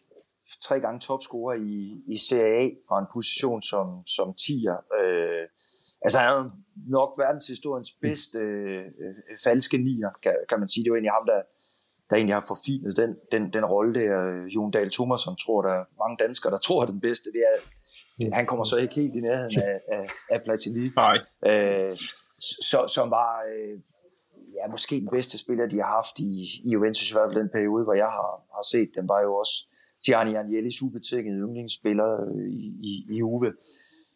tre 0.62 0.80
gange 0.80 1.00
topscorer 1.00 1.56
i, 1.56 2.04
i 2.08 2.18
Serie 2.18 2.66
A 2.66 2.70
fra 2.88 3.00
en 3.00 3.06
position 3.14 3.62
som, 3.62 4.08
som 4.08 4.34
tier. 4.34 4.78
Øh, 5.00 5.48
altså 6.02 6.20
han 6.20 6.30
er 6.30 6.50
nok 6.88 7.12
verdenshistoriens 7.18 7.92
bedste 8.02 8.40
øh, 8.40 8.86
falske 9.44 9.78
nier, 9.78 10.10
kan, 10.24 10.36
kan 10.50 10.60
man 10.60 10.70
sige. 10.70 10.84
Det 10.84 10.88
er 10.88 10.92
jo 10.92 10.96
egentlig 10.96 11.12
ham, 11.12 11.26
der, 11.26 11.42
der 12.10 12.16
egentlig 12.16 12.36
har 12.36 12.46
forfinet 12.48 12.98
den, 12.98 13.16
den, 13.32 13.54
den 13.54 13.66
rolle 13.66 13.94
der. 14.00 14.12
Jon 14.56 14.72
Dahl 14.72 14.92
Thomasson 14.92 15.36
tror, 15.36 15.62
der 15.62 15.74
er 15.80 15.86
mange 16.04 16.18
danskere, 16.24 16.52
der 16.52 16.58
tror 16.58 16.82
er 16.82 16.86
den 16.86 17.02
bedste. 17.02 17.32
Det 17.32 17.44
er, 17.52 17.58
det, 18.18 18.34
han 18.34 18.46
kommer 18.46 18.66
så 18.66 18.78
ikke 18.78 18.96
helt 18.96 19.16
i 19.16 19.20
nærheden 19.20 19.62
af, 19.62 19.80
af, 19.96 20.06
af 20.30 20.40
Platini. 20.46 20.90
Nej. 21.04 21.18
Øh, 21.46 21.98
så, 22.40 22.80
som 22.96 23.12
var 23.12 23.34
øh, 23.52 23.80
ja, 24.58 24.72
måske 24.72 24.96
den 24.96 25.10
bedste 25.12 25.38
spiller, 25.38 25.66
de 25.68 25.78
har 25.78 25.92
haft 26.00 26.20
i, 26.20 26.32
i 26.64 26.70
Juventus, 26.70 27.12
i 27.12 27.14
hvert 27.14 27.30
fald 27.30 27.42
den 27.44 27.50
periode, 27.50 27.84
hvor 27.84 27.94
jeg 27.94 28.12
har, 28.18 28.32
har 28.56 28.66
set 28.72 28.90
dem, 28.96 29.10
var 29.10 29.22
jo 29.22 29.36
også 29.36 29.56
Gianni 30.06 30.36
Agnellis 30.36 30.82
ubetinget 30.82 31.36
yndlingsspiller 31.44 32.12
øh, 32.28 32.50
i, 32.50 32.66
i, 32.90 32.92
i 33.12 33.16
Juve. 33.18 33.54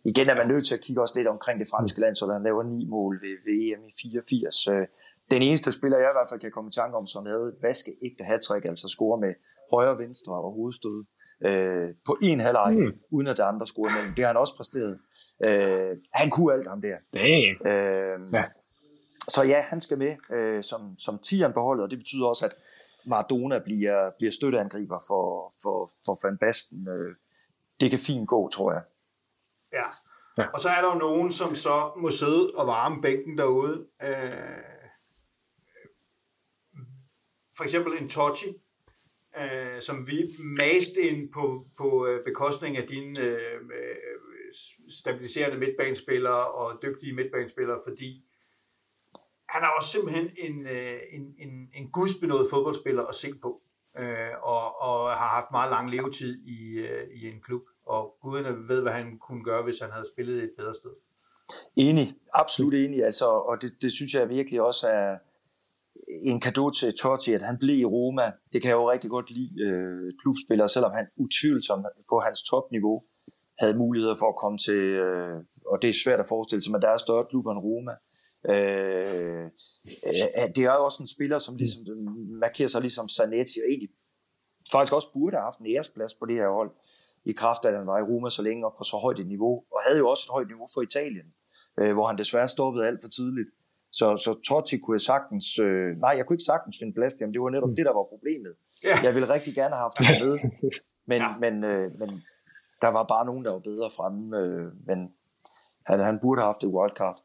Igen 0.06 0.30
er 0.30 0.36
man 0.36 0.48
nødt 0.48 0.66
til 0.68 0.76
at 0.76 0.82
kigge 0.82 1.02
også 1.02 1.16
lidt 1.18 1.28
omkring 1.28 1.60
det 1.60 1.68
franske 1.74 2.02
land, 2.02 2.16
så 2.16 2.32
han 2.34 2.44
laver 2.44 2.64
ni 2.64 2.86
mål 2.86 3.22
ved 3.22 3.36
VM 3.48 3.82
i 3.88 3.92
84. 4.02 4.68
Øh, 4.68 4.88
den 5.32 5.42
eneste 5.42 5.72
spiller, 5.72 5.98
jeg 5.98 6.10
i 6.10 6.18
hvert 6.18 6.30
fald 6.30 6.40
kan 6.40 6.52
komme 6.52 6.70
i 6.70 6.72
tanke 6.72 6.98
om, 6.98 7.08
som 7.08 7.26
havde 7.26 7.48
et 7.54 7.60
vaskeægte 7.62 8.24
hat 8.24 8.42
altså 8.66 8.88
score 8.88 9.20
med 9.20 9.34
højre, 9.72 9.98
venstre 9.98 10.34
og 10.34 10.52
hovedstød 10.52 11.06
øh, 11.46 11.90
på 12.06 12.18
en 12.22 12.40
halvleg, 12.40 12.74
mm. 12.74 12.94
uden 13.12 13.28
at 13.28 13.38
der 13.38 13.46
andre 13.46 13.66
scorede 13.66 13.94
mellem. 13.98 14.14
Det 14.16 14.24
har 14.24 14.30
han 14.30 14.38
også 14.38 14.56
præsteret. 14.58 15.00
Øh, 15.44 15.98
han 16.14 16.30
kunne 16.30 16.54
alt 16.54 16.68
ham 16.68 16.82
der. 16.82 16.98
Øh, 17.72 18.34
ja. 18.34 18.44
Så 19.28 19.44
ja, 19.44 19.62
han 19.62 19.82
skal 19.82 19.98
med 19.98 20.16
øh, 20.36 20.64
som, 20.64 20.98
som 20.98 21.20
tieren 21.20 21.54
på 21.54 21.62
holdet, 21.62 21.84
og 21.84 21.92
det 21.92 22.00
betyder 22.00 22.28
også, 22.28 22.46
at 22.46 22.56
Maradona 23.06 23.60
bliver, 23.60 24.10
bliver 24.18 24.32
støtteangriber 24.32 25.00
for, 25.08 25.54
for, 25.62 25.92
for 26.06 26.28
Van 26.28 26.38
Basten. 26.38 26.88
Øh, 26.88 27.16
det 27.80 27.90
kan 27.90 28.00
fint 28.00 28.28
gå, 28.28 28.50
tror 28.50 28.72
jeg. 28.72 28.82
Ja. 29.76 29.88
ja. 30.38 30.48
Og 30.54 30.60
så 30.60 30.70
er 30.70 30.82
der 30.82 30.94
jo 30.94 31.00
nogen, 31.00 31.32
som 31.32 31.56
så 31.56 31.92
må 31.98 32.10
sidde 32.10 32.52
og 32.56 32.68
varme 32.68 33.02
bænken 33.02 33.38
derude. 33.38 33.88
Øh, 34.04 34.76
for 37.58 37.64
eksempel 37.64 37.94
en 38.02 38.10
Totti, 38.10 38.46
øh, 39.38 39.82
som 39.82 40.08
vi 40.08 40.36
maste 40.40 41.02
ind 41.02 41.34
på, 41.34 41.68
på 41.78 42.08
øh, 42.08 42.26
bekostning 42.26 42.78
af 42.78 42.88
dine 42.88 43.20
øh, 43.20 43.62
stabiliserende 44.90 45.58
midtbanespillere 45.58 46.48
og 46.52 46.80
dygtige 46.84 47.14
midtbanespillere, 47.14 47.80
fordi 47.88 48.26
han 49.50 49.64
er 49.64 49.68
også 49.68 49.90
simpelthen 49.90 50.30
en, 50.38 50.68
øh, 50.68 51.00
en, 51.12 51.36
en, 51.38 51.70
en 51.74 51.92
gudsbenået 51.92 52.50
fodboldspiller 52.50 53.04
at 53.04 53.16
se 53.16 53.34
på. 53.42 53.62
øh, 53.98 54.32
og, 54.42 54.82
og 54.82 55.18
har 55.18 55.28
haft 55.28 55.52
meget 55.52 55.70
lang 55.72 55.92
levetid 55.92 56.46
i, 56.46 56.74
øh, 56.74 57.08
i 57.12 57.28
en 57.28 57.42
klub. 57.42 57.62
Og 57.86 58.18
guderne 58.22 58.50
ved, 58.70 58.82
hvad 58.82 58.92
han 58.92 59.18
kunne 59.20 59.44
gøre, 59.44 59.64
hvis 59.64 59.80
han 59.80 59.92
havde 59.92 60.06
spillet 60.14 60.44
et 60.44 60.52
bedre 60.58 60.76
sted. 60.76 60.92
Enig, 61.76 62.16
absolut 62.34 62.74
enig. 62.74 63.06
Altså, 63.06 63.26
og 63.26 63.62
det, 63.62 63.74
det 63.82 63.92
synes 63.92 64.14
jeg 64.14 64.30
virkelig 64.30 64.62
også 64.62 64.88
er 64.88 65.18
en 66.08 66.40
gave 66.40 66.72
til 66.72 66.94
Totti, 66.94 67.34
at 67.34 67.42
han 67.42 67.58
blev 67.58 67.78
i 67.80 67.86
Roma. 67.86 68.32
Det 68.54 68.62
kan 68.62 68.70
jeg 68.70 68.76
jo 68.76 68.92
rigtig 68.92 69.10
godt 69.10 69.32
lide 69.32 69.62
øh, 69.62 70.12
klubspillere, 70.22 70.70
selvom 70.70 70.92
han 70.92 71.08
utvivlsomt 71.18 71.86
på 72.10 72.20
hans 72.20 72.44
topniveau 72.44 73.04
havde 73.60 73.78
muligheder 73.78 74.16
for 74.16 74.30
at 74.30 74.36
komme 74.36 74.58
til, 74.58 74.84
øh, 75.06 75.38
og 75.66 75.82
det 75.82 75.90
er 75.90 76.02
svært 76.04 76.20
at 76.20 76.28
forestille 76.30 76.64
sig, 76.64 76.72
men 76.72 76.82
der 76.82 76.90
er 76.90 76.98
større 76.98 77.26
klubber 77.30 77.52
end 77.52 77.60
Roma. 77.60 77.96
Øh, 78.52 79.46
øh, 80.08 80.26
øh 80.40 80.48
det 80.56 80.64
er 80.64 80.74
jo 80.74 80.86
også 80.86 81.04
en 81.04 81.08
spiller, 81.08 81.40
som 81.40 81.56
ligesom 81.56 81.82
markerer 82.42 82.68
sig 82.68 82.82
ligesom 82.82 83.10
Zanetti, 83.10 83.60
og 83.64 83.68
egentlig 83.70 83.90
faktisk 84.72 84.94
også 84.94 85.10
burde 85.14 85.36
have 85.36 85.44
haft 85.44 85.60
en 85.60 85.68
æresplads 85.76 86.14
på 86.16 86.26
det 86.26 86.36
her 86.36 86.50
hold, 86.50 86.72
i 87.26 87.34
kraft 87.34 87.66
af, 87.66 87.70
at 87.70 87.78
han 87.78 87.88
var 87.88 87.98
i 88.00 88.02
Roma 88.02 88.30
så 88.30 88.42
længe 88.42 88.66
og 88.68 88.74
på 88.78 88.84
så 88.84 88.98
højt 88.98 89.20
et 89.20 89.28
niveau, 89.28 89.54
og 89.74 89.80
havde 89.86 90.00
jo 90.00 90.10
også 90.10 90.24
et 90.28 90.34
højt 90.34 90.48
niveau 90.48 90.68
for 90.74 90.82
Italien, 90.82 91.28
øh, 91.80 91.94
hvor 91.94 92.08
han 92.08 92.18
desværre 92.18 92.48
stoppede 92.48 92.88
alt 92.88 93.02
for 93.02 93.10
tidligt. 93.10 93.50
Så, 93.92 94.18
så 94.18 94.32
Totti 94.48 94.78
kunne 94.78 94.96
jeg 94.96 95.02
sagtens, 95.02 95.60
øh, 95.60 95.90
nej, 96.06 96.14
jeg 96.18 96.26
kunne 96.26 96.36
ikke 96.38 96.52
sagtens 96.54 96.76
finde 96.80 96.94
plads 96.94 97.14
til 97.14 97.26
ham, 97.26 97.32
det 97.34 97.42
var 97.42 97.50
netop 97.50 97.70
mm. 97.70 97.76
det, 97.76 97.86
der 97.86 97.94
var 98.00 98.06
problemet. 98.14 98.54
Yeah. 98.86 98.98
Jeg 99.06 99.12
ville 99.16 99.34
rigtig 99.36 99.54
gerne 99.56 99.76
have 99.76 99.86
haft 99.88 99.98
ham 100.00 100.08
med, 100.26 100.34
men, 101.12 101.22
ja. 101.22 101.30
men, 101.44 101.54
øh, 101.64 101.86
men 102.00 102.10
der 102.82 102.88
var 102.98 103.04
bare 103.04 103.26
nogen, 103.26 103.46
der 103.46 103.52
var 103.52 103.64
bedre 103.70 103.90
fremme, 103.98 104.38
øh, 104.42 104.66
men 104.88 105.00
han, 105.90 106.00
han 106.00 106.20
burde 106.22 106.42
have 106.42 106.52
haft 106.52 106.64
et 106.64 106.72
wildcard. 106.78 107.18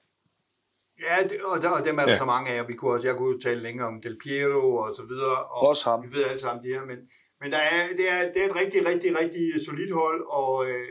Ja, 1.06 1.14
og, 1.50 1.62
der, 1.62 1.70
og 1.70 1.84
dem 1.84 1.98
er 1.98 2.02
der 2.02 2.14
ja. 2.16 2.22
så 2.24 2.24
mange 2.24 2.50
af, 2.50 2.60
og 2.62 2.68
vi 2.68 2.74
kunne 2.74 2.92
også, 2.94 3.06
jeg 3.06 3.16
kunne 3.16 3.40
tale 3.40 3.60
længere 3.62 3.86
om 3.86 4.00
Del 4.02 4.18
Piero 4.22 4.76
og 4.76 4.94
så 4.94 5.02
videre. 5.02 5.38
Og 5.44 5.68
også 5.68 5.90
ham. 5.90 6.02
Vi 6.02 6.08
ved 6.16 6.24
alle 6.24 6.38
sammen 6.38 6.64
det 6.64 6.74
her, 6.74 6.84
men, 6.84 6.98
men 7.40 7.52
der 7.52 7.58
er, 7.58 7.88
det, 7.96 8.10
er, 8.10 8.32
det 8.32 8.42
er 8.42 8.48
et 8.50 8.56
rigtig, 8.56 8.86
rigtig, 8.86 9.18
rigtig 9.18 9.64
solidt 9.66 9.92
hold, 9.92 10.20
og 10.30 10.66
øh, 10.66 10.88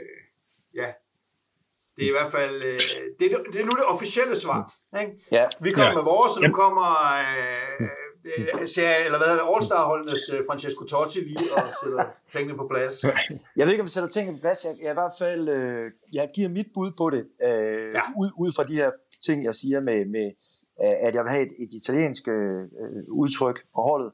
ja, 0.76 0.88
det 1.96 2.04
er 2.06 2.10
i 2.10 2.18
hvert 2.20 2.32
fald, 2.32 2.56
øh, 2.64 2.80
det, 3.20 3.26
det 3.54 3.62
er 3.62 3.66
nu 3.66 3.72
det 3.72 3.86
officielle 3.86 4.36
svar. 4.36 4.74
Ikke? 5.02 5.14
Ja. 5.32 5.46
Vi 5.62 5.72
kommer 5.72 5.90
ja. 5.90 5.96
med 5.96 6.04
vores, 6.04 6.38
og 6.38 6.42
nu 6.44 6.54
kommer 6.54 6.90
øh, 7.24 7.88
øh, 8.26 8.68
serie, 8.68 9.06
eller 9.06 9.18
hvad 9.18 9.28
er 9.28 9.38
det, 9.40 9.46
All-Star-holdenes 9.54 10.24
øh, 10.34 10.40
Francesco 10.48 10.84
Totti 10.86 11.20
lige 11.20 11.50
og 11.58 11.64
sætter 11.84 12.06
tingene 12.34 12.58
på 12.58 12.68
plads. 12.72 12.96
Jeg 13.58 13.64
ved 13.66 13.72
ikke, 13.74 13.82
om 13.82 13.88
vi 13.90 13.92
sætter 13.92 14.10
tingene 14.10 14.38
på 14.38 14.42
plads. 14.42 14.66
Jeg, 14.66 14.74
jeg 14.82 14.92
i 14.92 15.00
hvert 15.02 15.16
fald, 15.20 15.50
øh, 15.50 15.92
jeg 16.14 16.30
giver 16.36 16.50
mit 16.50 16.68
bud 16.74 16.92
på 16.98 17.10
det, 17.10 17.24
øh, 17.48 17.90
ja. 17.94 18.02
ud, 18.22 18.30
ud 18.44 18.52
fra 18.56 18.64
de 18.64 18.74
her 18.74 18.92
ting, 19.26 19.44
jeg 19.44 19.56
siger 19.56 19.80
med, 19.80 20.06
med 20.06 20.32
at 21.08 21.16
jeg 21.16 21.24
vil 21.24 21.32
have 21.32 21.46
et, 21.46 21.54
et 21.64 21.74
italiensk 21.82 22.28
øh, 22.28 22.62
udtryk 23.12 23.58
på 23.76 23.82
holdet. 23.82 24.12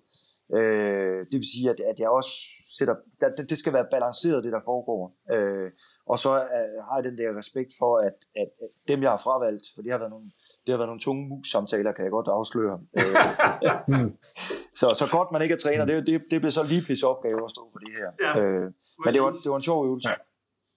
Øh, 0.54 1.20
det 1.30 1.38
vil 1.42 1.52
sige, 1.54 1.70
at, 1.70 1.80
at 1.80 2.00
jeg 2.00 2.10
også 2.10 2.32
sætter, 2.78 2.96
det, 3.38 3.50
det 3.50 3.58
skal 3.58 3.74
være 3.74 3.88
balanceret, 3.92 4.44
det 4.44 4.52
der 4.52 4.62
foregår. 4.66 5.02
Øh, 5.34 5.72
og 6.06 6.20
så 6.20 6.32
øh, 6.58 6.78
har 6.88 6.96
jeg 6.96 7.04
den 7.04 7.18
der 7.18 7.38
respekt 7.38 7.72
for, 7.80 7.98
at, 7.98 8.18
at, 8.36 8.50
at 8.64 8.70
dem, 8.88 9.02
jeg 9.02 9.10
har 9.10 9.22
fravalgt, 9.26 9.66
for 9.76 9.82
det 9.82 9.92
har 9.92 10.00
været 10.00 10.10
nogle, 10.16 10.32
det 10.66 10.72
har 10.74 10.78
været 10.78 10.92
nogle 10.92 11.06
tunge 11.08 11.24
mus-samtaler, 11.30 11.92
kan 11.92 12.04
jeg 12.06 12.12
godt 12.12 12.28
afsløre. 12.28 12.80
Øh, 13.00 13.16
så, 14.80 14.88
så 15.02 15.06
godt 15.12 15.30
man 15.32 15.42
ikke 15.42 15.56
er 15.56 15.64
træner, 15.66 15.86
det, 15.86 16.08
det, 16.08 16.24
det 16.32 16.42
bliver 16.42 16.56
så 16.60 16.64
lige 16.64 16.84
pisse 16.88 17.08
opgave 17.08 17.44
at 17.46 17.52
stå 17.52 17.64
for 17.74 17.80
det 17.80 17.92
her. 18.00 18.10
Ja, 18.26 18.32
øh, 18.42 18.66
men 19.04 19.14
det 19.14 19.22
var, 19.22 19.32
det 19.44 19.50
var 19.54 19.60
en 19.62 19.70
sjov 19.70 19.86
øvelse. 19.88 20.10
Ja. 20.10 20.16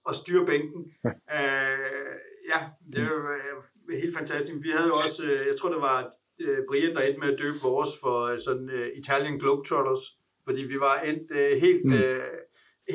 Og 0.08 0.14
styre 0.14 0.46
bænken. 0.46 0.82
øh, 1.36 2.12
ja, 2.52 2.60
det 2.92 2.98
er 3.04 3.08
jo 3.16 3.20
øh, 3.36 4.00
helt 4.02 4.16
fantastisk. 4.16 4.56
Vi 4.66 4.70
havde 4.76 4.88
jo 4.92 4.96
også, 5.04 5.22
øh, 5.24 5.46
jeg 5.50 5.56
tror 5.58 5.68
det 5.68 5.82
var 5.82 5.98
øh, 6.45 6.59
Brian, 6.68 6.95
der 6.95 7.03
endte 7.03 7.20
med 7.20 7.32
at 7.32 7.39
døbe 7.39 7.59
vores 7.62 7.91
for 8.03 8.18
øh, 8.30 8.39
sådan 8.47 8.68
uh, 8.78 8.86
Italian 9.01 9.39
Globetrotters, 9.39 10.05
fordi 10.47 10.62
vi 10.72 10.78
var 10.86 10.95
endt 11.11 11.26
uh, 11.41 11.53
helt, 11.64 11.84
mm. 11.84 11.93
uh, 11.93 12.39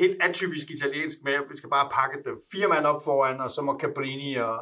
helt 0.02 0.16
atypisk 0.26 0.66
italiensk 0.76 1.18
med, 1.24 1.32
at 1.32 1.46
vi 1.50 1.56
skal 1.56 1.70
bare 1.76 1.88
pakke 1.98 2.16
dem 2.26 2.36
fire 2.52 2.68
mand 2.68 2.84
op 2.92 3.00
foran, 3.04 3.40
og 3.44 3.50
så 3.50 3.60
må 3.66 3.72
Caprini 3.82 4.30
og 4.48 4.56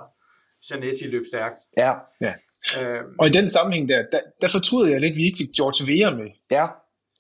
Zanetti 0.67 1.07
løbe 1.15 1.27
stærkt. 1.33 1.59
Ja, 1.77 1.93
ja. 2.27 2.35
Øhm, 2.79 3.19
og 3.21 3.27
i 3.27 3.33
den 3.39 3.49
sammenhæng 3.49 3.89
der, 3.89 4.01
der, 4.13 4.21
der 4.43 4.49
fortryder 4.57 4.89
jeg 4.93 5.01
lidt, 5.01 5.15
at 5.15 5.17
vi 5.21 5.25
ikke 5.29 5.41
fik 5.43 5.53
George 5.59 5.81
Weah 5.89 6.13
med. 6.21 6.31
Ja, 6.57 6.67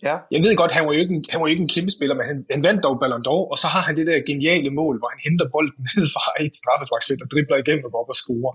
ja. 0.09 0.17
Jeg 0.35 0.41
ved 0.45 0.53
godt, 0.61 0.73
han 0.77 0.85
var 0.87 0.93
jo 0.97 1.01
ikke 1.05 1.15
en, 1.19 1.25
han 1.33 1.39
var 1.41 1.47
jo 1.47 1.53
ikke 1.55 1.67
en 1.69 1.75
kæmpe 1.77 1.93
spiller, 1.97 2.15
men 2.19 2.27
han, 2.31 2.39
han 2.55 2.63
vandt 2.69 2.81
dog 2.87 2.97
Ballon 3.01 3.25
d'Or, 3.27 3.45
og 3.53 3.57
så 3.63 3.67
har 3.75 3.83
han 3.87 3.95
det 3.99 4.07
der 4.11 4.29
geniale 4.31 4.71
mål, 4.81 4.95
hvor 5.01 5.09
han 5.15 5.21
henter 5.27 5.47
bolden 5.55 5.83
ned 5.91 6.05
fra 6.15 6.25
et 6.45 6.57
straffesparksfelt 6.63 7.23
og 7.25 7.29
dribler 7.33 7.57
igennem 7.63 7.85
og 7.87 7.91
går 7.93 8.01
op 8.03 8.13
og 8.15 8.19
scorer. 8.23 8.55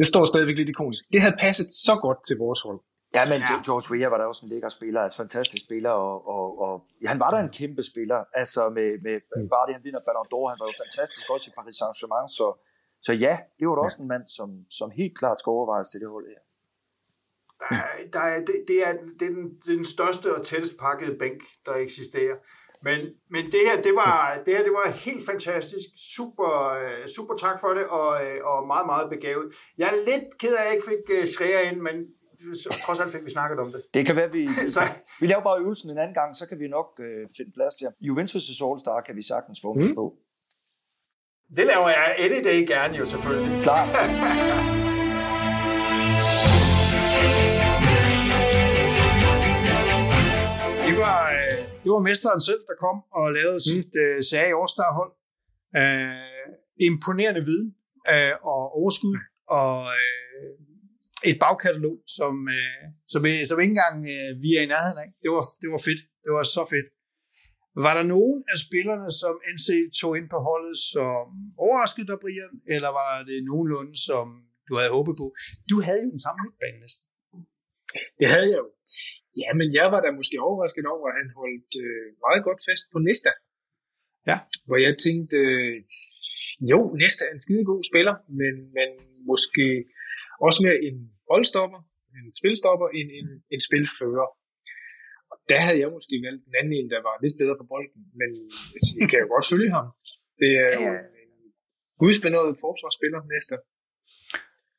Det 0.00 0.06
står 0.12 0.22
stadigvæk 0.32 0.56
lidt 0.60 0.70
ikonisk. 0.74 1.02
Det 1.12 1.20
havde 1.24 1.36
passet 1.46 1.68
så 1.86 1.94
godt 2.04 2.20
til 2.28 2.36
vores 2.44 2.60
hold. 2.66 2.80
Ja, 3.16 3.22
men 3.32 3.40
ja. 3.40 3.56
George 3.66 3.86
Weah 3.92 4.10
var 4.12 4.18
da 4.20 4.24
også 4.32 4.42
en 4.46 4.50
lækker 4.52 4.70
spiller, 4.78 5.00
altså 5.04 5.16
fantastisk 5.24 5.62
spiller, 5.66 5.92
og, 6.06 6.16
og, 6.34 6.46
og 6.64 6.74
ja, 7.02 7.08
han 7.12 7.20
var 7.24 7.30
da 7.34 7.38
en 7.46 7.52
kæmpe 7.60 7.82
spiller, 7.92 8.18
altså 8.40 8.62
med, 8.76 8.88
med 9.06 9.16
mm. 9.36 9.48
bare 9.54 9.64
det, 9.66 9.74
han 9.76 9.84
vinder 9.86 10.02
Ballon 10.06 10.28
d'Or, 10.32 10.46
han 10.52 10.58
var 10.62 10.66
jo 10.70 10.76
fantastisk 10.84 11.24
også 11.34 11.46
i 11.50 11.52
Paris 11.58 11.76
Saint-Germain, 11.80 12.28
så, 12.38 12.46
så 13.06 13.12
ja, 13.24 13.34
det 13.58 13.64
var 13.68 13.74
da 13.76 13.82
også 13.88 13.98
ja. 14.00 14.02
en 14.04 14.08
mand, 14.14 14.24
som, 14.38 14.48
som 14.78 14.88
helt 15.00 15.14
klart 15.20 15.38
skal 15.38 15.50
overvejes 15.56 15.88
til 15.88 16.00
det 16.02 16.08
hold 16.14 16.26
her. 16.32 16.42
Der 17.62 17.76
er, 17.76 17.96
der 18.16 18.24
er, 18.34 18.38
det, 18.48 18.56
det, 18.68 18.78
er, 18.88 18.92
det, 19.18 19.26
er 19.28 19.34
den, 19.38 19.46
det 19.64 19.70
er 19.74 19.78
den 19.82 19.90
største 19.96 20.36
og 20.36 20.40
tættest 20.50 20.74
pakkede 20.84 21.14
bænk, 21.22 21.40
der 21.66 21.74
eksisterer. 21.86 22.36
Men, 22.82 22.98
men 23.30 23.44
det 23.44 23.60
her, 23.68 23.82
det 23.82 23.94
var, 23.94 24.40
det 24.44 24.56
her, 24.56 24.62
det 24.64 24.72
var 24.72 24.90
helt 24.90 25.26
fantastisk. 25.26 25.86
Super, 26.16 26.50
øh, 26.80 27.08
super 27.16 27.34
tak 27.36 27.60
for 27.60 27.68
det, 27.68 27.86
og, 27.86 28.24
øh, 28.24 28.38
og 28.44 28.66
meget, 28.66 28.86
meget 28.86 29.10
begavet. 29.10 29.46
Jeg 29.78 29.88
er 29.88 29.96
lidt 30.10 30.38
ked 30.38 30.54
af, 30.54 30.60
at 30.60 30.66
jeg 30.66 30.74
ikke 30.74 30.88
fik 30.92 31.18
uh, 31.18 31.24
Schreier 31.24 31.60
ind, 31.70 31.80
men 31.80 31.94
trods 32.86 33.00
alt 33.00 33.12
fik 33.12 33.24
vi 33.24 33.30
snakket 33.30 33.58
om 33.58 33.72
det. 33.72 33.82
Det 33.94 34.06
kan 34.06 34.16
være, 34.16 34.32
vi, 34.32 34.48
så... 34.76 34.80
vi 35.20 35.26
laver 35.26 35.42
bare 35.42 35.60
øvelsen 35.60 35.90
en 35.90 35.98
anden 35.98 36.14
gang, 36.14 36.36
så 36.36 36.46
kan 36.46 36.58
vi 36.58 36.68
nok 36.68 36.88
uh, 36.98 37.06
finde 37.36 37.52
plads 37.56 37.74
til 37.74 37.86
Juventus' 38.08 38.64
All-Star 38.64 39.00
kan 39.06 39.16
vi 39.16 39.22
sagtens 39.22 39.58
få 39.62 39.74
mm. 39.74 39.94
på. 39.94 40.14
Det 41.56 41.66
laver 41.66 41.88
jeg 41.88 42.14
any 42.18 42.44
day 42.44 42.60
gerne 42.72 42.96
jo 42.96 43.04
selvfølgelig. 43.04 43.62
Klart. 43.62 43.94
det 51.82 51.90
var 51.94 52.02
mesteren 52.10 52.40
selv, 52.48 52.62
der 52.68 52.76
kom 52.84 52.96
og 53.18 53.24
lavede 53.38 53.60
mm. 53.60 53.66
sit 53.70 53.90
uh, 54.02 54.18
serie 54.30 54.54
All-Star-hold. 54.60 55.12
Uh, 55.80 56.46
imponerende 56.88 57.42
viden 57.48 57.68
uh, 58.14 58.34
og 58.52 58.62
overskud 58.80 59.16
og 59.60 59.74
uh, 59.98 60.50
et 61.30 61.36
bagkatalog, 61.44 61.96
som, 62.18 62.34
uh, 62.56 62.82
som, 63.12 63.20
som 63.48 63.56
ikke 63.62 63.74
engang 63.76 63.96
uh, 64.14 64.30
vi 64.42 64.50
er 64.58 64.62
i 64.64 64.72
nærheden 64.74 64.98
af. 65.04 65.08
Det 65.22 65.30
var, 65.34 65.44
det 65.62 65.68
var 65.74 65.82
fedt. 65.88 66.02
Det 66.24 66.30
var 66.36 66.44
så 66.56 66.62
fedt. 66.74 66.88
Var 67.86 67.94
der 67.98 68.04
nogen 68.14 68.38
af 68.52 68.58
spillerne, 68.66 69.08
som 69.22 69.34
NC 69.54 69.66
tog 70.00 70.12
ind 70.18 70.28
på 70.34 70.38
holdet, 70.48 70.76
som 70.92 71.22
overraskede 71.64 72.06
dig, 72.10 72.18
Brian, 72.22 72.54
eller 72.74 72.90
var 73.00 73.12
det 73.28 73.38
nogenlunde, 73.50 73.94
som 74.08 74.26
du 74.68 74.72
havde 74.78 74.92
håbet 74.96 75.14
på? 75.20 75.26
Du 75.70 75.76
havde 75.86 76.02
jo 76.04 76.10
en 76.16 76.24
samme 76.26 76.40
midtbane 76.44 76.78
næsten. 76.84 77.04
Det 78.20 78.26
havde 78.34 78.48
jeg 78.52 78.58
jo. 78.62 78.68
Ja, 79.42 79.50
men 79.60 79.68
jeg 79.78 79.86
var 79.92 80.00
da 80.02 80.08
måske 80.20 80.36
overrasket 80.48 80.86
over, 80.94 81.06
at 81.10 81.16
han 81.20 81.28
holdt 81.40 81.72
øh, 81.84 82.06
meget 82.26 82.42
godt 82.46 82.60
fast 82.68 82.84
på 82.92 82.98
Næsta. 83.06 83.32
Ja. 84.30 84.36
Hvor 84.66 84.78
jeg 84.86 84.94
tænkte, 85.06 85.36
øh, 85.46 85.74
jo, 86.72 86.78
Næsta 87.00 87.22
er 87.26 87.32
en 87.34 87.44
skide 87.44 87.64
god 87.72 87.82
spiller, 87.90 88.14
men, 88.40 88.54
men 88.76 88.88
måske 89.30 89.64
også 90.46 90.58
mere 90.64 90.78
en 90.86 90.96
boldstopper, 91.28 91.80
en 92.18 92.28
spilstopper, 92.38 92.88
end 92.98 93.08
en, 93.18 93.28
en 93.54 93.60
spilfører. 93.68 94.28
Og 95.32 95.36
der 95.50 95.60
havde 95.66 95.80
jeg 95.82 95.90
måske 95.96 96.14
valgt 96.26 96.42
en 96.48 96.54
anden 96.60 96.74
en, 96.78 96.88
der 96.94 97.00
var 97.08 97.14
lidt 97.24 97.36
bedre 97.42 97.56
på 97.60 97.66
bolden, 97.72 98.02
men 98.20 98.30
altså, 98.74 98.90
jeg 99.00 99.06
kan 99.10 99.22
jo 99.22 99.28
godt 99.34 99.46
følge 99.52 99.70
ham. 99.76 99.86
Det 100.40 100.50
er 100.64 100.70
jo 100.78 100.86
en 101.22 101.32
gudsbenået 102.02 102.52
forsvarsspiller 102.64 103.20
næste. 103.34 103.54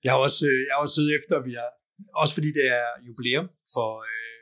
Jeg 0.04 0.12
har 0.14 0.20
også, 0.28 0.44
øh, 0.52 0.60
jeg 0.66 0.72
har 0.74 0.82
også 0.86 0.96
siddet 0.98 1.14
efter, 1.20 1.36
vi 1.50 1.54
har, 1.60 1.70
også 2.22 2.34
fordi 2.38 2.50
det 2.58 2.66
er 2.80 2.88
jubilæum 3.08 3.48
for 3.76 3.90
øh, 4.12 4.41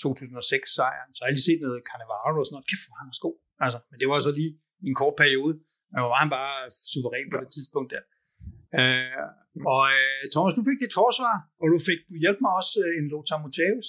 2006-sejren, 0.00 1.10
så 1.12 1.18
har 1.20 1.28
jeg 1.28 1.36
lige 1.36 1.48
set 1.50 1.60
noget 1.66 1.86
Cannavaro 1.88 2.36
og 2.40 2.46
sådan 2.46 2.54
noget. 2.56 2.68
Kæft, 2.70 2.86
hvor 2.88 2.98
han 3.00 3.08
er 3.12 3.16
sko. 3.20 3.30
Altså, 3.64 3.78
men 3.88 3.96
det 4.00 4.06
var 4.10 4.18
så 4.26 4.32
lige 4.40 4.52
en 4.88 4.96
kort 5.02 5.16
periode. 5.22 5.54
Men 5.90 5.98
var 6.12 6.20
han 6.24 6.30
bare 6.38 6.56
suveræn 6.90 7.28
på 7.32 7.38
det 7.42 7.50
tidspunkt 7.56 7.88
der. 7.94 8.02
Øh, 8.80 9.26
og 9.72 9.82
øh, 9.96 10.22
Thomas, 10.34 10.56
du 10.58 10.62
fik 10.68 10.78
dit 10.84 10.94
forsvar, 11.02 11.34
og 11.60 11.66
du 11.74 11.78
fik 11.88 12.00
hjælp 12.24 12.38
mig 12.44 12.52
også 12.60 12.74
øh, 12.84 12.92
en 12.98 13.06
Lothar 13.12 13.38
Matthäus. 13.44 13.86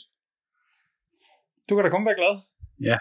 Du 1.68 1.72
kan 1.74 1.84
da 1.84 1.90
komme 1.92 2.08
være 2.10 2.22
glad. 2.22 2.36
Ja, 2.90 2.98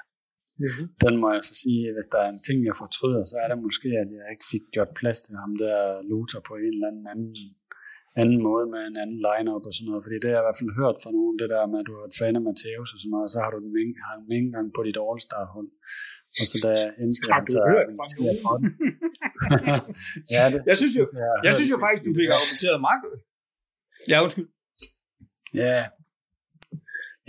mm-hmm. 0.62 0.86
den 1.04 1.14
må 1.22 1.26
jeg 1.36 1.42
så 1.50 1.54
sige, 1.62 1.82
hvis 1.96 2.08
der 2.12 2.20
er 2.24 2.30
en 2.34 2.42
ting, 2.46 2.58
jeg 2.68 2.76
fortryder, 2.82 3.22
så 3.30 3.36
er 3.42 3.46
det 3.50 3.58
måske, 3.66 3.88
at 4.02 4.08
jeg 4.18 4.26
ikke 4.34 4.46
fik 4.52 4.64
gjort 4.74 4.92
plads 5.00 5.18
til 5.26 5.34
ham 5.42 5.52
der 5.62 5.76
Lothar 6.10 6.42
på 6.48 6.54
en 6.66 6.74
eller 6.76 6.88
anden 6.90 7.06
anden, 7.12 7.32
anden 8.20 8.40
måde 8.48 8.64
med 8.74 8.82
en 8.90 8.96
anden 9.02 9.20
line-up 9.28 9.64
og 9.68 9.72
sådan 9.74 9.88
noget, 9.90 10.04
fordi 10.04 10.16
det 10.20 10.28
har 10.28 10.36
jeg 10.36 10.44
i 10.44 10.46
hvert 10.46 10.60
fald 10.60 10.78
hørt 10.80 10.96
fra 11.02 11.10
nogen, 11.16 11.34
det 11.40 11.48
der 11.54 11.70
med, 11.72 11.78
at 11.82 11.88
du 11.90 11.94
er 12.02 12.08
fan 12.20 12.38
af 12.38 12.42
Matthäus 12.48 12.90
og 12.94 12.98
sådan 13.00 13.12
noget, 13.14 13.26
og 13.28 13.32
så 13.34 13.38
har 13.44 13.50
du 13.54 13.58
den 13.64 13.70
med 13.76 13.82
en 14.38 14.48
gang 14.54 14.66
på 14.76 14.80
dit 14.86 14.98
All-Star-hold. 15.06 15.70
Og 16.40 16.44
så 16.50 16.56
da 16.66 16.72
indser, 17.02 17.24
har 17.34 17.40
du 17.44 17.52
hørt 17.74 17.88
fra 17.98 18.06
nogen? 18.44 18.64
ja, 20.34 20.42
det, 20.52 20.58
jeg 20.70 20.76
synes 20.80 20.94
jo, 21.00 21.04
jeg, 21.22 21.32
jeg 21.46 21.52
synes 21.56 21.70
jo 21.74 21.78
faktisk, 21.84 22.02
du 22.08 22.12
fik 22.20 22.28
argumenteret 22.36 22.78
meget 22.88 23.00
Ja, 24.10 24.16
undskyld. 24.24 24.48
Ja, 25.62 25.78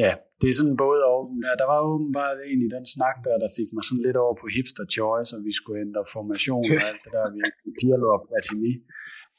ja, 0.03 0.11
det 0.39 0.47
er 0.49 0.55
sådan 0.59 0.77
både 0.85 0.99
og. 1.11 1.21
Der, 1.43 1.53
der 1.61 1.67
var 1.73 1.79
åbenbart 1.91 2.37
en 2.51 2.59
i 2.67 2.69
den 2.75 2.85
snak 2.95 3.15
der, 3.27 3.35
der 3.43 3.49
fik 3.59 3.69
mig 3.75 3.83
sådan 3.87 4.05
lidt 4.07 4.17
over 4.23 4.35
på 4.41 4.45
hipster 4.55 4.85
choice, 4.97 5.29
og 5.35 5.41
vi 5.47 5.53
skulle 5.59 5.77
ændre 5.85 6.03
formation 6.15 6.67
og 6.77 6.83
alt 6.89 7.01
det 7.05 7.11
der, 7.17 7.25
vi 7.35 7.39
Pirlo 7.79 8.07
og 8.15 8.21
Platini. 8.27 8.73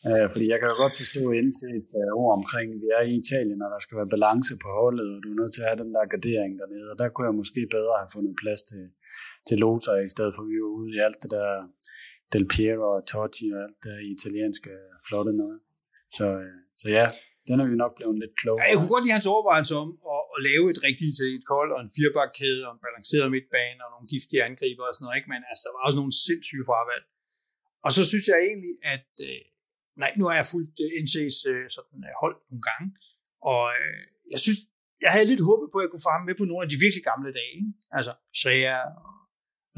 Uh, 0.06 0.26
fordi 0.32 0.46
jeg 0.52 0.58
kan 0.58 0.70
jo 0.72 0.76
godt 0.84 0.96
forstå 1.02 1.22
indtil 1.40 1.70
et 1.80 1.90
uh, 1.98 2.00
øh, 2.00 2.20
ord 2.22 2.32
omkring, 2.40 2.68
vi 2.82 2.88
er 2.98 3.02
i 3.10 3.12
Italien, 3.22 3.60
og 3.64 3.70
der 3.74 3.80
skal 3.84 3.98
være 4.00 4.14
balance 4.16 4.54
på 4.64 4.68
holdet, 4.80 5.08
og 5.14 5.18
du 5.22 5.28
er 5.32 5.38
nødt 5.40 5.52
til 5.54 5.62
at 5.62 5.68
have 5.70 5.82
den 5.82 5.92
der 5.96 6.12
gardering 6.14 6.52
dernede, 6.60 6.88
og 6.92 6.96
der 7.00 7.08
kunne 7.08 7.28
jeg 7.28 7.40
måske 7.42 7.62
bedre 7.76 7.94
have 8.02 8.12
fundet 8.16 8.34
plads 8.42 8.62
til, 8.70 8.84
til 9.48 9.56
Lothar, 9.62 9.96
i 10.08 10.12
stedet 10.14 10.32
for 10.34 10.42
at 10.44 10.50
vi 10.52 10.56
var 10.64 10.72
ude 10.78 10.90
i 10.96 10.98
alt 11.06 11.18
det 11.22 11.30
der 11.36 11.48
Del 12.32 12.46
Piero 12.52 12.86
og 12.96 13.02
Totti 13.12 13.46
og 13.54 13.60
alt 13.66 13.78
det 13.86 13.96
italienske 14.16 14.72
flotte 15.06 15.32
noget. 15.42 15.58
Så, 16.16 16.26
øh, 16.42 16.58
så 16.80 16.86
ja, 16.98 17.06
den 17.48 17.56
er 17.62 17.66
vi 17.72 17.76
nok 17.84 17.92
blevet 17.98 18.16
lidt 18.22 18.34
klogere. 18.40 18.62
Ja, 18.62 18.68
jeg 18.72 18.78
kunne 18.78 18.94
godt 18.94 19.04
lide 19.04 19.16
hans 19.18 19.30
overvejelse 19.34 19.74
om 19.82 19.88
at, 20.14 20.22
at 20.34 20.38
lave 20.48 20.64
et 20.72 20.80
rigtigt 20.86 21.10
italiensk 21.14 21.48
hold, 21.56 21.70
og 21.74 21.80
en 21.84 21.92
firebakkæde, 21.96 22.62
og 22.66 22.72
en 22.76 22.82
balanceret 22.86 23.28
midtbane, 23.36 23.80
og 23.84 23.88
nogle 23.94 24.06
giftige 24.12 24.40
angriber 24.48 24.84
og 24.88 24.94
sådan 24.94 25.04
noget, 25.06 25.18
ikke? 25.18 25.30
men 25.32 25.40
altså, 25.50 25.62
der 25.66 25.72
var 25.74 25.82
også 25.86 25.98
nogle 26.00 26.14
sindssyge 26.26 26.64
fravalg. 26.70 27.04
Og 27.86 27.90
så 27.96 28.02
synes 28.10 28.26
jeg 28.30 28.38
egentlig, 28.48 28.74
at 28.94 29.08
øh, 29.28 29.42
nej, 30.02 30.10
nu 30.18 30.24
har 30.28 30.34
jeg 30.40 30.46
fulgt 30.54 30.76
øh, 30.84 30.90
NC's 31.04 31.38
øh, 31.52 31.64
sådan, 31.76 31.98
øh, 32.08 32.12
hold 32.22 32.36
nogle 32.50 32.64
gange, 32.70 32.86
og 33.52 33.62
øh, 33.78 34.02
jeg 34.32 34.40
synes, 34.44 34.58
jeg 35.04 35.10
havde 35.14 35.30
lidt 35.32 35.46
håbet 35.50 35.68
på, 35.70 35.76
at 35.78 35.84
jeg 35.84 35.90
kunne 35.90 36.06
få 36.08 36.12
ham 36.16 36.24
med 36.28 36.36
på 36.38 36.44
nogle 36.50 36.62
af 36.64 36.70
de 36.70 36.82
virkelig 36.84 37.04
gamle 37.10 37.30
dage. 37.38 37.54
Ikke? 37.60 37.72
Altså, 37.98 38.12
Shea 38.40 38.76
og 39.04 39.12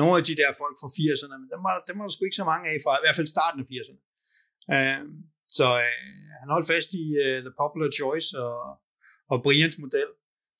nogle 0.00 0.14
af 0.20 0.24
de 0.28 0.34
der 0.40 0.50
folk 0.62 0.76
fra 0.80 0.90
80'erne, 0.98 1.36
men 1.40 1.48
dem 1.54 1.60
var, 1.66 1.74
dem 1.88 1.96
var 1.98 2.04
der 2.06 2.12
sgu 2.14 2.22
ikke 2.24 2.40
så 2.42 2.48
mange 2.52 2.64
af 2.72 2.76
fra, 2.84 2.92
i 3.00 3.02
hvert 3.04 3.18
fald 3.18 3.34
starten 3.36 3.58
af 3.62 3.66
80'erne. 3.72 4.00
Øh, 4.74 5.02
så 5.58 5.66
øh, 5.86 6.00
han 6.40 6.48
holdt 6.54 6.70
fast 6.72 6.90
i 7.02 7.04
uh, 7.24 7.38
The 7.46 7.54
Popular 7.62 7.90
Choice 7.98 8.28
og, 8.46 8.58
og 9.32 9.36
Brians 9.44 9.76
model. 9.84 10.10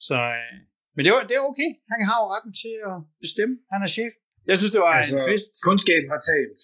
Så, 0.09 0.17
øh, 0.39 0.57
men 0.95 1.03
det, 1.05 1.11
var, 1.15 1.21
det 1.29 1.35
er 1.41 1.45
okay. 1.51 1.71
Han 1.93 2.01
har 2.09 2.17
jo 2.23 2.27
retten 2.35 2.53
til 2.63 2.75
at 2.91 2.97
bestemme. 3.25 3.55
Han 3.73 3.81
er 3.87 3.91
chef. 3.97 4.13
Jeg 4.51 4.57
synes, 4.59 4.73
det 4.75 4.83
var 4.87 4.93
altså, 5.01 5.17
en 5.17 5.25
fest. 5.31 5.53
Kundskaben 5.69 6.09
har 6.15 6.23
talt. 6.33 6.61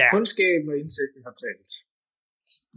Ja. 0.00 0.06
Kundskaben 0.14 0.66
og 0.72 0.76
indsigten 0.82 1.22
har 1.28 1.34
talt. 1.44 1.70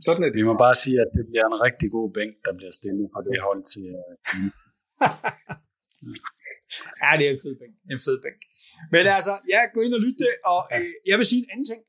Sådan 0.05 0.23
er 0.23 0.29
det. 0.29 0.39
Vi 0.41 0.49
må 0.49 0.55
bare 0.65 0.77
sige, 0.83 0.97
at 1.05 1.09
det 1.17 1.23
bliver 1.29 1.45
en 1.51 1.57
rigtig 1.67 1.89
god 1.97 2.07
bænk, 2.17 2.33
der 2.45 2.53
bliver 2.59 2.73
stillet 2.79 3.07
på 3.13 3.19
det 3.27 3.37
hold 3.47 3.61
til... 3.73 3.85
Uh, 3.97 4.09
ja, 7.01 7.09
det 7.19 7.25
er 7.27 7.33
en 7.37 7.41
fed 7.45 7.55
bænk. 7.61 7.73
En 7.93 8.01
fed 8.05 8.17
bænk. 8.25 8.39
Men 8.93 9.03
altså, 9.17 9.33
ja, 9.53 9.59
gå 9.75 9.79
ind 9.85 9.93
og 9.97 10.01
lytte 10.05 10.27
og 10.51 10.61
øh, 10.75 10.91
jeg 11.09 11.15
vil 11.19 11.27
sige 11.31 11.41
en 11.45 11.51
anden 11.53 11.67
ting. 11.71 11.81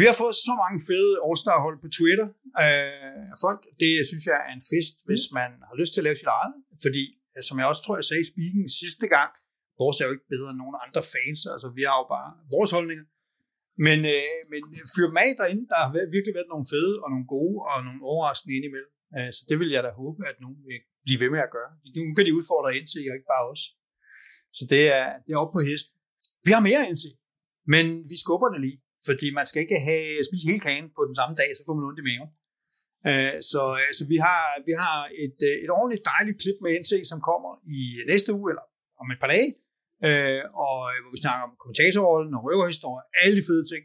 Vi 0.00 0.04
har 0.08 0.16
fået 0.22 0.36
så 0.46 0.52
mange 0.62 0.78
fede 0.88 1.12
All-Star-hold 1.26 1.76
på 1.84 1.88
Twitter 1.98 2.28
øh, 2.64 3.32
af 3.34 3.38
folk. 3.46 3.60
Det 3.82 3.92
synes 4.10 4.24
jeg 4.30 4.38
er 4.46 4.52
en 4.58 4.64
fest, 4.72 4.94
hvis 5.08 5.24
man 5.38 5.50
har 5.68 5.74
lyst 5.80 5.92
til 5.92 6.00
at 6.02 6.06
lave 6.08 6.18
sit 6.22 6.30
eget. 6.38 6.54
Fordi, 6.84 7.04
øh, 7.34 7.42
som 7.46 7.54
jeg 7.60 7.66
også 7.72 7.82
tror, 7.84 7.96
jeg 8.00 8.08
sagde 8.08 8.24
i 8.24 8.30
speaking 8.32 8.66
sidste 8.82 9.06
gang, 9.16 9.30
vores 9.80 9.96
er 10.00 10.06
jo 10.08 10.14
ikke 10.16 10.32
bedre 10.34 10.48
end 10.52 10.60
nogen 10.62 10.76
andre 10.84 11.02
fans. 11.14 11.40
Altså, 11.54 11.68
vi 11.78 11.82
har 11.88 11.96
jo 12.02 12.06
bare 12.16 12.30
vores 12.54 12.70
holdninger. 12.76 13.06
Men, 13.86 13.98
øh, 14.14 14.38
men 14.52 14.60
fyr 14.94 15.06
dem 15.10 15.22
af 15.24 15.30
derinde. 15.40 15.64
Der 15.72 15.78
har 15.82 15.90
virkelig 16.16 16.34
været 16.38 16.52
nogle 16.54 16.66
fede 16.72 16.94
og 17.04 17.08
nogle 17.14 17.26
gode 17.36 17.58
og 17.70 17.76
nogle 17.86 18.00
overraskende 18.12 18.54
indimellem. 18.58 18.92
Øh, 19.16 19.30
så 19.36 19.40
det 19.48 19.56
vil 19.60 19.70
jeg 19.74 19.82
da 19.86 19.90
håbe, 20.02 20.20
at 20.30 20.36
nogen 20.44 20.58
vil 20.68 20.78
blive 21.04 21.20
ved 21.22 21.30
med 21.34 21.42
at 21.46 21.54
gøre. 21.56 21.70
Nu 22.08 22.14
kan 22.16 22.26
de 22.26 22.38
udfordre 22.38 22.70
ind 22.78 22.86
til, 22.92 23.02
og 23.10 23.14
ikke 23.16 23.32
bare 23.34 23.46
os. 23.52 23.62
Så 24.58 24.62
det 24.72 24.82
er, 24.98 25.06
det 25.24 25.30
er 25.32 25.40
op 25.44 25.52
på 25.56 25.62
hesten. 25.70 25.94
Vi 26.46 26.50
har 26.56 26.62
mere 26.68 26.82
ind 26.88 26.98
til, 27.04 27.12
men 27.74 27.84
vi 28.10 28.16
skubber 28.24 28.48
det 28.54 28.60
lige 28.66 28.78
fordi 29.08 29.26
man 29.38 29.46
skal 29.46 29.60
ikke 29.64 29.78
have 29.88 30.06
spise 30.28 30.48
hele 30.50 30.64
kagen 30.68 30.86
på 30.96 31.02
den 31.08 31.14
samme 31.20 31.34
dag, 31.40 31.50
så 31.56 31.62
får 31.66 31.74
man 31.76 31.88
ondt 31.88 32.02
i 32.02 32.08
maven. 32.10 32.30
Øh, 33.08 33.36
så, 33.52 33.62
øh, 33.80 33.90
så 33.98 34.02
vi 34.12 34.18
har, 34.26 34.42
vi 34.68 34.74
har 34.82 34.96
et, 35.24 35.38
øh, 35.48 35.54
et 35.64 35.70
ordentligt 35.78 36.04
dejligt 36.12 36.40
klip 36.42 36.58
med 36.64 36.70
NC, 36.82 36.92
som 37.12 37.18
kommer 37.30 37.50
i 37.76 37.78
næste 38.10 38.30
uge, 38.38 38.48
eller 38.52 38.64
om 39.00 39.06
et 39.14 39.20
par 39.22 39.30
dage, 39.34 39.50
Øh, 40.08 40.42
og 40.64 40.76
øh, 40.90 40.96
hvor 41.02 41.12
vi 41.14 41.20
snakker 41.24 41.42
om 41.48 41.54
kommentatorrollen 41.62 42.32
og 42.36 42.42
røverhistorier, 42.46 43.06
alle 43.22 43.34
de 43.38 43.44
fede 43.50 43.64
ting. 43.72 43.82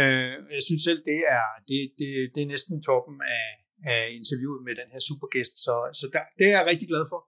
Øh, 0.00 0.34
jeg 0.56 0.62
synes 0.68 0.82
selv, 0.88 1.00
det 1.10 1.18
er, 1.36 1.44
det, 1.68 1.78
det, 2.00 2.08
det 2.34 2.40
er 2.42 2.52
næsten 2.54 2.76
toppen 2.88 3.16
af, 3.38 3.48
af 3.92 4.02
interviewet 4.18 4.62
med 4.66 4.74
den 4.80 4.88
her 4.94 5.02
supergæst, 5.08 5.54
så, 5.66 5.74
så 6.00 6.04
der, 6.14 6.22
det 6.38 6.44
er 6.48 6.54
jeg 6.56 6.68
rigtig 6.70 6.88
glad 6.92 7.04
for. 7.12 7.20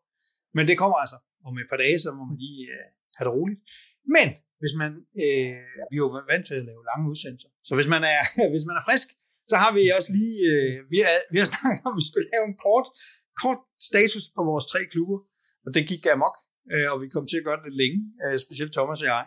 Men 0.57 0.65
det 0.69 0.81
kommer 0.83 0.99
altså 1.05 1.19
om 1.47 1.55
et 1.63 1.69
par 1.73 1.81
dage, 1.85 1.99
så 2.05 2.09
må 2.19 2.23
man 2.31 2.39
lige 2.45 2.63
have 3.17 3.27
det 3.27 3.37
roligt. 3.39 3.61
Men 4.17 4.29
hvis 4.61 4.75
man, 4.81 4.91
øh, 5.23 5.65
vi 5.91 5.95
er 5.97 6.05
jo 6.07 6.11
vant 6.33 6.47
til 6.49 6.57
at 6.61 6.69
lave 6.71 6.83
lange 6.91 7.05
udsendelser, 7.13 7.51
så 7.67 7.73
hvis 7.79 7.91
man 7.95 8.03
er, 8.15 8.21
hvis 8.53 8.67
man 8.69 8.77
er 8.81 8.85
frisk, 8.89 9.09
så 9.51 9.57
har 9.63 9.71
vi 9.77 9.83
også 9.99 10.11
lige, 10.19 10.39
øh, 10.53 10.77
vi, 10.93 10.99
har, 11.05 11.15
vi 11.33 11.39
har 11.43 11.49
snakket 11.55 11.83
om, 11.89 11.95
at 11.95 12.01
vi 12.01 12.07
skulle 12.09 12.29
lave 12.35 12.45
en 12.51 12.57
kort, 12.67 12.87
kort 13.43 13.61
status 13.91 14.25
på 14.37 14.41
vores 14.51 14.67
tre 14.73 14.81
klubber, 14.93 15.19
og 15.65 15.71
det 15.75 15.83
gik 15.91 16.03
amok, 16.15 16.37
øh, 16.73 16.87
og 16.93 16.97
vi 17.03 17.07
kom 17.15 17.27
til 17.27 17.41
at 17.41 17.47
gøre 17.47 17.59
det 17.59 17.67
lidt 17.67 17.81
længe, 17.83 17.99
øh, 18.25 18.37
specielt 18.47 18.73
Thomas 18.79 19.03
og 19.05 19.09
jeg. 19.15 19.25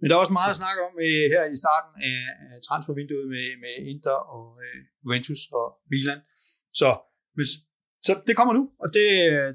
Men 0.00 0.06
der 0.06 0.14
er 0.16 0.22
også 0.24 0.36
meget 0.40 0.52
at 0.54 0.60
snakke 0.62 0.80
om 0.88 0.92
øh, 1.06 1.24
her 1.34 1.42
i 1.54 1.56
starten 1.62 1.92
af, 2.10 2.20
af 2.50 2.56
transfervinduet 2.68 3.26
med, 3.34 3.46
med 3.62 3.74
Inter 3.92 4.18
og 4.36 4.44
øh, 4.64 4.78
Juventus 5.02 5.42
og 5.58 5.66
Milan. 5.90 6.20
Så, 6.80 6.88
hvis, 7.36 7.50
så 8.06 8.12
det 8.26 8.34
kommer 8.38 8.54
nu, 8.58 8.62
og 8.82 8.88
det, 8.96 9.06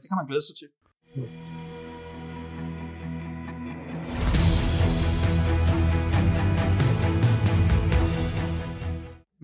det 0.01 0.05
kan 0.09 0.19
man 0.19 0.27
glæde 0.29 0.45
sig 0.47 0.55
til. 0.61 0.69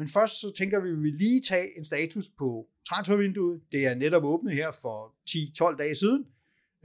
Men 0.02 0.08
først 0.08 0.34
så 0.42 0.48
tænker 0.58 0.80
vi, 0.80 0.90
at 0.90 0.96
vi 0.96 1.02
vil 1.02 1.14
lige 1.14 1.42
tage 1.42 1.78
en 1.78 1.86
status 1.86 2.26
på 2.40 2.68
transfervinduet. 2.90 3.62
Det 3.72 3.86
er 3.86 3.96
netop 3.96 4.24
åbnet 4.24 4.54
her 4.54 4.72
for 4.72 4.98
10-12 5.30 5.78
dage 5.78 5.96
siden, 5.96 6.26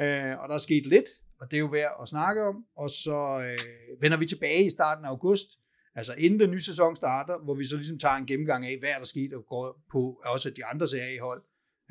øh, 0.00 0.38
og 0.40 0.48
der 0.48 0.54
er 0.54 0.58
sket 0.58 0.86
lidt, 0.86 1.08
og 1.40 1.50
det 1.50 1.56
er 1.56 1.60
jo 1.60 1.66
værd 1.66 1.96
at 2.02 2.08
snakke 2.08 2.42
om. 2.42 2.64
Og 2.76 2.90
så 2.90 3.18
øh, 3.48 4.02
vender 4.02 4.18
vi 4.18 4.26
tilbage 4.26 4.66
i 4.66 4.70
starten 4.70 5.04
af 5.04 5.08
august, 5.08 5.48
altså 5.94 6.14
inden 6.14 6.40
den 6.40 6.50
nye 6.50 6.60
sæson 6.60 6.96
starter, 6.96 7.38
hvor 7.44 7.54
vi 7.54 7.64
så 7.64 7.76
ligesom 7.76 7.98
tager 7.98 8.14
en 8.14 8.26
gennemgang 8.26 8.66
af, 8.66 8.78
hvad 8.78 8.88
er 8.88 8.98
der 8.98 9.04
sket, 9.04 9.32
og 9.32 9.46
går 9.46 9.82
på 9.92 10.22
også 10.24 10.50
de 10.50 10.64
andre 10.64 10.88
serier 10.88 11.14
i 11.14 11.18
hold, 11.18 11.42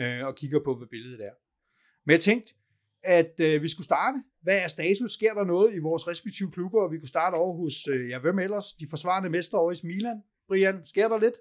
øh, 0.01 0.25
og 0.25 0.35
kigger 0.35 0.59
på, 0.65 0.75
hvad 0.77 0.87
billedet 0.87 1.25
er. 1.25 1.33
Men 2.05 2.11
jeg 2.11 2.19
tænkte, 2.19 2.53
at 3.03 3.39
øh, 3.39 3.63
vi 3.63 3.67
skulle 3.67 3.85
starte. 3.85 4.23
Hvad 4.41 4.63
er 4.63 4.67
status? 4.67 5.11
Sker 5.11 5.33
der 5.33 5.43
noget 5.43 5.75
i 5.75 5.79
vores 5.79 6.07
respektive 6.07 6.51
klubber? 6.51 6.81
Og 6.81 6.91
vi 6.91 6.97
kunne 6.97 7.07
starte 7.07 7.35
over 7.35 7.57
hos, 7.57 7.87
øh, 7.87 8.09
ja, 8.09 8.19
hvem 8.19 8.39
ellers? 8.39 8.73
De 8.73 8.87
forsvarende 8.89 9.29
mester 9.29 9.57
over 9.57 9.71
i 9.71 9.87
Milan. 9.87 10.23
Brian, 10.47 10.85
sker 10.85 11.07
der 11.07 11.19
lidt? 11.19 11.37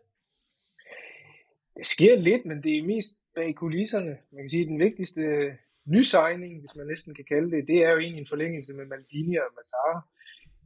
Det 1.76 1.86
sker 1.86 2.16
lidt, 2.16 2.46
men 2.46 2.62
det 2.62 2.78
er 2.78 2.82
mest 2.82 3.10
bag 3.34 3.54
kulisserne. 3.54 4.18
Man 4.32 4.42
kan 4.42 4.48
sige, 4.48 4.62
at 4.62 4.68
den 4.68 4.78
vigtigste 4.78 5.22
nysigning, 5.84 6.60
hvis 6.60 6.76
man 6.76 6.86
næsten 6.86 7.14
kan 7.14 7.24
kalde 7.24 7.50
det, 7.50 7.68
det 7.68 7.78
er 7.84 7.90
jo 7.90 7.98
egentlig 7.98 8.20
en 8.20 8.32
forlængelse 8.34 8.76
med 8.76 8.86
Maldini 8.86 9.36
og 9.36 9.52
Massara 9.56 10.08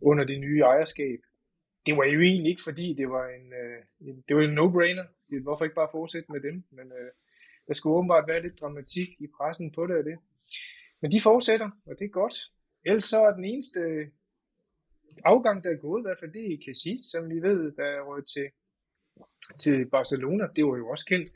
under 0.01 0.25
det 0.25 0.41
nye 0.41 0.61
ejerskab. 0.61 1.19
Det 1.87 1.97
var 1.97 2.05
jo 2.05 2.21
egentlig 2.21 2.51
ikke, 2.51 2.63
fordi 2.63 2.95
det 2.95 3.09
var 3.09 3.29
en, 3.29 3.53
øh, 3.53 4.09
en 4.09 4.25
det 4.29 4.37
var 4.37 4.43
en 4.43 4.59
no-brainer. 4.59 5.07
Det, 5.31 5.43
hvorfor 5.43 5.65
ikke 5.65 5.75
bare 5.75 5.89
fortsætte 5.93 6.33
med 6.33 6.41
dem? 6.41 6.65
Men 6.71 6.87
øh, 6.93 7.11
der 7.67 7.75
skulle 7.75 7.97
åbenbart 7.97 8.29
være 8.29 8.43
lidt 8.43 8.61
dramatik 8.61 9.09
i 9.21 9.27
pressen 9.37 9.73
på 9.73 9.87
det 9.87 9.97
og 9.97 10.05
det. 10.05 10.19
Men 11.01 11.13
de 11.13 11.21
fortsætter, 11.21 11.71
og 11.87 11.99
det 11.99 12.05
er 12.05 12.09
godt. 12.09 12.37
Ellers 12.85 13.05
så 13.05 13.25
er 13.25 13.35
den 13.35 13.45
eneste 13.45 13.81
afgang, 15.25 15.65
der 15.65 15.71
er 15.71 15.77
gået, 15.77 16.01
i 16.01 16.07
hvert 16.07 16.19
fald 16.21 16.33
det 16.33 16.53
er 16.53 16.59
Cassis, 16.67 17.07
som 17.07 17.31
vi 17.31 17.43
ved, 17.43 17.73
der 17.73 17.85
er 17.85 18.03
røget 18.03 18.27
til, 18.35 18.49
til 19.59 19.87
Barcelona. 19.87 20.49
Det 20.57 20.65
var 20.65 20.77
jo 20.77 20.89
også 20.89 21.07
kendt. 21.07 21.33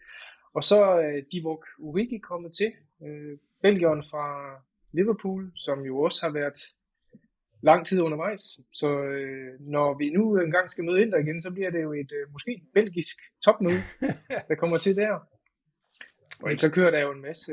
Og 0.55 0.64
så 0.64 0.85
er 0.85 1.16
uh, 1.16 1.22
Divock 1.33 1.66
Urigi 1.78 2.18
kommet 2.18 2.53
til. 2.53 2.72
øh, 3.05 3.39
Belgieren 3.62 4.02
fra 4.10 4.26
Liverpool, 4.92 5.52
som 5.56 5.80
jo 5.80 5.98
også 5.98 6.26
har 6.26 6.32
været 6.32 6.58
lang 7.62 7.86
tid 7.86 8.00
undervejs. 8.00 8.60
Så 8.72 8.88
uh, 8.88 9.66
når 9.70 9.98
vi 9.98 10.10
nu 10.10 10.38
engang 10.40 10.70
skal 10.70 10.84
møde 10.84 11.02
Inter 11.02 11.18
igen, 11.18 11.40
så 11.40 11.50
bliver 11.50 11.70
det 11.70 11.82
jo 11.82 11.92
et 11.92 12.12
uh, 12.12 12.32
måske 12.32 12.62
belgisk 12.74 13.16
topmøde, 13.44 13.82
der 14.48 14.54
kommer 14.54 14.78
til 14.78 14.96
der. 14.96 15.18
Og 16.42 16.50
så 16.58 16.72
kører 16.72 16.90
der 16.90 17.00
jo 17.00 17.12
en 17.12 17.22
masse, 17.22 17.52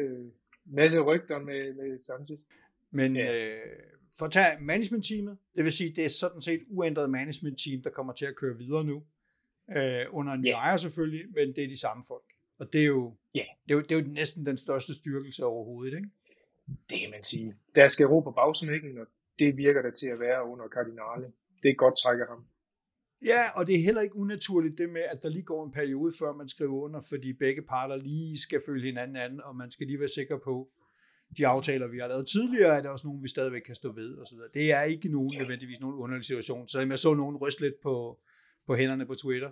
masse 0.66 1.00
rygter 1.00 1.40
med, 1.40 1.74
med 1.74 1.98
Sanchez. 1.98 2.40
Men 2.92 3.16
ja. 3.16 3.50
øh, 3.50 3.58
for 4.18 4.26
at 4.26 4.32
tage 4.32 4.58
management-teamet, 4.62 5.38
det 5.56 5.64
vil 5.64 5.72
sige, 5.72 5.96
det 5.96 6.06
er 6.06 6.10
sådan 6.10 6.42
set 6.42 6.62
uændret 6.70 7.10
management-team, 7.10 7.82
der 7.82 7.90
kommer 7.90 8.14
til 8.14 8.26
at 8.26 8.36
køre 8.36 8.58
videre 8.58 8.84
nu. 8.84 9.04
Øh, 9.76 10.06
under 10.10 10.34
en 10.34 10.46
yeah. 10.46 10.56
ejer 10.56 10.78
selvfølgelig, 10.78 11.26
men 11.36 11.56
det 11.56 11.64
er 11.64 11.68
de 11.68 11.80
samme 11.80 12.04
folk. 12.08 12.29
Og 12.60 12.74
det 12.74 12.82
er 12.82 12.86
jo, 12.86 13.16
yeah. 13.38 13.48
det 13.64 13.72
er 13.74 13.76
jo, 13.76 13.82
det 13.82 13.92
er 13.92 14.02
jo 14.02 14.08
næsten 14.08 14.46
den 14.46 14.58
største 14.58 14.94
styrkelse 14.94 15.46
overhovedet, 15.46 15.94
ikke? 15.98 16.10
Det 16.90 17.00
kan 17.00 17.12
man 17.12 17.24
sige. 17.24 17.56
Der 17.76 17.88
skal 17.88 18.06
ro 18.08 18.20
på 18.20 18.32
bagsmækken, 18.32 18.98
og 18.98 19.08
det 19.40 19.58
virker 19.58 19.82
der 19.82 19.92
til 19.92 20.08
at 20.08 20.20
være 20.20 20.46
under 20.46 20.68
kardinale. 20.68 21.32
Det 21.64 21.70
er 21.70 21.76
godt 21.76 21.98
trækker 21.98 22.26
ham. 22.28 22.46
Ja, 23.26 23.44
og 23.56 23.68
det 23.68 23.76
er 23.76 23.84
heller 23.84 24.02
ikke 24.02 24.16
unaturligt 24.16 24.78
det 24.78 24.90
med, 24.90 25.02
at 25.02 25.24
der 25.24 25.30
lige 25.30 25.44
går 25.44 25.66
en 25.66 25.72
periode, 25.72 26.14
før 26.20 26.34
man 26.34 26.50
skriver 26.50 26.82
under, 26.82 27.02
fordi 27.10 27.34
begge 27.34 27.62
parter 27.62 27.96
lige 27.96 28.40
skal 28.40 28.62
følge 28.66 28.86
hinanden 28.86 29.16
an, 29.16 29.42
og 29.44 29.56
man 29.56 29.72
skal 29.72 29.88
lige 29.88 30.00
være 30.00 30.10
sikker 30.10 30.38
på, 30.38 30.70
de 31.38 31.48
aftaler, 31.48 31.88
vi 31.88 31.98
har 31.98 32.08
lavet 32.08 32.28
tidligere, 32.28 32.78
er 32.78 32.82
der 32.82 32.90
også 32.90 33.08
nogle, 33.08 33.22
vi 33.22 33.30
stadigvæk 33.30 33.62
kan 33.62 33.76
stå 33.76 33.92
ved. 33.92 34.18
Og 34.18 34.28
så 34.28 34.36
videre. 34.36 34.50
Det 34.54 34.72
er 34.72 34.84
ikke 34.84 35.10
nogen, 35.10 35.38
nødvendigvis 35.38 35.80
nogen 35.80 35.96
underlig 35.96 36.26
situation. 36.26 36.68
Så 36.68 36.80
jeg 36.82 37.00
så 37.00 37.14
nogen 37.14 37.38
ryste 37.38 37.62
lidt 37.62 37.82
på, 37.84 38.20
på 38.68 38.76
hænderne 38.76 39.06
på 39.06 39.16
Twitter. 39.16 39.52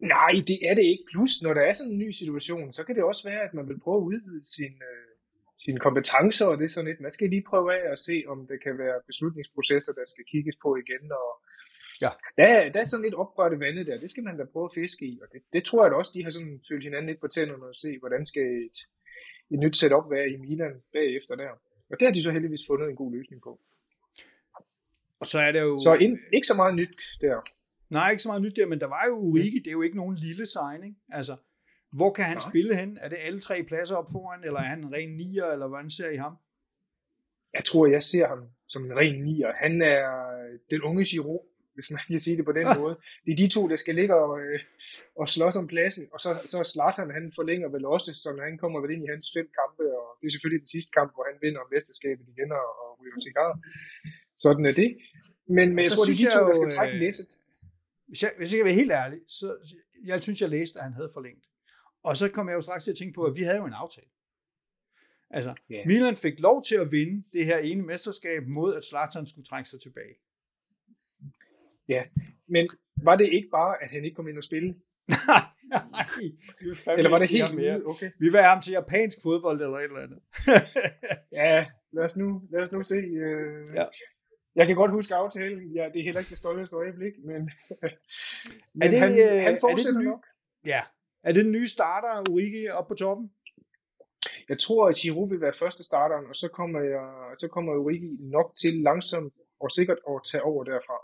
Nej, 0.00 0.32
det 0.48 0.58
er 0.68 0.74
det 0.74 0.84
ikke. 0.92 1.04
Plus, 1.12 1.42
når 1.42 1.54
der 1.54 1.60
er 1.60 1.72
sådan 1.72 1.92
en 1.92 1.98
ny 1.98 2.10
situation, 2.10 2.72
så 2.72 2.84
kan 2.84 2.94
det 2.96 3.04
også 3.04 3.28
være, 3.28 3.42
at 3.42 3.54
man 3.54 3.68
vil 3.68 3.80
prøve 3.80 3.96
at 3.96 4.08
udvide 4.10 4.44
sin, 4.56 4.74
øh, 4.90 5.10
sine 5.58 5.80
kompetencer, 5.80 6.46
og 6.46 6.58
det 6.58 6.64
er 6.64 6.68
sådan 6.68 6.88
lidt, 6.88 7.00
man 7.00 7.10
skal 7.10 7.28
lige 7.30 7.48
prøve 7.50 7.68
af 7.78 7.92
at 7.92 7.98
se, 7.98 8.24
om 8.28 8.46
det 8.46 8.62
kan 8.62 8.78
være 8.78 9.00
beslutningsprocesser, 9.06 9.92
der 9.92 10.04
skal 10.06 10.24
kigges 10.32 10.56
på 10.62 10.76
igen, 10.76 11.12
og 11.12 11.30
Ja. 12.04 12.10
Der, 12.36 12.72
der 12.72 12.80
er 12.80 12.84
sådan 12.84 13.04
lidt 13.04 13.14
opgørte 13.14 13.60
vandet 13.60 13.86
der, 13.86 13.96
det 13.96 14.10
skal 14.10 14.24
man 14.24 14.38
da 14.38 14.44
prøve 14.44 14.64
at 14.64 14.74
fiske 14.74 15.06
i, 15.06 15.18
og 15.22 15.28
det, 15.32 15.42
det 15.52 15.64
tror 15.64 15.84
jeg 15.84 15.90
da 15.90 15.96
også, 15.96 16.12
de 16.14 16.24
har 16.24 16.30
sådan 16.30 16.60
følt 16.68 16.84
hinanden 16.84 17.06
lidt 17.06 17.20
på 17.20 17.28
tænderne 17.28 17.66
og 17.66 17.74
se, 17.74 17.98
hvordan 17.98 18.26
skal 18.26 18.42
et, 18.42 18.78
et 19.50 19.58
nyt 19.58 19.76
setup 19.76 20.10
være 20.10 20.30
i 20.30 20.36
Milan 20.36 20.82
bagefter 20.92 21.34
der. 21.34 21.50
Og 21.90 22.00
det 22.00 22.06
har 22.06 22.12
de 22.12 22.22
så 22.22 22.30
heldigvis 22.32 22.66
fundet 22.66 22.88
en 22.88 22.96
god 22.96 23.12
løsning 23.12 23.42
på. 23.42 23.60
Og 25.20 25.26
så 25.26 25.38
er 25.38 25.52
det 25.52 25.60
jo... 25.60 25.76
Så 25.76 25.94
ind, 25.94 26.18
ikke 26.32 26.46
så 26.46 26.56
meget 26.56 26.74
nyt 26.74 26.96
der. 27.20 27.36
Nej, 27.90 28.10
ikke 28.10 28.22
så 28.22 28.28
meget 28.28 28.42
nyt 28.42 28.56
der, 28.56 28.66
men 28.66 28.80
der 28.80 28.86
var 28.86 29.04
jo 29.06 29.14
Urigi, 29.14 29.58
det 29.58 29.66
er 29.66 29.78
jo 29.80 29.82
ikke 29.82 29.96
nogen 29.96 30.16
lille 30.16 30.46
signing. 30.46 30.98
Altså, 31.08 31.36
hvor 31.92 32.10
kan 32.12 32.24
han 32.24 32.36
Nej. 32.36 32.50
spille 32.50 32.76
hen? 32.76 32.98
Er 33.00 33.08
det 33.08 33.18
alle 33.26 33.40
tre 33.40 33.62
pladser 33.62 33.96
op 33.96 34.08
foran, 34.12 34.44
eller 34.44 34.60
er 34.60 34.70
han 34.74 34.78
en 34.84 34.92
ren 34.92 35.10
nier, 35.16 35.46
eller 35.54 35.68
hvordan 35.68 35.90
ser 35.90 36.10
I 36.10 36.16
ham? 36.16 36.34
Jeg 37.54 37.64
tror, 37.64 37.86
jeg 37.86 38.02
ser 38.02 38.26
ham 38.32 38.42
som 38.68 38.84
en 38.84 38.96
ren 39.00 39.16
nier. 39.24 39.52
Han 39.64 39.82
er 39.82 40.06
den 40.70 40.80
unge 40.82 41.04
Giroud, 41.04 41.44
hvis 41.74 41.90
man 41.90 42.00
kan 42.08 42.18
sige 42.26 42.36
det 42.36 42.44
på 42.44 42.52
den 42.52 42.66
måde. 42.80 42.94
Det 43.24 43.32
er 43.32 43.36
de 43.42 43.48
to, 43.56 43.62
der 43.68 43.76
skal 43.76 43.94
ligge 43.94 44.14
og, 44.14 44.40
øh, 44.40 44.60
og 45.20 45.28
slås 45.28 45.56
om 45.56 45.66
pladsen, 45.72 46.04
og 46.14 46.20
så, 46.24 46.30
så 46.52 46.58
Zlatan, 46.72 47.10
han 47.18 47.32
forlænger 47.38 47.68
vel 47.74 47.84
også, 47.94 48.10
så 48.22 48.28
når 48.36 48.44
han 48.50 48.58
kommer 48.62 48.78
vel 48.80 48.90
ind 48.94 49.04
i 49.04 49.12
hans 49.14 49.26
fem 49.36 49.48
kampe, 49.60 49.84
og 50.00 50.06
det 50.18 50.26
er 50.26 50.32
selvfølgelig 50.34 50.62
den 50.64 50.72
sidste 50.76 50.90
kamp, 50.98 51.10
hvor 51.14 51.24
han 51.30 51.36
vinder 51.44 51.62
mesterskabet 51.74 52.24
igen 52.34 52.50
og, 52.60 52.68
og 52.82 52.88
ryger 53.00 53.20
cigar. 53.26 53.50
Sådan 54.44 54.64
er 54.70 54.74
det. 54.82 54.90
Men, 55.56 55.66
men 55.74 55.82
jeg 55.84 55.90
Der 55.90 55.96
tror, 55.96 56.04
det 56.08 56.14
er 56.16 56.22
de 56.24 56.34
to, 56.36 56.42
jeg 56.42 56.48
der 56.50 56.56
skal 56.60 56.72
trække 56.78 56.94
øh, 56.96 57.02
læsset. 57.04 57.30
Hvis 58.10 58.22
jeg, 58.22 58.32
hvis 58.36 58.46
jeg 58.46 58.58
skal 58.58 58.64
være 58.64 58.74
helt 58.74 58.92
ærlig, 58.92 59.20
så 59.28 59.56
jeg 60.04 60.22
synes, 60.22 60.40
jeg 60.40 60.48
læste, 60.48 60.78
at 60.78 60.84
han 60.84 60.92
havde 60.92 61.10
forlængt. 61.12 61.44
Og 62.02 62.16
så 62.16 62.28
kom 62.28 62.48
jeg 62.48 62.54
jo 62.54 62.60
straks 62.60 62.84
til 62.84 62.90
at 62.90 62.96
tænke 62.96 63.14
på, 63.14 63.24
at 63.24 63.36
vi 63.36 63.42
havde 63.42 63.56
jo 63.56 63.64
en 63.64 63.72
aftale. 63.72 64.06
Altså, 65.30 65.54
yeah. 65.72 65.86
Milan 65.86 66.16
fik 66.16 66.40
lov 66.40 66.64
til 66.64 66.74
at 66.74 66.92
vinde 66.92 67.24
det 67.32 67.46
her 67.46 67.58
ene 67.58 67.82
mesterskab 67.82 68.42
mod, 68.46 68.74
at 68.76 68.84
Zlatan 68.84 69.26
skulle 69.26 69.46
trække 69.46 69.68
sig 69.68 69.80
tilbage. 69.80 70.14
Ja, 71.88 72.02
men 72.48 72.68
var 73.02 73.16
det 73.16 73.32
ikke 73.32 73.48
bare, 73.48 73.82
at 73.82 73.90
han 73.90 74.04
ikke 74.04 74.14
kom 74.14 74.28
ind 74.28 74.36
og 74.36 74.44
spille? 74.44 74.68
Nej, 75.70 76.06
fandme 76.74 76.98
Eller 76.98 77.10
var 77.10 77.18
det 77.18 77.28
helt 77.28 77.54
mere. 77.54 77.82
Okay. 77.86 78.10
Vi 78.18 78.28
vil 78.28 78.40
have 78.40 78.50
ham 78.54 78.62
til 78.62 78.72
japansk 78.72 79.18
fodbold 79.22 79.62
eller 79.62 79.78
et 79.78 79.84
eller 79.84 80.02
andet. 80.02 80.20
Ja, 81.32 81.66
lad 81.92 82.04
os 82.04 82.16
nu, 82.16 82.42
lad 82.50 82.62
os 82.62 82.72
nu 82.72 82.82
se. 82.82 82.96
Øh, 82.96 83.66
Ja. 83.74 83.84
Jeg 84.56 84.66
kan 84.66 84.76
godt 84.76 84.90
huske 84.90 85.14
aftalen. 85.14 85.72
Ja, 85.74 85.84
det 85.92 86.00
er 86.00 86.04
heller 86.04 86.20
ikke 86.20 86.30
det 86.30 86.38
stolteste 86.38 86.76
øjeblik, 86.76 87.12
men, 87.24 87.40
men 88.74 88.82
er 88.82 88.88
det, 88.90 88.98
han, 88.98 89.10
øh, 89.10 89.28
han 89.28 89.46
er 89.46 89.50
det 89.50 89.60
fortsætter 89.60 90.00
nye, 90.00 90.08
nok. 90.08 90.26
Ja. 90.66 90.82
Er 91.22 91.32
det 91.32 91.44
den 91.44 91.52
nye 91.52 91.68
starter, 91.68 92.30
Urigi, 92.30 92.68
op 92.68 92.88
på 92.88 92.94
toppen? 92.94 93.32
Jeg 94.48 94.58
tror, 94.58 94.88
at 94.88 94.96
Giroud 94.96 95.28
vil 95.28 95.40
være 95.40 95.52
første 95.52 95.84
starteren, 95.84 96.26
og 96.26 96.36
så 96.36 96.48
kommer, 96.48 96.80
jeg, 96.80 97.32
så 97.36 97.48
kommer 97.48 97.72
Origi 97.72 98.16
nok 98.20 98.56
til 98.60 98.74
langsomt 98.74 99.34
og 99.60 99.70
sikkert 99.70 99.98
at 100.10 100.20
tage 100.30 100.42
over 100.42 100.64
derfra. 100.64 100.98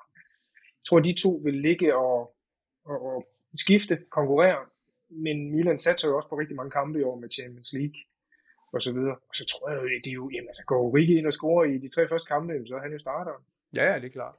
Jeg 0.55 0.85
tror, 0.89 1.01
de 1.01 1.23
to 1.23 1.41
vil 1.45 1.55
ligge 1.55 1.97
og, 1.97 2.37
og, 2.85 2.99
og 3.11 3.27
skifte, 3.55 3.99
konkurrere, 4.11 4.67
men 5.09 5.51
Milan 5.53 5.79
satser 5.79 6.09
jo 6.09 6.17
også 6.17 6.29
på 6.29 6.39
rigtig 6.39 6.57
mange 6.57 6.71
kampe 6.71 6.99
i 6.99 7.03
år 7.03 7.17
med 7.19 7.29
Champions 7.31 7.73
League 7.73 7.99
og 8.73 8.83
så 8.83 8.93
videre. 8.93 9.17
Og 9.29 9.35
så 9.35 9.45
tror 9.47 9.71
jeg 9.71 9.77
jo, 9.83 9.83
at 9.83 10.05
de 10.05 10.11
jo, 10.11 10.31
jamen, 10.35 10.49
altså, 10.49 10.65
går 10.67 10.83
Origi 10.83 11.19
ind 11.19 11.27
og 11.27 11.33
scorer 11.33 11.65
i 11.65 11.79
de 11.79 11.89
tre 11.89 12.09
første 12.09 12.29
kampe, 12.29 12.53
så 12.67 12.75
er 12.75 12.81
han 12.81 12.93
jo 12.93 12.99
starteren. 12.99 13.43
Ja, 13.77 13.93
ja, 13.93 13.97
det 14.01 14.05
er 14.05 14.11
klart. 14.11 14.35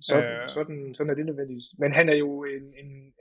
Sådan, 0.00 0.42
øh. 0.42 0.50
sådan, 0.50 0.94
sådan 0.94 1.10
er 1.10 1.14
det 1.14 1.26
nødvendigvis. 1.26 1.64
Men 1.78 1.92
han 1.92 2.08
er 2.08 2.14
jo 2.14 2.44
en, 2.44 2.74
en 2.80 3.14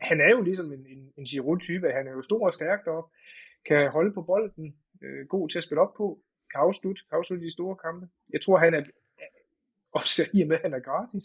han 0.00 0.20
er 0.20 0.30
jo 0.30 0.40
ligesom 0.42 0.72
en, 0.72 0.86
en, 0.86 1.12
en 1.16 1.24
Giroud-type. 1.24 1.90
Han 1.90 2.06
er 2.06 2.12
jo 2.12 2.22
stor 2.22 2.46
og 2.46 2.54
stærk 2.54 2.84
deroppe, 2.84 3.14
kan 3.66 3.90
holde 3.90 4.12
på 4.12 4.22
bolden, 4.22 4.76
øh, 5.02 5.26
god 5.26 5.48
til 5.48 5.58
at 5.58 5.64
spille 5.64 5.80
op 5.80 5.94
på, 5.94 6.20
kan 6.50 6.60
afslutte, 6.60 7.02
kan 7.08 7.18
afslutte 7.18 7.44
de 7.44 7.52
store 7.52 7.76
kampe. 7.76 8.08
Jeg 8.32 8.40
tror, 8.40 8.58
han 8.58 8.74
er, 8.74 8.82
også 9.92 10.22
i 10.32 10.42
og 10.42 10.48
med, 10.48 10.56
at 10.56 10.62
han 10.62 10.74
er 10.74 10.80
gratis, 10.80 11.24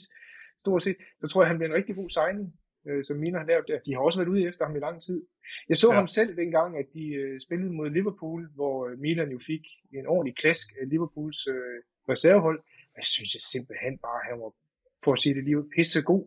stort 0.58 0.84
set, 0.84 0.98
så 1.22 1.28
tror 1.28 1.42
jeg, 1.42 1.48
han 1.48 1.58
bliver 1.58 1.70
en 1.70 1.76
rigtig 1.76 1.96
god 1.96 2.10
signing, 2.10 2.60
øh, 2.88 3.04
som 3.04 3.18
Mina 3.18 3.38
har 3.38 3.46
lavet 3.46 3.66
der. 3.68 3.80
De 3.86 3.94
har 3.94 4.00
også 4.02 4.20
været 4.20 4.30
ude 4.30 4.48
efter 4.48 4.66
ham 4.66 4.76
i 4.76 4.80
lang 4.80 5.02
tid. 5.02 5.26
Jeg 5.70 5.78
så 5.78 5.90
Ja. 5.90 5.96
ham 5.96 6.08
selv 6.08 6.36
dengang, 6.38 6.78
at 6.78 6.86
de 6.94 7.06
øh, 7.14 7.40
spillede 7.40 7.72
mod 7.74 7.90
Liverpool, 7.90 8.50
hvor 8.56 8.88
øh, 8.88 9.00
Milan 9.00 9.30
jo 9.32 9.40
fik 9.48 9.64
en 9.94 10.08
ordentlig 10.08 10.36
klask 10.36 10.68
af 10.82 10.90
Liverpools 10.90 11.48
øh, 11.48 11.78
reservehold. 12.10 12.64
Jeg 12.96 13.04
synes 13.04 13.34
jeg 13.36 13.42
simpelthen 13.42 13.98
bare, 13.98 14.20
han 14.30 14.40
var, 14.40 14.52
for 15.04 15.14
at 15.14 15.20
sige 15.20 15.36
det 15.36 15.44
lige, 15.44 15.70
pisse 15.76 16.02
god. 16.02 16.26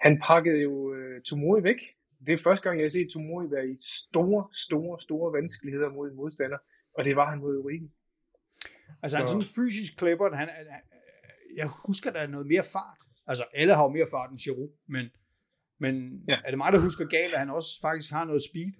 Han 0.00 0.20
pakkede 0.24 0.58
jo 0.62 0.94
øh, 0.94 1.22
Tomori 1.22 1.62
væk. 1.62 1.80
Det 2.26 2.32
er 2.32 2.38
første 2.44 2.62
gang, 2.68 2.78
jeg 2.78 2.84
har 2.84 2.88
set 2.88 3.08
Tomori 3.12 3.50
være 3.50 3.68
i 3.68 3.76
store, 3.80 4.48
store, 4.52 5.00
store 5.00 5.32
vanskeligheder 5.32 5.88
mod 5.88 6.10
en 6.10 6.16
modstander, 6.16 6.58
og 6.94 7.04
det 7.04 7.16
var 7.16 7.30
han 7.30 7.38
mod 7.38 7.58
Origi. 7.58 7.90
Altså, 9.02 9.16
han 9.16 9.22
er 9.22 9.26
Så- 9.26 9.32
sådan 9.32 9.42
en 9.46 9.52
fysisk 9.70 9.96
klipper, 9.98 10.34
han, 10.36 10.48
han, 10.48 10.66
jeg 11.56 11.68
husker, 11.86 12.10
der 12.10 12.20
er 12.20 12.26
noget 12.26 12.46
mere 12.46 12.62
fart. 12.72 12.98
Altså, 13.26 13.44
alle 13.54 13.74
har 13.74 13.82
jo 13.84 13.88
mere 13.90 14.06
fart 14.10 14.30
end 14.30 14.38
Giroud, 14.38 14.68
men, 14.88 15.04
men 15.78 16.22
ja. 16.28 16.32
Ja. 16.32 16.38
er 16.44 16.50
det 16.50 16.58
mig, 16.58 16.72
der 16.72 16.80
husker 16.80 17.06
galt, 17.06 17.34
at 17.34 17.40
han 17.40 17.50
også 17.50 17.80
faktisk 17.82 18.10
har 18.12 18.24
noget 18.24 18.42
speed? 18.42 18.72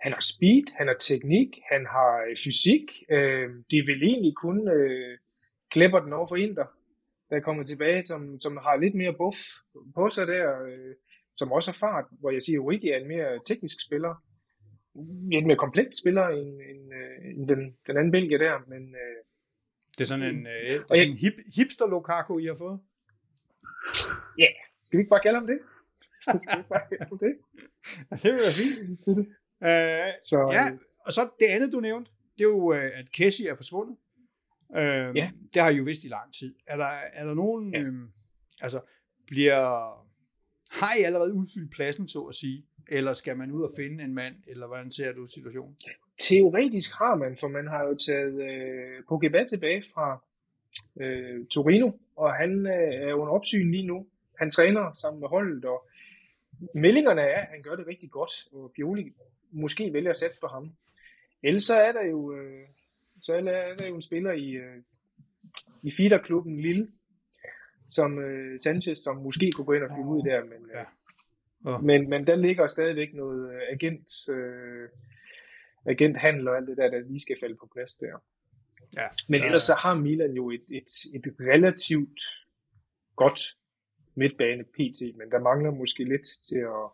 Han 0.00 0.12
har 0.12 0.24
speed, 0.34 0.66
han 0.78 0.86
har 0.86 0.94
teknik, 0.94 1.48
han 1.72 1.86
har 1.86 2.12
øh, 2.28 2.36
fysik. 2.44 2.86
Øh, 3.10 3.48
de 3.70 3.78
vil 3.86 4.02
egentlig 4.02 4.34
kun 4.36 4.68
øh, 4.68 5.18
klæber 5.70 6.00
den 6.00 6.12
over 6.12 6.26
for 6.26 6.36
Inter, 6.36 6.66
der 7.30 7.36
er 7.36 7.40
kommet 7.40 7.66
tilbage, 7.66 8.02
som, 8.02 8.40
som 8.40 8.56
har 8.56 8.76
lidt 8.76 8.94
mere 8.94 9.14
buff 9.18 9.38
på 9.94 10.10
sig 10.10 10.26
der, 10.26 10.62
øh, 10.62 10.94
som 11.36 11.52
også 11.52 11.70
har 11.70 11.78
fart, 11.86 12.04
hvor 12.20 12.30
jeg 12.30 12.42
siger, 12.42 12.58
at 12.60 12.64
Origi 12.64 12.88
er 12.88 12.96
en 12.96 13.08
mere 13.08 13.40
teknisk 13.46 13.76
spiller. 13.86 14.14
En 15.32 15.46
mere 15.46 15.56
komplet 15.56 15.96
spiller 16.02 16.28
end, 16.28 16.48
end, 16.70 16.82
øh, 16.98 17.36
end 17.36 17.48
den, 17.48 17.76
den 17.86 17.96
anden 17.96 18.10
belgier 18.10 18.38
der, 18.38 18.54
men 18.68 18.82
øh, 19.02 19.18
Det 19.98 20.00
er 20.00 20.10
sådan 20.12 20.24
en, 20.34 20.46
øh, 20.46 20.62
det 20.62 20.76
er 20.76 20.84
sådan 20.88 21.08
en 21.08 21.16
hip, 21.16 21.36
hipster 21.56 21.86
Lukaku, 21.86 22.38
I 22.38 22.46
har 22.46 22.58
fået. 22.58 22.80
skal 24.84 24.96
vi 24.98 25.00
ikke 25.00 25.14
bare 25.14 25.26
kalde 25.26 25.38
ham 25.38 25.46
det? 25.46 25.58
skal 26.42 26.58
vi 26.58 26.64
bare 26.68 26.80
ham 27.08 27.18
det? 27.18 27.34
det 28.22 28.32
vil 28.34 28.40
være 28.42 28.52
fint. 28.52 29.08
Øh, 29.08 30.12
Så, 30.22 30.48
ja, 30.52 30.64
og 31.06 31.12
så 31.12 31.28
det 31.40 31.46
andet, 31.46 31.72
du 31.72 31.80
nævnte, 31.80 32.10
det 32.38 32.44
er 32.44 32.48
jo, 32.48 32.72
øh, 32.72 32.84
at 32.94 33.12
Kessie 33.12 33.48
er 33.48 33.54
forsvundet. 33.54 33.96
Øh, 34.76 35.16
Ja. 35.16 35.30
Det 35.54 35.62
har 35.62 35.70
I 35.70 35.76
jo 35.76 35.84
vidst 35.84 36.04
i 36.04 36.08
lang 36.08 36.34
tid. 36.34 36.54
Er 36.66 36.76
der, 36.76 36.84
er 37.12 37.24
der 37.26 37.34
nogen, 37.34 37.74
Ja. 37.74 37.80
øh, 37.80 37.92
altså, 38.60 38.80
bliver, 39.26 39.58
har 40.82 40.96
I 41.00 41.02
allerede 41.02 41.34
udfyldt 41.34 41.72
pladsen, 41.72 42.08
så 42.08 42.20
at 42.22 42.34
sige? 42.34 42.66
Eller 42.88 43.12
skal 43.12 43.36
man 43.36 43.50
ud 43.50 43.62
og 43.62 43.70
finde 43.76 44.04
en 44.04 44.14
mand, 44.14 44.34
eller 44.46 44.66
hvordan 44.66 44.92
ser 44.92 45.12
du 45.12 45.26
situationen? 45.26 45.76
Teoretisk 46.20 46.92
har 46.98 47.14
man, 47.14 47.36
for 47.40 47.48
man 47.48 47.66
har 47.66 47.84
jo 47.84 47.94
taget 47.94 48.34
øh, 48.50 49.04
Pogba 49.08 49.44
tilbage 49.44 49.82
fra 49.94 50.22
øh, 51.00 51.46
Torino, 51.46 51.90
og 52.16 52.34
han 52.34 52.66
øh, 52.66 53.08
er 53.08 53.14
under 53.14 53.32
opsyn 53.32 53.70
lige 53.70 53.86
nu. 53.86 54.06
Han 54.38 54.50
træner 54.50 54.92
sammen 54.94 55.20
med 55.20 55.28
holdet, 55.28 55.64
og 55.64 55.88
meldingerne 56.74 57.20
er, 57.20 57.40
at 57.40 57.48
han 57.48 57.62
gør 57.62 57.76
det 57.76 57.86
rigtig 57.86 58.10
godt, 58.10 58.30
og 58.52 58.72
Pioli 58.74 59.12
måske 59.52 59.92
vælger 59.92 60.10
at 60.10 60.16
sætte 60.16 60.36
på 60.40 60.46
ham. 60.46 60.72
Ellers 61.42 61.62
så 61.62 61.74
er 61.80 61.92
der 61.92 62.04
jo, 62.06 62.32
øh, 62.36 62.66
så 63.22 63.34
er 63.34 63.40
der, 63.40 63.52
er 63.52 63.88
jo 63.88 63.94
en 63.94 64.02
spiller 64.02 64.32
i, 64.32 64.50
øh, 64.50 64.82
i 65.82 65.90
feederklubben 65.90 66.60
Lille, 66.60 66.88
som 67.88 68.18
øh, 68.18 68.58
Sanchez, 68.58 68.98
som 68.98 69.16
måske 69.16 69.50
kunne 69.50 69.64
gå 69.64 69.72
ind 69.72 69.82
og 69.82 69.90
flyve 69.96 70.06
ud 70.06 70.22
der, 70.22 70.44
men, 70.44 70.70
Ja. 70.74 70.80
øh, 71.70 71.74
Åh. 71.74 71.84
men, 71.84 72.10
men 72.10 72.26
der 72.26 72.36
ligger 72.36 72.66
stadigvæk 72.66 73.14
noget 73.14 73.54
øh, 73.54 73.60
agent, 73.72 74.28
øh, 74.28 74.88
agenthandel 75.86 76.48
og 76.48 76.56
alt 76.56 76.68
det 76.68 76.76
der, 76.76 76.90
der 76.90 77.00
lige 77.00 77.20
skal 77.20 77.36
falde 77.40 77.56
på 77.60 77.68
plads 77.74 77.94
der. 77.94 78.24
Ja, 78.96 79.06
Men 79.28 79.40
der- 79.40 79.46
ellers 79.46 79.62
så 79.62 79.74
har 79.74 79.94
Milan 79.94 80.32
jo 80.32 80.50
et, 80.50 80.64
et, 80.72 80.90
et 81.14 81.34
relativt 81.40 82.20
godt 83.16 83.40
midtbane 84.14 84.64
PT, 84.64 85.00
men 85.18 85.30
der 85.30 85.40
mangler 85.40 85.70
måske 85.70 86.04
lidt 86.04 86.22
til 86.48 86.58
at, 86.58 86.90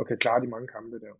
at 0.00 0.06
kan 0.06 0.18
klare 0.18 0.40
de 0.42 0.46
mange 0.46 0.66
kampe 0.68 0.98
der. 1.00 1.12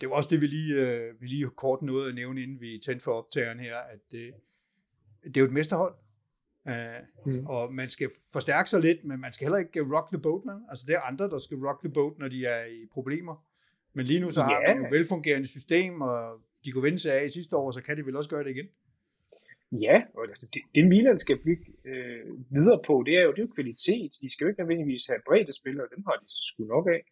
Det 0.00 0.08
var 0.08 0.14
også 0.14 0.28
det, 0.32 0.40
vi 0.40 0.46
lige, 0.46 0.74
øh, 0.74 1.20
vi 1.20 1.26
lige 1.26 1.50
kort 1.56 1.82
nåede 1.82 2.08
at 2.08 2.14
nævne, 2.14 2.42
inden 2.42 2.60
vi 2.60 2.80
tændte 2.86 3.04
for 3.04 3.12
optageren 3.12 3.60
her, 3.60 3.76
at 3.76 3.98
det, 4.10 4.34
det 5.24 5.36
er 5.36 5.40
jo 5.40 5.46
et 5.46 5.52
mesterhold. 5.52 5.94
Uh, 6.64 6.72
Mm. 7.26 7.46
Og 7.46 7.74
man 7.74 7.88
skal 7.88 8.10
forstærke 8.32 8.70
sig 8.70 8.80
lidt, 8.80 9.04
men 9.04 9.20
man 9.20 9.32
skal 9.32 9.44
heller 9.44 9.58
ikke 9.58 9.80
rock 9.96 10.08
the 10.08 10.18
boat, 10.22 10.44
man. 10.44 10.56
Altså 10.68 10.84
det 10.86 10.94
er 10.94 11.00
andre, 11.00 11.24
der 11.30 11.38
skal 11.38 11.56
rock 11.56 11.80
the 11.82 11.92
boat, 11.92 12.18
når 12.18 12.28
de 12.28 12.46
er 12.46 12.64
i 12.64 12.86
problemer. 12.92 13.44
Men 13.92 14.06
lige 14.06 14.20
nu 14.20 14.30
så 14.30 14.42
har 14.42 14.60
Ja. 14.60 14.74
man 14.74 14.84
jo 14.84 14.88
velfungerende 14.90 15.46
system, 15.46 16.00
og 16.00 16.40
de 16.64 16.72
kunne 16.72 16.82
vinde 16.82 16.98
sig 16.98 17.12
af 17.20 17.24
i 17.26 17.28
sidste 17.28 17.56
år, 17.56 17.70
så 17.70 17.80
kan 17.82 17.96
de 17.96 18.06
vel 18.06 18.16
også 18.16 18.30
gøre 18.30 18.44
det 18.44 18.50
igen. 18.50 18.66
Ja, 19.80 20.02
og 20.14 20.22
altså 20.28 20.48
det, 20.54 20.62
det 20.74 20.88
Milan 20.88 21.18
skal 21.18 21.38
bygge 21.44 21.64
øh, 21.84 22.24
videre 22.50 22.80
på, 22.86 23.02
det 23.06 23.14
er, 23.18 23.22
jo, 23.22 23.30
det 23.30 23.38
er 23.38 23.46
jo 23.48 23.52
kvalitet. 23.54 24.10
De 24.22 24.32
skal 24.32 24.44
jo 24.44 24.48
ikke 24.48 24.60
nødvendigvis 24.60 25.06
have 25.06 25.20
bredde 25.28 25.52
spillere, 25.60 25.86
dem 25.94 26.04
har 26.08 26.16
de 26.22 26.26
sgu 26.28 26.64
nok 26.64 26.86
af. 26.96 27.02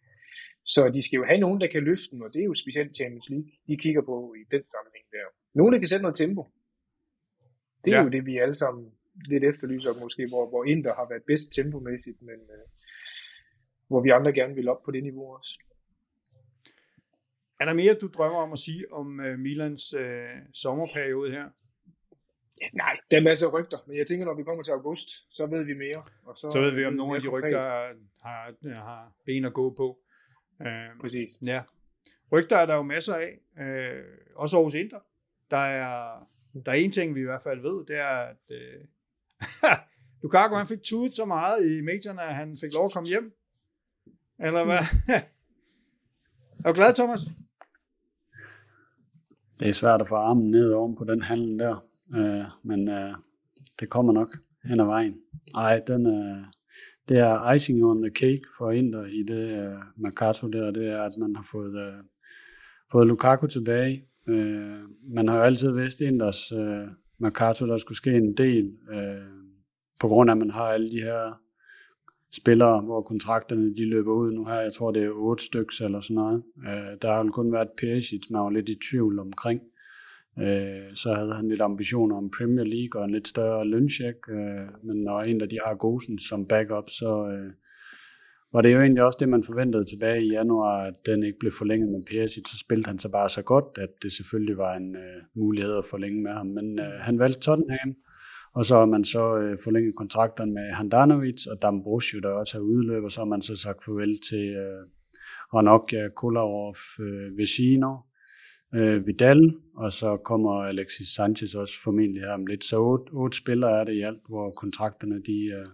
Så 0.64 0.88
de 0.96 1.02
skal 1.02 1.16
jo 1.16 1.24
have 1.24 1.40
nogen, 1.40 1.60
der 1.60 1.66
kan 1.66 1.82
løfte 1.82 2.10
dem, 2.12 2.20
og 2.20 2.30
det 2.34 2.40
er 2.40 2.44
jo 2.44 2.54
specielt 2.54 2.96
Champions 2.96 3.30
League, 3.30 3.50
de 3.68 3.76
kigger 3.76 4.02
på 4.02 4.34
i 4.40 4.42
den 4.54 4.66
sammenhæng 4.66 5.06
der. 5.12 5.26
Nogen, 5.54 5.72
der 5.72 5.78
kan 5.78 5.88
sætte 5.88 6.02
noget 6.02 6.16
tempo. 6.16 6.42
Det 7.84 7.92
er 7.92 7.96
Ja. 7.98 8.02
jo 8.04 8.08
det, 8.08 8.26
vi 8.26 8.36
alle 8.38 8.54
sammen 8.54 8.92
lidt 9.28 9.44
efterlyser 9.44 9.90
måske, 10.02 10.26
hvor, 10.28 10.48
hvor 10.48 10.64
Inter 10.64 10.94
har 10.94 11.06
været 11.08 11.22
bedst 11.26 11.52
tempomæssigt, 11.52 12.22
men 12.22 12.40
øh, 12.56 12.64
hvor 13.88 14.00
vi 14.02 14.08
andre 14.10 14.32
gerne 14.32 14.54
vil 14.54 14.68
op 14.68 14.82
på 14.84 14.90
det 14.90 15.02
niveau 15.02 15.34
også. 15.36 15.58
Er 17.60 17.64
der 17.64 17.74
mere, 17.74 17.94
du 17.94 18.06
drømmer 18.06 18.38
om 18.38 18.52
at 18.52 18.58
sige 18.58 18.92
om 18.92 19.06
uh, 19.18 19.38
Milans 19.38 19.94
uh, 19.94 20.00
sommerperiode 20.54 21.30
her? 21.30 21.48
Nej, 22.72 22.96
der 23.10 23.16
er 23.16 23.20
masser 23.22 23.46
af 23.46 23.52
rygter, 23.52 23.78
men 23.86 23.96
jeg 23.96 24.06
tænker, 24.06 24.26
når 24.26 24.34
vi 24.34 24.42
kommer 24.42 24.62
til 24.62 24.72
august, 24.72 25.08
så 25.36 25.46
ved 25.46 25.64
vi 25.64 25.74
mere. 25.74 26.02
Og 26.24 26.38
så, 26.38 26.50
så 26.50 26.60
ved 26.60 26.74
vi, 26.74 26.84
om 26.84 26.92
nogle 26.92 27.16
af 27.16 27.22
de 27.22 27.28
rygter 27.28 27.62
har, 28.22 28.54
har 28.74 29.12
ben 29.26 29.44
at 29.44 29.52
gå 29.52 29.74
på. 29.74 29.98
Uh, 30.60 31.00
Præcis. 31.00 31.30
Ja. 31.42 31.62
Rygter 32.32 32.56
er 32.56 32.66
der 32.66 32.74
jo 32.74 32.82
masser 32.82 33.14
af. 33.14 33.38
Uh, 33.60 34.04
også 34.36 34.56
Aarhus 34.56 34.74
Inter. 34.74 34.98
Der 35.50 35.56
er, 35.56 36.18
der 36.64 36.70
er 36.72 36.76
en 36.76 36.92
ting, 36.92 37.14
vi 37.14 37.20
i 37.20 37.24
hvert 37.24 37.42
fald 37.42 37.60
ved, 37.60 37.86
det 37.86 37.98
er, 37.98 38.06
at 38.06 38.36
uh, 38.50 39.70
Lukaku 40.22 40.54
han 40.54 40.66
fik 40.66 40.82
tudet 40.82 41.16
så 41.16 41.24
meget 41.24 41.66
i 41.66 41.80
medierne, 41.80 42.22
at 42.22 42.34
han 42.34 42.58
fik 42.60 42.72
lov 42.72 42.84
at 42.84 42.92
komme 42.92 43.08
hjem. 43.08 43.32
Eller 44.40 44.64
hvad? 44.64 44.78
er 46.64 46.72
du 46.72 46.72
glad, 46.72 46.94
Thomas? 46.94 47.20
Det 49.60 49.68
er 49.68 49.72
svært 49.72 50.00
at 50.00 50.08
få 50.08 50.14
armen 50.14 50.50
ned 50.50 50.72
oven 50.72 50.96
på 50.96 51.04
den 51.04 51.22
handel 51.22 51.58
der, 51.58 51.84
øh, 52.16 52.44
men 52.64 52.88
øh, 52.88 53.14
det 53.80 53.88
kommer 53.90 54.12
nok 54.12 54.28
hen 54.64 54.80
ad 54.80 54.84
vejen. 54.84 55.14
Ej, 55.54 55.80
den, 55.86 56.06
øh, 56.06 56.44
det 57.08 57.18
er 57.18 57.52
icing 57.52 57.84
on 57.84 58.02
the 58.02 58.10
cake 58.10 58.42
for 58.58 58.70
Inter 58.70 59.04
i 59.04 59.22
det 59.22 59.48
øh, 59.48 59.78
Mercato 59.96 60.48
der, 60.48 60.70
det 60.70 60.88
er, 60.88 61.02
at 61.02 61.12
man 61.20 61.36
har 61.36 61.46
fået, 61.52 61.74
øh, 61.74 62.02
fået 62.92 63.06
Lukaku 63.06 63.46
tilbage. 63.46 64.04
Øh, 64.28 64.78
man 65.14 65.28
har 65.28 65.36
jo 65.36 65.42
altid 65.42 65.74
vidst 65.74 66.00
Inters 66.00 66.52
øh, 66.52 66.86
Mercato, 67.18 67.66
der 67.66 67.76
skulle 67.76 67.96
ske 67.96 68.12
en 68.12 68.36
del, 68.36 68.72
øh, 68.92 69.32
på 70.00 70.08
grund 70.08 70.30
af, 70.30 70.34
at 70.34 70.38
man 70.38 70.50
har 70.50 70.64
alle 70.64 70.90
de 70.90 71.00
her 71.00 71.40
spillere, 72.32 72.80
hvor 72.80 73.02
kontrakterne 73.02 73.74
de 73.74 73.88
løber 73.88 74.12
ud. 74.12 74.32
Nu 74.32 74.44
her, 74.44 74.60
jeg 74.60 74.72
tror, 74.72 74.90
det 74.90 75.04
er 75.04 75.10
otte 75.10 75.44
stykker 75.44 75.84
eller 75.84 76.00
sådan 76.00 76.14
noget. 76.14 76.42
Øh, 76.58 76.96
der 77.02 77.14
har 77.14 77.24
kun 77.24 77.52
været 77.52 77.68
Perisic, 77.78 78.30
man 78.30 78.42
var 78.42 78.50
lidt 78.50 78.68
i 78.68 78.78
tvivl 78.90 79.18
omkring. 79.18 79.60
Øh, 80.38 80.94
så 80.94 81.14
havde 81.14 81.34
han 81.34 81.48
lidt 81.48 81.60
ambitioner 81.60 82.16
om 82.16 82.30
Premier 82.38 82.64
League 82.64 83.00
og 83.00 83.04
en 83.04 83.10
lidt 83.10 83.28
større 83.28 83.66
løncheck, 83.66 84.18
øh, 84.30 84.84
men 84.84 84.96
når 84.96 85.20
en 85.20 85.40
af 85.40 85.48
de 85.48 85.58
har 85.66 85.74
Gosen 85.74 86.18
som 86.18 86.46
backup, 86.46 86.88
så 86.88 87.28
øh, 87.32 87.52
var 88.52 88.60
det 88.60 88.72
jo 88.72 88.80
egentlig 88.80 89.04
også 89.04 89.16
det, 89.20 89.28
man 89.28 89.42
forventede 89.42 89.84
tilbage 89.84 90.24
i 90.24 90.30
januar, 90.30 90.82
at 90.82 91.06
den 91.06 91.22
ikke 91.22 91.38
blev 91.38 91.52
forlænget 91.52 91.88
med 91.88 92.02
Perisic, 92.10 92.48
så 92.48 92.58
spillede 92.58 92.88
han 92.88 92.98
så 92.98 93.08
bare 93.08 93.28
så 93.28 93.42
godt, 93.42 93.78
at 93.78 93.88
det 94.02 94.12
selvfølgelig 94.12 94.56
var 94.56 94.74
en 94.76 94.96
øh, 94.96 95.22
mulighed 95.34 95.76
at 95.78 95.84
forlænge 95.84 96.22
med 96.22 96.32
ham. 96.32 96.46
Men 96.46 96.78
øh, 96.78 96.92
han 97.00 97.18
valgte 97.18 97.40
Tottenham, 97.40 97.94
og 98.54 98.64
så 98.64 98.74
har 98.78 98.86
man 98.86 99.04
så 99.04 99.36
øh, 99.38 99.58
forlænget 99.64 99.96
kontrakterne 99.96 100.52
med 100.52 100.72
Handanovic 100.72 101.46
og 101.46 101.62
Dambrosio, 101.62 102.20
der 102.20 102.28
også 102.28 102.56
har 102.56 102.62
udløb, 102.62 103.04
og 103.04 103.10
så 103.10 103.20
har 103.20 103.26
man 103.34 103.42
så 103.42 103.56
sagt 103.56 103.84
farvel 103.84 104.18
til 104.30 104.46
øh, 104.64 104.82
Ranocchia, 105.54 106.08
Kolarov, 106.08 106.76
øh, 107.00 107.38
Vecino, 107.38 107.96
øh, 108.74 109.06
Vidal, 109.06 109.52
og 109.76 109.92
så 109.92 110.16
kommer 110.16 110.50
Alexis 110.50 111.08
Sanchez 111.08 111.54
også 111.54 111.74
formentlig 111.84 112.22
her 112.22 112.32
om 112.32 112.46
lidt. 112.46 112.64
Så 112.64 112.76
otte, 112.78 113.10
otte 113.12 113.36
spillere 113.36 113.80
er 113.80 113.84
det 113.84 113.92
i 113.92 114.00
alt, 114.00 114.22
hvor 114.28 114.50
kontrakterne 114.50 115.22
de, 115.26 115.38
øh, 115.58 115.66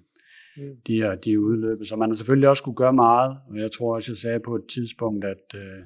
mm. 0.56 0.76
de, 0.86 1.02
er, 1.02 1.14
de 1.14 1.32
er 1.32 1.38
udløbet. 1.38 1.86
Så 1.88 1.96
man 1.96 2.08
har 2.08 2.14
selvfølgelig 2.14 2.48
også 2.48 2.62
kunne 2.62 2.74
gøre 2.74 2.92
meget, 2.92 3.36
og 3.50 3.56
jeg 3.56 3.70
tror 3.70 3.94
også, 3.94 4.12
jeg 4.12 4.16
sagde 4.16 4.40
på 4.40 4.54
et 4.54 4.66
tidspunkt, 4.74 5.24
at 5.24 5.46
øh, 5.54 5.82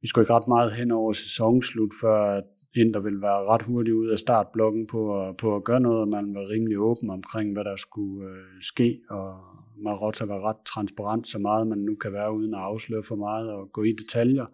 vi 0.00 0.08
skulle 0.08 0.22
ikke 0.22 0.34
ret 0.34 0.48
meget 0.48 0.72
hen 0.72 0.90
over 0.90 1.12
sæsonslut, 1.12 1.92
før 2.00 2.40
Inter 2.76 3.00
vil 3.00 3.22
være 3.22 3.46
ret 3.50 3.62
hurtigt 3.62 3.94
ud 3.94 4.08
af 4.08 4.18
startblokken 4.18 4.86
på, 4.86 5.00
på 5.38 5.56
at 5.56 5.64
gøre 5.64 5.80
noget, 5.80 6.00
og 6.00 6.08
man 6.08 6.34
var 6.34 6.50
rimelig 6.50 6.78
åben 6.78 7.10
omkring, 7.10 7.52
hvad 7.52 7.64
der 7.64 7.76
skulle 7.76 8.28
øh, 8.30 8.60
ske, 8.60 9.00
og 9.10 9.28
Marotta 9.84 10.24
var 10.24 10.48
ret 10.48 10.60
transparent, 10.74 11.26
så 11.26 11.38
meget 11.38 11.66
man 11.66 11.78
nu 11.78 11.94
kan 11.94 12.12
være, 12.12 12.34
uden 12.34 12.54
at 12.54 12.60
afsløre 12.60 13.02
for 13.02 13.16
meget 13.16 13.50
og 13.52 13.72
gå 13.72 13.82
i 13.82 13.92
detaljer. 13.92 14.46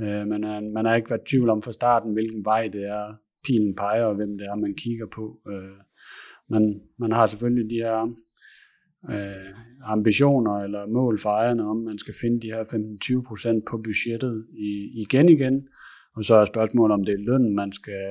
Øh, 0.00 0.26
men 0.26 0.44
øh, 0.44 0.62
man 0.74 0.84
har 0.84 0.94
ikke 0.94 1.10
været 1.10 1.28
tvivl 1.30 1.48
om 1.50 1.62
fra 1.62 1.72
starten, 1.72 2.12
hvilken 2.12 2.44
vej 2.44 2.68
det 2.72 2.82
er, 2.82 3.14
pilen 3.46 3.74
peger, 3.74 4.04
og 4.04 4.14
hvem 4.14 4.34
det 4.38 4.46
er, 4.46 4.56
man 4.56 4.74
kigger 4.74 5.06
på. 5.14 5.40
Øh, 5.48 5.78
man, 6.50 6.80
man 6.98 7.12
har 7.12 7.26
selvfølgelig 7.26 7.70
de 7.70 7.82
her 7.86 8.00
øh, 9.14 9.50
ambitioner 9.84 10.56
eller 10.56 10.86
mål 10.86 11.18
for 11.18 11.30
ejerne 11.30 11.68
om, 11.68 11.76
man 11.76 11.98
skal 11.98 12.14
finde 12.20 12.40
de 12.40 12.52
her 12.54 12.64
15-20% 12.64 13.62
på 13.70 13.76
budgettet 13.84 14.46
i, 14.68 14.70
igen 15.02 15.28
igen, 15.28 15.68
og 16.16 16.24
så 16.24 16.34
er 16.34 16.44
spørgsmålet, 16.44 16.94
om 16.94 17.04
det 17.04 17.14
er 17.14 17.26
lønnen, 17.28 17.54
man 17.54 17.72
skal 17.72 18.06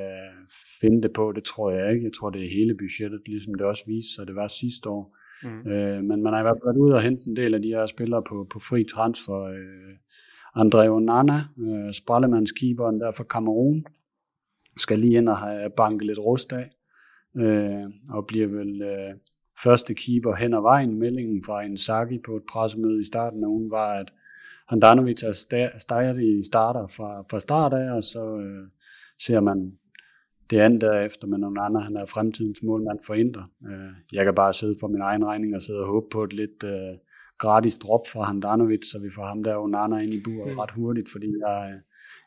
finde 0.81 1.01
det 1.01 1.13
på. 1.13 1.31
Det 1.36 1.43
tror 1.43 1.71
jeg 1.71 1.93
ikke. 1.93 2.05
Jeg 2.05 2.13
tror, 2.13 2.29
det 2.29 2.41
er 2.45 2.57
hele 2.59 2.75
budgettet, 2.77 3.21
ligesom 3.27 3.53
det 3.53 3.65
også 3.65 3.83
viste 3.88 4.13
sig, 4.15 4.27
det 4.27 4.36
var 4.36 4.47
sidste 4.47 4.89
år. 4.89 5.17
Mm. 5.43 5.71
Øh, 5.71 6.03
men 6.03 6.23
man 6.23 6.33
har 6.33 6.39
i 6.39 6.43
hvert 6.43 6.57
fald 6.57 6.69
været 6.69 6.83
ude 6.86 6.95
og 6.95 7.01
hente 7.01 7.23
en 7.27 7.36
del 7.36 7.53
af 7.53 7.61
de 7.61 7.67
her 7.67 7.86
spillere 7.86 8.23
på, 8.29 8.47
på 8.53 8.59
fri 8.59 8.83
transfer. 8.95 9.39
Øh, 9.55 9.93
andre 10.56 10.89
Onana, 10.89 11.39
øh, 11.60 11.93
sprallemandskeeperen 11.93 12.99
der 12.99 13.12
fra 13.12 13.24
Kamerun, 13.24 13.86
skal 14.78 14.99
lige 14.99 15.18
ind 15.18 15.30
og 15.30 15.38
have 15.38 15.70
banket 15.78 16.08
lidt 16.08 16.20
rust 16.20 16.53
af. 16.53 16.70
Øh, 17.38 17.84
og 18.10 18.28
bliver 18.28 18.47
vel 18.47 18.82
øh, 18.82 19.14
første 19.64 19.93
keeper 19.93 20.36
hen 20.36 20.53
ad 20.53 20.62
vejen. 20.62 20.99
Meldingen 20.99 21.43
fra 21.45 21.64
en 21.64 21.78
Saki 21.78 22.20
på 22.26 22.36
et 22.36 22.43
pressemøde 22.51 22.99
i 22.99 23.03
starten 23.03 23.43
af 23.43 23.47
ugen 23.47 23.72
var, 23.72 23.93
at 23.93 24.14
Handanovic 24.70 25.24
er 25.24 25.32
stadig 25.78 26.45
starter 26.45 26.88
fra, 26.88 27.22
fra 27.30 27.39
start 27.39 27.74
af, 27.74 27.95
og 27.95 28.03
så 28.03 28.38
øh, 28.38 28.68
ser 29.20 29.39
man 29.39 29.72
det 30.49 30.60
andet 30.60 30.82
derefter 30.82 31.28
med 31.28 31.38
nogle 31.38 31.62
andre. 31.62 31.82
Han 31.82 31.95
er 31.95 32.06
fremtidens 32.06 32.64
målmand 32.64 32.99
for 33.06 33.14
Inter. 33.14 33.43
Øh, 33.68 33.93
jeg 34.14 34.26
kan 34.26 34.36
bare 34.36 34.53
sidde 34.53 34.76
for 34.80 34.88
min 34.88 35.01
egen 35.01 35.26
regning 35.26 35.56
og 35.56 35.62
sidde 35.62 35.80
og 35.80 35.88
håbe 35.88 36.08
på 36.12 36.24
et 36.24 36.34
lidt 36.34 36.64
øh, 36.64 36.97
gratis 37.38 37.77
drop 37.77 38.05
fra 38.13 38.23
Handanovic, 38.23 38.83
så 38.91 38.97
vi 38.99 39.09
får 39.15 39.25
ham 39.25 39.43
der 39.43 39.57
Onana 39.57 39.97
ind 39.97 40.13
i 40.13 40.21
buret 40.25 40.53
mm. 40.53 40.59
ret 40.59 40.71
hurtigt, 40.71 41.09
fordi 41.11 41.27
jeg, 41.45 41.79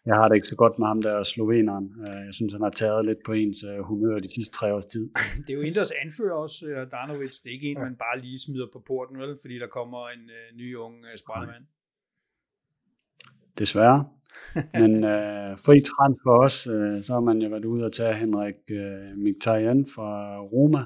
jeg 0.06 0.14
har 0.14 0.28
det 0.28 0.34
ikke 0.34 0.46
så 0.46 0.56
godt 0.56 0.78
med 0.78 0.86
ham 0.86 1.02
der 1.02 1.22
sloveneren. 1.22 1.86
Øh, 2.08 2.20
jeg 2.26 2.34
synes, 2.34 2.52
han 2.52 2.62
har 2.62 2.70
taget 2.70 3.04
lidt 3.04 3.18
på 3.26 3.32
ens 3.32 3.58
øh, 3.70 3.78
humør 3.90 4.18
de 4.18 4.34
sidste 4.34 4.52
tre 4.58 4.74
års 4.74 4.86
tid. 4.86 5.04
Det 5.46 5.50
er 5.52 5.58
jo 5.60 5.64
Inters 5.68 5.92
anfører 6.04 6.36
også, 6.44 6.58
Handanovic. 6.78 7.34
Det 7.42 7.48
er 7.50 7.56
ikke 7.58 7.70
en, 7.70 7.78
man 7.78 7.96
bare 8.06 8.20
lige 8.20 8.38
smider 8.38 8.68
på 8.72 8.80
porten, 8.86 9.18
vel? 9.18 9.38
fordi 9.42 9.54
der 9.58 9.66
kommer 9.78 10.02
en 10.16 10.24
uh, 10.38 10.56
ny 10.60 10.76
ung 10.76 10.94
uh, 10.94 11.54
desværre. 13.58 14.04
Men 14.80 15.04
øh, 15.04 15.58
fri 15.64 15.76
transfer 15.80 16.32
også, 16.44 16.72
øh, 16.72 17.02
så 17.02 17.12
har 17.12 17.20
man 17.20 17.38
jo 17.42 17.48
været 17.48 17.64
ude 17.64 17.84
og 17.84 17.92
tage 17.92 18.14
Henrik 18.14 18.54
øh, 18.72 19.16
Mkhitaryan 19.16 19.86
fra 19.94 20.40
Roma 20.40 20.82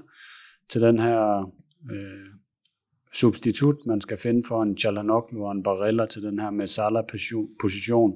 til 0.69 0.81
den 0.81 0.99
her 0.99 1.53
øh, 1.91 2.27
substitut, 3.15 3.87
man 3.87 4.01
skal 4.01 4.19
finde 4.19 4.43
for 4.49 4.63
en 4.63 4.77
Chalanoglu 4.79 5.45
og 5.45 5.53
en 5.53 5.63
Barella 5.63 6.07
til 6.07 6.23
den 6.23 6.39
her 6.39 6.51
med 6.51 6.67
Salah-position. 6.67 8.13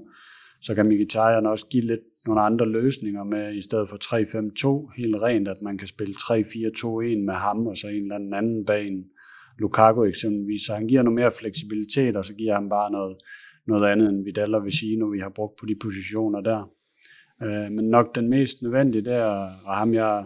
Så 0.61 0.75
kan 0.75 0.87
Mkhitaryan 0.87 1.47
også 1.47 1.67
give 1.67 1.85
lidt 1.85 2.01
nogle 2.27 2.41
andre 2.41 2.67
løsninger 2.67 3.25
med, 3.25 3.55
i 3.55 3.61
stedet 3.61 3.89
for 3.89 3.97
3-5-2, 3.97 4.97
helt 4.97 5.17
rent, 5.17 5.49
at 5.49 5.63
man 5.63 5.79
kan 5.79 5.89
spille 5.89 6.15
3-4-2-1 6.15 7.25
med 7.27 7.35
ham, 7.35 7.67
og 7.67 7.77
så 7.77 7.89
en 7.89 8.13
eller 8.13 8.37
anden 8.37 8.65
bane. 8.65 9.05
Lukaku 9.59 10.05
eksempelvis. 10.05 10.61
Så 10.67 10.75
han 10.75 10.87
giver 10.87 11.03
noget 11.03 11.15
mere 11.15 11.31
fleksibilitet, 11.41 12.17
og 12.17 12.25
så 12.25 12.35
giver 12.35 12.55
han 12.55 12.69
bare 12.69 12.91
noget, 12.93 13.17
noget 13.67 13.87
andet 13.87 14.09
end 14.09 14.25
Vidal 14.25 14.55
og 14.55 14.65
Vecino, 14.65 15.07
vi 15.07 15.19
har 15.19 15.33
brugt 15.35 15.57
på 15.61 15.67
de 15.67 15.77
positioner 15.83 16.41
der. 16.41 16.71
Øh, 17.43 17.73
men 17.73 17.85
nok 17.85 18.15
den 18.15 18.29
mest 18.29 18.63
nødvendige 18.63 19.05
der, 19.05 19.25
og 19.65 19.75
ham 19.77 19.95
jeg 19.95 20.25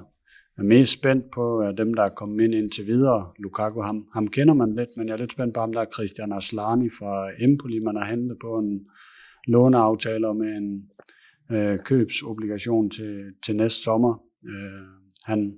er 0.60 0.64
mest 0.64 0.92
spændt 0.92 1.30
på, 1.30 1.60
er 1.60 1.72
dem, 1.72 1.94
der 1.94 2.02
er 2.02 2.08
kommet 2.08 2.44
ind 2.44 2.54
indtil 2.54 2.86
videre. 2.86 3.32
Lukaku, 3.38 3.80
ham, 3.80 4.06
ham 4.12 4.26
kender 4.26 4.54
man 4.54 4.74
lidt, 4.74 4.88
men 4.96 5.08
jeg 5.08 5.14
er 5.14 5.18
lidt 5.18 5.32
spændt 5.32 5.54
på 5.54 5.60
ham, 5.60 5.72
der 5.72 5.80
er 5.80 5.92
Christian 5.94 6.32
Aslani 6.32 6.88
fra 6.98 7.30
Empoli, 7.38 7.78
man 7.78 7.96
har 7.96 8.04
hentet 8.04 8.36
på 8.40 8.58
en 8.58 8.80
låneaftale 9.46 10.34
med 10.34 10.48
en 10.60 10.88
øh, 11.52 11.78
købsobligation 11.84 12.90
til, 12.90 13.32
til 13.44 13.56
næste 13.56 13.82
sommer. 13.82 14.22
Øh, 14.48 14.86
han, 15.26 15.54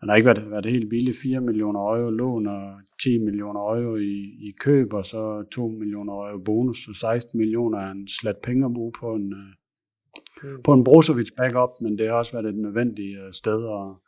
han 0.00 0.08
har 0.08 0.16
ikke 0.16 0.26
været, 0.26 0.50
været 0.50 0.66
helt 0.66 0.90
billig, 0.90 1.14
4 1.22 1.40
millioner 1.40 1.80
euro 1.80 2.10
lån 2.10 2.46
og 2.46 2.80
10 3.02 3.18
millioner 3.18 3.60
euro 3.60 3.96
i, 3.96 4.14
i 4.48 4.52
køb, 4.60 4.92
og 4.92 5.06
så 5.06 5.44
2 5.52 5.68
millioner 5.68 6.12
euro 6.12 6.42
bonus, 6.44 6.78
så 6.84 6.92
16 7.00 7.38
millioner 7.38 7.78
er 7.78 7.90
en 7.90 8.08
slat 8.08 8.36
penge 8.42 8.64
at 8.64 8.74
bruge 8.74 8.92
på 9.00 9.14
en, 9.14 9.32
øh, 9.32 10.58
på 10.64 10.72
en 10.72 10.84
Brozovic 10.84 11.28
backup, 11.36 11.70
men 11.80 11.98
det 11.98 12.08
har 12.08 12.14
også 12.14 12.32
været 12.32 12.46
et 12.54 12.60
nødvendigt 12.60 13.18
øh, 13.18 13.32
sted 13.32 13.64
at, 13.64 14.07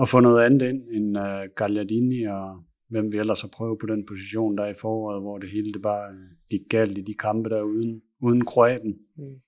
at 0.00 0.08
få 0.08 0.20
noget 0.20 0.44
andet 0.44 0.68
ind 0.68 0.82
end 0.88 1.18
uh, 1.18 1.54
Gagliardini 1.56 2.22
og 2.24 2.64
hvem 2.88 3.12
vi 3.12 3.18
ellers 3.18 3.40
har 3.40 3.48
prøvet 3.48 3.78
på 3.80 3.86
den 3.86 4.06
position 4.06 4.58
der 4.58 4.66
i 4.66 4.74
foråret, 4.80 5.22
hvor 5.22 5.38
det 5.38 5.50
hele 5.50 5.72
det 5.72 5.82
bare 5.82 6.12
øh, 6.12 6.30
gik 6.50 6.60
galt 6.70 6.98
i 6.98 7.00
de 7.00 7.14
kampe 7.14 7.48
der 7.48 7.62
uden, 7.62 8.02
uden 8.20 8.44
kroaten. 8.44 8.98
Mm. 9.16 9.40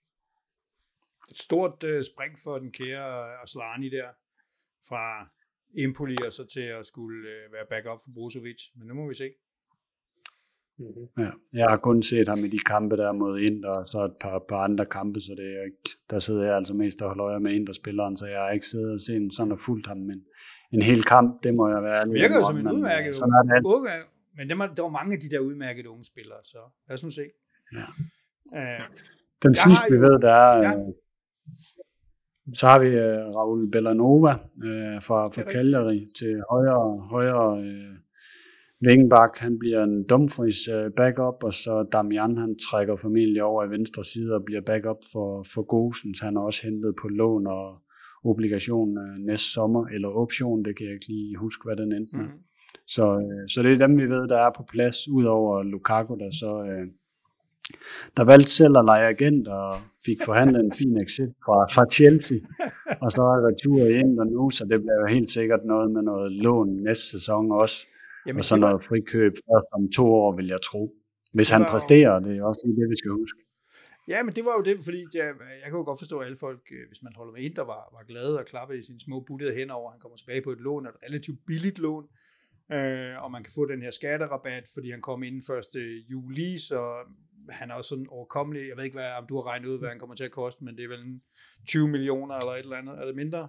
Et 1.31 1.39
stort 1.39 1.85
uh, 1.85 2.01
spring 2.13 2.39
for 2.45 2.59
den 2.59 2.73
kære 2.73 3.43
Aslani 3.43 3.89
der, 3.89 4.09
fra 4.89 5.29
Empoli 5.79 6.17
og 6.27 6.33
så 6.33 6.47
til 6.47 6.67
at 6.79 6.87
skulle 6.87 7.29
øh, 7.29 7.53
være 7.53 7.67
backup 7.71 8.01
for 8.05 8.11
Brozovic. 8.15 8.63
Men 8.77 8.89
nu 8.89 8.95
må 8.95 9.09
vi 9.09 9.15
se. 9.15 9.31
Mm-hmm. 10.79 11.25
Ja, 11.25 11.31
jeg 11.53 11.67
har 11.69 11.77
kun 11.77 12.03
set 12.03 12.29
ham 12.29 12.39
i 12.39 12.49
de 12.49 12.59
kampe 12.59 12.97
der 12.97 13.13
mod 13.13 13.41
Inter, 13.41 13.71
og 13.71 13.87
så 13.87 14.05
et 14.05 14.13
par, 14.21 14.45
par 14.49 14.57
andre 14.57 14.87
kampe, 14.87 15.21
så 15.21 15.33
det 15.37 15.47
er 15.59 15.65
ikke, 15.65 15.91
der 16.11 16.19
sidder 16.19 16.45
jeg 16.45 16.57
altså 16.57 16.75
mest 16.75 17.03
og 17.03 17.09
holder 17.09 17.27
øje 17.27 17.41
med 17.41 17.53
Inter-spilleren, 17.53 18.17
så 18.17 18.27
jeg 18.27 18.41
har 18.41 18.51
ikke 18.51 18.67
siddet 18.67 18.93
og 18.93 19.01
set 19.01 19.35
sådan 19.37 19.53
og 19.53 19.61
fulgt 19.61 19.87
ham, 19.87 19.97
men 19.97 20.25
en 20.73 20.83
hel 20.83 21.03
kamp, 21.05 21.43
det 21.43 21.55
må 21.55 21.69
jeg 21.69 21.83
være 21.83 22.01
ærlig. 22.01 22.15
Virker 22.15 22.37
jo 22.37 22.45
som 22.45 22.59
en 22.59 22.73
udmærket 22.73 23.23
unge, 23.65 23.91
men 24.37 24.49
det 24.49 24.59
var, 24.59 24.67
der 24.77 24.83
var 24.83 24.89
mange 24.89 25.15
af 25.15 25.21
de 25.21 25.31
der 25.31 25.39
udmærkede 25.39 25.89
unge 25.89 26.05
spillere, 26.05 26.39
så 26.45 26.59
lad 26.89 26.95
os 26.95 27.05
nu 27.05 27.11
se. 27.11 27.23
Ja. 27.73 27.87
Uh, 28.53 28.85
Den 29.43 29.55
sidste, 29.55 29.85
vi 29.91 29.99
ved, 30.01 30.21
der 30.21 30.33
er, 30.33 30.59
ja. 30.63 30.73
Øh, 30.79 30.95
så 32.55 32.67
har 32.67 32.79
vi 32.79 32.89
uh, 32.89 33.37
Raul 33.37 33.63
Bellanova 33.73 34.33
uh, 34.33 35.03
fra, 35.07 35.27
fra 35.27 35.43
Cagliari 35.53 36.09
til 36.19 36.43
højre, 36.51 36.99
højre 36.99 37.59
uh, 37.59 37.95
vingbak. 38.81 39.39
Han 39.39 39.59
bliver 39.59 39.83
en 39.85 40.05
Dumfries 40.05 40.69
uh, 40.69 40.93
backup, 40.97 41.45
og 41.45 41.53
så 41.53 41.87
Damian, 41.93 42.37
han 42.37 42.57
trækker 42.71 42.97
familie 42.97 43.45
over 43.45 43.65
i 43.65 43.71
venstre 43.71 44.05
side 44.05 44.35
og 44.35 44.45
bliver 44.45 44.61
backup 44.61 45.01
for, 45.13 45.47
for 45.55 45.63
Gosens. 45.63 46.21
Han 46.21 46.37
er 46.37 46.41
også 46.41 46.61
hentet 46.67 46.95
på 47.03 47.09
lån 47.09 47.47
og 47.47 47.79
obligation 48.25 48.99
uh, 48.99 49.25
næste 49.27 49.51
sommer, 49.53 49.87
eller 49.87 50.09
option, 50.09 50.65
det 50.65 50.77
kan 50.77 50.87
jeg 50.87 50.95
ikke 50.95 51.09
lige 51.09 51.37
huske, 51.37 51.63
hvad 51.65 51.77
den 51.77 51.93
enten 51.93 52.21
er. 52.21 52.25
Mm. 52.25 52.41
Så, 52.87 53.05
uh, 53.17 53.45
så 53.49 53.63
det 53.63 53.73
er 53.73 53.87
dem, 53.87 53.99
vi 53.99 54.07
ved, 54.15 54.29
der 54.29 54.39
er 54.39 54.51
på 54.57 54.65
plads, 54.73 55.09
udover 55.09 55.63
Lukaku, 55.63 56.15
der 56.15 56.31
så... 56.31 56.51
Uh, 56.73 56.87
der 58.17 58.25
valgte 58.25 58.51
selv 58.51 58.79
at 58.79 58.85
lege 58.85 59.09
agent 59.09 59.49
og 59.49 59.71
fik 60.07 60.19
forhandlet 60.25 60.61
en 60.61 60.73
fin 60.73 60.97
exit 61.05 61.33
fra, 61.45 61.57
fra 61.75 61.85
Chelsea, 61.97 62.39
og 63.03 63.11
så 63.11 63.23
er 63.35 63.47
retur 63.49 63.85
ind 64.03 64.19
og 64.23 64.27
nu, 64.27 64.51
så 64.51 64.65
det 64.71 64.79
bliver 64.81 65.15
helt 65.17 65.31
sikkert 65.31 65.61
noget 65.65 65.91
med 65.91 66.03
noget 66.03 66.33
lån 66.33 66.83
næste 66.83 67.07
sæson 67.11 67.53
også, 67.53 67.79
Jamen, 68.27 68.39
og 68.39 68.45
så 68.45 68.57
noget 68.57 68.85
frikøb 68.89 69.33
først 69.49 69.69
om 69.77 69.83
to 69.99 70.05
år, 70.21 70.37
vil 70.37 70.47
jeg 70.55 70.61
tro. 70.71 70.83
Hvis 71.33 71.51
han 71.51 71.63
præsterer, 71.73 72.21
det 72.27 72.33
er 72.39 72.45
også 72.51 72.63
lige 72.67 72.81
det, 72.81 72.91
vi 72.91 72.97
skal 73.03 73.11
huske. 73.11 73.41
Ja, 74.09 74.23
men 74.23 74.35
det 74.37 74.45
var 74.45 74.55
jo 74.59 74.63
det, 74.69 74.77
fordi 74.85 75.01
jeg, 75.15 75.27
jeg 75.63 75.69
kan 75.71 75.79
jo 75.81 75.85
godt 75.85 75.99
forstå, 75.99 76.19
at 76.19 76.27
alle 76.27 76.39
folk, 76.47 76.63
øh, 76.73 76.85
hvis 76.89 77.03
man 77.03 77.13
holder 77.17 77.33
med 77.33 77.43
ind, 77.43 77.55
der 77.55 77.65
var, 77.65 77.83
var 77.97 78.05
glade 78.09 78.39
og 78.39 78.45
klappede 78.47 78.79
i 78.79 78.83
sine 78.83 79.01
små 79.01 79.21
bullede 79.27 79.55
hænder 79.55 79.75
over, 79.75 79.91
han 79.91 80.01
kommer 80.01 80.17
tilbage 80.17 80.43
på 80.43 80.51
et 80.51 80.61
lån, 80.61 80.87
et 80.87 80.97
relativt 81.07 81.39
billigt 81.47 81.79
lån, 81.79 82.05
øh, 82.73 83.23
og 83.25 83.31
man 83.31 83.43
kan 83.45 83.53
få 83.55 83.67
den 83.67 83.83
her 83.83 83.91
skatterabat, 83.91 84.65
fordi 84.75 84.91
han 84.91 85.03
kom 85.03 85.23
inden 85.23 85.43
1. 85.77 86.05
juli, 86.11 86.59
så 86.59 86.81
han 87.51 87.71
er 87.71 87.75
også 87.75 87.89
sådan 87.89 88.07
overkommelig. 88.09 88.69
Jeg 88.69 88.77
ved 88.77 88.85
ikke, 88.85 88.97
hvad, 88.97 89.11
om 89.19 89.27
du 89.27 89.35
har 89.37 89.47
regnet 89.47 89.69
ud, 89.69 89.79
hvad 89.79 89.89
han 89.89 89.99
kommer 89.99 90.17
til 90.17 90.25
at 90.25 90.31
koste, 90.31 90.65
men 90.65 90.77
det 90.77 90.85
er 90.85 90.89
vel 90.89 91.21
20 91.69 91.89
millioner 91.89 92.35
eller 92.35 92.53
et 92.53 92.59
eller 92.59 92.77
andet. 92.77 93.01
Er 93.01 93.05
det 93.05 93.17
mindre? 93.17 93.49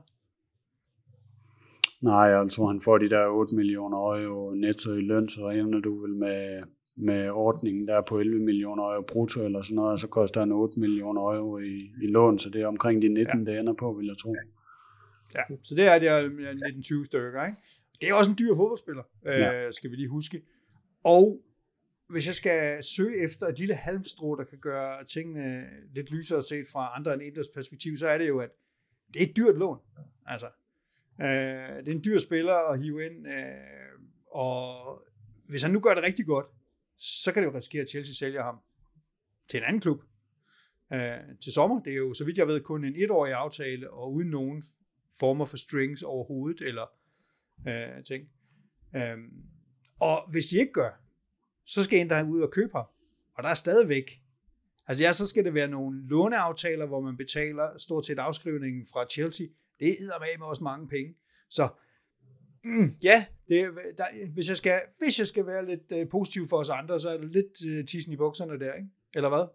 Nej, 2.02 2.48
tror, 2.48 2.68
han 2.68 2.82
får 2.82 2.98
de 2.98 3.10
der 3.10 3.28
8 3.28 3.56
millioner 3.56 3.98
euro 3.98 4.54
netto 4.54 4.94
i 4.94 5.02
løn, 5.02 5.30
så 5.30 5.50
ender 5.50 5.80
du 5.80 6.02
vel 6.02 6.16
med, 6.16 6.64
med 6.98 7.30
ordningen 7.30 7.88
der 7.88 8.02
på 8.10 8.20
11 8.20 8.40
millioner 8.40 8.84
euro 8.84 9.02
brutto 9.02 9.46
eller 9.46 9.62
sådan 9.62 9.76
noget, 9.76 9.92
og 9.92 10.00
så 10.00 10.08
koster 10.08 10.40
han 10.40 10.52
8 10.52 10.80
millioner 10.80 11.22
euro 11.22 11.58
i, 11.58 11.92
i 12.04 12.08
lån, 12.08 12.38
så 12.38 12.50
det 12.50 12.62
er 12.62 12.68
omkring 12.68 13.02
de 13.02 13.08
19, 13.08 13.48
ja. 13.48 13.52
det 13.52 13.60
ender 13.60 13.74
på, 13.74 13.94
vil 13.94 14.08
jeg 14.08 14.18
tro. 14.18 14.36
Ja, 15.36 15.42
så 15.64 15.76
det 15.76 15.88
er 15.88 16.00
de 16.00 17.02
19-20 17.02 17.06
stykker, 17.06 17.46
ikke? 17.46 17.58
Det 18.02 18.10
er 18.10 18.14
også 18.14 18.32
en 18.32 18.38
dyr 18.40 18.56
fodboldspiller, 18.56 19.04
ja. 19.26 19.66
øh, 19.66 19.74
skal 19.74 19.92
vi 19.92 19.96
lige 19.96 20.10
huske. 20.10 20.42
Og 21.04 21.42
hvis 22.10 22.28
jeg 22.28 22.36
skal 22.36 22.84
søge 22.84 23.24
efter 23.24 23.48
et 23.48 23.60
lille 23.60 23.76
halmstrå, 23.76 24.36
der 24.36 24.44
kan 24.44 24.58
gøre 24.60 25.04
tingene 25.04 25.64
lidt 25.96 26.12
lysere 26.12 26.44
set 26.44 26.66
fra 26.72 26.92
andre 26.96 27.14
end 27.14 27.24
Inders 27.24 27.48
perspektiv, 27.56 27.98
så 27.98 28.08
er 28.08 28.18
det 28.18 28.28
jo, 28.28 28.40
at 28.40 28.50
det 29.14 29.22
er 29.22 29.26
et 29.26 29.38
dyrt 29.38 29.58
lån. 29.58 29.78
Altså, 30.26 30.48
øh, 31.22 31.78
det 31.86 31.88
er 31.88 31.92
en 31.92 32.04
dyr 32.04 32.18
spiller 32.18 32.72
at 32.72 32.82
hive 32.82 33.06
ind, 33.06 33.28
øh, 33.28 34.00
og 34.32 35.02
hvis 35.48 35.62
han 35.62 35.72
nu 35.72 35.80
gør 35.80 35.94
det 35.94 36.04
rigtig 36.04 36.26
godt, 36.26 36.46
så 36.98 37.32
kan 37.32 37.44
det 37.44 37.50
jo 37.50 37.56
risikere, 37.56 37.82
at 37.82 37.90
Chelsea 37.90 38.14
sælger 38.14 38.44
ham 38.44 38.60
til 39.50 39.58
en 39.58 39.64
anden 39.64 39.82
klub 39.82 40.04
øh, 40.94 41.18
til 41.44 41.54
sommer. 41.54 41.80
Det 41.84 41.94
er 41.94 41.98
jo, 41.98 42.14
så 42.14 42.26
vidt 42.26 42.38
jeg 42.38 42.48
ved, 42.48 42.62
kun 42.62 42.86
en 42.86 42.96
etårig 42.96 43.34
aftale, 43.34 43.92
og 43.92 44.14
uden 44.14 44.30
nogen 44.30 44.64
former 45.20 45.46
for 45.46 45.58
strings 45.58 46.02
overhovedet, 46.02 46.68
eller 46.68 46.86
øh, 47.68 48.04
ting. 48.04 48.30
Øh, 48.96 49.18
og 50.00 50.32
hvis 50.32 50.46
de 50.46 50.58
ikke 50.58 50.74
gør, 50.74 50.92
så 51.66 51.84
skal 51.84 52.00
en 52.00 52.10
der 52.10 52.24
ud 52.24 52.42
og 52.42 52.52
købe 52.52 52.72
ham. 52.76 52.86
Og 53.34 53.44
der 53.44 53.50
er 53.50 53.54
stadigvæk, 53.54 54.22
altså 54.88 55.04
ja, 55.04 55.14
så 55.14 55.28
skal 55.28 55.46
det 55.46 55.54
være 55.54 55.68
nogle 55.68 56.08
låneaftaler, 56.08 56.86
hvor 56.86 57.02
man 57.02 57.18
betaler 57.18 57.78
stort 57.78 58.06
set 58.06 58.20
afskrivningen 58.20 58.86
fra 58.94 59.06
Chelsea. 59.12 59.48
Det 59.80 59.88
er 59.90 60.38
med 60.40 60.48
også 60.48 60.64
mange 60.64 60.88
penge. 60.88 61.16
Så 61.50 61.68
mm, 62.64 62.96
ja, 63.02 63.26
det, 63.48 63.70
der, 63.98 64.06
hvis, 64.34 64.50
jeg 64.50 64.58
skal, 64.58 64.82
hvis 65.00 65.20
jeg 65.20 65.28
skal 65.28 65.46
være 65.46 65.66
lidt 65.66 65.92
øh, 65.92 66.10
positiv 66.10 66.48
for 66.50 66.58
os 66.58 66.70
andre, 66.70 67.00
så 67.00 67.10
er 67.10 67.18
det 67.18 67.32
lidt 67.32 67.66
øh, 67.68 67.86
tissen 67.86 68.14
i 68.14 68.18
bukserne 68.18 68.60
der, 68.60 68.74
ikke? 68.74 68.90
Eller 69.16 69.30
hvad? 69.30 69.46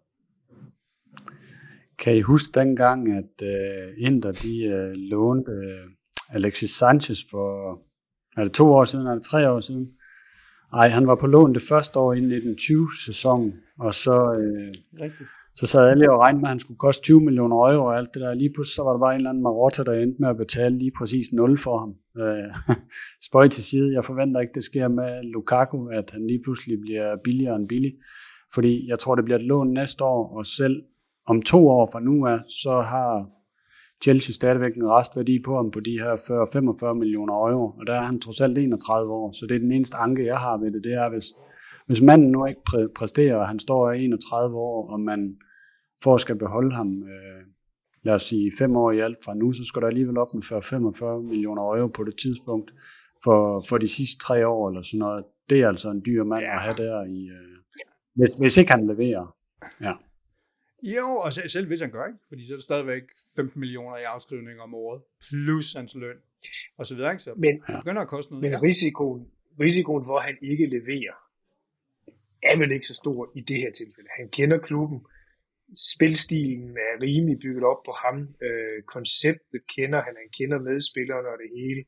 Kan 1.97 2.17
I 2.17 2.21
huske 2.21 2.59
dengang, 2.59 3.11
at 3.11 3.41
øh, 3.43 3.93
Inter 3.97 4.31
de 4.31 4.63
øh, 4.63 4.91
lånte 4.91 5.51
øh, 5.51 5.89
Alexis 6.29 6.71
Sanchez 6.71 7.19
for, 7.31 7.79
er 8.37 8.43
det 8.43 8.53
to 8.53 8.73
år 8.73 8.83
siden, 8.83 9.07
er 9.07 9.13
det 9.13 9.23
tre 9.23 9.51
år 9.51 9.59
siden? 9.59 9.97
Nej, 10.71 10.87
han 10.89 11.07
var 11.07 11.15
på 11.15 11.27
lån 11.27 11.53
det 11.53 11.61
første 11.69 11.99
år 11.99 12.13
i 12.13 12.19
1920-sæsonen, 12.19 13.53
og 13.79 13.93
så, 13.93 14.17
øh, 14.39 15.09
så 15.55 15.67
sad 15.67 15.89
alle 15.89 16.11
og 16.11 16.19
regnede 16.19 16.41
med, 16.41 16.47
at 16.47 16.51
han 16.51 16.59
skulle 16.59 16.77
koste 16.77 17.03
20 17.03 17.21
millioner 17.21 17.55
euro 17.55 17.85
og 17.85 17.97
alt 17.97 18.13
det 18.13 18.21
der. 18.21 18.33
Lige 18.33 18.53
pludselig 18.53 18.75
så 18.75 18.83
var 18.83 18.91
der 18.91 18.99
bare 18.99 19.13
en 19.13 19.19
eller 19.19 19.29
anden 19.29 19.43
Marotta, 19.43 19.83
der 19.83 19.93
endte 19.93 20.21
med 20.21 20.29
at 20.29 20.37
betale 20.37 20.77
lige 20.77 20.91
præcis 20.97 21.25
0 21.33 21.57
for 21.57 21.77
ham. 21.79 21.91
Øh, 22.23 22.75
spøj 23.27 23.47
til 23.47 23.63
side. 23.63 23.93
Jeg 23.93 24.05
forventer 24.05 24.41
ikke, 24.41 24.53
det 24.53 24.63
sker 24.63 24.87
med 24.87 25.23
Lukaku, 25.23 25.87
at 25.87 26.11
han 26.13 26.27
lige 26.27 26.41
pludselig 26.43 26.77
bliver 26.81 27.15
billigere 27.23 27.55
end 27.55 27.67
billig. 27.67 27.93
Fordi 28.53 28.89
jeg 28.89 28.99
tror, 28.99 29.15
det 29.15 29.25
bliver 29.25 29.39
et 29.39 29.45
lån 29.45 29.73
næste 29.73 30.03
år, 30.03 30.37
og 30.37 30.45
selv 30.45 30.83
om 31.27 31.41
to 31.41 31.67
år 31.67 31.89
fra 31.91 31.99
nu 31.99 32.27
af, 32.27 32.39
så 32.49 32.81
har 32.81 33.29
Chelsea 34.03 34.33
stadigvæk 34.33 34.75
en 34.75 34.89
restværdi 34.89 35.41
på 35.45 35.55
ham 35.55 35.71
på 35.71 35.79
de 35.79 35.91
her 35.91 36.13
40-45 36.91 36.93
millioner 36.93 37.33
euro, 37.33 37.67
og 37.79 37.87
der 37.87 37.93
er 37.93 38.01
han 38.01 38.19
trods 38.19 38.41
alt 38.41 38.57
31 38.57 39.13
år, 39.13 39.31
så 39.31 39.45
det 39.45 39.55
er 39.55 39.59
den 39.59 39.71
eneste 39.71 39.97
anke, 39.97 40.25
jeg 40.25 40.37
har 40.37 40.57
ved 40.57 40.71
det, 40.71 40.83
det 40.83 40.93
er, 40.93 41.09
hvis, 41.09 41.25
hvis 41.85 42.01
manden 42.01 42.31
nu 42.31 42.45
ikke 42.45 42.61
præ- 42.69 42.91
præsterer, 42.95 43.35
og 43.35 43.47
han 43.47 43.59
står 43.59 43.91
31 43.91 44.57
år, 44.57 44.91
og 44.91 44.99
man 44.99 45.37
for 46.03 46.15
at 46.15 46.21
skal 46.21 46.35
beholde 46.35 46.75
ham, 46.75 47.03
øh, 47.03 47.41
lad 48.03 48.13
os 48.13 48.23
sige, 48.23 48.51
fem 48.57 48.75
år 48.75 48.91
i 48.91 48.99
alt 48.99 49.17
fra 49.25 49.33
nu, 49.33 49.53
så 49.53 49.63
skal 49.63 49.81
der 49.81 49.87
alligevel 49.87 50.17
op 50.17 50.33
med 50.33 50.43
40-45 50.43 51.21
millioner 51.21 51.61
euro 51.61 51.87
på 51.87 52.03
det 52.03 52.17
tidspunkt, 52.17 52.71
for, 53.23 53.65
for 53.69 53.77
de 53.77 53.87
sidste 53.87 54.17
tre 54.25 54.47
år 54.47 54.69
eller 54.69 54.81
sådan 54.81 54.99
noget. 54.99 55.25
Det 55.49 55.61
er 55.61 55.67
altså 55.67 55.89
en 55.89 56.01
dyr 56.05 56.23
mand 56.23 56.43
ja. 56.43 56.55
at 56.55 56.61
have 56.61 56.75
der 56.77 57.03
i, 57.05 57.19
øh, 57.37 57.57
hvis, 58.15 58.29
hvis 58.39 58.57
ikke 58.57 58.71
han 58.71 58.87
leverer. 58.87 59.35
Ja. 59.81 59.93
Jo, 60.83 61.07
og 61.23 61.33
selv 61.33 61.67
hvis 61.67 61.81
han 61.81 61.91
gør, 61.91 62.05
ikke? 62.05 62.19
fordi 62.29 62.47
så 62.47 62.53
er 62.53 62.57
det 62.57 62.63
stadigvæk 62.63 63.03
15 63.35 63.59
millioner 63.59 63.97
i 63.97 64.05
afskrivning 64.15 64.59
om 64.61 64.73
året, 64.73 65.01
plus 65.29 65.73
hans 65.73 65.95
løn, 65.95 66.17
og 66.77 66.85
så 66.85 66.95
videre. 66.95 67.11
Ikke? 67.11 67.23
Så 67.23 67.31
men, 67.37 67.53
det 67.67 67.75
begynder 67.83 68.01
at 68.01 68.07
koste 68.07 68.31
noget. 68.31 68.41
Men 68.41 68.51
ja. 68.51 68.59
risikoen, 68.59 69.21
risikoen 69.59 70.05
for, 70.05 70.17
at 70.19 70.25
han 70.25 70.37
ikke 70.41 70.65
leverer, 70.65 71.15
er 72.43 72.57
vel 72.57 72.71
ikke 72.71 72.87
så 72.87 72.95
stor 72.95 73.31
i 73.35 73.41
det 73.41 73.57
her 73.57 73.71
tilfælde. 73.71 74.09
Han 74.19 74.29
kender 74.29 74.57
klubben, 74.57 74.99
spilstilen 75.93 76.77
er 76.77 77.01
rimelig 77.01 77.39
bygget 77.39 77.63
op 77.63 77.83
på 77.85 77.91
ham, 78.03 78.35
øh, 78.41 78.83
konceptet 78.83 79.61
kender 79.75 80.01
han, 80.01 80.13
han 80.21 80.29
kender 80.37 80.59
medspillerne 80.59 81.27
og 81.27 81.37
det 81.43 81.49
hele. 81.59 81.83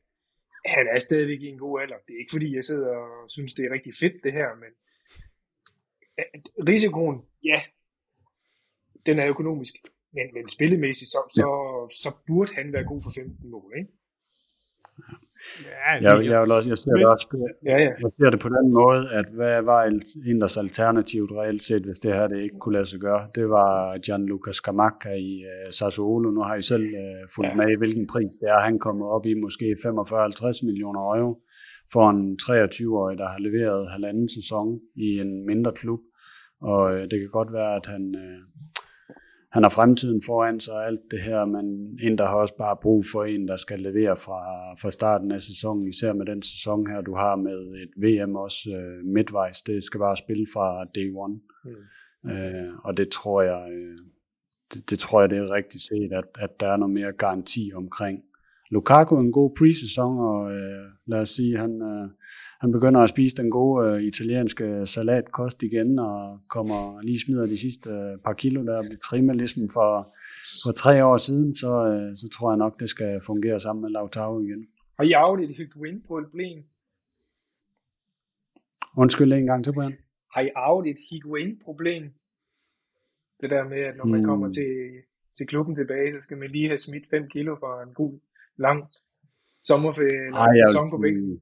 Han 0.66 0.86
er 0.94 0.98
stadigvæk 0.98 1.40
i 1.40 1.46
en 1.46 1.58
god 1.58 1.80
alder. 1.80 1.98
Det 2.06 2.12
er 2.14 2.18
ikke 2.18 2.36
fordi, 2.36 2.56
jeg 2.56 2.64
sidder 2.64 2.88
og 2.96 3.30
synes, 3.30 3.54
det 3.54 3.64
er 3.64 3.72
rigtig 3.72 3.94
fedt 4.00 4.24
det 4.24 4.32
her, 4.32 4.48
men 4.62 4.72
risikoen, 6.68 7.22
ja, 7.44 7.62
den 9.06 9.18
er 9.18 9.28
økonomisk. 9.28 9.74
Men, 10.12 10.26
men 10.34 10.48
spillemæssigt, 10.48 11.10
så, 11.10 11.20
så, 11.30 11.48
så 12.02 12.10
burde 12.26 12.54
han 12.54 12.72
være 12.72 12.84
god 12.84 13.02
for 13.02 13.10
15 13.10 13.50
mål, 13.50 13.72
ikke? 13.78 13.90
Ja, 15.86 15.92
jeg, 15.92 16.26
jeg, 16.30 16.40
vil 16.42 16.52
også, 16.52 16.68
jeg, 16.68 16.78
ser 16.78 16.94
det 16.94 17.06
også, 17.06 17.26
ja, 17.64 17.76
ja. 17.84 17.90
jeg 18.04 18.10
ser 18.12 18.30
det 18.30 18.40
på 18.40 18.48
den 18.48 18.72
måde, 18.72 19.02
at 19.12 19.26
hvad 19.38 19.62
var 19.62 19.80
Inders 20.26 20.56
alternativt 20.56 21.30
reelt 21.32 21.62
set, 21.62 21.82
hvis 21.82 21.98
det 21.98 22.14
her 22.14 22.26
det 22.28 22.42
ikke 22.42 22.58
kunne 22.58 22.72
lade 22.72 22.86
sig 22.86 23.00
gøre? 23.00 23.28
Det 23.34 23.48
var 23.48 23.98
Gianluca 23.98 24.52
Scamacca 24.52 25.12
i 25.12 25.44
uh, 25.44 25.70
Sassuolo. 25.70 26.30
Nu 26.30 26.42
har 26.42 26.56
I 26.56 26.62
selv 26.62 26.84
uh, 26.84 27.22
fulgt 27.34 27.50
ja. 27.50 27.56
med 27.56 27.68
i, 27.72 27.78
hvilken 27.78 28.06
pris 28.06 28.32
det 28.40 28.48
er. 28.48 28.58
Han 28.58 28.78
kommer 28.78 29.06
op 29.06 29.26
i 29.26 29.34
måske 29.34 29.76
45-50 29.86 30.66
millioner 30.66 31.00
euro 31.00 31.40
for 31.92 32.10
en 32.10 32.38
23-årig, 32.42 33.18
der 33.18 33.28
har 33.32 33.38
leveret 33.38 33.90
halvanden 33.90 34.28
sæson 34.28 34.80
i 34.96 35.08
en 35.24 35.46
mindre 35.46 35.72
klub. 35.72 36.00
Og 36.62 36.84
uh, 36.94 37.00
det 37.10 37.16
kan 37.20 37.30
godt 37.32 37.52
være, 37.52 37.72
at 37.76 37.86
han, 37.86 38.02
uh, 38.24 38.38
han 39.52 39.62
har 39.62 39.70
fremtiden 39.70 40.22
foran 40.26 40.60
sig 40.60 40.74
og 40.74 40.86
alt 40.86 41.00
det 41.10 41.20
her, 41.20 41.44
men 41.44 41.64
en, 42.02 42.18
der 42.18 42.26
har 42.26 42.36
også 42.36 42.56
bare 42.56 42.76
brug 42.82 43.04
for 43.12 43.24
en, 43.24 43.48
der 43.48 43.56
skal 43.56 43.80
levere 43.80 44.16
fra, 44.16 44.40
fra 44.74 44.90
starten 44.90 45.30
af 45.32 45.42
sæsonen, 45.42 45.88
især 45.88 46.12
med 46.12 46.26
den 46.26 46.42
sæson 46.42 46.86
her, 46.86 47.00
du 47.00 47.14
har 47.14 47.36
med 47.36 47.58
et 47.82 47.92
VM 48.04 48.36
også 48.36 48.70
øh, 48.70 49.04
midtvejs. 49.14 49.62
Det 49.62 49.84
skal 49.84 49.98
bare 49.98 50.16
spille 50.16 50.46
fra 50.54 50.84
day 50.94 51.12
one. 51.14 51.40
Mm. 51.64 52.30
Øh, 52.30 52.74
og 52.84 52.96
det 52.96 53.08
tror 53.08 53.42
jeg, 53.42 53.68
øh, 53.72 53.98
det, 54.74 54.90
det 54.90 54.98
tror 54.98 55.20
jeg, 55.20 55.30
det 55.30 55.38
er 55.38 55.50
rigtigt 55.50 55.82
set, 55.82 56.12
at, 56.12 56.24
at 56.38 56.60
der 56.60 56.68
er 56.72 56.76
noget 56.76 56.94
mere 56.94 57.12
garanti 57.12 57.70
omkring, 57.74 58.18
Lukaku 58.70 59.20
en 59.20 59.32
god 59.32 59.50
præsæson, 59.58 60.18
og 60.18 60.52
øh, 60.52 60.84
lad 61.06 61.20
os 61.20 61.28
sige, 61.28 61.58
han, 61.58 61.82
øh, 61.82 62.10
han 62.60 62.72
begynder 62.72 63.00
at 63.00 63.08
spise 63.08 63.36
den 63.36 63.50
gode 63.50 63.86
øh, 63.86 64.02
italienske 64.02 64.86
salatkost 64.86 65.62
igen, 65.62 65.98
og 65.98 66.40
kommer 66.48 67.02
lige 67.02 67.20
smider 67.20 67.46
de 67.46 67.58
sidste 67.58 67.90
øh, 67.90 68.18
par 68.24 68.32
kilo, 68.32 68.64
der 68.64 68.82
bliver 68.82 68.98
trimmet 68.98 69.36
ligesom 69.36 69.70
for, 69.70 70.14
for 70.64 70.72
tre 70.72 71.04
år 71.04 71.16
siden, 71.16 71.54
så, 71.54 71.86
øh, 71.86 72.16
så 72.16 72.28
tror 72.28 72.50
jeg 72.50 72.58
nok, 72.58 72.80
det 72.80 72.88
skal 72.88 73.20
fungere 73.26 73.60
sammen 73.60 73.82
med 73.82 73.90
Lautaro 73.90 74.40
igen. 74.40 74.66
Har 74.96 75.04
I 75.04 75.12
arvet 75.12 75.50
et 75.50 75.56
Higuain-problem? 75.56 76.58
Undskyld 78.96 79.32
en 79.32 79.46
gang 79.46 79.64
til, 79.64 79.72
Brian. 79.72 79.96
Har 80.34 80.40
I 80.40 80.50
arvet 80.56 80.86
et 80.90 80.96
Higuain-problem? 81.10 82.02
Det 83.40 83.50
der 83.50 83.68
med, 83.68 83.80
at 83.80 83.96
når 83.96 84.04
man 84.04 84.20
mm. 84.20 84.26
kommer 84.26 84.50
til, 84.50 84.72
til 85.36 85.46
klubben 85.46 85.74
tilbage, 85.74 86.12
så 86.12 86.20
skal 86.22 86.38
man 86.38 86.50
lige 86.50 86.68
have 86.68 86.78
smidt 86.78 87.10
5 87.10 87.28
kilo 87.28 87.56
for 87.58 87.82
en 87.82 87.94
god, 87.94 88.18
lang 88.58 88.84
sommerferie 89.60 90.26
eller 90.26 90.38
Ej, 90.38 90.54
sæson 90.66 90.90
på 90.90 90.98
bænken. 90.98 91.40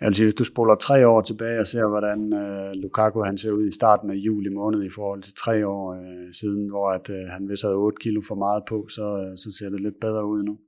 Jeg 0.00 0.06
vil 0.06 0.14
sige, 0.14 0.26
hvis 0.26 0.34
du 0.34 0.44
spoler 0.44 0.74
tre 0.74 1.06
år 1.08 1.20
tilbage 1.20 1.58
og 1.58 1.66
ser, 1.66 1.86
hvordan 1.88 2.20
uh, 2.32 2.82
Lukaku 2.82 3.22
han 3.22 3.38
ser 3.38 3.50
ud 3.50 3.66
i 3.66 3.70
starten 3.70 4.10
af 4.10 4.14
juli 4.14 4.48
måned 4.48 4.82
i 4.84 4.90
forhold 4.90 5.22
til 5.22 5.34
tre 5.34 5.66
år 5.66 5.94
uh, 5.94 6.32
siden, 6.40 6.68
hvor 6.68 6.90
at, 6.90 7.10
uh, 7.10 7.16
han 7.16 7.48
vist 7.48 7.62
havde 7.62 7.76
8 7.76 7.96
kilo 8.00 8.20
for 8.28 8.34
meget 8.34 8.62
på, 8.68 8.88
så, 8.88 9.06
uh, 9.30 9.36
så 9.36 9.56
ser 9.58 9.70
det 9.70 9.80
lidt 9.80 10.00
bedre 10.00 10.26
ud 10.26 10.42
nu. 10.42 10.58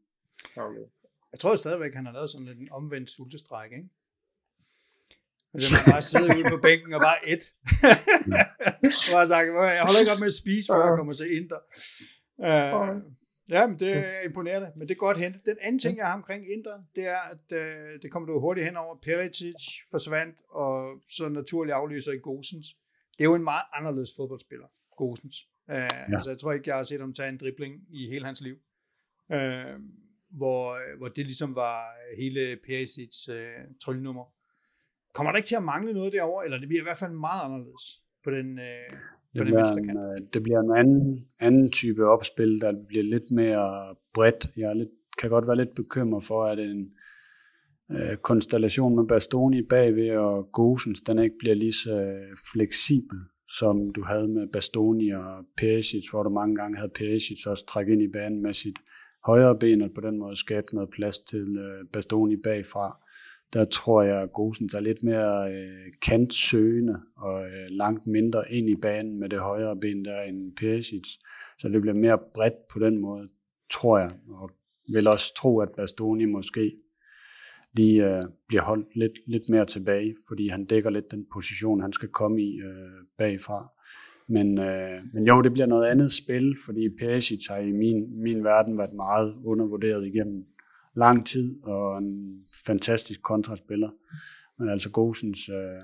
Okay. 0.57 0.85
Jeg 1.33 1.41
tror 1.41 1.55
stadigvæk, 1.55 1.95
han 1.95 2.07
har 2.07 2.13
lavet 2.13 2.31
sådan 2.31 2.49
en 2.49 2.69
omvendt 2.73 3.11
sultestræk, 3.11 3.73
ikke? 3.73 3.89
Altså, 5.55 5.69
man 5.75 5.93
bare 5.93 6.03
sidder 6.03 6.37
ude 6.37 6.45
på 6.51 6.59
bænken 6.63 6.93
og 6.95 7.01
bare 7.01 7.19
et. 7.33 7.45
bare 9.15 9.27
sagt, 9.27 9.47
jeg 9.79 9.85
holder 9.87 10.01
ikke 10.01 10.13
op 10.13 10.19
med 10.19 10.33
at 10.35 10.41
spise, 10.43 10.67
før 10.73 10.87
jeg 10.87 10.97
kommer 10.99 11.13
til 11.13 11.29
Inter. 11.37 11.61
Uh, 12.49 13.03
Ja, 13.51 13.67
men 13.67 13.79
det 13.79 13.97
er 13.97 14.21
imponerende, 14.25 14.73
men 14.77 14.89
det 14.89 14.95
er 14.95 14.99
godt 14.99 15.19
hentet. 15.19 15.43
Den 15.47 15.57
anden 15.61 15.79
ting, 15.79 15.97
jeg 15.97 16.07
har 16.07 16.15
omkring 16.15 16.45
Inter, 16.53 16.83
det 16.95 17.07
er, 17.07 17.21
at 17.31 17.53
øh, 17.53 18.03
det 18.03 18.11
kommer 18.11 18.27
du 18.27 18.41
hurtigt 18.41 18.67
hen 18.67 18.77
over. 18.77 18.97
Perisic 19.03 19.55
forsvandt, 19.91 20.37
og 20.49 21.03
så 21.09 21.29
naturligt 21.29 21.75
aflyser 21.75 22.13
i 22.13 22.19
Gosens. 22.19 22.67
Det 23.19 23.25
er 23.25 23.25
jo 23.25 23.35
en 23.35 23.45
meget 23.45 23.65
anderledes 23.73 24.11
fodboldspiller, 24.17 24.67
Gosens. 24.97 25.37
Øh, 25.71 25.77
ja. 25.77 26.15
Altså, 26.15 26.31
jeg 26.31 26.39
tror 26.39 26.53
ikke, 26.53 26.69
jeg 26.69 26.77
har 26.77 26.85
set 26.85 27.01
ham 27.01 27.15
tage 27.15 27.29
en 27.29 27.39
dribling 27.39 27.75
i 27.91 28.09
hele 28.09 28.25
hans 28.25 28.41
liv. 28.41 28.57
Øh, 29.33 29.81
hvor, 30.31 30.97
hvor 30.99 31.09
det 31.09 31.27
ligesom 31.27 31.55
var 31.55 31.81
hele 32.19 32.59
Perisic's 32.69 33.33
øh, 33.33 33.65
tryllenummer. 33.85 34.25
Kommer 35.15 35.33
der 35.33 35.37
ikke 35.37 35.47
til 35.47 35.57
at 35.57 35.63
mangle 35.63 35.93
noget 35.93 36.13
derover 36.13 36.43
eller 36.43 36.59
det 36.59 36.69
bliver 36.69 36.83
i 36.83 36.89
hvert 36.89 36.97
fald 36.97 37.13
meget 37.13 37.45
anderledes 37.45 38.03
på 38.25 38.31
den, 38.31 38.59
øh, 38.59 38.93
det 39.37 39.47
bliver, 39.47 39.67
en, 39.67 39.97
øh, 39.97 40.17
det 40.35 40.43
bliver 40.43 40.61
en 40.61 40.77
anden, 40.77 41.27
anden 41.41 41.71
type 41.71 42.07
opspil, 42.07 42.61
der 42.61 42.73
bliver 42.89 43.05
lidt 43.05 43.31
mere 43.33 43.95
bredt. 44.15 44.47
Jeg 44.57 44.71
er 44.71 44.75
lidt, 44.75 44.89
kan 45.19 45.31
godt 45.31 45.47
være 45.47 45.57
lidt 45.57 45.75
bekymret 45.75 46.25
for, 46.25 46.45
at 46.45 46.59
en 46.59 46.91
øh, 47.91 48.17
konstellation 48.17 48.97
med 48.97 49.05
Bastoni 49.09 49.63
bagved 49.63 50.17
og 50.17 50.49
Gosens, 50.53 51.01
den 51.01 51.19
ikke 51.19 51.37
bliver 51.39 51.55
lige 51.55 51.73
så 51.73 52.15
fleksibel, 52.53 53.19
som 53.59 53.93
du 53.93 54.03
havde 54.03 54.29
med 54.29 54.47
Bastoni 54.53 55.11
og 55.11 55.45
Perisic, 55.57 56.09
hvor 56.11 56.23
du 56.23 56.31
mange 56.31 56.57
gange 56.57 56.77
havde 56.77 56.93
Perisic 56.95 57.47
også 57.47 57.67
trække 57.67 57.93
ind 57.93 58.03
i 58.03 58.09
banen 58.13 58.43
med 58.43 58.53
sit 58.53 58.79
højre 59.27 59.59
ben, 59.59 59.83
og 59.83 59.91
på 59.95 60.01
den 60.01 60.19
måde 60.19 60.37
skabe 60.37 60.67
noget 60.75 60.91
plads 60.91 61.19
til 61.19 61.57
øh, 61.59 61.89
Bastoni 61.93 62.37
bagfra 62.37 63.06
der 63.53 63.65
tror 63.65 64.03
jeg, 64.03 64.23
at 64.23 64.33
Gosens 64.33 64.75
er 64.75 64.81
lidt 64.81 65.05
mere 65.05 65.53
øh, 65.53 65.93
kantsøgende 66.03 67.01
og 67.17 67.45
øh, 67.45 67.67
langt 67.71 68.07
mindre 68.07 68.53
ind 68.53 68.69
i 68.69 68.77
banen 68.77 69.21
med 69.21 69.29
det 69.29 69.41
højre 69.41 69.77
ben 69.81 70.05
der 70.05 70.23
end 70.23 70.57
Perisic. 70.57 71.09
Så 71.59 71.69
det 71.69 71.81
bliver 71.81 71.95
mere 71.95 72.19
bredt 72.35 72.69
på 72.73 72.79
den 72.79 72.99
måde, 72.99 73.29
tror 73.73 73.99
jeg. 73.99 74.11
Og 74.29 74.51
vil 74.93 75.07
også 75.07 75.35
tro, 75.35 75.61
at 75.61 75.69
Bastoni 75.77 76.25
måske 76.25 76.73
lige 77.77 78.17
øh, 78.17 78.25
bliver 78.49 78.63
holdt 78.63 78.97
lidt, 78.97 79.13
lidt 79.27 79.49
mere 79.49 79.67
tilbage, 79.67 80.17
fordi 80.29 80.49
han 80.49 80.65
dækker 80.65 80.91
lidt 80.91 81.11
den 81.11 81.27
position, 81.33 81.81
han 81.81 81.93
skal 81.93 82.09
komme 82.09 82.43
i 82.43 82.61
øh, 82.61 83.05
bagfra. 83.19 83.73
Men, 84.29 84.59
øh, 84.59 85.03
men 85.15 85.27
jo, 85.27 85.43
det 85.43 85.53
bliver 85.53 85.67
noget 85.67 85.87
andet 85.87 86.13
spil, 86.13 86.57
fordi 86.67 86.89
Perisic 86.99 87.47
har 87.51 87.59
i 87.59 87.73
min, 87.73 88.23
min 88.23 88.45
verden 88.45 88.79
været 88.79 88.95
meget 88.97 89.37
undervurderet 89.45 90.07
igennem 90.07 90.45
lang 90.97 91.27
tid, 91.27 91.63
og 91.63 91.99
en 91.99 92.47
fantastisk 92.67 93.23
kontraspiller. 93.23 93.91
Men 94.59 94.69
altså 94.69 94.91
Gosens, 94.91 95.49
øh, 95.49 95.83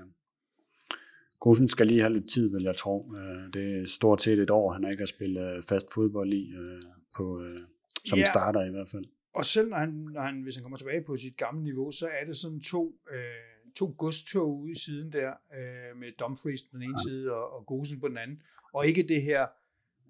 Gosens 1.39 1.71
skal 1.71 1.87
lige 1.87 2.01
have 2.01 2.13
lidt 2.13 2.29
tid, 2.29 2.51
vil 2.51 2.63
jeg 2.63 2.75
tro. 2.77 3.13
Øh, 3.15 3.53
det 3.53 3.81
er 3.81 3.85
stort 3.87 4.21
set 4.21 4.39
et 4.39 4.49
år, 4.49 4.73
han 4.73 4.91
ikke 4.91 5.01
har 5.01 5.05
spillet 5.05 5.55
øh, 5.55 5.63
fast 5.63 5.93
fodbold 5.93 6.33
i, 6.33 6.51
øh, 6.51 6.81
på, 7.17 7.41
øh, 7.41 7.59
som 8.05 8.19
ja. 8.19 8.25
starter 8.25 8.65
i 8.65 8.69
hvert 8.69 8.89
fald. 8.89 9.05
Og 9.33 9.45
selv 9.45 9.69
når 9.69 9.77
han, 9.77 9.89
når 9.89 10.21
han, 10.21 10.41
hvis 10.41 10.55
han 10.55 10.63
kommer 10.63 10.77
tilbage 10.77 11.03
på 11.03 11.17
sit 11.17 11.37
gamle 11.37 11.63
niveau, 11.63 11.91
så 11.91 12.07
er 12.21 12.25
det 12.25 12.37
sådan 12.37 12.61
to, 12.61 12.95
øh, 13.11 13.73
to 13.75 13.95
godstog 13.97 14.59
ude 14.59 14.71
i 14.71 14.75
siden 14.75 15.11
der, 15.11 15.29
øh, 15.29 15.97
med 15.99 16.11
Dumfries 16.19 16.61
på 16.61 16.69
den 16.73 16.81
ene 16.81 16.95
ja. 16.97 17.09
side 17.09 17.31
og, 17.31 17.53
og 17.53 17.65
Gosen 17.65 17.99
på 17.99 18.07
den 18.07 18.17
anden. 18.17 18.41
Og 18.73 18.87
ikke 18.87 19.03
det 19.03 19.21
her 19.21 19.41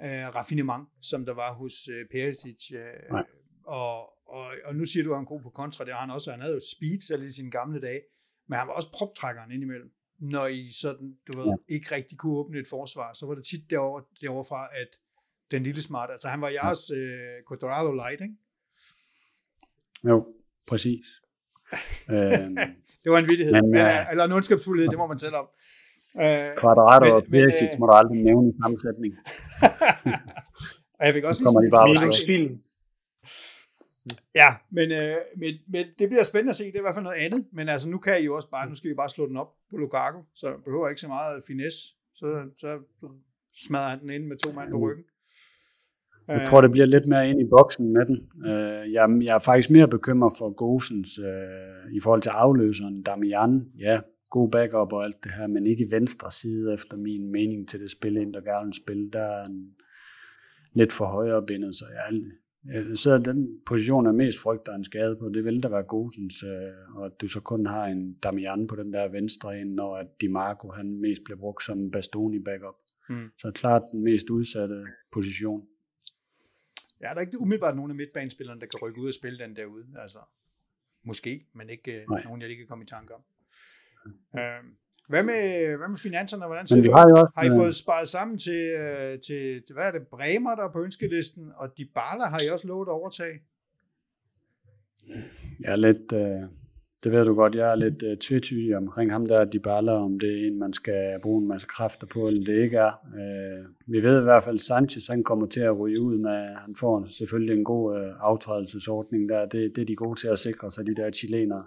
øh, 0.01 0.35
raffinement, 0.35 0.87
som 1.01 1.25
der 1.25 1.33
var 1.33 1.53
hos 1.53 1.87
øh, 1.87 2.05
Perisic. 2.11 2.71
Øh, 2.71 3.21
og, 3.63 4.13
og, 4.37 4.45
og 4.65 4.75
nu 4.75 4.85
siger 4.85 5.03
du, 5.03 5.09
at 5.11 5.17
han 5.17 5.23
er 5.23 5.27
god 5.33 5.41
på 5.41 5.49
kontra, 5.49 5.85
det 5.85 5.93
har 5.93 5.99
han 5.99 6.09
også. 6.09 6.31
Han 6.31 6.41
havde 6.41 6.53
jo 6.53 6.61
speed 6.73 7.01
selv 7.01 7.23
i 7.23 7.31
sine 7.31 7.51
gamle 7.51 7.81
dage, 7.81 8.01
men 8.47 8.59
han 8.59 8.67
var 8.67 8.73
også 8.73 8.91
proptrækkeren 8.91 9.51
indimellem. 9.51 9.91
Når 10.19 10.47
I 10.47 10.71
sådan, 10.81 11.17
du 11.27 11.37
ved, 11.37 11.45
ja. 11.45 11.75
ikke 11.75 11.95
rigtig 11.95 12.17
kunne 12.17 12.37
åbne 12.37 12.59
et 12.59 12.67
forsvar, 12.69 13.13
så 13.13 13.25
var 13.25 13.35
det 13.35 13.45
tit 13.45 13.69
derover, 13.69 14.01
derovre 14.21 14.45
fra, 14.45 14.67
at 14.81 14.87
den 15.51 15.63
lille 15.63 15.81
smart, 15.81 16.09
altså 16.11 16.27
han 16.27 16.41
var 16.41 16.49
jeres 16.49 16.81
ja. 16.89 16.95
øh, 16.95 17.43
Quadrado 17.47 17.91
Light, 17.93 18.21
ikke? 18.21 18.35
Jo, 20.09 20.27
præcis. 20.67 21.05
øhm, 22.15 22.55
det 23.03 23.11
var 23.11 23.17
en 23.17 23.29
vittighed, 23.29 23.53
men, 23.53 23.71
men, 23.71 23.81
uh, 23.81 24.11
eller 24.11 24.23
en 24.23 24.31
ondskabsfuldhed, 24.31 24.87
det 24.87 24.97
må 24.97 25.07
man 25.07 25.17
tælle 25.17 25.37
om. 25.37 25.47
Øh, 26.23 26.49
Quadrado 26.61 27.15
og 27.15 27.23
Perisic 27.31 27.71
øh, 27.73 27.79
må 27.79 27.85
du 27.85 27.93
aldrig 28.01 28.23
nævne 28.23 28.49
i 28.49 28.53
sammensætning. 28.61 29.13
og 30.97 31.05
jeg 31.05 31.13
fik 31.13 31.23
også 31.23 31.39
sige, 31.39 32.01
minusfilm. 32.01 32.53
Ja, 34.35 34.49
men, 34.71 34.91
øh, 34.91 35.17
men, 35.37 35.53
men 35.67 35.85
det 35.99 36.09
bliver 36.09 36.23
spændende 36.23 36.49
at 36.49 36.55
se. 36.55 36.63
Det 36.63 36.75
er 36.75 36.79
i 36.79 36.81
hvert 36.81 36.95
fald 36.95 37.03
noget 37.03 37.17
andet. 37.17 37.45
Men 37.51 37.69
altså, 37.69 37.89
nu 37.89 37.97
kan 37.97 38.21
I 38.21 38.25
jo 38.25 38.35
også 38.35 38.49
bare, 38.49 38.69
nu 38.69 38.75
skal 38.75 38.89
vi 38.89 38.95
bare 38.95 39.09
slå 39.09 39.27
den 39.27 39.37
op 39.37 39.51
på 39.69 39.77
Lukaku, 39.77 40.19
så 40.35 40.47
behøver 40.65 40.89
ikke 40.89 41.01
så 41.01 41.07
meget 41.07 41.43
finesse. 41.47 41.79
Så, 42.15 42.27
så 42.57 42.79
smadrer 43.65 43.89
han 43.89 43.99
den 43.99 44.09
ind 44.09 44.25
med 44.25 44.37
to 44.37 44.53
mand 44.55 44.71
på 44.71 44.77
ryggen. 44.77 45.05
Jeg 46.27 46.47
tror, 46.47 46.61
det 46.61 46.71
bliver 46.71 46.85
lidt 46.85 47.07
mere 47.07 47.29
ind 47.29 47.41
i 47.41 47.49
boksen 47.49 47.93
med 47.93 48.05
den. 48.05 48.17
Øh, 48.45 48.93
jeg, 48.93 49.09
jeg 49.21 49.35
er 49.35 49.39
faktisk 49.39 49.69
mere 49.69 49.87
bekymret 49.87 50.33
for 50.37 50.53
Gosens 50.53 51.19
øh, 51.19 51.95
i 51.95 51.99
forhold 51.99 52.21
til 52.21 52.29
afløseren. 52.29 53.03
Damian, 53.03 53.71
ja, 53.79 54.01
god 54.29 54.51
backup 54.51 54.93
og 54.93 55.03
alt 55.03 55.23
det 55.23 55.31
her, 55.31 55.47
men 55.47 55.67
ikke 55.67 55.83
i 55.83 55.91
venstre 55.91 56.31
side, 56.31 56.73
efter 56.73 56.97
min 56.97 57.31
mening, 57.31 57.67
til 57.67 57.79
det 57.79 57.91
spil, 57.91 58.15
der 58.15 58.41
gerne 58.41 58.65
vil 58.65 58.73
spille. 58.73 59.11
Der 59.11 59.21
er 59.21 59.45
en, 59.45 59.75
lidt 60.73 60.93
for 60.93 61.05
højre 61.05 61.45
bindet, 61.47 61.75
så 61.75 61.85
jeg 61.85 62.21
Øh, 62.71 62.95
så 62.95 63.17
den 63.17 63.61
position 63.65 64.05
er 64.05 64.11
mest 64.11 64.39
frygter 64.39 64.73
en 64.73 64.83
skade 64.83 65.15
på, 65.15 65.29
det 65.29 65.45
vil 65.45 65.63
da 65.63 65.67
være 65.67 65.83
Gosens, 65.83 66.43
øh, 66.43 66.95
og 66.95 67.05
at 67.05 67.21
du 67.21 67.27
så 67.27 67.41
kun 67.41 67.65
har 67.65 67.85
en 67.85 68.13
Damian 68.13 68.67
på 68.67 68.75
den 68.75 68.93
der 68.93 69.07
venstre 69.07 69.59
en, 69.59 69.67
når 69.67 69.95
at 69.95 70.07
Di 70.21 70.27
Marco 70.27 70.71
han 70.71 70.99
mest 70.99 71.23
bliver 71.23 71.37
brugt 71.37 71.63
som 71.63 71.91
Bastoni 71.91 72.39
backup. 72.39 72.75
Mm. 73.09 73.31
Så 73.37 73.51
klart 73.51 73.81
den 73.91 74.03
mest 74.03 74.29
udsatte 74.29 74.85
position. 75.11 75.67
Ja, 77.01 77.07
der 77.07 77.15
er 77.15 77.19
ikke 77.19 77.41
umiddelbart 77.41 77.75
nogen 77.75 77.91
af 77.91 77.95
midtbanespillerne, 77.95 78.61
der 78.61 78.67
kan 78.67 78.79
rykke 78.81 79.01
ud 79.01 79.07
og 79.07 79.13
spille 79.13 79.39
den 79.39 79.55
derude. 79.55 79.85
Altså, 79.95 80.19
måske, 81.03 81.47
men 81.53 81.69
ikke 81.69 82.01
øh, 82.01 82.09
Nej. 82.09 82.23
nogen, 82.23 82.41
jeg 82.41 82.49
ikke 82.49 82.61
kan 82.61 82.67
komme 82.67 82.83
i 82.83 82.87
tanke 82.87 83.13
om. 83.13 83.21
Mm. 84.33 84.77
Hvad 85.13 85.23
med, 85.23 85.77
hvad 85.77 85.89
med 85.93 85.97
finanserne? 85.97 86.45
Hvordan 86.45 86.67
ser 86.67 86.81
vi 86.81 86.89
har, 86.89 87.07
jo 87.09 87.15
også, 87.15 87.31
har 87.37 87.43
I 87.43 87.49
fået 87.61 87.75
sparet 87.75 88.07
sammen 88.07 88.37
til, 88.37 88.61
øh, 88.81 89.19
til, 89.27 89.41
til, 89.65 89.73
hvad 89.75 89.85
er 89.87 89.91
det, 89.91 90.01
Bremer, 90.11 90.55
der 90.55 90.63
er 90.63 90.71
på 90.71 90.83
ønskelisten, 90.83 91.43
og 91.57 91.67
de 91.77 91.85
Barla 91.95 92.25
har 92.25 92.39
I 92.45 92.49
også 92.49 92.67
lovet 92.67 92.87
at 92.87 92.91
overtage? 92.91 93.35
Jeg 95.59 95.71
er 95.71 95.75
lidt, 95.75 96.13
øh, 96.13 96.41
det 97.03 97.11
ved 97.11 97.25
du 97.25 97.33
godt, 97.33 97.55
jeg 97.55 97.71
er 97.71 97.75
lidt 97.75 98.03
øh, 98.03 98.17
tvetydig 98.17 98.77
omkring 98.77 99.11
ham 99.11 99.25
der, 99.25 99.45
de 99.45 99.59
Barla, 99.59 99.91
om 99.91 100.19
det 100.19 100.31
er 100.31 100.47
en, 100.47 100.59
man 100.59 100.73
skal 100.73 101.19
bruge 101.21 101.41
en 101.41 101.47
masse 101.47 101.67
kræfter 101.67 102.07
på, 102.07 102.27
eller 102.27 102.45
det 102.45 102.63
ikke 102.63 102.77
er. 102.77 102.93
Øh, 103.19 103.65
vi 103.87 103.99
ved 104.03 104.19
i 104.19 104.23
hvert 104.23 104.43
fald, 104.43 104.55
at 104.55 104.67
Sanchez 104.71 105.07
han 105.07 105.23
kommer 105.23 105.47
til 105.47 105.61
at 105.61 105.79
ryge 105.79 106.01
ud 106.01 106.17
med, 106.17 106.55
han 106.65 106.75
får 106.75 107.05
selvfølgelig 107.09 107.57
en 107.57 107.63
god 107.63 107.99
øh, 107.99 108.11
aftrædelsesordning 108.19 109.29
der, 109.29 109.45
det, 109.45 109.75
det 109.75 109.81
er 109.81 109.85
de 109.85 109.95
gode 109.95 110.19
til 110.19 110.27
at 110.27 110.39
sikre 110.39 110.71
sig, 110.71 110.85
de 110.85 110.95
der 110.95 111.11
chilenere. 111.11 111.63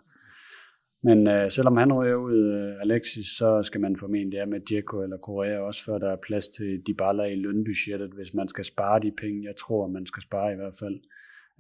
Men 1.03 1.29
øh, 1.29 1.51
selvom 1.51 1.77
han 1.77 1.93
rører 1.93 2.17
ud 2.17 2.39
øh, 2.53 2.81
Alexis, 2.81 3.27
så 3.27 3.63
skal 3.63 3.81
man 3.81 3.97
formentlig 3.97 4.39
have 4.41 4.51
med 4.51 4.61
Djeko 4.61 5.03
eller 5.03 5.17
Korea 5.17 5.59
også, 5.59 5.85
før 5.85 5.99
der 5.99 6.11
er 6.13 6.17
plads 6.27 6.49
til 6.49 6.83
Dybala 6.87 7.25
i 7.25 7.35
lønbudgettet, 7.35 8.11
hvis 8.15 8.35
man 8.35 8.49
skal 8.49 8.65
spare 8.65 9.01
de 9.01 9.13
penge. 9.21 9.45
Jeg 9.45 9.57
tror, 9.57 9.87
man 9.87 10.07
skal 10.07 10.23
spare 10.23 10.53
i 10.53 10.57
hvert 10.57 10.77
fald. 10.79 11.01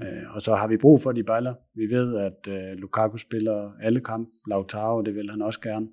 Øh, 0.02 0.34
og 0.34 0.40
så 0.42 0.54
har 0.54 0.68
vi 0.68 0.76
brug 0.76 1.02
for 1.02 1.12
Dybala. 1.12 1.52
Vi 1.74 1.86
ved, 1.86 2.16
at 2.16 2.40
øh, 2.48 2.78
Lukaku 2.78 3.16
spiller 3.16 3.72
alle 3.82 4.00
kampe. 4.00 4.30
Lautaro, 4.48 5.02
det 5.02 5.14
vil 5.14 5.30
han 5.30 5.42
også 5.42 5.60
gerne. 5.60 5.86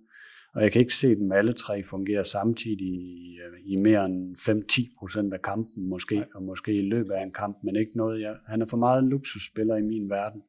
Og 0.56 0.64
jeg 0.64 0.72
kan 0.72 0.80
ikke 0.80 0.94
se 0.94 1.16
dem 1.16 1.32
alle 1.32 1.54
tre 1.54 1.84
fungere 1.84 2.24
samtidig 2.24 2.82
i, 2.82 3.38
øh, 3.46 3.60
i 3.66 3.76
mere 3.76 4.06
end 4.06 4.38
5-10 4.38 5.00
procent 5.00 5.34
af 5.34 5.42
kampen 5.42 5.90
måske, 5.90 6.16
Nej. 6.16 6.26
og 6.36 6.44
måske 6.44 6.74
i 6.74 6.90
løbet 6.90 7.12
af 7.12 7.24
en 7.24 7.32
kamp, 7.32 7.58
men 7.64 7.76
ikke 7.76 7.92
noget. 7.96 8.22
Jeg, 8.22 8.36
han 8.48 8.62
er 8.62 8.66
for 8.66 8.78
meget 8.78 9.04
luksusspiller 9.04 9.76
i 9.76 9.82
min 9.82 10.10
verden. 10.10 10.42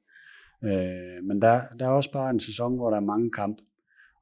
Øh, 0.65 1.24
men 1.24 1.43
der, 1.43 1.62
der 1.78 1.86
er 1.86 1.91
også 1.91 2.12
bare 2.12 2.31
en 2.31 2.41
sæson, 2.41 2.77
hvor 2.77 2.91
der 2.91 2.97
er 2.97 3.11
mange 3.12 3.31
kampe, 3.31 3.62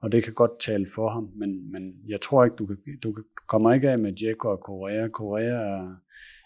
og 0.02 0.12
det 0.12 0.24
kan 0.24 0.34
godt 0.34 0.60
tale 0.60 0.86
for 0.94 1.08
ham, 1.10 1.30
men, 1.36 1.72
men 1.72 1.94
jeg 2.08 2.20
tror 2.20 2.44
ikke, 2.44 2.56
du, 2.56 2.66
kan, 2.66 2.76
du 3.02 3.14
kommer 3.48 3.72
ikke 3.72 3.90
af 3.90 3.98
med 3.98 4.12
Djeko 4.12 4.48
og 4.48 4.60
Korea. 4.60 5.08
Korea 5.08 5.54
er 5.74 5.94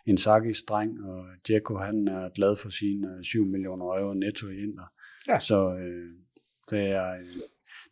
en 0.06 0.16
Sakis 0.16 0.62
dreng, 0.62 1.04
og 1.04 1.24
Djeko 1.48 1.76
han 1.76 2.08
er 2.08 2.28
glad 2.28 2.56
for 2.56 2.70
sine 2.70 3.24
7 3.24 3.42
øh, 3.42 3.48
millioner 3.48 3.86
euro 3.86 4.14
netto 4.14 4.48
i 4.48 4.62
Inter. 4.62 4.88
Ja. 5.28 5.38
Så 5.38 5.74
øh, 5.74 6.08
det 6.70 6.90
er... 6.90 7.14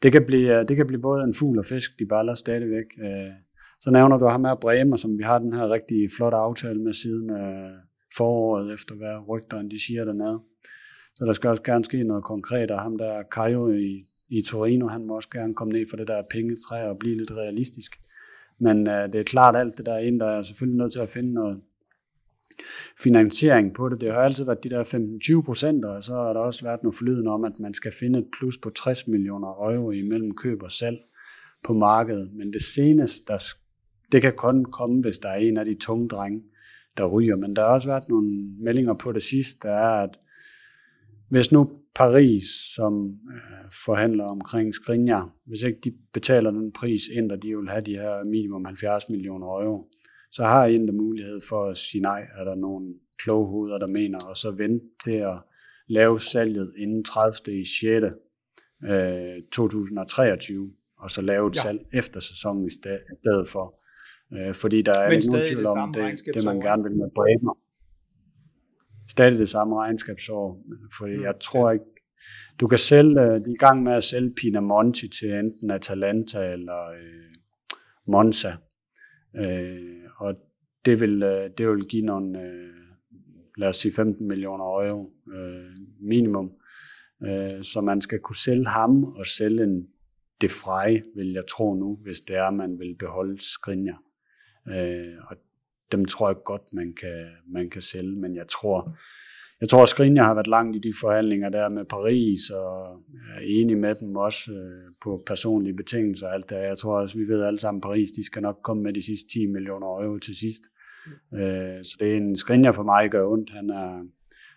Det 0.02 0.12
kan, 0.12 0.24
blive, 0.26 0.64
det 0.64 0.76
kan 0.76 0.86
blive 0.86 1.02
både 1.02 1.24
en 1.24 1.35
fugl 1.35 1.59
og 1.59 1.66
fisk, 1.66 1.98
de 1.98 2.06
baller 2.06 2.35
stadigvæk. 2.35 2.89
Øh, 3.02 3.32
Så 3.81 3.90
nævner 3.90 4.18
du 4.18 4.26
ham 4.26 4.44
her 4.44 4.55
Bremer, 4.55 4.97
som 4.97 5.18
vi 5.18 5.22
har 5.22 5.39
den 5.39 5.52
her 5.52 5.70
rigtig 5.70 6.09
flotte 6.16 6.36
aftale 6.36 6.81
med 6.82 6.93
siden 6.93 7.31
øh, 7.31 7.70
foråret, 8.16 8.74
efter 8.74 8.94
hvad 8.94 9.28
rygterne 9.28 9.70
de 9.70 9.85
siger 9.86 10.05
dernede. 10.05 10.40
Så 11.16 11.24
der 11.24 11.32
skal 11.32 11.51
også 11.51 11.62
gerne 11.62 11.85
ske 11.85 12.05
noget 12.05 12.24
konkret, 12.24 12.70
og 12.70 12.81
ham 12.81 12.99
der 12.99 13.23
Kajo 13.23 13.73
i, 13.73 14.05
i 14.28 14.43
Torino, 14.43 14.89
han 14.89 15.07
må 15.07 15.15
også 15.15 15.28
gerne 15.31 15.55
komme 15.55 15.73
ned 15.73 15.86
for 15.91 15.97
det 15.97 16.09
der 16.09 16.23
pengetræ 16.31 16.89
og 16.89 16.99
blive 16.99 17.16
lidt 17.16 17.32
realistisk. 17.32 18.01
Men 18.61 18.89
øh, 18.89 19.12
det 19.12 19.15
er 19.15 19.23
klart 19.23 19.57
alt 19.57 19.78
det 19.78 19.86
der 19.86 19.99
ind, 19.99 20.20
der 20.20 20.27
er 20.27 20.43
selvfølgelig 20.43 20.78
nødt 20.78 20.93
til 20.93 21.01
at 21.01 21.11
finde 21.11 21.35
noget 21.35 21.61
finansiering 23.03 23.74
på 23.74 23.89
det. 23.89 24.01
Det 24.01 24.12
har 24.12 24.20
altid 24.20 24.45
været 24.45 24.65
de 24.65 24.70
der 24.70 25.39
15-20 25.41 25.45
procent, 25.45 25.85
og 25.85 26.03
så 26.03 26.15
har 26.15 26.32
der 26.32 26.41
også 26.41 26.65
været 26.65 26.82
noget 26.82 26.97
forlyden 26.97 27.28
om, 27.28 27.45
at 27.45 27.61
man 27.61 27.74
skal 27.74 27.93
finde 28.01 28.19
et 28.19 28.27
plus 28.39 28.59
på 28.59 28.70
60 28.70 29.09
millioner 29.09 29.49
euro 29.49 29.91
imellem 29.91 30.36
køb 30.36 30.62
og 30.62 30.73
salg 30.73 30.99
på 31.65 31.73
markedet. 31.73 32.35
Men 32.35 32.53
det 32.53 32.62
seneste, 32.62 33.32
der, 33.32 33.39
det 34.12 34.23
kan 34.23 34.32
kun 34.36 34.65
komme, 34.65 35.01
hvis 35.01 35.19
der 35.19 35.28
er 35.28 35.36
en 35.36 35.57
af 35.57 35.65
de 35.65 35.74
tunge 35.74 36.09
drenge, 36.09 36.43
der 36.99 37.07
ryger. 37.07 37.36
Men 37.36 37.57
der 37.57 37.62
har 37.62 37.74
også 37.74 37.89
været 37.89 38.09
nogle 38.09 38.28
meldinger 38.65 38.95
på 38.95 39.12
det 39.12 39.23
sidste, 39.23 39.69
der 39.69 39.74
er, 39.74 40.03
at 40.03 40.19
hvis 41.30 41.52
nu 41.52 41.70
Paris, 41.94 42.44
som 42.74 43.06
øh, 43.06 43.70
forhandler 43.84 44.24
omkring 44.24 44.74
Skriniar, 44.74 45.30
hvis 45.46 45.62
ikke 45.62 45.78
de 45.84 45.92
betaler 46.12 46.51
den 46.51 46.72
pris, 46.72 47.02
ændrer 47.16 47.36
de 47.36 47.56
vil 47.56 47.68
have 47.68 47.80
de 47.80 47.96
her 47.96 48.24
minimum 48.24 48.64
70 48.64 49.10
millioner 49.10 49.46
euro, 49.46 49.88
så 50.32 50.44
har 50.44 50.66
I 50.66 50.74
en 50.74 50.96
mulighed 50.96 51.40
for 51.48 51.64
at 51.70 51.78
sige 51.78 52.02
nej, 52.02 52.20
er 52.38 52.44
der 52.44 52.55
nogle 52.55 52.94
kloge 53.18 53.46
hoveder, 53.46 53.78
der 53.78 53.86
mener, 53.86 54.18
og 54.18 54.36
så 54.36 54.51
vente 54.51 54.86
til 55.05 55.16
at 55.32 55.38
lave 55.88 56.20
salget 56.20 56.72
inden 56.78 57.05
30. 57.05 57.60
i 57.60 57.64
6. 57.64 58.06
Øh, 58.84 59.42
2023, 59.52 60.72
og 60.98 61.10
så 61.10 61.22
lave 61.22 61.48
et 61.48 61.56
ja. 61.56 61.60
salg 61.60 61.80
efter 61.92 62.20
sæsonen 62.20 62.66
i 62.66 62.70
stedet 62.70 63.48
for. 63.48 63.80
Øh, 64.36 64.55
fordi 64.55 64.82
der 64.82 64.94
er 64.94 65.10
ikke 65.10 65.26
nogen 65.26 65.46
tvivl 65.46 65.66
om, 65.66 65.92
det, 65.92 66.34
det 66.34 66.44
man 66.44 66.60
gerne 66.60 66.82
vil 66.82 66.96
med 66.96 67.10
Bremer. 67.14 67.55
Stadig 69.10 69.39
det 69.39 69.48
samme 69.48 69.76
regnskabsår, 69.76 70.62
for 70.98 71.06
mm, 71.06 71.22
jeg 71.22 71.35
tror 71.40 71.70
ikke, 71.70 71.85
du 72.60 72.66
kan 72.66 72.78
sælge, 72.78 73.20
de 73.20 73.20
er 73.20 73.48
i 73.48 73.56
gang 73.59 73.82
med 73.82 73.93
at 73.93 74.05
sælge 74.05 74.35
Pinamonti 74.35 75.09
til 75.09 75.32
enten 75.32 75.70
Atalanta 75.70 76.52
eller 76.52 76.90
øh, 76.90 77.35
Monza. 78.06 78.52
Øh, 79.36 80.05
og 80.16 80.35
det 80.85 81.01
vil, 81.01 81.22
øh, 81.22 81.51
det 81.59 81.68
vil 81.68 81.85
give 81.89 82.05
nogle, 82.05 82.43
øh, 82.43 82.74
lad 83.56 83.68
os 83.68 83.76
sige 83.76 83.93
15 83.93 84.28
millioner 84.28 84.64
euro 84.64 85.12
øh, 85.35 85.76
minimum. 86.01 86.51
Øh, 87.26 87.62
så 87.62 87.81
man 87.81 88.01
skal 88.01 88.18
kunne 88.18 88.36
sælge 88.36 88.66
ham 88.66 89.05
og 89.05 89.26
sælge 89.26 89.64
en 89.64 89.86
De 90.40 90.48
Frey, 90.48 91.02
vil 91.16 91.32
jeg 91.32 91.43
tro 91.51 91.74
nu, 91.74 91.98
hvis 92.02 92.20
det 92.20 92.36
er, 92.36 92.51
man 92.51 92.78
vil 92.78 92.97
beholde 92.98 93.43
Skriniar. 93.43 94.02
Øh, 94.68 95.14
og 95.31 95.36
dem 95.93 96.05
tror 96.05 96.28
jeg 96.28 96.36
godt, 96.44 96.62
man 96.73 96.94
kan, 97.01 97.27
man 97.52 97.70
kan 97.70 97.82
sælge, 97.82 98.16
men 98.16 98.36
jeg 98.36 98.48
tror, 98.48 98.97
jeg 99.61 99.69
tror, 99.69 99.82
at 99.82 99.89
Skriniar 99.89 100.24
har 100.24 100.35
været 100.35 100.47
langt 100.47 100.77
i 100.77 100.78
de 100.78 100.93
forhandlinger 101.01 101.48
der 101.48 101.69
med 101.69 101.85
Paris, 101.85 102.51
og 102.51 102.73
er 103.36 103.40
enig 103.43 103.78
med 103.78 103.94
dem 103.94 104.16
også 104.16 104.52
øh, 104.52 104.93
på 105.02 105.23
personlige 105.27 105.77
betingelser 105.77 106.27
og 106.27 106.35
alt 106.35 106.51
det. 106.51 106.56
Jeg 106.56 106.78
tror 106.78 107.01
også, 107.01 107.19
vi 107.19 107.28
ved 107.28 107.44
alle 107.44 107.61
sammen, 107.61 107.78
at 107.78 107.82
Paris 107.82 108.09
de 108.11 108.27
skal 108.27 108.43
nok 108.43 108.56
komme 108.65 108.82
med 108.82 108.93
de 108.93 109.05
sidste 109.05 109.28
10 109.32 109.47
millioner 109.47 109.86
euro 109.86 110.19
til 110.19 110.36
sidst. 110.36 110.62
Mm. 111.32 111.39
Øh, 111.39 111.85
så 111.85 111.97
det 112.01 112.12
er 112.12 112.16
en 112.16 112.36
Skriniar 112.36 112.73
for 112.73 112.82
mig, 112.82 113.11
gør 113.11 113.27
ondt. 113.27 113.51
Han 113.51 113.70
er, 113.70 114.02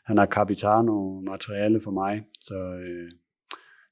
han 0.06 0.18
er 0.18 0.26
capitano 0.26 1.22
materiale 1.22 1.82
for 1.82 1.92
mig. 1.92 2.24
Så, 2.40 2.56
øh, 2.56 3.12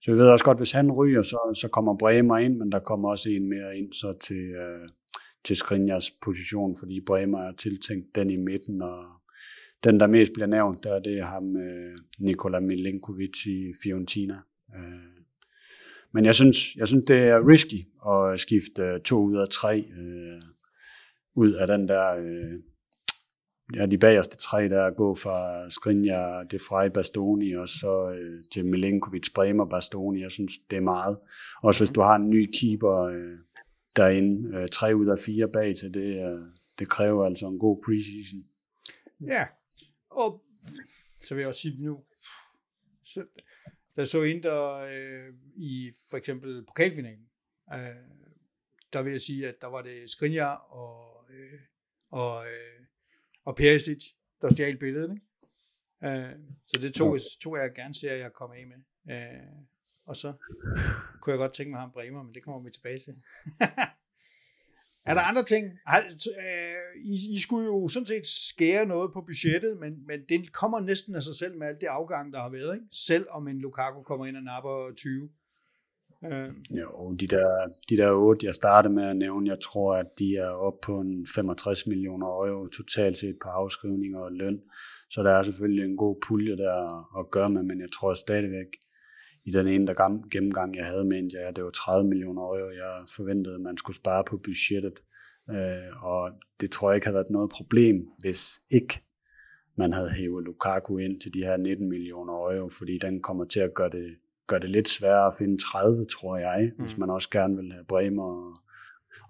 så 0.02 0.12
vi 0.12 0.18
ved 0.18 0.30
også 0.30 0.46
godt, 0.46 0.58
hvis 0.58 0.72
han 0.72 0.92
ryger, 0.92 1.22
så, 1.22 1.60
så 1.62 1.68
kommer 1.68 1.98
Bremer 1.98 2.38
ind, 2.38 2.58
men 2.58 2.72
der 2.72 2.80
kommer 2.80 3.10
også 3.10 3.30
en 3.30 3.50
mere 3.50 3.78
ind 3.78 3.94
så 3.94 4.14
til, 4.22 4.44
øh, 4.64 4.90
til 5.46 5.56
Skriniars 5.56 6.12
position, 6.12 6.76
fordi 6.80 7.02
Bremer 7.08 7.40
er 7.40 7.52
tiltænkt 7.52 8.16
den 8.16 8.30
i 8.30 8.36
midten, 8.36 8.82
og 8.82 9.06
den, 9.84 10.00
der 10.00 10.08
mest 10.08 10.34
bliver 10.34 10.48
nævnt, 10.48 10.84
der, 10.84 11.00
det 11.00 11.24
ham, 11.24 11.58
øh, 11.58 11.98
Nikola 12.20 12.60
Milinkovic 12.60 13.46
i 13.46 13.74
Fiorentina. 13.84 14.40
Øh, 14.76 15.16
men 16.14 16.26
jeg 16.26 16.36
synes, 16.36 16.76
jeg 16.76 16.88
synes, 16.88 17.06
det 17.08 17.18
er 17.18 17.48
risky 17.48 17.80
at 18.12 18.40
skifte 18.40 18.84
øh, 18.84 19.02
to 19.02 19.24
ud 19.24 19.38
af 19.38 19.50
tre 19.50 19.80
øh, 19.80 20.42
ud 21.36 21.54
af 21.54 21.68
den 21.68 21.88
der, 21.88 22.16
øh, 22.16 22.60
ja, 23.76 23.86
de 23.86 23.98
bagerste 23.98 24.38
tre, 24.38 24.70
der 24.70 24.96
gå 24.96 25.16
fra 25.16 25.70
Skriniar, 25.70 26.44
De 26.44 26.60
Frey, 26.60 26.90
Bastoni, 26.90 27.56
og 27.56 27.68
så 27.68 28.10
øh, 28.10 28.44
til 28.54 28.66
Milinkovic, 28.66 29.34
Bremer, 29.36 29.66
Bastoni. 29.66 30.22
Jeg 30.22 30.32
synes, 30.32 30.54
det 30.70 30.78
er 30.78 30.82
meget. 30.82 31.18
Også 31.64 31.80
hvis 31.80 31.92
du 31.92 32.02
har 32.02 32.16
en 32.16 32.30
ny 32.30 32.50
keeper 32.60 33.02
øh, 33.02 33.38
derinde, 33.96 34.58
øh, 34.58 34.70
tre 34.70 34.96
ud 34.96 35.08
af 35.08 35.20
fire 35.20 35.50
bag 35.54 35.76
til 35.76 35.94
det, 35.94 36.26
øh, 36.26 36.48
det 36.80 36.90
kræver 36.90 37.26
altså 37.26 37.48
en 37.48 37.60
god 37.60 37.84
preseason. 37.86 38.46
Ja, 39.22 39.48
og 40.10 40.44
så 41.22 41.36
vil 41.36 41.42
jeg 41.42 41.48
også 41.48 41.62
sige 41.62 41.84
nu, 41.84 42.04
så, 43.04 43.26
der 43.96 44.06
så 44.06 44.24
en, 44.24 44.44
der 44.44 44.72
øh, 44.72 45.34
i 45.56 45.92
for 46.10 46.18
eksempel 46.18 46.66
pokalfinalen, 46.66 47.30
øh, 47.74 47.80
der 48.94 49.02
vil 49.02 49.12
jeg 49.12 49.22
sige, 49.22 49.48
at 49.48 49.56
der 49.62 49.68
var 49.68 49.82
det 49.82 50.10
Skriniar 50.10 50.56
og, 50.56 51.26
øh, 51.30 51.60
og, 52.10 52.46
øh, 52.46 52.86
og 53.46 53.56
Perisic, 53.56 54.04
der 54.42 54.54
stjal 54.54 54.78
billedet. 54.78 55.12
Ikke? 55.12 56.18
Øh, 56.20 56.40
så 56.68 56.80
det 56.82 56.94
tog, 56.94 57.20
tog 57.42 57.58
jeg 57.58 57.72
gerne 57.76 57.96
ser, 57.96 58.12
at 58.12 58.20
jeg 58.20 58.34
kom 58.34 58.52
af 58.52 58.68
med. 58.68 58.78
Øh, 59.16 59.66
og 60.06 60.18
så 60.18 60.34
kunne 61.22 61.32
jeg 61.32 61.38
godt 61.38 61.54
tænke 61.54 61.72
mig 61.72 61.80
ham 61.80 61.92
Bremer, 61.92 62.24
men 62.24 62.34
det 62.34 62.44
kommer 62.44 62.64
vi 62.64 62.70
tilbage 62.72 63.00
til. 63.00 63.16
Er 65.06 65.14
der 65.14 65.22
andre 65.22 65.44
ting? 65.44 65.66
Øh, 65.66 67.12
I, 67.14 67.36
I 67.36 67.40
skulle 67.40 67.66
jo 67.66 67.88
sådan 67.88 68.06
set 68.06 68.28
skære 68.28 68.86
noget 68.86 69.14
på 69.14 69.22
budgettet, 69.22 69.78
men, 69.80 70.08
men 70.08 70.20
det 70.30 70.54
kommer 70.54 70.80
næsten 70.80 71.16
af 71.16 71.24
sig 71.24 71.36
selv 71.36 71.58
med 71.58 71.68
alt 71.68 71.82
det 71.82 71.88
afgang, 71.88 72.34
der 72.34 72.40
har 72.42 72.50
været, 72.50 72.76
ikke? 72.76 72.86
Selv 72.92 73.26
om 73.32 73.48
en 73.48 73.60
Lukaku 73.60 74.02
kommer 74.02 74.26
ind 74.26 74.38
og 74.38 74.44
napper 74.44 74.94
20. 74.98 75.30
Øh. 76.26 76.50
Jo, 76.72 77.14
de 77.14 77.28
der, 77.28 77.50
de 77.90 77.98
der 77.98 78.12
otte, 78.12 78.46
jeg 78.46 78.56
startede 78.56 78.94
med 78.94 79.04
at 79.04 79.18
nævne, 79.18 79.50
jeg 79.50 79.60
tror, 79.60 79.96
at 79.96 80.08
de 80.20 80.36
er 80.36 80.50
oppe 80.50 80.80
på 80.84 81.00
en 81.00 81.28
65 81.36 81.88
millioner 81.88 82.28
euro 82.28 82.68
totalt 82.68 83.18
set 83.18 83.36
på 83.44 83.50
afskrivninger 83.50 84.20
og 84.20 84.32
løn. 84.32 84.62
Så 85.10 85.24
der 85.24 85.32
er 85.32 85.44
selvfølgelig 85.44 85.86
en 85.86 85.98
god 85.98 86.16
pulje 86.28 86.58
der 86.58 87.18
at 87.20 87.32
gøre 87.32 87.50
med, 87.50 87.64
men 87.64 87.82
jeg 87.82 87.92
tror 87.92 88.14
stadigvæk, 88.14 88.68
i 89.46 89.52
den 89.52 89.68
ene 89.68 89.88
der 89.88 90.30
gennemgang, 90.32 90.76
jeg 90.76 90.86
havde 90.86 91.06
med 91.06 91.30
ja, 91.34 91.52
det 91.52 91.64
var 91.64 91.70
30 91.70 92.10
millioner 92.10 92.42
euro, 92.42 92.72
jeg 92.72 93.06
forventede, 93.16 93.60
man 93.60 93.78
skulle 93.78 93.96
spare 93.96 94.24
på 94.24 94.38
budgettet. 94.38 94.94
Øh, 95.50 96.04
og 96.04 96.32
det 96.62 96.72
tror 96.72 96.90
jeg 96.90 96.96
ikke 96.96 97.08
havde 97.08 97.16
været 97.16 97.30
noget 97.30 97.50
problem, 97.50 98.08
hvis 98.20 98.62
ikke 98.70 99.02
man 99.78 99.94
havde 99.94 100.10
hævet 100.10 100.46
Lukaku 100.46 100.98
ind 100.98 101.20
til 101.20 101.34
de 101.34 101.40
her 101.40 101.58
19 101.58 101.90
millioner 101.90 102.34
euro, 102.34 102.70
fordi 102.70 102.98
den 103.02 103.22
kommer 103.22 103.46
til 103.46 103.60
at 103.60 103.74
gøre 103.74 103.90
det, 103.90 104.16
gøre 104.48 104.60
det 104.60 104.70
lidt 104.70 104.90
sværere 104.90 105.28
at 105.28 105.38
finde 105.38 105.58
30, 105.58 106.06
tror 106.06 106.38
jeg, 106.38 106.72
mm. 106.78 106.84
hvis 106.84 106.98
man 106.98 107.10
også 107.10 107.30
gerne 107.30 107.56
vil 107.56 107.72
have 107.72 107.86
Bremer 107.86 108.24
og, 108.24 108.58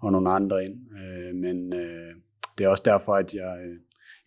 og 0.02 0.12
nogle 0.12 0.30
andre 0.30 0.64
ind. 0.64 0.78
Øh, 1.00 1.34
men 1.34 1.74
øh, 1.74 2.14
det 2.58 2.64
er 2.64 2.68
også 2.68 2.82
derfor, 2.86 3.14
at 3.14 3.34
jeg, 3.34 3.58
øh, 3.66 3.76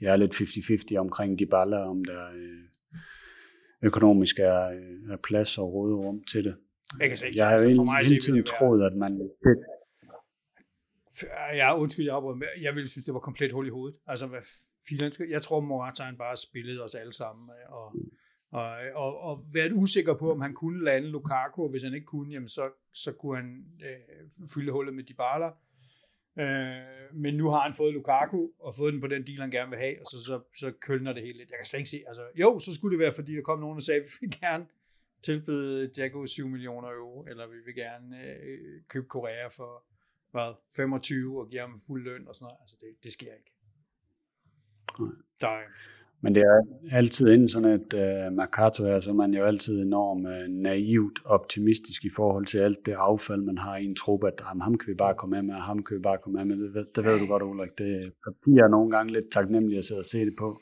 jeg 0.01 0.11
er 0.11 0.17
lidt 0.17 0.33
50-50 0.33 0.97
omkring 0.97 1.39
de 1.39 1.45
baller, 1.45 1.79
om 1.79 2.05
der 2.05 2.27
øh, 2.35 2.68
økonomisk 3.81 4.39
er, 4.39 4.61
er 5.13 5.17
plads 5.23 5.57
og 5.57 5.73
råderum 5.73 6.23
til 6.23 6.43
det. 6.43 6.57
Jeg, 6.99 7.09
kan 7.09 7.17
ikke, 7.25 7.37
jeg 7.37 7.47
har 7.47 7.53
jo 7.53 7.69
altså, 7.69 8.09
hele 8.09 8.21
tiden 8.21 8.43
troet, 8.43 8.85
at 8.85 8.95
man... 8.95 9.29
Ja, 11.53 11.79
undskyld, 11.79 12.05
jeg 12.05 12.15
afbryder, 12.15 12.47
jeg 12.63 12.75
ville 12.75 12.89
synes, 12.89 13.05
det 13.05 13.13
var 13.13 13.19
komplet 13.19 13.51
hul 13.51 13.67
i 13.67 13.69
hovedet. 13.69 13.99
Altså, 14.07 14.27
hvad 14.27 14.39
filen 14.89 15.11
skal... 15.11 15.29
Jeg 15.29 15.41
tror, 15.41 15.59
Morata 15.59 16.03
han 16.03 16.17
bare 16.17 16.37
spillede 16.37 16.83
os 16.83 16.95
alle 16.95 17.13
sammen, 17.13 17.49
og, 17.69 17.95
og, 18.51 18.71
og, 18.95 19.17
og 19.17 19.39
været 19.53 19.71
usikker 19.73 20.13
på, 20.13 20.31
om 20.31 20.41
han 20.41 20.53
kunne 20.53 20.85
lande 20.85 21.07
Lukaku, 21.07 21.63
og 21.63 21.71
hvis 21.71 21.83
han 21.83 21.93
ikke 21.93 22.05
kunne, 22.05 22.33
jamen, 22.33 22.49
så, 22.49 22.69
så 22.93 23.11
kunne 23.11 23.35
han 23.35 23.65
øh, 23.81 24.47
fylde 24.53 24.71
hullet 24.71 24.95
med 24.95 25.03
Dybala. 25.03 25.49
Øh, 26.39 26.99
men 27.13 27.33
nu 27.33 27.49
har 27.49 27.59
han 27.59 27.73
fået 27.73 27.93
Lukaku, 27.93 28.47
og 28.59 28.75
fået 28.75 28.93
den 28.93 29.01
på 29.01 29.07
den 29.07 29.27
deal, 29.27 29.39
han 29.39 29.51
gerne 29.51 29.69
vil 29.69 29.79
have, 29.79 29.95
og 30.01 30.05
så, 30.05 30.17
så, 30.25 30.41
så 30.55 30.71
kølner 30.81 31.13
det 31.13 31.23
hele 31.23 31.37
lidt. 31.37 31.49
Jeg 31.49 31.57
kan 31.59 31.65
slet 31.65 31.79
ikke 31.79 31.89
se, 31.89 32.03
altså, 32.07 32.27
jo, 32.35 32.59
så 32.59 32.73
skulle 32.73 32.97
det 32.97 33.03
være, 33.03 33.13
fordi 33.13 33.35
der 33.35 33.41
kom 33.41 33.59
nogen, 33.59 33.77
der 33.77 33.83
sagde, 33.83 34.01
at 34.01 34.05
vi 34.11 34.17
vil 34.21 34.39
gerne 34.39 34.67
tilbyde 35.21 35.91
Jago 35.97 36.25
7 36.25 36.47
millioner 36.47 36.89
euro, 36.89 37.25
eller 37.27 37.47
vi 37.47 37.57
vil 37.65 37.75
gerne 37.75 38.23
øh, 38.23 38.81
købe 38.87 39.07
Korea 39.07 39.47
for, 39.47 39.83
hvad, 40.31 40.53
25 40.75 41.39
og 41.41 41.49
give 41.49 41.61
ham 41.61 41.79
fuld 41.87 42.03
løn 42.03 42.27
og 42.27 42.35
sådan 42.35 42.45
noget. 42.45 42.57
Altså, 42.61 42.75
det, 42.81 43.03
det 43.03 43.13
sker 43.13 43.33
ikke. 43.33 43.53
Der, 45.41 45.57
men 46.23 46.35
det 46.35 46.43
er 46.43 46.59
altid 46.91 47.33
inden 47.33 47.49
sådan 47.49 47.71
et 47.71 47.93
uh, 47.93 48.33
Mercato 48.35 48.85
her, 48.85 48.99
så 48.99 49.09
er 49.09 49.13
man 49.13 49.33
jo 49.33 49.45
altid 49.45 49.81
enormt 49.81 50.27
uh, 50.27 50.61
naivt 50.63 51.19
optimistisk 51.25 52.05
i 52.05 52.09
forhold 52.15 52.45
til 52.45 52.57
alt 52.57 52.85
det 52.85 52.95
affald, 52.97 53.41
man 53.41 53.57
har 53.57 53.77
i 53.77 53.85
en 53.85 53.95
trup, 53.95 54.23
at 54.23 54.33
jamen, 54.49 54.61
ham 54.61 54.75
kan 54.75 54.91
vi 54.91 54.95
bare 54.95 55.13
komme 55.13 55.37
af 55.37 55.43
med, 55.43 55.55
og 55.55 55.63
ham 55.63 55.83
kan 55.83 55.97
vi 55.97 56.01
bare 56.01 56.17
komme 56.23 56.39
af 56.39 56.45
med. 56.45 56.57
Det, 56.57 56.95
det 56.95 57.05
ved 57.05 57.19
du 57.19 57.27
godt, 57.27 57.43
Ulrik. 57.43 57.69
Det 57.77 58.11
papir 58.25 58.63
er 58.63 58.67
nogle 58.67 58.91
gange 58.91 59.13
lidt 59.13 59.31
taknemmelig 59.31 59.77
at 59.77 59.83
sidde 59.83 59.99
og 59.99 60.05
se 60.05 60.19
det 60.25 60.35
på. 60.39 60.59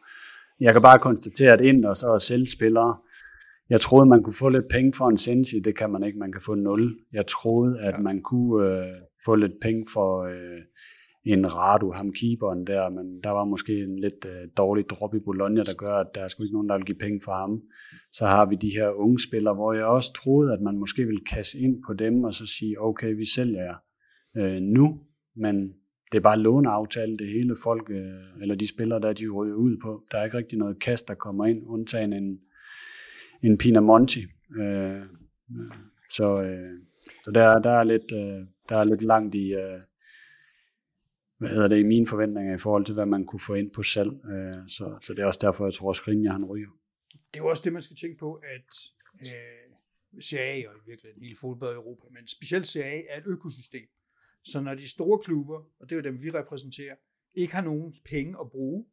Jeg 0.60 0.74
kan 0.74 0.82
bare 0.82 1.00
konstatere, 1.00 1.54
at 1.54 1.62
ind 1.62 1.86
og 1.86 1.96
så 1.96 2.08
er 2.08 2.18
selvspillere, 2.18 2.98
jeg 3.70 3.82
troede, 3.82 4.06
man 4.06 4.24
kunne 4.24 4.34
få 4.34 4.50
lidt 4.50 4.68
penge 4.70 4.94
for 4.98 5.08
en 5.08 5.18
Sensi, 5.18 5.60
det 5.60 5.78
kan 5.78 5.90
man 5.92 6.04
ikke, 6.04 6.20
man 6.20 6.32
kan 6.32 6.42
få 6.42 6.56
0. 6.56 6.98
Jeg 7.14 7.28
troede, 7.28 7.80
at 7.80 7.94
ja. 7.94 8.00
man 8.00 8.22
kunne 8.22 8.66
øh, 8.66 8.96
få 9.26 9.36
lidt 9.36 9.54
penge 9.62 9.86
for 9.94 10.24
øh, 10.24 10.62
en 11.34 11.56
Radu, 11.56 11.92
ham 11.92 12.12
keeperen 12.12 12.68
der, 12.68 12.90
men 12.90 13.24
der 13.24 13.30
var 13.30 13.46
måske 13.46 13.74
en 13.74 14.00
lidt 14.00 14.26
øh, 14.26 14.48
dårlig 14.58 14.90
drop 14.90 15.16
i 15.16 15.20
Bologna, 15.20 15.64
der 15.64 15.74
gør, 15.74 15.96
at 15.96 16.08
der 16.16 16.22
er 16.22 16.28
sgu 16.28 16.44
ikke 16.44 16.54
nogen, 16.54 16.70
der 16.70 16.78
vil 16.78 16.86
give 16.86 16.98
penge 16.98 17.22
for 17.24 17.32
ham. 17.32 17.62
Så 18.12 18.26
har 18.26 18.46
vi 18.46 18.56
de 18.56 18.70
her 18.70 18.90
unge 18.90 19.20
spillere, 19.20 19.54
hvor 19.54 19.74
jeg 19.74 19.86
også 19.86 20.14
troede, 20.14 20.54
at 20.54 20.62
man 20.62 20.78
måske 20.78 21.06
ville 21.06 21.26
kasse 21.26 21.60
ind 21.60 21.76
på 21.88 21.94
dem, 21.94 22.24
og 22.24 22.34
så 22.34 22.46
sige, 22.46 22.82
okay, 22.82 23.16
vi 23.16 23.26
sælger 23.26 23.62
jer 23.64 23.78
øh, 24.38 24.62
nu, 24.62 25.00
men 25.36 25.74
det 26.12 26.18
er 26.18 26.22
bare 26.22 26.40
låneaftale, 26.40 27.18
det 27.18 27.28
hele 27.28 27.56
folk, 27.64 27.90
øh, 27.90 28.42
eller 28.42 28.56
de 28.56 28.68
spillere, 28.68 29.00
der 29.00 29.14
de 29.14 29.30
ryger 29.30 29.56
ud 29.56 29.78
på. 29.84 30.04
Der 30.12 30.18
er 30.18 30.26
ikke 30.26 30.38
rigtig 30.38 30.58
noget 30.58 30.80
kast, 30.80 31.08
der 31.08 31.14
kommer 31.14 31.46
ind, 31.46 31.58
undtagen 31.66 32.14
en, 32.14 32.40
en 33.44 33.58
Pinamonti. 33.58 34.20
Øh, 34.62 35.02
så 36.10 36.42
øh, 36.42 36.70
så 37.24 37.32
der, 37.32 37.60
der, 37.60 37.70
er 37.70 37.84
lidt, 37.84 38.12
øh, 38.14 38.48
der 38.70 38.78
er 38.78 38.84
lidt 38.84 39.02
langt 39.02 39.36
i, 39.36 39.54
øh, 39.54 39.80
hvad 41.38 41.50
hedder 41.50 41.68
det, 41.68 41.80
i 41.80 41.84
mine 41.84 42.08
forventninger 42.08 42.54
i 42.54 42.58
forhold 42.58 42.86
til, 42.86 42.94
hvad 42.94 43.06
man 43.06 43.26
kunne 43.26 43.40
få 43.40 43.54
ind 43.54 43.72
på 43.72 43.84
salg. 43.84 44.12
Øh, 44.26 44.68
så, 44.68 44.98
så 45.02 45.14
det 45.14 45.20
er 45.20 45.26
også 45.26 45.40
derfor, 45.42 45.66
jeg 45.66 45.74
tror, 45.74 45.90
at 45.90 45.96
Skriniar 45.96 46.32
han 46.32 46.46
ryger. 46.46 46.70
Det 47.12 47.40
er 47.40 47.44
jo 47.44 47.48
også 47.48 47.64
det, 47.64 47.74
man 47.74 47.82
skal 47.82 47.98
tænke 47.98 48.18
på, 48.18 48.34
at 48.34 48.68
øh, 49.22 50.22
CA 50.22 50.70
og 50.70 50.76
i 50.76 50.90
virkeligheden 50.90 51.22
hele 51.22 51.36
fodbold 51.42 51.74
i 51.74 51.76
Europa, 51.76 52.08
men 52.12 52.28
specielt 52.28 52.68
CA 52.68 53.02
er 53.10 53.18
et 53.18 53.28
økosystem. 53.28 53.88
Så 54.44 54.62
når 54.62 54.76
de 54.76 54.90
store 54.90 55.20
klubber, 55.20 55.58
og 55.80 55.90
det 55.90 55.92
er 55.92 55.96
jo 55.96 56.02
dem, 56.02 56.24
vi 56.24 56.30
repræsenterer, 56.32 56.96
ikke 57.34 57.56
har 57.56 57.62
nogen 57.62 57.96
penge 58.06 58.38
at 58.42 58.52
bruge, 58.52 58.86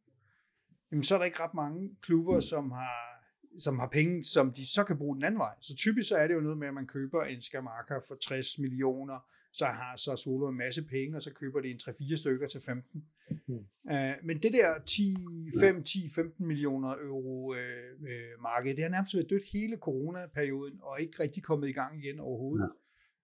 jamen 0.91 1.03
så 1.03 1.15
er 1.15 1.19
der 1.19 1.25
ikke 1.25 1.41
ret 1.41 1.55
mange 1.55 1.97
klubber, 2.03 2.41
som 2.41 2.71
har, 2.71 3.25
som 3.59 3.79
har 3.79 3.89
penge, 3.89 4.25
som 4.25 4.53
de 4.53 4.67
så 4.67 4.85
kan 4.85 4.99
bruge 4.99 5.17
den 5.17 5.25
anden 5.25 5.39
vej. 5.39 5.55
Så 5.61 5.77
typisk 5.77 6.09
så 6.09 6.17
er 6.17 6.27
det 6.27 6.35
jo 6.35 6.41
noget 6.41 6.59
med, 6.59 6.69
at 6.69 6.75
man 6.75 6.87
køber 6.87 7.23
en 7.23 7.41
Skamaka 7.41 7.95
for 8.09 8.15
60 8.15 8.59
millioner, 8.59 9.19
så 9.55 9.65
har 9.65 9.97
så 9.97 10.17
Solo 10.17 10.49
en 10.49 10.57
masse 10.57 10.85
penge, 10.85 11.17
og 11.17 11.23
så 11.23 11.33
køber 11.33 11.61
de 11.61 11.71
en 11.71 11.81
3-4 11.83 12.17
stykker 12.17 12.47
til 12.47 12.61
15. 12.61 13.05
Mm. 13.47 13.55
Uh, 13.55 14.15
men 14.25 14.43
det 14.43 14.53
der 14.53 14.79
10, 14.87 15.17
5, 15.61 15.83
10, 15.83 16.11
15 16.15 16.47
millioner 16.47 16.91
euro 16.91 17.51
uh, 17.51 17.57
uh, 18.01 18.43
marked, 18.43 18.77
det 18.77 18.85
har 18.85 18.91
nærmest 18.91 19.15
været 19.15 19.31
dødt 19.31 19.45
hele 19.53 19.77
coronaperioden, 19.77 20.79
og 20.83 21.01
ikke 21.01 21.23
rigtig 21.23 21.43
kommet 21.43 21.69
i 21.69 21.73
gang 21.73 22.05
igen 22.05 22.21
overhovedet. 22.21 22.71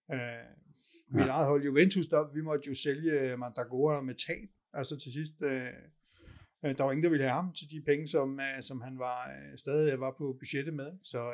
Ja. 0.08 0.40
Uh, 0.42 1.16
mit 1.16 1.28
eget 1.28 1.46
hold 1.46 1.64
Juventus, 1.64 2.06
der, 2.06 2.32
vi 2.34 2.40
måtte 2.40 2.68
jo 2.68 2.74
sælge 2.74 3.36
Mandagora 3.36 4.00
med 4.00 4.14
tab, 4.14 4.48
altså 4.72 4.98
til 4.98 5.12
sidst. 5.12 5.34
Uh, 5.42 5.48
der 6.62 6.82
var 6.82 6.92
ingen, 6.92 7.04
der 7.04 7.10
ville 7.10 7.24
have 7.24 7.34
ham 7.34 7.52
til 7.52 7.70
de 7.70 7.82
penge, 7.86 8.06
som, 8.06 8.40
som 8.60 8.80
han 8.80 8.98
var 8.98 9.30
stadig 9.56 10.00
var 10.00 10.14
på 10.18 10.36
budgettet 10.40 10.74
med. 10.74 10.92
Så 11.02 11.32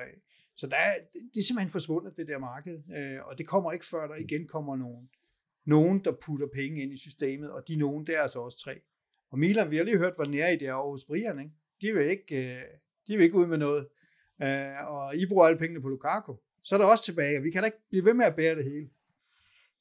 så 0.57 0.67
der 0.67 0.77
er, 0.77 0.93
det 1.35 1.41
er 1.41 1.45
simpelthen 1.45 1.71
forsvundet, 1.71 2.17
det 2.17 2.29
der 2.29 2.39
marked, 2.39 2.79
øh, 2.97 3.27
og 3.27 3.39
det 3.39 3.47
kommer 3.47 3.73
ikke 3.73 3.87
før, 3.87 4.07
der 4.07 4.15
igen 4.15 4.47
kommer 4.47 4.77
nogen, 4.77 5.11
nogen, 5.65 6.05
der 6.05 6.13
putter 6.27 6.47
penge 6.55 6.83
ind 6.83 6.93
i 6.93 6.97
systemet, 6.97 7.51
og 7.51 7.69
de 7.69 7.77
nogen, 7.77 8.07
der 8.07 8.19
er 8.19 8.23
altså 8.23 8.39
også 8.39 8.59
tre. 8.59 8.81
Og 9.31 9.39
Milan, 9.39 9.71
vi 9.71 9.77
har 9.77 9.85
lige 9.85 9.99
hørt, 9.99 10.17
hvor 10.17 10.25
den 10.25 10.35
er 10.35 10.49
i 10.49 10.57
det 10.57 10.69
er 10.69 10.91
hos 10.91 11.05
Brian, 11.05 11.39
ikke? 11.39 11.53
De 11.81 11.93
vil 11.93 12.11
ikke, 12.11 12.37
øh, 12.45 12.63
de 13.07 13.17
vil 13.17 13.25
ikke 13.25 13.37
ud 13.37 13.47
med 13.47 13.59
noget. 13.59 13.87
Øh, 14.43 14.93
og 14.95 15.17
I 15.17 15.27
bruger 15.27 15.47
alle 15.47 15.59
pengene 15.59 15.83
på 15.83 15.89
Lukaku. 15.89 16.35
Så 16.63 16.75
er 16.75 16.79
der 16.79 16.87
også 16.87 17.05
tilbage, 17.05 17.39
og 17.39 17.45
vi 17.45 17.51
kan 17.51 17.63
da 17.63 17.67
ikke 17.67 17.83
blive 17.91 18.05
ved 18.05 18.15
med 18.15 18.25
at 18.25 18.37
bære 18.37 18.55
det 18.55 18.65
hele. 18.65 18.89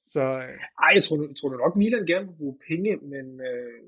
Så, 0.07 0.21
øh. 0.21 0.59
Ej, 0.85 0.91
jeg 0.95 1.03
tror, 1.03 1.27
jeg 1.27 1.35
tror 1.35 1.57
nok, 1.57 1.75
Milan 1.75 2.05
gerne 2.05 2.27
vil 2.27 2.35
bruge 2.37 2.57
penge, 2.67 2.97
men 2.97 3.41
øh, 3.41 3.81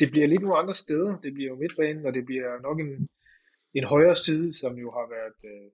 det 0.00 0.10
bliver 0.10 0.26
lidt 0.26 0.42
nogle 0.42 0.58
andre 0.58 0.74
steder. 0.74 1.20
Det 1.24 1.34
bliver 1.34 1.50
jo 1.50 1.56
midtbanen, 1.56 2.06
og 2.06 2.14
det 2.14 2.26
bliver 2.26 2.60
nok 2.62 2.80
en, 2.80 3.08
en 3.74 3.84
højre 3.84 4.16
side, 4.16 4.58
som 4.58 4.72
jo 4.78 4.90
har 4.90 5.06
været 5.16 5.38
øh, 5.52 5.70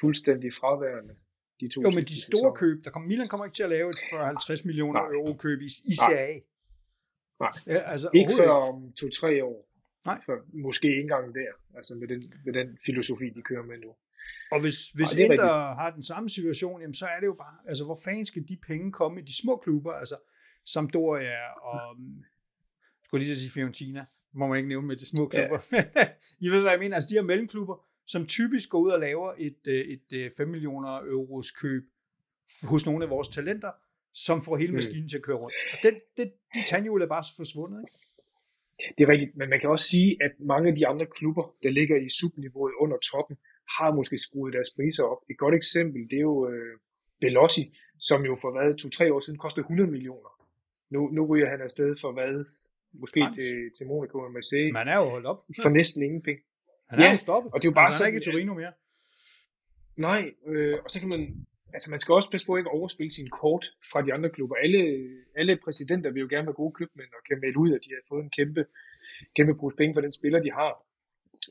fuldstændig 0.00 0.54
fraværende. 0.54 1.14
De 1.60 1.68
to 1.68 1.80
jo, 1.82 1.90
men 1.90 2.04
de 2.04 2.22
store 2.22 2.38
sæsoner. 2.38 2.54
køb, 2.54 2.84
der 2.84 2.90
kommer, 2.90 3.08
Milan 3.08 3.28
kommer 3.28 3.44
ikke 3.44 3.54
til 3.54 3.62
at 3.62 3.70
lave 3.70 3.88
et 3.90 3.96
40-50 3.96 4.66
millioner 4.66 5.00
Nej. 5.00 5.12
euro 5.16 5.32
køb 5.36 5.60
i, 5.60 5.70
i 5.92 5.94
CA. 6.04 6.28
Nej, 7.40 7.52
ja, 7.66 7.78
altså, 7.92 8.10
ikke 8.14 8.32
før 8.38 8.50
om 8.50 8.92
to-tre 8.92 9.44
år. 9.44 9.68
Nej. 10.06 10.18
For 10.26 10.34
måske 10.66 10.88
ikke 10.88 11.00
engang 11.00 11.34
der, 11.34 11.52
altså 11.76 11.94
med 11.94 12.08
den, 12.08 12.22
med 12.44 12.52
den 12.52 12.78
filosofi, 12.86 13.30
de 13.36 13.42
kører 13.42 13.62
med 13.62 13.78
nu. 13.78 13.90
Og 14.52 14.60
hvis, 14.60 14.88
hvis 14.88 15.14
Nej, 15.14 15.24
Inter 15.24 15.74
har 15.80 15.90
den 15.90 16.02
samme 16.02 16.30
situation, 16.30 16.80
jamen, 16.80 16.94
så 16.94 17.06
er 17.06 17.20
det 17.20 17.26
jo 17.26 17.34
bare, 17.34 17.56
altså 17.68 17.84
hvor 17.84 17.98
fanden 18.04 18.26
skal 18.26 18.48
de 18.48 18.56
penge 18.66 18.92
komme 18.92 19.20
i 19.20 19.24
de 19.24 19.36
små 19.42 19.56
klubber, 19.56 19.92
altså 19.92 20.16
Sampdoria 20.64 21.52
og, 21.62 21.96
skulle 23.04 23.24
lige 23.24 23.36
sige 23.36 23.50
Fiorentina, 23.50 24.06
må 24.34 24.46
man 24.46 24.56
ikke 24.56 24.68
nævne 24.68 24.86
med 24.86 24.96
de 24.96 25.06
små 25.06 25.28
klubber. 25.28 25.58
Ja. 25.72 25.84
I 26.46 26.48
ved, 26.48 26.60
hvad 26.60 26.70
jeg 26.70 26.80
mener, 26.80 26.94
altså 26.94 27.08
de 27.10 27.14
her 27.14 27.22
mellemklubber, 27.22 27.86
som 28.06 28.26
typisk 28.26 28.70
går 28.70 28.78
ud 28.78 28.90
og 28.90 29.00
laver 29.00 29.32
et, 29.38 29.60
øh, 29.66 29.74
et, 29.74 30.02
et 30.10 30.24
øh, 30.24 30.30
5 30.36 30.48
millioner 30.48 30.98
euros 30.98 31.50
køb 31.50 31.82
hos 32.62 32.86
nogle 32.86 33.04
af 33.04 33.10
vores 33.10 33.28
talenter, 33.28 33.70
som 34.14 34.42
får 34.42 34.56
hele 34.56 34.70
mm. 34.72 34.74
maskinen 34.74 35.02
mm. 35.02 35.08
til 35.08 35.16
at 35.16 35.22
køre 35.22 35.36
rundt. 35.36 35.54
Og 35.72 35.78
den, 35.82 35.94
det, 36.16 36.32
de 36.54 36.60
tandhjul 36.66 37.02
er 37.02 37.06
bare 37.06 37.24
forsvundet, 37.36 37.84
ikke? 37.84 37.98
Det 38.96 39.02
er 39.04 39.12
rigtigt, 39.12 39.36
men 39.36 39.48
man 39.50 39.60
kan 39.60 39.70
også 39.70 39.86
sige, 39.88 40.16
at 40.24 40.32
mange 40.40 40.70
af 40.70 40.76
de 40.76 40.86
andre 40.86 41.06
klubber, 41.06 41.54
der 41.62 41.70
ligger 41.70 41.96
i 41.96 42.08
subniveauet 42.08 42.74
under 42.82 42.98
toppen, 43.10 43.36
har 43.76 43.94
måske 43.94 44.18
skruet 44.18 44.52
deres 44.52 44.70
priser 44.76 45.02
op. 45.02 45.18
Et 45.30 45.38
godt 45.38 45.54
eksempel, 45.54 46.00
det 46.10 46.16
er 46.16 46.26
jo 46.32 46.48
øh, 46.50 46.74
Belotti, 47.20 47.64
som 47.98 48.24
jo 48.24 48.34
for 48.42 48.50
hvad, 48.54 48.74
to-tre 48.74 49.14
år 49.14 49.20
siden 49.20 49.38
kostede 49.38 49.64
100 49.64 49.90
millioner. 49.90 50.32
Nu, 50.90 51.00
nu 51.16 51.26
ryger 51.26 51.48
han 51.48 51.60
afsted 51.60 51.96
for 52.00 52.12
hvad, 52.12 52.44
måske 52.92 53.20
Frans. 53.20 53.34
til, 53.34 53.70
til 53.76 53.86
Monaco 53.86 54.18
og 54.18 54.32
Marseille. 54.32 54.72
Man 54.72 54.88
er 54.88 54.96
jo 54.96 55.08
holdt 55.08 55.26
op. 55.26 55.44
For 55.62 55.68
næsten 55.68 56.02
ingen 56.02 56.22
penge. 56.22 56.42
Han 56.90 56.98
er 56.98 57.04
ja, 57.04 57.12
jo 57.12 57.18
stoppet. 57.18 57.52
Og 57.52 57.62
det 57.62 57.68
er 57.68 57.70
jo 57.70 57.74
bare 57.74 57.86
altså, 57.86 58.04
han 58.04 58.12
er 58.12 58.16
ikke 58.16 58.22
i 58.24 58.32
Torino 58.32 58.54
mere. 58.54 58.72
Nej, 59.96 60.22
øh, 60.46 60.78
og 60.84 60.90
så 60.90 61.00
kan 61.00 61.08
man, 61.08 61.46
altså 61.74 61.90
man 61.90 62.00
skal 62.00 62.12
også 62.12 62.30
passe 62.30 62.46
på 62.46 62.56
ikke 62.56 62.70
at 62.70 62.78
overspille 62.78 63.10
sin 63.10 63.30
kort 63.30 63.66
fra 63.92 64.02
de 64.02 64.14
andre 64.14 64.30
klubber. 64.30 64.56
Alle, 64.56 64.80
alle 65.36 65.58
præsidenter 65.64 66.10
vil 66.10 66.20
jo 66.20 66.28
gerne 66.30 66.46
være 66.46 66.60
gode 66.62 66.72
købmænd 66.72 67.08
og 67.16 67.22
kan 67.28 67.40
melde 67.40 67.58
ud, 67.58 67.72
at 67.72 67.80
de 67.84 67.90
har 67.90 68.02
fået 68.08 68.24
en 68.24 68.30
kæmpe, 68.30 68.66
kæmpe 69.36 69.54
pose 69.54 69.76
penge 69.76 69.94
for 69.94 70.00
den 70.00 70.12
spiller, 70.12 70.42
de 70.42 70.52
har. 70.52 70.72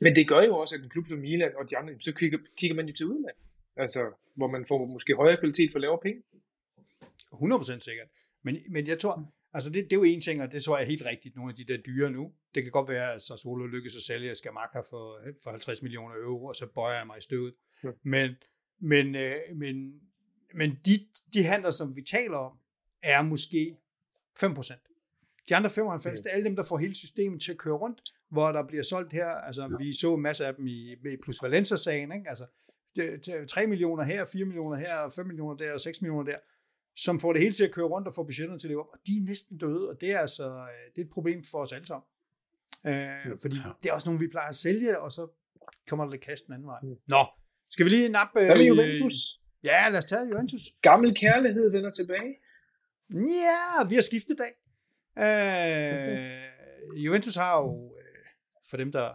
Men 0.00 0.16
det 0.16 0.28
gør 0.28 0.42
jo 0.42 0.56
også, 0.56 0.74
at 0.76 0.82
en 0.82 0.90
klub 0.90 1.06
som 1.08 1.18
Milan 1.18 1.52
og 1.56 1.70
de 1.70 1.76
andre, 1.76 1.94
så 2.00 2.12
kigger, 2.14 2.38
kigger 2.58 2.76
man 2.76 2.86
jo 2.86 2.94
til 2.94 3.06
udlandet. 3.06 3.42
Altså, 3.76 4.00
hvor 4.36 4.48
man 4.48 4.66
får 4.68 4.86
måske 4.86 5.14
højere 5.14 5.36
kvalitet 5.36 5.72
for 5.72 5.78
lavere 5.78 6.00
penge. 6.02 6.22
100% 7.32 7.80
sikkert. 7.80 8.08
Men, 8.42 8.56
men 8.68 8.86
jeg 8.86 8.98
tror, 8.98 9.32
Altså 9.54 9.70
det, 9.70 9.84
det 9.84 9.92
er 9.92 9.96
jo 9.96 10.02
en 10.02 10.20
ting, 10.20 10.42
og 10.42 10.52
det 10.52 10.62
tror 10.62 10.76
jeg 10.76 10.84
er 10.84 10.88
helt 10.88 11.04
rigtigt, 11.04 11.36
nogle 11.36 11.50
af 11.50 11.56
de 11.56 11.72
der 11.72 11.76
dyre 11.76 12.10
nu. 12.10 12.32
Det 12.54 12.62
kan 12.62 12.72
godt 12.72 12.88
være, 12.88 13.12
at 13.12 13.22
Sassuolo 13.22 13.66
lykkes 13.66 13.96
at 13.96 14.02
sælge 14.02 14.34
Skamaka 14.34 14.80
for, 14.80 15.20
for 15.42 15.50
50 15.50 15.82
millioner 15.82 16.14
euro, 16.14 16.44
og 16.44 16.56
så 16.56 16.66
bøjer 16.66 16.98
jeg 16.98 17.06
mig 17.06 17.18
i 17.18 17.20
støvet. 17.20 17.54
Ja. 17.84 17.88
Men, 18.02 18.30
men, 18.80 19.14
øh, 19.14 19.36
men, 19.56 20.00
men 20.54 20.78
de, 20.86 20.92
de 21.34 21.42
handler, 21.42 21.70
som 21.70 21.96
vi 21.96 22.02
taler 22.02 22.36
om, 22.36 22.52
er 23.02 23.22
måske 23.22 23.76
5%. 24.38 24.88
De 25.48 25.56
andre 25.56 25.70
95, 25.70 26.18
ja. 26.18 26.22
det 26.22 26.30
er 26.30 26.34
alle 26.34 26.44
dem, 26.44 26.56
der 26.56 26.62
får 26.62 26.78
hele 26.78 26.94
systemet 26.94 27.42
til 27.42 27.52
at 27.52 27.58
køre 27.58 27.74
rundt, 27.74 28.00
hvor 28.30 28.52
der 28.52 28.66
bliver 28.66 28.82
solgt 28.82 29.12
her, 29.12 29.28
altså 29.28 29.62
ja. 29.62 29.76
vi 29.78 29.92
så 29.92 30.14
en 30.14 30.22
masse 30.22 30.46
af 30.46 30.54
dem 30.54 30.66
i, 30.66 30.92
i 30.92 31.16
plus 31.22 31.42
Valenza-sagen, 31.42 32.12
ikke? 32.12 32.28
altså 32.28 32.46
3 33.48 33.66
millioner 33.66 34.04
her, 34.04 34.24
4 34.24 34.44
millioner 34.44 34.76
her, 34.76 35.08
5 35.08 35.26
millioner 35.26 35.56
der, 35.56 35.72
og 35.72 35.80
6 35.80 36.02
millioner 36.02 36.24
der 36.24 36.38
som 36.96 37.20
får 37.20 37.32
det 37.32 37.42
hele 37.42 37.54
til 37.54 37.64
at 37.64 37.72
køre 37.72 37.86
rundt 37.86 38.08
og 38.08 38.14
får 38.14 38.24
budgetterne 38.24 38.58
til 38.58 38.66
at 38.66 38.70
leve 38.70 38.80
op, 38.80 38.88
og 38.92 38.98
de 39.06 39.12
er 39.12 39.24
næsten 39.26 39.58
døde, 39.58 39.88
og 39.88 40.00
det 40.00 40.10
er 40.12 40.18
altså 40.18 40.48
øh, 40.48 40.94
det 40.94 41.02
er 41.02 41.04
et 41.04 41.10
problem 41.10 41.44
for 41.50 41.58
os 41.58 41.72
alle 41.72 41.86
sammen. 41.86 42.06
Øh, 42.86 43.38
fordi 43.40 43.56
ja. 43.56 43.70
det 43.82 43.88
er 43.88 43.92
også 43.92 44.08
nogle, 44.08 44.20
vi 44.20 44.28
plejer 44.28 44.48
at 44.48 44.54
sælge, 44.54 44.98
og 44.98 45.12
så 45.12 45.28
kommer 45.88 46.04
der 46.04 46.12
lidt 46.12 46.22
kast 46.22 46.46
den 46.46 46.54
anden 46.54 46.68
vej. 46.68 46.78
Mm. 46.82 46.96
Nå, 47.06 47.26
skal 47.70 47.84
vi 47.84 47.90
lige 47.90 48.08
nappe... 48.08 48.44
Hvad 48.44 48.56
med 48.56 48.60
øh, 48.60 48.68
Juventus? 48.68 49.14
Ja, 49.64 49.88
lad 49.88 49.98
os 49.98 50.04
tage 50.04 50.22
Juventus. 50.32 50.60
Gammel 50.82 51.14
kærlighed 51.14 51.70
vender 51.70 51.90
tilbage. 51.90 52.34
Ja, 53.10 53.88
vi 53.88 53.94
har 53.94 54.02
skiftet 54.02 54.38
dag. 54.38 54.52
Øh, 55.18 57.04
Juventus 57.04 57.34
har 57.34 57.58
jo, 57.58 57.94
øh, 57.98 58.24
for 58.70 58.76
dem 58.76 58.92
der 58.92 59.10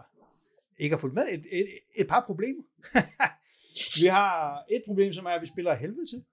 ikke 0.78 0.96
har 0.96 1.00
fulgt 1.00 1.14
med, 1.14 1.24
et, 1.30 1.46
et, 1.52 1.68
et 1.96 2.08
par 2.08 2.24
problemer. 2.26 2.62
vi 4.02 4.06
har 4.06 4.64
et 4.70 4.82
problem, 4.86 5.12
som 5.12 5.26
er, 5.26 5.30
at 5.30 5.40
vi 5.40 5.46
spiller 5.46 5.74
helvede 5.74 6.06
til. 6.06 6.24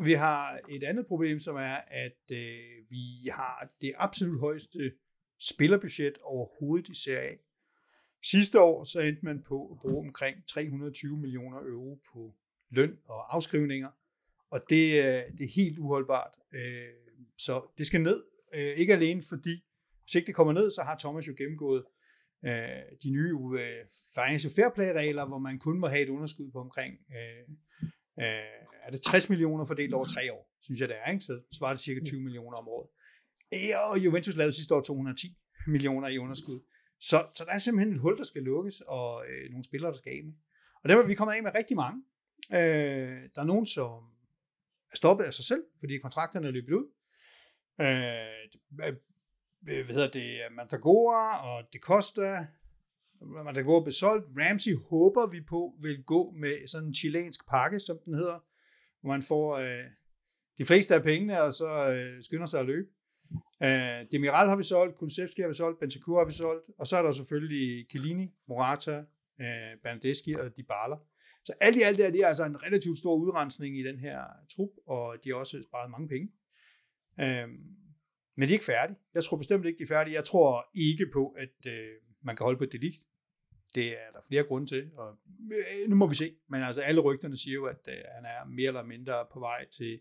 Vi 0.00 0.12
har 0.12 0.58
et 0.68 0.84
andet 0.84 1.06
problem, 1.06 1.40
som 1.40 1.56
er, 1.56 1.76
at 1.86 2.20
øh, 2.32 2.58
vi 2.90 3.28
har 3.32 3.68
det 3.80 3.92
absolut 3.96 4.40
højeste 4.40 4.92
spillerbudget 5.40 6.18
overhovedet 6.22 6.88
i 6.88 6.94
Serie 6.94 7.30
A. 7.30 7.34
Sidste 8.24 8.60
år 8.60 8.84
så 8.84 9.00
endte 9.00 9.24
man 9.24 9.42
på 9.42 9.66
at 9.66 9.78
bruge 9.78 10.06
omkring 10.06 10.46
320 10.46 11.16
millioner 11.16 11.58
euro 11.58 12.00
på 12.12 12.34
løn 12.70 12.98
og 13.04 13.34
afskrivninger, 13.34 13.90
og 14.50 14.60
det, 14.70 14.98
øh, 14.98 15.38
det 15.38 15.44
er 15.44 15.54
helt 15.54 15.78
uholdbart. 15.78 16.34
Øh, 16.54 16.88
så 17.38 17.62
det 17.78 17.86
skal 17.86 18.00
ned. 18.00 18.22
Øh, 18.54 18.60
ikke 18.76 18.92
alene 18.92 19.22
fordi, 19.28 19.64
hvis 20.02 20.14
ikke 20.14 20.26
det 20.26 20.34
kommer 20.34 20.52
ned, 20.52 20.70
så 20.70 20.82
har 20.82 20.96
Thomas 20.98 21.28
jo 21.28 21.34
gennemgået 21.38 21.84
øh, 22.44 22.52
de 23.02 23.10
nye 23.10 23.34
øh, 23.60 23.84
financial 24.14 24.52
fair 24.54 24.68
play 24.74 24.92
regler, 24.92 25.26
hvor 25.26 25.38
man 25.38 25.58
kun 25.58 25.78
må 25.78 25.88
have 25.88 26.02
et 26.02 26.08
underskud 26.08 26.50
på 26.50 26.58
omkring 26.58 26.98
øh, 27.10 27.54
øh, 28.20 28.26
er 28.86 28.90
det 28.90 29.02
60 29.02 29.28
millioner 29.28 29.64
fordelt 29.64 29.94
over 29.94 30.04
tre 30.04 30.32
år, 30.32 30.50
synes 30.60 30.80
jeg 30.80 30.88
det 30.88 30.96
er, 31.04 31.10
ikke? 31.10 31.24
så 31.24 31.40
svarer 31.58 31.72
det 31.72 31.80
cirka 31.80 32.00
20 32.06 32.20
millioner 32.20 32.56
om 32.56 32.68
året. 32.68 32.88
Og 33.90 33.98
Juventus 34.04 34.36
lavede 34.36 34.52
sidste 34.52 34.74
år 34.74 34.80
210 34.80 35.36
millioner 35.66 36.08
i 36.08 36.18
underskud. 36.18 36.60
Så, 37.00 37.26
så 37.34 37.44
der 37.44 37.52
er 37.52 37.58
simpelthen 37.58 37.94
et 37.94 38.00
hul, 38.00 38.18
der 38.18 38.24
skal 38.24 38.42
lukkes, 38.42 38.80
og 38.80 39.24
øh, 39.28 39.50
nogle 39.50 39.64
spillere, 39.64 39.92
der 39.92 39.98
skal 39.98 40.12
af 40.12 40.24
med. 40.24 40.32
Og 40.82 40.88
dem 40.88 40.98
er 40.98 41.02
vi 41.02 41.14
kommet 41.14 41.34
af 41.34 41.42
med 41.42 41.54
rigtig 41.54 41.76
mange. 41.76 42.02
Øh, 42.52 43.18
der 43.34 43.40
er 43.40 43.44
nogen, 43.44 43.66
som 43.66 44.02
er 44.92 44.96
stoppet 44.96 45.24
af 45.24 45.34
sig 45.34 45.44
selv, 45.44 45.64
fordi 45.78 45.98
kontrakterne 45.98 46.46
er 46.46 46.50
løbet 46.50 46.72
ud. 46.72 46.86
Øh, 47.80 48.96
hvad 49.62 49.94
hedder 49.94 50.10
det, 50.10 50.40
Mandragora 50.56 51.48
og 51.48 51.64
man 53.26 53.54
koster 53.54 53.62
går 53.62 53.84
blev 53.84 53.92
solgt. 53.92 54.26
Ramsey 54.38 54.74
håber 54.90 55.26
vi 55.26 55.40
på 55.40 55.74
vil 55.82 56.02
gå 56.02 56.30
med 56.30 56.68
sådan 56.68 56.88
en 56.88 56.94
chilensk 56.94 57.48
pakke, 57.48 57.80
som 57.80 57.98
den 58.04 58.14
hedder, 58.14 58.38
hvor 59.00 59.10
man 59.10 59.22
får 59.22 59.56
øh, 59.56 59.84
de 60.58 60.64
fleste 60.64 60.94
af 60.94 61.02
pengene, 61.02 61.42
og 61.42 61.52
så 61.52 61.90
øh, 61.90 62.22
skynder 62.22 62.46
sig 62.46 62.60
at 62.60 62.66
løbe. 62.66 62.88
Øh, 63.62 64.06
Demiral 64.12 64.48
har 64.48 64.56
vi 64.56 64.62
solgt, 64.62 64.96
Kulusevski 64.96 65.40
har 65.40 65.48
vi 65.48 65.54
solgt, 65.54 65.80
Bentancur 65.80 66.18
har 66.18 66.26
vi 66.26 66.32
solgt, 66.32 66.64
og 66.78 66.86
så 66.86 66.96
er 66.96 67.02
der 67.02 67.12
selvfølgelig 67.12 67.88
Kilini, 67.90 68.34
Morata, 68.48 68.98
øh, 69.40 69.72
Bernadeschi 69.82 70.34
og 70.34 70.56
Dybala. 70.56 70.96
Så 71.44 71.52
alt 71.60 71.76
i 71.76 71.82
alt 71.82 72.00
er 72.00 72.10
det 72.10 72.24
altså 72.24 72.44
en 72.44 72.62
relativt 72.62 72.98
stor 72.98 73.14
udrensning 73.16 73.78
i 73.78 73.82
den 73.82 73.98
her 73.98 74.20
trup, 74.56 74.70
og 74.86 75.16
de 75.24 75.28
har 75.28 75.36
også 75.36 75.62
sparet 75.62 75.90
mange 75.90 76.08
penge. 76.08 76.32
Øh, 77.20 77.48
men 78.36 78.48
de 78.48 78.52
er 78.52 78.56
ikke 78.56 78.64
færdige. 78.64 78.98
Jeg 79.14 79.24
tror 79.24 79.36
bestemt 79.36 79.66
ikke, 79.66 79.78
de 79.78 79.82
er 79.82 79.94
færdige. 79.94 80.14
Jeg 80.14 80.24
tror 80.24 80.70
ikke 80.74 81.06
på, 81.12 81.28
at 81.28 81.66
øh, 81.66 81.88
man 82.22 82.36
kan 82.36 82.44
holde 82.44 82.58
på 82.58 82.64
det 82.64 82.82
det 83.74 83.92
er 83.92 84.10
der 84.12 84.18
flere 84.28 84.42
grunde 84.42 84.66
til, 84.66 84.90
og 84.94 85.18
øh, 85.52 85.88
nu 85.90 85.96
må 85.96 86.06
vi 86.08 86.14
se. 86.14 86.34
Men 86.48 86.62
altså 86.62 86.80
alle 86.80 87.00
rygterne 87.00 87.36
siger 87.36 87.54
jo, 87.54 87.64
at 87.66 87.88
øh, 87.88 87.94
han 88.14 88.24
er 88.24 88.44
mere 88.44 88.68
eller 88.68 88.82
mindre 88.82 89.26
på 89.32 89.40
vej 89.40 89.68
til, 89.68 90.00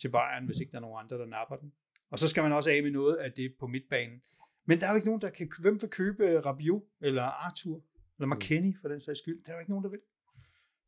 til 0.00 0.08
Bayern, 0.08 0.46
hvis 0.46 0.60
ikke 0.60 0.70
der 0.70 0.76
er 0.76 0.82
nogen 0.82 1.04
andre, 1.04 1.18
der 1.18 1.26
napper 1.26 1.56
den. 1.56 1.72
Og 2.10 2.18
så 2.18 2.28
skal 2.28 2.42
man 2.42 2.52
også 2.52 2.70
af 2.70 2.82
med 2.82 2.90
noget 2.90 3.16
af 3.16 3.32
det 3.32 3.54
på 3.60 3.66
midtbanen. 3.66 4.22
Men 4.66 4.80
der 4.80 4.86
er 4.86 4.90
jo 4.90 4.96
ikke 4.96 5.08
nogen, 5.08 5.20
der 5.20 5.30
kan... 5.30 5.50
Hvem 5.60 5.80
vil 5.80 5.90
købe 5.90 6.40
Rabiot, 6.40 6.82
eller 7.00 7.22
Arthur, 7.22 7.84
eller 8.18 8.34
McKenny 8.34 8.76
for 8.80 8.88
den 8.88 9.00
sags 9.00 9.18
skyld? 9.18 9.44
Der 9.44 9.50
er 9.50 9.56
jo 9.56 9.60
ikke 9.60 9.70
nogen, 9.70 9.84
der 9.84 9.90
vil. 9.90 10.00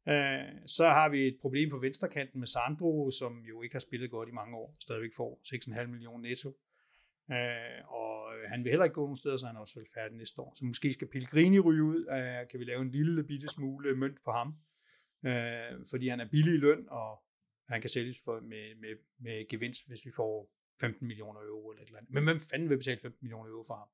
Øh, 0.08 0.66
så 0.66 0.88
har 0.88 1.08
vi 1.08 1.26
et 1.26 1.38
problem 1.40 1.70
på 1.70 1.78
venstrekanten 1.78 2.40
med 2.40 2.46
Sandro, 2.46 3.10
som 3.10 3.38
jo 3.38 3.62
ikke 3.62 3.74
har 3.74 3.80
spillet 3.80 4.10
godt 4.10 4.28
i 4.28 4.32
mange 4.32 4.56
år, 4.56 4.76
stadigvæk 4.80 5.10
får 5.16 5.40
6,5 5.44 5.86
millioner 5.86 6.28
netto. 6.28 6.56
Øh, 7.32 7.92
og 7.92 8.32
han 8.48 8.64
vil 8.64 8.70
heller 8.70 8.84
ikke 8.84 8.94
gå 8.94 9.00
nogen 9.00 9.16
steder, 9.16 9.36
så 9.36 9.46
han 9.46 9.56
er 9.56 9.60
også 9.60 9.78
vel 9.80 9.88
færdig 9.94 10.16
næste 10.16 10.40
år. 10.42 10.52
Så 10.56 10.64
måske 10.64 10.92
skal 10.92 11.08
Pellegrini 11.08 11.58
ryge 11.58 11.82
ud, 11.82 12.06
øh, 12.10 12.48
kan 12.50 12.60
vi 12.60 12.64
lave 12.64 12.82
en 12.82 12.90
lille 12.90 13.24
bitte 13.24 13.48
smule 13.48 13.96
mønt 13.96 14.24
på 14.24 14.30
ham, 14.30 14.54
øh, 15.26 15.86
fordi 15.90 16.08
han 16.08 16.20
er 16.20 16.28
billig 16.28 16.54
i 16.54 16.56
løn, 16.56 16.88
og 16.88 17.22
han 17.68 17.80
kan 17.80 17.90
sælges 17.90 18.18
for, 18.24 18.40
med, 18.40 18.74
med, 18.80 18.96
med 19.20 19.48
gevinst, 19.48 19.88
hvis 19.88 20.06
vi 20.06 20.10
får 20.16 20.50
15 20.80 21.06
millioner 21.06 21.40
euro 21.40 21.70
eller 21.70 21.82
et 21.82 21.86
eller 21.86 21.98
andet. 21.98 22.12
Men 22.14 22.24
hvem 22.24 22.40
fanden 22.50 22.68
vil 22.68 22.76
betale 22.76 23.00
15 23.00 23.18
millioner 23.22 23.50
euro 23.50 23.64
for 23.66 23.74
ham? 23.74 23.88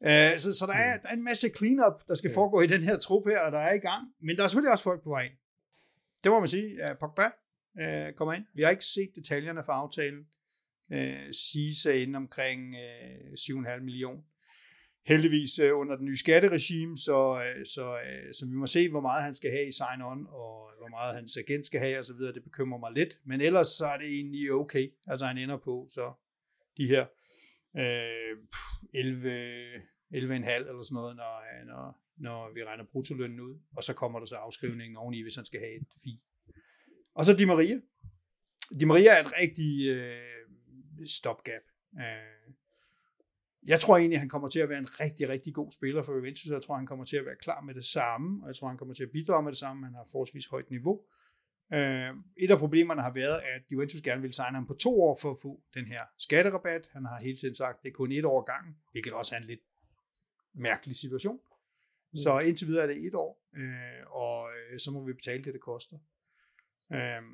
Uh, 0.00 0.38
så, 0.38 0.58
så 0.58 0.66
der, 0.66 0.72
er, 0.72 0.96
mm. 0.96 1.02
der 1.02 1.08
er 1.08 1.12
en 1.12 1.24
masse 1.24 1.48
cleanup, 1.56 2.08
der 2.08 2.14
skal 2.14 2.30
foregå 2.34 2.60
i 2.60 2.66
den 2.66 2.82
her 2.82 2.96
trup 2.98 3.26
her, 3.26 3.40
og 3.40 3.52
der 3.52 3.58
er 3.58 3.74
i 3.74 3.78
gang. 3.78 4.14
Men 4.20 4.36
der 4.36 4.42
er 4.44 4.48
selvfølgelig 4.48 4.72
også 4.72 4.84
folk 4.84 5.02
på 5.02 5.08
vej 5.08 5.22
ind. 5.22 5.34
Det 6.24 6.32
må 6.32 6.40
man 6.40 6.48
sige. 6.48 6.78
Pogba 7.00 7.26
uh, 7.74 8.14
kommer 8.14 8.34
ind. 8.34 8.46
Vi 8.54 8.62
har 8.62 8.70
ikke 8.70 8.84
set 8.84 9.10
detaljerne 9.14 9.64
for 9.64 9.72
aftalen. 9.72 10.26
Øh, 10.92 11.28
uh, 11.28 11.74
sig 11.82 12.02
ind 12.02 12.16
omkring 12.16 12.74
øh, 12.74 13.32
uh, 13.32 13.64
7,5 13.66 13.80
millioner 13.80 14.22
heldigvis 15.08 15.58
øh, 15.58 15.78
under 15.78 15.96
den 15.96 16.04
nye 16.04 16.16
skatteregime, 16.16 16.96
så, 16.96 17.42
øh, 17.44 17.66
så, 17.66 17.98
øh, 18.06 18.34
så 18.34 18.46
vi 18.46 18.54
må 18.54 18.66
se, 18.66 18.88
hvor 18.88 19.00
meget 19.00 19.24
han 19.24 19.34
skal 19.34 19.50
have 19.50 19.68
i 19.68 19.72
sign-on, 19.80 20.20
og 20.28 20.70
hvor 20.78 20.88
meget 20.88 21.14
hans 21.14 21.36
agent 21.36 21.66
skal 21.66 21.80
have 21.80 21.98
osv. 21.98 22.16
Det 22.16 22.44
bekymrer 22.44 22.78
mig 22.78 22.92
lidt. 22.92 23.18
Men 23.24 23.40
ellers 23.40 23.66
så 23.66 23.86
er 23.86 23.98
det 23.98 24.06
egentlig 24.06 24.52
okay. 24.52 24.92
Altså 25.06 25.26
han 25.26 25.38
ender 25.38 25.56
på 25.56 25.86
så 25.90 26.12
de 26.76 26.86
her 26.86 27.06
øh, 27.76 28.36
11, 28.94 29.74
11,5 29.74 30.14
eller 30.14 30.82
sådan 30.82 30.94
noget, 30.94 31.16
når, 31.16 31.34
øh, 31.36 31.66
når, 31.66 32.00
når 32.16 32.54
vi 32.54 32.64
regner 32.64 32.84
bruttolønnen 32.92 33.40
ud. 33.40 33.58
Og 33.76 33.84
så 33.84 33.94
kommer 33.94 34.18
der 34.18 34.26
så 34.26 34.34
afskrivningen 34.34 34.96
oveni, 34.96 35.22
hvis 35.22 35.34
han 35.34 35.44
skal 35.44 35.60
have 35.60 35.76
et 35.76 35.86
fi. 36.04 36.20
Og 37.14 37.24
så 37.24 37.36
Di 37.36 37.44
Maria. 37.44 37.80
Di 38.80 38.84
Maria 38.84 39.10
er 39.18 39.24
et 39.24 39.32
rigtig 39.40 39.88
øh, 39.88 40.37
stopgap. 41.06 41.62
Øh, 41.98 42.54
jeg 43.66 43.80
tror 43.80 43.96
egentlig, 43.96 44.16
at 44.16 44.20
han 44.20 44.28
kommer 44.28 44.48
til 44.48 44.60
at 44.60 44.68
være 44.68 44.78
en 44.78 45.00
rigtig, 45.00 45.28
rigtig 45.28 45.54
god 45.54 45.72
spiller 45.72 46.02
for 46.02 46.14
Juventus. 46.14 46.46
Jeg 46.50 46.62
tror, 46.62 46.76
han 46.76 46.86
kommer 46.86 47.04
til 47.04 47.16
at 47.16 47.26
være 47.26 47.36
klar 47.36 47.60
med 47.60 47.74
det 47.74 47.84
samme, 47.84 48.42
og 48.42 48.48
jeg 48.48 48.56
tror, 48.56 48.68
han 48.68 48.76
kommer 48.76 48.94
til 48.94 49.04
at 49.04 49.10
bidrage 49.10 49.42
med 49.42 49.52
det 49.52 49.58
samme. 49.58 49.86
Han 49.86 49.94
har 49.94 50.04
forholdsvis 50.10 50.46
højt 50.46 50.70
niveau. 50.70 51.00
Uh, 51.72 52.16
et 52.36 52.50
af 52.50 52.58
problemerne 52.58 53.02
har 53.02 53.12
været, 53.12 53.40
at 53.40 53.62
Juventus 53.72 54.02
gerne 54.02 54.22
vil 54.22 54.32
signe 54.32 54.54
ham 54.54 54.66
på 54.66 54.74
to 54.74 55.02
år 55.02 55.18
for 55.20 55.30
at 55.30 55.36
få 55.42 55.62
den 55.74 55.86
her 55.86 56.02
skatterabat. 56.18 56.88
Han 56.92 57.04
har 57.04 57.20
hele 57.20 57.36
tiden 57.36 57.54
sagt, 57.54 57.76
at 57.78 57.82
det 57.82 57.88
er 57.88 57.92
kun 57.92 58.12
et 58.12 58.24
år 58.24 58.42
gang, 58.42 58.78
hvilket 58.92 59.12
også 59.12 59.34
er 59.34 59.38
en 59.40 59.46
lidt 59.46 59.60
mærkelig 60.52 60.96
situation. 60.96 61.40
Mm. 62.12 62.16
Så 62.16 62.38
indtil 62.38 62.66
videre 62.68 62.82
er 62.82 62.86
det 62.86 63.06
et 63.06 63.14
år, 63.14 63.48
uh, 63.52 64.16
og 64.22 64.42
uh, 64.42 64.78
så 64.78 64.90
må 64.90 65.04
vi 65.04 65.12
betale 65.12 65.44
det, 65.44 65.54
det 65.54 65.60
koster. 65.60 65.96
Uh, 66.90 67.24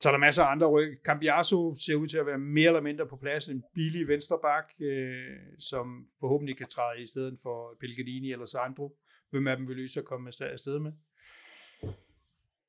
så 0.00 0.08
er 0.08 0.12
der 0.12 0.18
masser 0.18 0.42
af 0.42 0.50
andre 0.50 0.66
ryg. 0.66 1.00
Cambiasso 1.04 1.74
ser 1.74 1.94
ud 1.94 2.06
til 2.06 2.18
at 2.18 2.26
være 2.26 2.38
mere 2.38 2.66
eller 2.66 2.80
mindre 2.80 3.06
på 3.06 3.16
plads. 3.16 3.48
En 3.48 3.64
billig 3.74 4.08
vensterbak, 4.08 4.64
øh, 4.80 5.36
som 5.58 6.06
forhåbentlig 6.20 6.56
kan 6.56 6.66
træde 6.66 7.02
i 7.02 7.06
stedet 7.06 7.38
for 7.42 7.76
Pellegrini 7.80 8.32
eller 8.32 8.44
Sandro. 8.44 8.96
Hvem 9.30 9.46
af 9.46 9.56
dem 9.56 9.68
vil 9.68 9.76
løse 9.76 10.00
at 10.00 10.06
komme 10.06 10.28
afsted 10.40 10.78
med? 10.78 10.92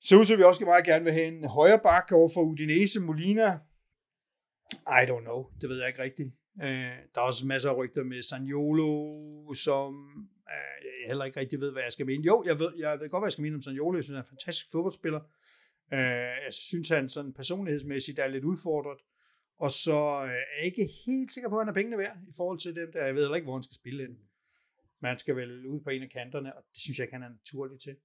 Så 0.02 0.16
ud 0.16 0.38
vi 0.38 0.44
også 0.44 0.66
meget 0.66 0.86
gerne 0.86 1.04
vil 1.04 1.14
have 1.14 1.28
en 1.28 1.46
højre 1.46 1.80
bak 1.80 2.12
over 2.12 2.30
for 2.34 2.42
Udinese 2.42 3.00
Molina. 3.00 3.60
I 4.74 5.04
don't 5.10 5.24
know. 5.24 5.46
Det 5.62 5.70
ved 5.70 5.78
jeg 5.78 5.88
ikke 5.88 6.04
rigtigt. 6.04 6.30
Øh, 6.64 6.92
der 7.16 7.22
er 7.22 7.26
også 7.26 7.48
masser 7.48 7.70
af 7.70 7.78
rygter 7.78 8.04
med 8.04 8.22
Sanjolo, 8.24 9.14
som 9.54 9.94
øh, 10.54 10.86
jeg 10.86 11.08
heller 11.08 11.26
ikke 11.26 11.40
rigtig 11.40 11.62
ved, 11.62 11.72
hvad 11.72 11.84
jeg 11.84 11.92
skal 11.94 12.06
mene. 12.06 12.24
Jo, 12.24 12.44
jeg 12.48 12.60
ved, 12.60 12.72
jeg 12.78 13.00
ved 13.00 13.10
godt, 13.10 13.22
hvad 13.22 13.28
jeg 13.28 13.32
skal 13.32 13.42
mene 13.42 13.56
om 13.56 13.62
Sanjolo. 13.62 13.98
Jeg 13.98 14.04
synes, 14.04 14.16
han 14.16 14.24
er 14.24 14.28
en 14.28 14.30
fantastisk 14.30 14.72
fodboldspiller. 14.72 15.22
Øh, 15.94 16.00
jeg 16.46 16.54
synes, 16.54 16.90
han 16.90 17.10
sådan 17.10 17.34
personlighedsmæssigt 17.34 18.20
er 18.20 18.28
lidt 18.28 18.44
udfordret, 18.44 19.00
og 19.58 19.72
så 19.72 20.24
øh, 20.26 20.30
er 20.30 20.58
jeg 20.58 20.66
ikke 20.66 20.90
helt 21.06 21.34
sikker 21.34 21.50
på, 21.50 21.58
at 21.58 21.66
han 21.66 21.70
er 21.70 21.74
pengene 21.74 21.98
værd 21.98 22.18
i 22.28 22.34
forhold 22.38 22.60
til 22.60 22.76
dem 22.76 22.92
der. 22.92 23.06
Jeg 23.06 23.16
ved 23.16 23.22
heller 23.22 23.36
ikke, 23.36 23.46
hvor 23.46 23.56
han 23.56 23.64
skal 23.64 23.76
spille 23.76 24.04
ind. 24.04 24.18
Man 25.00 25.18
skal 25.18 25.36
vel 25.36 25.66
ud 25.66 25.80
på 25.80 25.90
en 25.90 26.04
af 26.04 26.10
kanterne, 26.10 26.56
og 26.56 26.64
det 26.74 26.82
synes 26.82 26.98
jeg 26.98 27.04
ikke, 27.04 27.16
han 27.16 27.24
er 27.24 27.30
naturlig 27.30 27.80
til. 27.80 27.96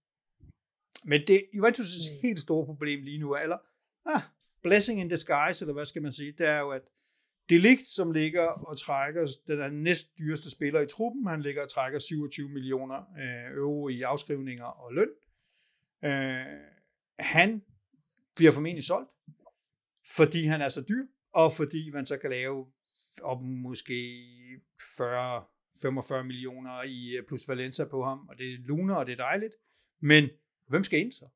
Men 1.04 1.20
det 1.26 1.42
Juventus' 1.54 2.12
mm. 2.12 2.18
helt 2.22 2.40
store 2.40 2.66
problem 2.66 3.02
lige 3.02 3.18
nu 3.18 3.32
er, 3.32 3.38
eller 3.38 3.58
ah, 4.06 4.22
blessing 4.62 5.00
in 5.00 5.08
disguise, 5.08 5.64
eller 5.64 5.72
hvad 5.72 5.86
skal 5.86 6.02
man 6.02 6.12
sige, 6.12 6.32
det 6.32 6.46
er 6.46 6.58
jo, 6.58 6.70
at 6.70 6.82
Delict, 7.48 7.88
som 7.88 8.12
ligger 8.12 8.46
og 8.46 8.78
trækker, 8.78 9.26
den 9.46 9.60
er 9.60 9.68
næst 9.68 10.18
dyreste 10.18 10.50
spiller 10.50 10.80
i 10.80 10.86
truppen, 10.86 11.26
han 11.26 11.42
ligger 11.42 11.62
og 11.62 11.70
trækker 11.70 11.98
27 11.98 12.48
millioner 12.48 12.96
øh, 13.18 13.56
euro 13.56 13.88
i 13.88 14.02
afskrivninger 14.02 14.64
og 14.64 14.94
løn. 14.94 15.08
Øh, 16.04 16.60
han 17.18 17.62
bliver 18.36 18.52
formentlig 18.52 18.84
solgt, 18.84 19.10
fordi 20.16 20.46
han 20.46 20.60
er 20.60 20.68
så 20.68 20.84
dyr, 20.88 21.06
og 21.32 21.52
fordi 21.52 21.90
man 21.90 22.06
så 22.06 22.18
kan 22.18 22.30
lave 22.30 22.66
op 23.22 23.42
måske 23.42 24.24
40 24.96 25.44
45 25.82 26.24
millioner 26.24 26.82
i 26.82 27.16
øh, 27.16 27.26
plus 27.26 27.48
Valencia 27.48 27.84
på 27.84 28.04
ham, 28.04 28.28
og 28.28 28.38
det 28.38 28.52
er 28.52 28.58
luner, 28.58 28.94
og 28.94 29.06
det 29.06 29.12
er 29.12 29.16
dejligt. 29.16 29.54
Men 30.00 30.28
hvem 30.68 30.82
skal 30.82 31.00
ind 31.00 31.12
så? 31.12 31.28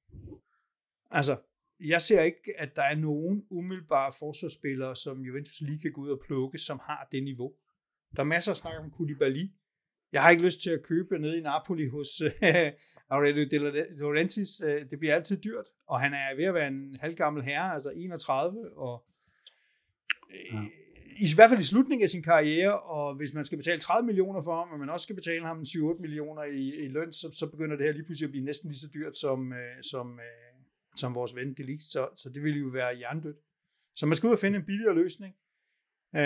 Altså, 1.11 1.37
jeg 1.81 2.03
ser 2.03 2.23
ikke, 2.23 2.55
at 2.59 2.77
der 2.77 2.83
er 2.83 2.95
nogen 2.95 3.47
umiddelbare 3.51 4.13
forsvarsspillere, 4.19 4.97
som 4.97 5.21
Juventus 5.21 5.61
lige 5.61 5.81
kan 5.81 5.93
gå 5.93 6.01
ud 6.01 6.11
og 6.11 6.21
plukke, 6.27 6.59
som 6.59 6.81
har 6.83 7.09
det 7.13 7.23
niveau. 7.23 7.55
Der 8.17 8.23
er 8.23 8.27
masser 8.27 8.53
af 8.53 8.57
snak 8.57 8.79
om 8.79 8.91
Koulibaly. 8.91 9.47
Jeg 10.13 10.23
har 10.23 10.31
ikke 10.31 10.43
lyst 10.43 10.61
til 10.61 10.71
at 10.71 10.83
købe 10.83 11.19
ned 11.19 11.35
i 11.35 11.41
Napoli 11.41 11.89
hos 11.89 12.21
øh, 12.21 12.73
Aurelio 13.09 13.45
De 13.51 13.59
Laurentiis. 13.99 14.61
Øh, 14.61 14.91
det 14.91 14.99
bliver 14.99 15.15
altid 15.15 15.43
dyrt, 15.43 15.67
og 15.89 16.01
han 16.01 16.15
er 16.15 16.37
ved 16.37 16.45
at 16.45 16.55
være 16.55 16.69
en 16.69 16.97
halvgammel 17.01 17.43
herre, 17.43 17.75
altså 17.75 17.93
31, 17.97 18.77
og 18.77 19.05
uh, 20.55 20.65
i 21.21 21.27
hvert 21.35 21.51
fald 21.51 21.61
i 21.61 21.65
slutningen 21.65 22.03
af 22.03 22.11
sin 22.11 22.23
karriere, 22.23 22.81
og 22.81 23.17
hvis 23.17 23.35
man 23.35 23.45
skal 23.45 23.59
betale 23.59 23.81
30 23.81 24.07
millioner 24.07 24.43
for 24.43 24.59
ham, 24.59 24.73
og 24.73 24.79
man 24.79 24.91
også 24.91 25.05
skal 25.05 25.17
betale 25.17 25.47
ham 25.47 25.61
7-8 25.61 26.01
millioner 26.01 26.43
i, 26.45 26.85
i 26.85 26.89
løn, 26.89 27.13
så, 27.13 27.31
så 27.33 27.47
begynder 27.51 27.77
det 27.77 27.87
her 27.87 27.93
lige 27.93 28.05
pludselig 28.05 28.27
at 28.27 28.31
blive 28.31 28.45
næsten 28.45 28.71
lige 28.71 28.81
så 28.81 28.89
dyrt 28.95 29.17
som, 29.17 29.49
uh, 29.51 29.83
som, 29.83 30.13
uh, 30.13 30.63
som 30.97 31.15
vores 31.15 31.37
ven 31.37 31.55
Delict, 31.55 31.83
så, 31.83 32.09
så 32.17 32.29
det 32.29 32.43
ville 32.43 32.59
jo 32.59 32.69
være 32.69 32.97
hjernedødt. 32.97 33.37
Så 33.97 34.07
man 34.07 34.17
skal 34.17 34.27
ud 34.27 34.33
og 34.33 34.39
finde 34.39 34.59
en 34.59 34.65
billigere 34.65 34.95
løsning. 34.95 35.35
Uh, 36.13 36.21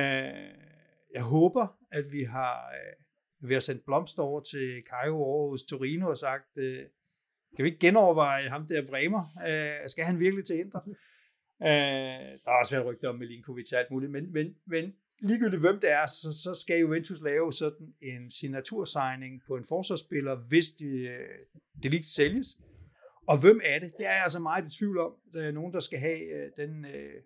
jeg 1.14 1.22
håber, 1.22 1.78
at 1.90 2.04
vi 2.12 2.22
har 2.22 2.74
vi 3.44 3.52
har 3.52 3.60
sendt 3.60 3.84
blomster 3.84 4.22
over 4.22 4.40
til 4.40 4.82
Caio 4.90 5.14
over 5.16 5.50
hos 5.50 5.62
Torino 5.62 6.10
og 6.10 6.18
sagt, 6.18 6.58
øh, 6.58 6.86
kan 7.56 7.64
vi 7.64 7.68
ikke 7.68 7.86
genoverveje 7.86 8.48
ham 8.48 8.66
der 8.66 8.86
Bremer? 8.86 9.24
Øh, 9.48 9.88
skal 9.88 10.04
han 10.04 10.18
virkelig 10.18 10.44
til 10.44 10.58
Inter? 10.58 10.80
Øh, 11.62 12.38
der 12.44 12.50
er 12.50 12.58
også 12.60 12.74
været 12.74 12.86
rygter 12.86 13.08
om 13.08 13.18
Milinkovic 13.18 13.72
og 13.72 13.78
alt 13.78 13.90
muligt, 13.90 14.12
men, 14.12 14.32
men, 14.32 14.54
men 14.66 14.94
ligegyldigt 15.22 15.62
hvem 15.62 15.80
det 15.80 15.90
er, 15.90 16.06
så, 16.06 16.32
så 16.42 16.60
skal 16.62 16.78
Juventus 16.78 17.20
lave 17.22 17.52
sådan 17.52 17.94
en 18.02 18.30
signatursigning 18.30 19.42
på 19.46 19.56
en 19.56 19.64
forsvarsspiller, 19.68 20.48
hvis 20.48 20.68
de, 20.68 20.84
øh, 20.86 21.38
det 21.82 21.90
lige 21.90 22.04
sælges. 22.04 22.48
Og 23.26 23.40
hvem 23.40 23.60
er 23.64 23.78
det? 23.78 23.92
Det 23.98 24.06
er 24.06 24.12
jeg 24.12 24.22
altså 24.22 24.38
meget 24.38 24.74
i 24.74 24.78
tvivl 24.78 24.98
om. 24.98 25.12
Der 25.32 25.42
er 25.42 25.52
nogen, 25.52 25.72
der 25.72 25.80
skal 25.80 25.98
have 25.98 26.20
øh, 26.36 26.50
den, 26.56 26.84
øh, 26.84 27.22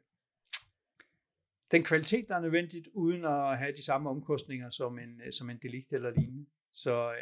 den 1.71 1.83
kvalitet, 1.83 2.29
der 2.29 2.37
er 2.37 2.41
nødvendigt, 2.41 2.89
uden 2.95 3.25
at 3.25 3.59
have 3.59 3.73
de 3.73 3.85
samme 3.85 4.11
omkostninger 4.11 4.71
som 4.71 4.99
en, 4.99 5.21
øh, 5.27 5.33
som 5.33 5.51
en 5.51 5.59
delikt 5.63 5.93
eller 5.93 6.11
lignende. 6.11 6.47
Så 6.75 7.13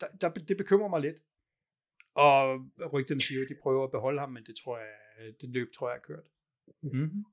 der, 0.00 0.06
der, 0.20 0.28
det 0.28 0.56
bekymrer 0.56 0.88
mig 0.88 1.00
lidt. 1.00 1.16
Og 2.14 2.66
rygterne 2.92 3.20
siger, 3.20 3.42
at 3.42 3.48
de 3.48 3.54
prøver 3.62 3.84
at 3.84 3.90
beholde 3.90 4.20
ham, 4.20 4.32
men 4.32 4.44
det 4.44 4.54
tror 4.64 4.78
jeg, 4.78 4.92
det 5.40 5.48
løb 5.48 5.68
tror 5.72 5.88
jeg 5.90 5.96
er 5.96 6.00
kørt. 6.00 6.26
Mm-hmm. 6.82 7.24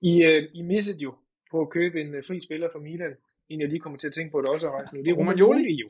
I, 0.00 0.12
uh, 0.26 0.42
I 0.54 0.62
missede 0.62 0.98
jo 1.02 1.14
på 1.50 1.60
at 1.60 1.70
købe 1.70 2.00
en 2.00 2.14
uh, 2.14 2.24
fri 2.28 2.40
spiller 2.40 2.68
fra 2.72 2.78
Milan. 2.78 3.14
En, 3.48 3.60
jeg 3.60 3.68
lige 3.68 3.80
kommer 3.80 3.98
til 3.98 4.06
at 4.06 4.12
tænke 4.12 4.30
på, 4.32 4.40
det 4.40 4.48
også 4.48 4.66
er 4.66 4.70
rejst 4.70 4.92
nu. 4.92 4.98
Det 5.02 5.10
er 5.10 5.14
Romagnoli 5.14 5.74
jo. 5.82 5.88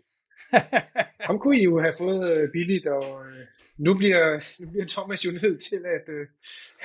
Ham 1.29 1.39
kunne 1.39 1.59
I 1.59 1.65
jo 1.65 1.81
have 1.81 1.95
fået 1.99 2.23
uh, 2.33 2.51
billigt, 2.53 2.87
og 2.87 3.05
uh, 3.21 3.45
nu, 3.87 3.95
bliver, 4.01 4.25
nu 4.61 4.71
bliver 4.71 4.87
Thomas 4.87 5.25
jo 5.27 5.31
nødt 5.43 5.61
til 5.71 5.83
at, 5.97 6.05
uh, 6.17 6.27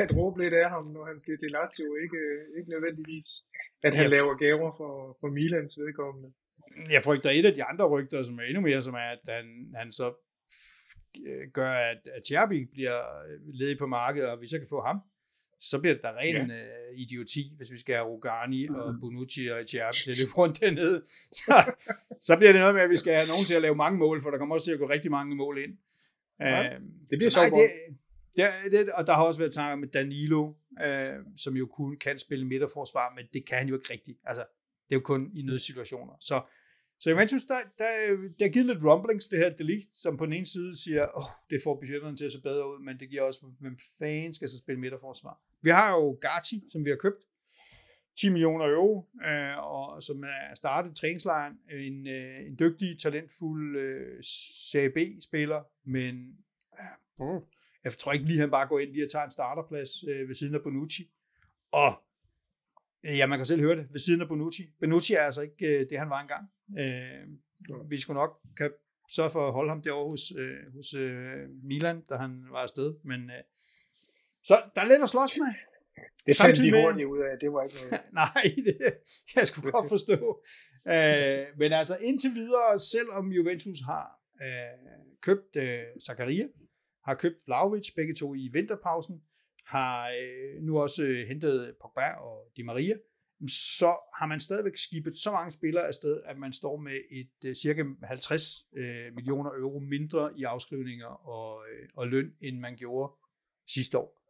at 0.03 0.10
råbe 0.18 0.44
lidt 0.44 0.53
af 0.53 0.69
ham, 0.69 0.85
når 0.85 1.06
han 1.06 1.19
skal 1.19 1.38
til 1.38 1.52
Lazio. 1.52 1.95
Ikke, 2.03 2.19
uh, 2.27 2.57
ikke 2.57 2.69
nødvendigvis, 2.69 3.27
at 3.84 3.95
han 3.95 4.10
laver 4.10 4.34
gaver 4.45 4.72
for, 4.80 5.18
for 5.19 5.30
Milans 5.38 5.80
vedkommende. 5.80 6.30
Jeg 6.95 7.03
frygter 7.03 7.30
et 7.30 7.45
af 7.45 7.53
de 7.53 7.64
andre 7.64 7.85
rygter, 7.88 8.23
som 8.23 8.39
er 8.39 8.44
endnu 8.44 8.61
mere, 8.61 8.81
som 8.81 8.94
er, 8.94 9.10
at 9.15 9.23
han, 9.27 9.45
han 9.76 9.91
så 9.91 10.07
gør, 11.53 11.72
at, 11.72 12.07
at 12.15 12.27
Cherby 12.27 12.69
bliver 12.72 13.02
ledig 13.53 13.77
på 13.77 13.88
markedet, 13.88 14.30
og 14.30 14.41
vi 14.41 14.48
så 14.48 14.60
kan 14.60 14.68
få 14.69 14.81
ham, 14.81 14.99
så 15.60 15.80
bliver 15.80 15.94
det 15.94 16.03
da 16.03 16.11
ren 16.11 16.35
ja. 16.35 16.44
uh, 16.44 16.99
idioti, 16.99 17.53
hvis 17.57 17.72
vi 17.72 17.77
skal 17.77 17.95
have 17.95 18.07
Rogani 18.07 18.68
og 18.68 18.94
mm. 18.94 18.99
Bonucci 18.99 19.48
og 19.48 19.64
Cherby 19.68 19.95
til 20.06 20.18
det 20.18 20.38
rundt 20.38 20.60
dernede. 20.60 21.03
Så, 21.39 21.73
så 22.22 22.38
bliver 22.38 22.52
det 22.52 22.60
noget 22.60 22.76
med, 22.76 22.81
at 22.81 22.89
vi 22.89 22.95
skal 22.95 23.14
have 23.14 23.27
nogen 23.27 23.45
til 23.45 23.53
at 23.53 23.61
lave 23.61 23.76
mange 23.76 23.99
mål, 23.99 24.22
for 24.22 24.30
der 24.30 24.38
kommer 24.38 24.56
også 24.56 24.65
til 24.65 24.72
at 24.72 24.80
gå 24.80 24.89
rigtig 24.89 25.11
mange 25.11 25.35
mål 25.35 25.57
ind. 25.57 25.77
Ja, 26.39 26.76
uh, 26.76 26.81
det 27.10 27.18
bliver 27.18 27.30
så 27.30 27.39
nej, 27.39 27.49
det, 28.35 28.72
det, 28.72 28.72
det, 28.72 28.94
og 28.94 29.07
der 29.07 29.14
har 29.14 29.23
også 29.23 29.39
været 29.39 29.53
tanker 29.53 29.76
med 29.76 29.88
Danilo, 29.88 30.53
uh, 30.72 31.15
som 31.35 31.57
jo 31.57 31.65
kun 31.65 31.98
kan 31.98 32.19
spille 32.19 32.45
midterforsvar, 32.45 33.14
men 33.15 33.26
det 33.34 33.45
kan 33.45 33.57
han 33.57 33.68
jo 33.68 33.76
ikke 33.76 33.94
rigtigt. 33.94 34.19
Altså, 34.26 34.45
det 34.89 34.95
er 34.95 34.99
jo 34.99 35.03
kun 35.03 35.31
i 35.35 35.41
nødsituationer. 35.41 36.14
Så 36.19 36.41
så 36.99 37.10
Juventus, 37.10 37.44
der, 37.44 37.60
der, 37.78 37.90
der 38.40 38.45
er 38.45 38.49
givet 38.49 38.65
lidt 38.65 38.84
rumblings, 38.84 39.28
det 39.28 39.40
her 39.40 39.49
delikt, 39.49 39.98
som 39.98 40.18
på 40.18 40.26
den 40.26 40.34
ene 40.34 40.45
side 40.45 40.78
siger, 40.84 41.03
åh, 41.03 41.18
oh, 41.18 41.30
det 41.49 41.61
får 41.64 41.80
budgetterne 41.80 42.18
til 42.18 42.26
at 42.26 42.32
se 42.32 42.41
bedre 42.41 42.69
ud, 42.69 42.84
men 42.84 42.99
det 42.99 43.10
giver 43.10 43.22
også, 43.22 43.45
hvem 43.60 43.78
fanden 43.99 44.34
skal 44.34 44.49
så 44.49 44.57
spille 44.57 44.82
midterforsvar. 44.82 45.41
Vi 45.61 45.69
har 45.69 45.91
jo 45.91 46.18
Gatti, 46.22 46.64
som 46.72 46.86
vi 46.86 46.90
har 46.90 46.98
købt, 46.98 47.24
10 48.19 48.30
millioner 48.30 48.65
euro, 48.65 49.10
øh, 49.26 49.57
og 49.57 50.03
som 50.03 50.24
er 50.24 50.56
startet 50.56 50.95
træningslejren. 50.95 51.53
En, 51.72 52.07
øh, 52.07 52.40
en 52.40 52.60
dygtig, 52.60 52.99
talentfuld 52.99 53.78
øh, 53.78 54.24
Serie 54.72 54.90
B-spiller, 54.90 55.64
men 55.86 56.15
øh, 57.22 57.41
jeg 57.84 57.91
tror 57.91 58.14
ikke 58.14 58.26
lige, 58.26 58.40
han 58.40 58.52
bare 58.52 58.68
går 58.68 58.80
ind 58.80 58.91
lige 58.91 59.06
og 59.06 59.11
tager 59.11 59.26
en 59.26 59.32
starterplads 59.32 60.03
øh, 60.03 60.28
ved 60.28 60.36
siden 60.36 60.56
af 60.56 60.64
Bonucci. 60.64 61.11
Og 61.72 62.03
ja, 63.03 63.26
man 63.26 63.40
kan 63.40 63.45
selv 63.45 63.61
høre 63.61 63.76
det, 63.76 63.88
ved 63.91 63.99
siden 63.99 64.22
af 64.22 64.28
Bonucci. 64.28 64.64
Bonucci 64.80 65.14
er 65.14 65.22
altså 65.22 65.41
ikke 65.41 65.68
øh, 65.68 65.90
det, 65.90 65.99
han 65.99 66.10
var 66.10 66.22
engang. 66.22 66.49
Øh, 66.80 67.23
vi 67.89 68.02
skulle 68.02 68.19
nok 68.19 68.39
kan 68.57 68.72
sørge 69.15 69.30
for 69.30 69.48
at 69.48 69.53
holde 69.53 69.69
ham 69.69 69.81
derovre 69.81 70.10
hos, 70.10 70.31
øh, 70.38 70.73
hos 70.73 70.94
øh, 70.94 71.49
Milan, 71.64 72.02
da 72.10 72.15
han 72.15 72.45
var 72.52 72.60
afsted. 72.60 72.95
Men, 73.03 73.22
øh, 73.30 73.44
så 74.44 74.61
der 74.76 74.81
er 74.81 74.85
lidt 74.85 75.03
at 75.03 75.10
slås 75.10 75.38
med. 75.38 75.53
Det 76.26 76.38
fandt 76.38 76.61
vi 76.64 76.69
hurtigt 76.69 77.07
ud 77.07 77.19
af, 77.19 77.39
det 77.39 77.53
var 77.53 77.64
ikke 77.64 77.76
noget. 77.81 78.02
Nej, 78.23 78.44
det, 78.65 78.77
jeg 79.35 79.48
skulle 79.48 79.72
godt 79.72 79.89
forstå. 79.89 80.44
øh, 80.94 81.45
men 81.60 81.72
altså 81.81 81.95
indtil 82.02 82.31
videre, 82.35 82.80
selvom 82.80 83.31
Juventus 83.31 83.80
har 83.91 84.07
øh, 84.45 84.95
købt 85.22 85.56
øh, 85.56 85.85
Zakaria, 86.06 86.48
har 87.03 87.15
købt 87.15 87.38
Vlaovic, 87.48 87.88
begge 87.95 88.15
to 88.15 88.35
i 88.35 88.49
vinterpausen, 88.53 89.22
har 89.65 90.10
øh, 90.10 90.61
nu 90.61 90.80
også 90.80 91.03
øh, 91.03 91.27
hentet 91.27 91.76
Pogba 91.81 92.10
og 92.27 92.52
Di 92.57 92.61
Maria, 92.64 92.95
så 93.47 93.97
har 94.19 94.26
man 94.26 94.39
stadigvæk 94.39 94.77
skibet 94.77 95.18
så 95.18 95.31
mange 95.31 95.51
spillere 95.51 95.88
afsted, 95.88 96.22
at 96.26 96.38
man 96.38 96.53
står 96.53 96.77
med 96.77 96.99
et 97.11 97.49
uh, 97.49 97.53
cirka 97.53 97.84
50 98.03 98.65
uh, 98.72 99.15
millioner 99.15 99.51
euro 99.51 99.80
mindre 99.80 100.30
i 100.38 100.43
afskrivninger 100.43 101.27
og, 101.27 101.55
uh, 101.57 101.88
og 101.93 102.07
løn, 102.07 102.34
end 102.41 102.59
man 102.59 102.76
gjorde 102.76 103.14
sidste 103.68 103.97
år. 103.97 104.22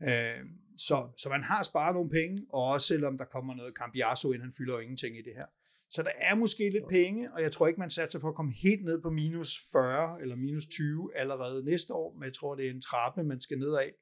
Uh, 0.00 0.46
så, 0.76 1.08
så 1.16 1.28
man 1.28 1.42
har 1.42 1.62
sparet 1.62 1.94
nogle 1.94 2.10
penge, 2.10 2.46
og 2.48 2.64
også 2.64 2.86
selvom 2.86 3.18
der 3.18 3.24
kommer 3.24 3.54
noget 3.54 3.74
Cambiaso 3.74 4.32
ind, 4.32 4.42
han 4.42 4.52
fylder 4.58 4.74
jo 4.74 4.80
ingenting 4.80 5.18
i 5.18 5.22
det 5.22 5.34
her. 5.34 5.46
Så 5.90 6.02
der 6.02 6.10
er 6.16 6.34
måske 6.34 6.70
lidt 6.70 6.88
penge, 6.88 7.32
og 7.32 7.42
jeg 7.42 7.52
tror 7.52 7.66
ikke, 7.66 7.80
man 7.80 7.90
satser 7.90 8.18
på 8.18 8.28
at 8.28 8.34
komme 8.34 8.52
helt 8.52 8.84
ned 8.84 9.02
på 9.02 9.10
minus 9.10 9.58
40 9.72 10.22
eller 10.22 10.36
minus 10.36 10.66
20 10.66 11.16
allerede 11.16 11.64
næste 11.64 11.94
år, 11.94 12.14
men 12.14 12.24
jeg 12.24 12.32
tror, 12.32 12.54
det 12.54 12.66
er 12.66 12.70
en 12.70 12.80
trappe, 12.80 13.24
man 13.24 13.40
skal 13.40 13.58
ned 13.58 13.74
af. 13.74 13.92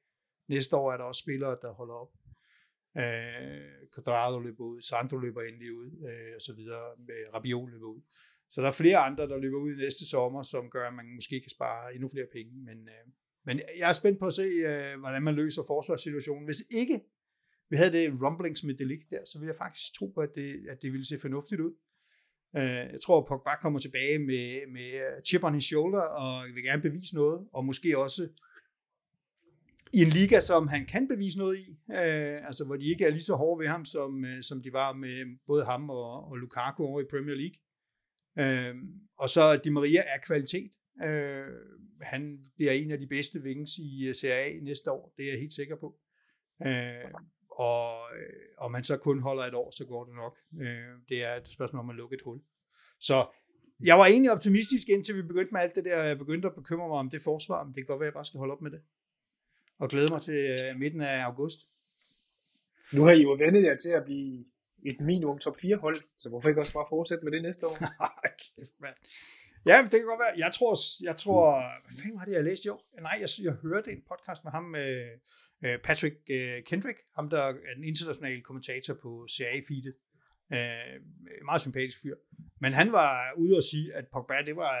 Næste 0.47 0.75
år 0.75 0.93
er 0.93 0.97
der 0.97 1.03
også 1.03 1.19
spillere, 1.19 1.57
der 1.61 1.73
holder 1.73 1.93
op. 1.93 2.11
Øh, 2.97 3.87
Quadrado 3.95 4.39
løber 4.39 4.63
ud, 4.63 4.81
Sandro 4.81 5.17
løber 5.17 5.41
endelig 5.41 5.73
ud, 5.73 5.89
øh, 6.09 6.35
og 6.35 6.41
så 6.41 6.53
videre, 6.53 6.85
med 7.07 7.33
Rabiot 7.33 7.69
løber 7.71 7.87
ud. 7.87 8.01
Så 8.49 8.61
der 8.61 8.67
er 8.67 8.71
flere 8.71 8.97
andre, 8.97 9.27
der 9.27 9.37
løber 9.37 9.57
ud 9.57 9.75
næste 9.75 10.09
sommer, 10.09 10.43
som 10.43 10.69
gør, 10.69 10.87
at 10.87 10.93
man 10.93 11.15
måske 11.15 11.41
kan 11.41 11.49
spare 11.49 11.93
endnu 11.93 12.09
flere 12.09 12.27
penge. 12.33 12.51
Men, 12.65 12.77
øh, 12.77 13.05
men 13.45 13.61
jeg 13.79 13.89
er 13.89 13.93
spændt 13.93 14.19
på 14.19 14.25
at 14.25 14.33
se, 14.33 14.47
øh, 14.71 14.99
hvordan 14.99 15.23
man 15.23 15.35
løser 15.35 15.61
forsvarssituationen. 15.67 16.45
Hvis 16.45 16.63
ikke 16.69 17.01
vi 17.69 17.75
havde 17.75 17.91
det 17.91 18.21
rumblings 18.23 18.63
med 18.63 18.73
Delik 18.73 19.09
der, 19.09 19.25
så 19.25 19.39
ville 19.39 19.51
jeg 19.51 19.57
faktisk 19.57 19.93
tro 19.93 20.07
på, 20.07 20.21
at 20.21 20.29
det, 20.35 20.65
at 20.69 20.81
det 20.81 20.91
ville 20.91 21.07
se 21.07 21.19
fornuftigt 21.19 21.61
ud. 21.61 21.73
Øh, 22.57 22.63
jeg 22.93 22.99
tror, 23.03 23.17
at 23.21 23.27
Pogba 23.27 23.55
kommer 23.61 23.79
tilbage 23.79 24.19
med, 24.19 24.71
med 24.71 25.23
chip 25.25 25.43
on 25.43 25.53
his 25.53 25.63
shoulder, 25.63 26.01
og 26.01 26.47
vil 26.55 26.63
gerne 26.63 26.81
bevise 26.81 27.15
noget, 27.15 27.47
og 27.53 27.65
måske 27.65 27.97
også 27.97 28.29
i 29.93 30.01
en 30.01 30.09
liga, 30.09 30.39
som 30.39 30.67
han 30.67 30.85
kan 30.85 31.07
bevise 31.07 31.37
noget 31.37 31.57
i, 31.57 31.69
øh, 31.91 32.45
altså 32.45 32.65
hvor 32.65 32.75
de 32.75 32.85
ikke 32.85 33.05
er 33.05 33.09
lige 33.09 33.21
så 33.21 33.35
hårde 33.35 33.59
ved 33.59 33.67
ham, 33.67 33.85
som, 33.85 34.25
øh, 34.25 34.43
som 34.43 34.61
de 34.63 34.73
var 34.73 34.93
med 34.93 35.37
både 35.47 35.65
ham 35.65 35.89
og, 35.89 36.29
og 36.29 36.37
Lukaku 36.37 36.83
over 36.83 37.01
i 37.01 37.05
Premier 37.11 37.35
League. 37.35 37.59
Øh, 38.39 38.75
og 39.17 39.29
så 39.29 39.59
Di 39.63 39.69
Maria 39.69 40.01
er 40.15 40.19
kvalitet. 40.27 40.71
Øh, 41.03 41.45
han 42.01 42.43
bliver 42.55 42.71
en 42.71 42.91
af 42.91 42.99
de 42.99 43.07
bedste 43.07 43.43
vings 43.43 43.71
i 43.77 44.07
øh, 44.07 44.15
Serie 44.15 44.43
A 44.43 44.59
næste 44.63 44.91
år, 44.91 45.13
det 45.17 45.25
er 45.25 45.29
jeg 45.29 45.39
helt 45.39 45.53
sikker 45.53 45.75
på. 45.75 45.99
Øh, 46.65 47.11
og 47.51 47.87
øh, 48.17 48.47
om 48.57 48.73
han 48.73 48.83
så 48.83 48.97
kun 48.97 49.19
holder 49.19 49.43
et 49.43 49.53
år, 49.53 49.71
så 49.71 49.85
går 49.85 50.05
det 50.05 50.15
nok. 50.15 50.37
Øh, 50.61 50.93
det 51.09 51.23
er 51.23 51.35
et 51.35 51.47
spørgsmål 51.47 51.79
om 51.79 51.89
at 51.89 51.95
lukke 51.95 52.15
et 52.15 52.21
hul. 52.25 52.39
Så 52.99 53.27
jeg 53.83 53.97
var 53.97 54.05
egentlig 54.05 54.31
optimistisk, 54.31 54.89
indtil 54.89 55.15
vi 55.15 55.21
begyndte 55.21 55.51
med 55.53 55.61
alt 55.61 55.75
det 55.75 55.85
der, 55.85 56.03
jeg 56.03 56.17
begyndte 56.17 56.47
at 56.47 56.55
bekymre 56.55 56.87
mig 56.87 56.97
om 56.97 57.09
det 57.09 57.21
forsvar, 57.21 57.63
men 57.63 57.73
det 57.73 57.81
kan 57.81 57.85
godt 57.85 57.99
være, 57.99 58.07
at 58.07 58.11
jeg 58.11 58.17
bare 58.19 58.25
skal 58.25 58.37
holde 58.37 58.53
op 58.53 58.61
med 58.61 58.71
det 58.71 58.81
og 59.79 59.89
glæder 59.89 60.13
mig 60.13 60.21
til 60.21 60.33
øh, 60.33 60.79
midten 60.79 61.01
af 61.01 61.23
august. 61.23 61.59
Nu 62.93 63.03
har 63.03 63.11
I 63.11 63.21
jo 63.21 63.31
vendet 63.31 63.63
jer 63.63 63.77
til 63.77 63.89
at 63.89 64.03
blive 64.03 64.45
et 64.85 64.99
minimum 64.99 65.39
top 65.39 65.59
4 65.61 65.77
hold, 65.77 66.01
så 66.17 66.29
hvorfor 66.29 66.49
ikke 66.49 66.61
også 66.61 66.73
bare 66.73 66.85
fortsætte 66.89 67.23
med 67.23 67.31
det 67.31 67.41
næste 67.41 67.67
år? 67.67 67.77
Kæft, 68.43 68.75
mand. 68.79 68.95
Ja, 69.67 69.77
det 69.83 69.91
kan 69.91 70.05
godt 70.05 70.19
være. 70.19 70.33
Jeg 70.37 70.51
tror, 70.53 70.73
jeg 71.03 71.17
tror 71.17 71.43
hvad 71.83 71.93
fanden 72.01 72.19
var 72.19 72.25
det, 72.25 72.31
jeg 72.31 72.43
læste 72.43 72.65
jo? 72.65 72.79
Nej, 73.01 73.17
jeg, 73.21 73.29
jeg 73.43 73.53
hørte 73.53 73.91
en 73.91 74.01
podcast 74.11 74.43
med 74.43 74.51
ham, 74.51 74.63
med 74.63 74.89
øh, 75.65 75.79
Patrick 75.83 76.15
øh, 76.29 76.63
Kendrick, 76.63 76.99
ham 77.15 77.29
der 77.29 77.41
er 77.41 77.53
en 77.77 77.83
international 77.83 78.41
kommentator 78.43 78.93
på 78.93 79.27
CA-feedet. 79.31 79.95
meget 81.45 81.61
sympatisk 81.61 82.01
fyr. 82.01 82.15
Men 82.61 82.73
han 82.73 82.91
var 82.91 83.33
ude 83.37 83.57
og 83.57 83.63
sige, 83.63 83.93
at 83.93 84.05
Pogba, 84.13 84.41
det 84.45 84.55
var 84.55 84.73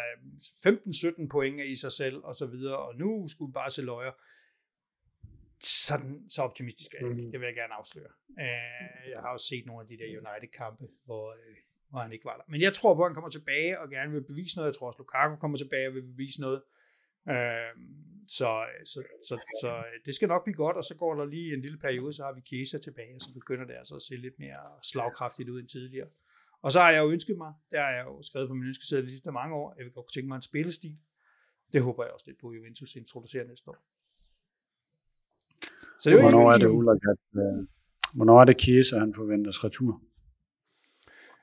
15-17 1.23 1.27
point 1.27 1.61
i 1.61 1.75
sig 1.75 1.91
selv, 1.91 2.17
og 2.23 2.35
så 2.35 2.45
videre, 2.45 2.77
og 2.77 2.95
nu 2.95 3.27
skulle 3.27 3.53
bare 3.53 3.71
se 3.71 3.81
løjer 3.81 4.11
sådan, 5.89 6.29
så 6.29 6.39
optimistisk 6.41 6.93
er 6.93 6.97
jeg 7.01 7.09
ikke. 7.09 7.25
Mm. 7.25 7.31
Det 7.31 7.39
vil 7.39 7.47
jeg 7.47 7.55
gerne 7.55 7.73
afsløre. 7.73 8.11
Uh, 8.29 9.09
jeg 9.13 9.19
har 9.23 9.29
også 9.35 9.47
set 9.51 9.65
nogle 9.65 9.81
af 9.83 9.87
de 9.87 9.97
der 10.01 10.09
United-kampe, 10.21 10.85
hvor, 11.05 11.25
uh, 11.31 11.55
hvor 11.89 11.99
han 11.99 12.11
ikke 12.11 12.25
var 12.25 12.37
der. 12.37 12.43
Men 12.47 12.61
jeg 12.61 12.73
tror 12.73 12.95
på, 12.95 13.01
at 13.03 13.09
han 13.09 13.13
kommer 13.13 13.29
tilbage 13.29 13.79
og 13.79 13.89
gerne 13.89 14.11
vil 14.11 14.23
bevise 14.31 14.55
noget. 14.57 14.69
Jeg 14.69 14.75
tror 14.75 14.87
også, 14.87 14.99
Lukaku 14.99 15.35
kommer 15.35 15.57
tilbage 15.57 15.87
og 15.87 15.93
vil 15.93 16.07
bevise 16.13 16.41
noget. 16.41 16.61
Uh, 17.33 17.73
så, 18.37 18.49
så, 18.85 18.99
så, 19.27 19.35
så 19.61 19.83
det 20.05 20.15
skal 20.15 20.27
nok 20.27 20.43
blive 20.43 20.55
godt, 20.55 20.77
og 20.77 20.83
så 20.83 20.95
går 20.95 21.15
der 21.15 21.25
lige 21.25 21.53
en 21.53 21.61
lille 21.61 21.77
periode, 21.77 22.13
så 22.13 22.23
har 22.23 22.33
vi 22.33 22.41
Kesa 22.49 22.77
tilbage, 22.77 23.15
og 23.15 23.21
så 23.21 23.33
begynder 23.33 23.65
det 23.65 23.75
altså 23.81 23.95
at 23.95 24.01
se 24.01 24.15
lidt 24.15 24.39
mere 24.39 24.63
slagkraftigt 24.83 25.49
ud 25.49 25.59
end 25.59 25.67
tidligere. 25.67 26.09
Og 26.61 26.71
så 26.71 26.79
har 26.79 26.91
jeg 26.91 26.99
jo 26.99 27.09
ønsket 27.11 27.37
mig, 27.37 27.53
det 27.71 27.79
har 27.79 27.91
jeg 27.91 28.05
jo 28.05 28.21
skrevet 28.21 28.47
på 28.49 28.53
min 28.53 28.67
ønskeseddel 28.67 29.05
de 29.05 29.11
sidste 29.11 29.31
mange 29.31 29.55
år, 29.55 29.75
jeg 29.77 29.85
vil 29.85 29.93
godt 29.93 30.13
tænke 30.13 30.27
mig 30.27 30.35
en 30.35 30.41
spillestil. 30.41 30.97
Det 31.73 31.83
håber 31.83 32.03
jeg 32.03 32.13
også 32.13 32.25
lidt 32.27 32.39
på, 32.39 32.49
at 32.49 32.55
Juventus 32.55 32.95
introducerer 32.95 33.47
næste 33.47 33.69
år. 33.71 33.77
Så 36.01 36.09
det 36.09 36.21
hvornår, 36.21 36.51
er 36.51 36.57
det 36.57 36.67
Ulrik, 36.67 37.01
at, 37.13 37.41
uh, 37.41 37.65
hvornår 38.13 38.41
er 38.41 38.45
det 38.45 38.57
Kiesa, 38.57 38.97
han 38.97 39.13
forventes 39.13 39.63
retur? 39.63 40.01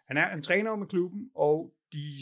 Han 0.08 0.16
er 0.16 0.34
en 0.34 0.42
træner 0.42 0.76
med 0.76 0.86
klubben, 0.86 1.30
og 1.34 1.74
de, 1.92 2.12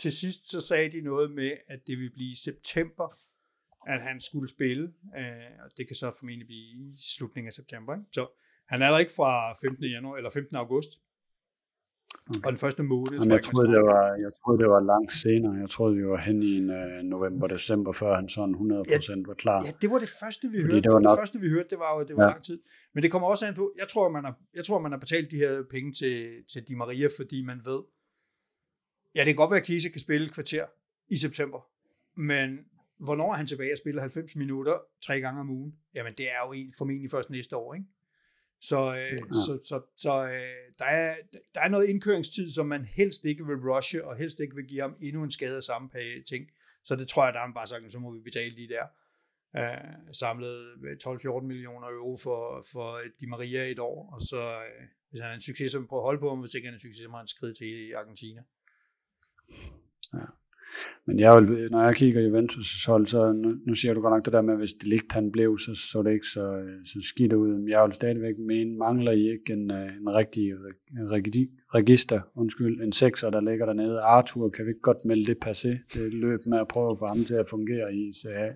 til 0.00 0.12
sidst 0.12 0.50
så 0.50 0.60
sagde 0.60 0.92
de 0.92 1.00
noget 1.00 1.30
med, 1.30 1.52
at 1.66 1.80
det 1.86 1.98
vil 1.98 2.10
blive 2.10 2.30
i 2.30 2.34
september, 2.34 3.16
at 3.86 4.02
han 4.02 4.20
skulle 4.20 4.48
spille. 4.48 4.84
Uh, 5.04 5.64
og 5.64 5.70
det 5.76 5.86
kan 5.86 5.96
så 5.96 6.12
formentlig 6.18 6.46
blive 6.46 6.60
i 6.60 6.96
slutningen 7.16 7.48
af 7.48 7.54
september. 7.54 7.94
Ikke? 7.94 8.06
Så 8.12 8.26
han 8.68 8.82
er 8.82 8.90
der 8.90 8.98
ikke 8.98 9.12
fra 9.12 9.52
15. 9.52 9.84
januar 9.84 10.16
eller 10.16 10.30
15. 10.30 10.56
august. 10.56 10.90
Okay. 12.28 12.46
Og 12.46 12.52
den 12.52 12.58
første 12.58 12.82
måned, 12.82 13.12
Jamen, 13.12 13.22
tror 13.22 13.34
jeg, 13.34 13.42
jeg, 13.42 13.44
troede, 13.52 13.68
det 13.72 13.82
var, 13.92 14.04
jeg 14.24 14.30
troede, 14.38 14.58
det 14.62 14.70
var 14.70 14.80
langt 14.92 15.12
senere. 15.12 15.54
Jeg 15.54 15.70
troede, 15.70 15.96
vi 15.96 16.04
var 16.06 16.16
hen 16.16 16.42
i 16.42 16.52
en 16.60 16.70
uh, 16.70 17.10
november-december, 17.14 17.92
før 17.92 18.14
han 18.14 18.28
sådan 18.28 18.54
100% 18.54 18.58
ja, 18.90 19.22
var 19.26 19.34
klar. 19.34 19.64
Ja, 19.66 19.72
det 19.82 19.90
var 19.90 19.98
det 19.98 20.10
første, 20.22 20.44
vi 20.50 20.60
Fordi 20.60 20.74
hørte. 20.74 20.82
Det 20.82 20.92
var, 20.92 21.00
nok... 21.00 21.16
det 21.16 21.20
første, 21.22 21.40
vi 21.40 21.48
hørte, 21.48 21.68
det 21.70 21.78
var 21.78 21.90
jo 21.96 22.00
det 22.08 22.16
var 22.16 22.22
ja. 22.22 22.30
lang 22.30 22.44
tid. 22.44 22.58
Men 22.94 23.02
det 23.02 23.10
kommer 23.10 23.28
også 23.28 23.46
an 23.46 23.54
på, 23.54 23.72
jeg 23.78 23.88
tror, 23.88 24.08
man 24.08 24.24
har, 24.24 24.34
jeg 24.54 24.64
tror, 24.64 24.78
man 24.78 24.92
har 24.92 24.98
betalt 24.98 25.30
de 25.30 25.36
her 25.36 25.62
penge 25.70 25.92
til, 25.92 26.16
til 26.52 26.62
Di 26.68 26.74
Maria, 26.74 27.08
fordi 27.18 27.44
man 27.44 27.58
ved, 27.64 27.80
ja, 29.14 29.20
det 29.20 29.26
kan 29.26 29.36
godt 29.36 29.50
være, 29.50 29.60
at 29.60 29.66
Kise 29.66 29.88
kan 29.88 30.00
spille 30.00 30.26
et 30.26 30.32
kvarter 30.32 30.64
i 31.08 31.16
september, 31.16 31.60
men 32.20 32.48
hvornår 33.06 33.32
er 33.32 33.36
han 33.36 33.46
tilbage 33.46 33.72
og 33.74 33.78
spiller 33.78 34.02
90 34.02 34.36
minutter 34.36 34.76
tre 35.06 35.20
gange 35.20 35.40
om 35.40 35.50
ugen? 35.50 35.72
Jamen, 35.94 36.12
det 36.18 36.26
er 36.30 36.40
jo 36.46 36.52
en, 36.52 36.72
formentlig 36.78 37.10
først 37.10 37.30
næste 37.30 37.56
år, 37.56 37.74
ikke? 37.74 37.86
Så, 38.60 38.94
øh, 38.94 39.12
ja. 39.12 39.18
så, 39.32 39.60
så, 39.64 39.80
så 39.96 40.24
øh, 40.24 40.72
der, 40.78 40.84
er, 40.84 41.16
der 41.54 41.60
er 41.60 41.68
noget 41.68 41.86
indkøringstid, 41.86 42.50
som 42.50 42.66
man 42.66 42.84
helst 42.84 43.24
ikke 43.24 43.46
vil 43.46 43.56
rushe, 43.56 44.04
og 44.04 44.16
helst 44.16 44.40
ikke 44.40 44.54
vil 44.54 44.66
give 44.66 44.80
ham 44.80 44.96
endnu 45.00 45.22
en 45.22 45.30
skade 45.30 45.56
af 45.56 45.62
samme 45.62 45.88
ting. 46.28 46.50
Så 46.84 46.96
det 46.96 47.08
tror 47.08 47.24
jeg, 47.24 47.34
der 47.34 47.40
er 47.40 47.52
bare 47.54 47.66
sagt, 47.66 47.92
så 47.92 47.98
må 47.98 48.12
vi 48.12 48.20
betale 48.20 48.56
de 48.56 48.68
der 48.68 48.86
øh, 49.56 50.14
samlet 50.14 50.72
12-14 51.06 51.40
millioner 51.40 51.88
euro 51.88 52.16
for, 52.16 52.64
for 52.72 53.00
Di 53.20 53.26
Maria 53.26 53.70
et 53.70 53.78
år, 53.78 54.14
og 54.14 54.22
så 54.22 54.42
øh, 54.42 54.86
hvis 55.10 55.20
han 55.20 55.30
er 55.30 55.34
en 55.34 55.40
succes, 55.40 55.72
så 55.72 55.86
prøver 55.88 56.02
at 56.02 56.06
holde 56.06 56.20
på 56.20 56.28
ham, 56.28 56.40
hvis 56.40 56.54
ikke 56.54 56.66
han 56.66 56.74
er 56.74 56.76
en 56.76 56.80
succes, 56.80 57.04
så 57.04 57.10
må 57.10 57.16
han 57.16 57.26
skride 57.26 57.54
til 57.54 57.94
Argentina. 57.96 58.42
Ja. 60.14 60.26
Men 61.06 61.18
jeg 61.18 61.36
vil, 61.36 61.68
når 61.70 61.82
jeg 61.82 61.94
kigger 61.94 62.20
Juventus' 62.28 62.86
hold, 62.86 63.06
så 63.06 63.32
nu, 63.32 63.54
nu 63.66 63.74
siger 63.74 63.94
du 63.94 64.00
godt 64.00 64.12
nok 64.12 64.24
det 64.24 64.32
der 64.32 64.42
med, 64.42 64.52
at 64.52 64.58
hvis 64.58 64.74
det 64.74 64.88
ligt 64.88 65.12
han 65.12 65.32
blev, 65.32 65.58
så 65.58 65.74
så 65.74 66.02
det 66.02 66.12
ikke 66.12 66.26
så, 66.26 66.44
så 66.84 66.98
skidt 67.02 67.32
ud. 67.32 67.48
Men 67.58 67.68
jeg 67.68 67.84
vil 67.84 67.92
stadigvæk 67.92 68.38
mene, 68.38 68.76
mangler 68.76 69.12
I 69.12 69.30
ikke 69.30 69.52
en, 69.52 69.70
øh, 69.70 69.96
en 69.96 70.10
rigtig 70.10 70.52
register, 71.74 72.20
undskyld, 72.34 72.82
en 72.82 72.92
sekser, 72.92 73.30
der 73.30 73.40
ligger 73.40 73.66
dernede. 73.66 74.00
Arthur, 74.00 74.48
kan 74.48 74.64
vi 74.64 74.70
ikke 74.70 74.80
godt 74.80 75.04
melde 75.04 75.26
det 75.26 75.44
passé, 75.46 75.68
det 75.94 76.14
løb 76.14 76.40
med 76.46 76.58
at 76.58 76.68
prøve 76.68 76.90
at 76.90 76.98
få 76.98 77.06
ham 77.06 77.24
til 77.24 77.34
at 77.34 77.48
fungere 77.48 77.94
i 77.94 78.12
CA? 78.12 78.48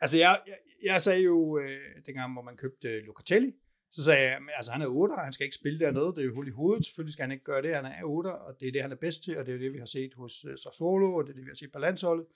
Altså 0.00 0.18
jeg, 0.18 0.38
jeg, 0.46 0.56
jeg 0.92 1.02
sagde 1.02 1.22
jo, 1.22 1.58
øh, 1.58 1.78
dengang 2.06 2.32
hvor 2.32 2.42
man 2.42 2.56
købte 2.56 3.00
Locatelli, 3.06 3.52
så 3.90 4.02
sagde 4.02 4.22
jeg, 4.22 4.38
altså 4.56 4.72
han 4.72 4.82
er 4.82 4.86
8, 4.86 5.14
han 5.14 5.32
skal 5.32 5.44
ikke 5.44 5.56
spille 5.56 5.78
dernede, 5.80 6.06
det 6.06 6.18
er 6.18 6.24
jo 6.24 6.34
hul 6.34 6.48
i 6.48 6.50
hovedet, 6.50 6.84
selvfølgelig 6.84 7.12
skal 7.12 7.22
han 7.22 7.32
ikke 7.32 7.44
gøre 7.44 7.62
det, 7.62 7.74
han 7.74 7.84
er 7.84 8.04
8, 8.04 8.28
og 8.28 8.60
det 8.60 8.68
er 8.68 8.72
det, 8.72 8.82
han 8.82 8.92
er 8.92 8.96
bedst 8.96 9.24
til, 9.24 9.38
og 9.38 9.46
det 9.46 9.54
er 9.54 9.58
det, 9.58 9.72
vi 9.72 9.78
har 9.78 9.86
set 9.86 10.14
hos 10.14 10.44
uh, 10.44 10.54
Sassuolo, 10.54 11.14
og 11.14 11.24
det 11.24 11.30
er 11.30 11.34
det, 11.34 11.44
vi 11.44 11.50
har 11.50 11.54
set 11.54 11.72
på 11.72 11.78
landsholdet, 11.78 12.26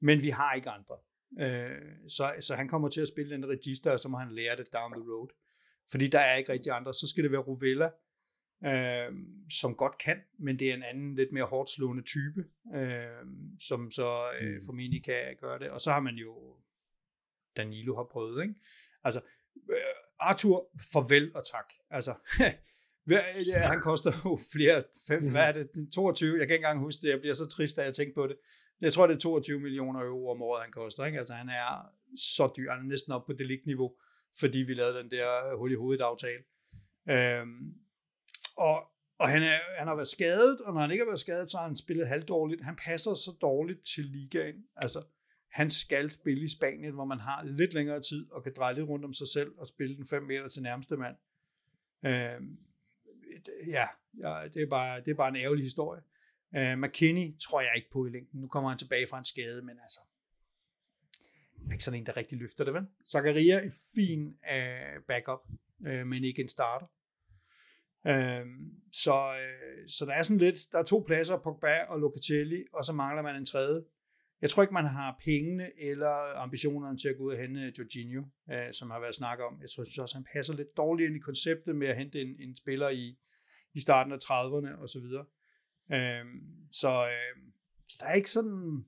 men 0.00 0.22
vi 0.22 0.28
har 0.28 0.52
ikke 0.54 0.70
andre. 0.70 0.96
Uh, 1.30 2.08
så, 2.08 2.34
så 2.40 2.54
han 2.54 2.68
kommer 2.68 2.88
til 2.88 3.00
at 3.00 3.08
spille 3.08 3.34
den 3.34 3.48
register, 3.48 3.90
og 3.90 4.00
så 4.00 4.08
må 4.08 4.18
han 4.18 4.32
lære 4.32 4.56
det 4.56 4.72
down 4.72 4.92
the 4.92 5.02
road. 5.12 5.28
Fordi 5.90 6.08
der 6.08 6.18
er 6.18 6.36
ikke 6.36 6.52
rigtig 6.52 6.72
andre. 6.72 6.94
Så 6.94 7.08
skal 7.08 7.24
det 7.24 7.32
være 7.32 7.40
Rovella, 7.40 7.90
uh, 8.60 9.16
som 9.50 9.74
godt 9.74 9.98
kan, 9.98 10.16
men 10.38 10.58
det 10.58 10.70
er 10.70 10.74
en 10.74 10.82
anden, 10.82 11.14
lidt 11.14 11.32
mere 11.32 11.44
hårdt 11.44 11.70
slående 11.70 12.02
type, 12.02 12.44
uh, 12.64 13.28
som 13.58 13.90
så 13.90 14.28
uh, 14.42 14.66
formentlig 14.66 15.04
kan 15.04 15.36
gøre 15.40 15.58
det. 15.58 15.70
Og 15.70 15.80
så 15.80 15.92
har 15.92 16.00
man 16.00 16.14
jo 16.14 16.56
Danilo 17.56 17.96
har 17.96 18.08
prøvet, 18.12 18.42
ikke? 18.42 18.54
Altså, 19.04 19.20
Arthur, 20.28 20.68
farvel 20.92 21.36
og 21.36 21.46
tak. 21.46 21.72
Altså, 21.90 22.14
han 23.70 23.80
koster 23.80 24.12
jo 24.24 24.38
flere, 24.52 24.84
fem, 25.06 25.30
hvad 25.30 25.48
er 25.48 25.52
det, 25.52 25.88
22, 25.94 26.38
jeg 26.38 26.46
kan 26.46 26.54
ikke 26.54 26.54
engang 26.54 26.78
huske 26.80 27.02
det, 27.02 27.08
jeg 27.08 27.20
bliver 27.20 27.34
så 27.34 27.46
trist, 27.46 27.76
da 27.76 27.82
jeg 27.82 27.94
tænker 27.94 28.14
på 28.14 28.26
det. 28.26 28.36
Jeg 28.80 28.92
tror, 28.92 29.06
det 29.06 29.14
er 29.14 29.18
22 29.18 29.60
millioner 29.60 30.00
euro 30.00 30.30
om 30.30 30.42
året, 30.42 30.62
han 30.62 30.72
koster. 30.72 31.04
Ikke? 31.04 31.18
Altså, 31.18 31.34
han 31.34 31.48
er 31.48 31.92
så 32.18 32.52
dyr, 32.56 32.70
han 32.70 32.80
er 32.80 32.88
næsten 32.88 33.12
op 33.12 33.26
på 33.26 33.32
det 33.32 33.60
niveau, 33.66 33.94
fordi 34.38 34.58
vi 34.58 34.74
lavede 34.74 34.98
den 34.98 35.10
der 35.10 35.56
hul 35.56 35.72
i 35.72 35.74
hovedet 35.74 36.04
aftale. 36.04 36.42
Øhm, 37.08 37.74
og 38.56 38.92
og 39.22 39.28
han, 39.28 39.42
er, 39.42 39.58
han 39.78 39.88
har 39.88 39.94
været 39.94 40.08
skadet, 40.08 40.60
og 40.60 40.74
når 40.74 40.80
han 40.80 40.90
ikke 40.90 41.02
har 41.02 41.10
været 41.10 41.20
skadet, 41.20 41.50
så 41.50 41.56
har 41.56 41.66
han 41.66 41.76
spillet 41.76 42.08
halvdårligt. 42.08 42.64
Han 42.64 42.76
passer 42.76 43.14
så 43.14 43.32
dårligt 43.40 43.86
til 43.94 44.04
ligaen. 44.04 44.64
Altså, 44.76 45.02
han 45.52 45.70
skal 45.70 46.10
spille 46.10 46.44
i 46.44 46.48
Spanien, 46.48 46.94
hvor 46.94 47.04
man 47.04 47.20
har 47.20 47.44
lidt 47.44 47.74
længere 47.74 48.00
tid 48.00 48.30
og 48.30 48.42
kan 48.42 48.52
dreje 48.56 48.74
lidt 48.74 48.88
rundt 48.88 49.04
om 49.04 49.12
sig 49.12 49.28
selv 49.28 49.52
og 49.58 49.66
spille 49.66 49.96
den 49.96 50.06
5 50.06 50.22
meter 50.22 50.48
til 50.48 50.62
nærmeste 50.62 50.96
mand. 50.96 51.16
Øh, 52.04 52.40
ja, 53.66 53.86
ja 54.22 54.48
det, 54.54 54.62
er 54.62 54.66
bare, 54.70 55.00
det 55.00 55.10
er 55.10 55.14
bare 55.14 55.28
en 55.28 55.36
ærgerlig 55.36 55.64
historie. 55.64 56.02
Øh, 56.56 56.78
McKinney 56.78 57.38
tror 57.38 57.60
jeg 57.60 57.72
ikke 57.76 57.90
på 57.92 58.06
i 58.06 58.10
længden. 58.10 58.40
Nu 58.40 58.48
kommer 58.48 58.70
han 58.70 58.78
tilbage 58.78 59.06
fra 59.06 59.18
en 59.18 59.24
skade, 59.24 59.62
men 59.62 59.76
altså, 59.82 60.00
ikke 61.72 61.84
sådan 61.84 62.00
en, 62.00 62.06
der 62.06 62.16
rigtig 62.16 62.38
løfter 62.38 62.64
det, 62.64 62.74
vel? 62.74 62.86
Zakaria 63.08 63.54
er 63.54 63.70
fin 63.94 64.36
øh, 64.52 65.02
backup, 65.08 65.40
øh, 65.86 66.06
men 66.06 66.24
ikke 66.24 66.42
en 66.42 66.48
starter. 66.48 66.86
Uh, 68.04 68.46
så, 68.92 69.36
øh, 69.42 69.88
så 69.88 70.04
der 70.06 70.12
er 70.12 70.22
sådan 70.22 70.38
lidt, 70.38 70.56
der 70.72 70.78
er 70.78 70.82
to 70.82 71.04
pladser, 71.06 71.38
Pogba 71.38 71.82
og 71.82 72.00
Locatelli, 72.00 72.64
og 72.72 72.84
så 72.84 72.92
mangler 72.92 73.22
man 73.22 73.36
en 73.36 73.46
tredje. 73.46 73.82
Jeg 74.42 74.50
tror 74.50 74.62
ikke, 74.62 74.74
man 74.74 74.86
har 74.86 75.20
pengene 75.24 75.66
eller 75.90 76.14
ambitionerne 76.44 76.98
til 76.98 77.08
at 77.08 77.16
gå 77.16 77.22
ud 77.24 77.32
og 77.32 77.38
hente 77.38 77.60
øh, 77.60 77.72
Jorginho, 77.78 78.22
øh, 78.52 78.72
som 78.72 78.90
har 78.90 79.00
været 79.00 79.14
snakket 79.14 79.44
om. 79.46 79.60
Jeg 79.60 79.70
tror 79.70 79.84
synes 79.84 79.98
også, 79.98 80.14
han 80.14 80.26
passer 80.32 80.54
lidt 80.54 80.76
dårligt 80.76 81.06
ind 81.06 81.16
i 81.16 81.26
konceptet 81.28 81.76
med 81.76 81.88
at 81.88 81.96
hente 81.96 82.20
en, 82.20 82.36
en 82.40 82.56
spiller 82.56 82.88
i, 82.88 83.18
i 83.72 83.80
starten 83.80 84.12
af 84.12 84.18
30'erne 84.24 84.80
og 84.82 84.88
så 84.88 85.00
videre. 85.00 85.26
Øh, 85.96 86.24
så, 86.72 86.92
øh, 87.12 87.36
så 87.88 87.96
der 88.00 88.06
er 88.06 88.14
ikke 88.14 88.30
sådan... 88.30 88.84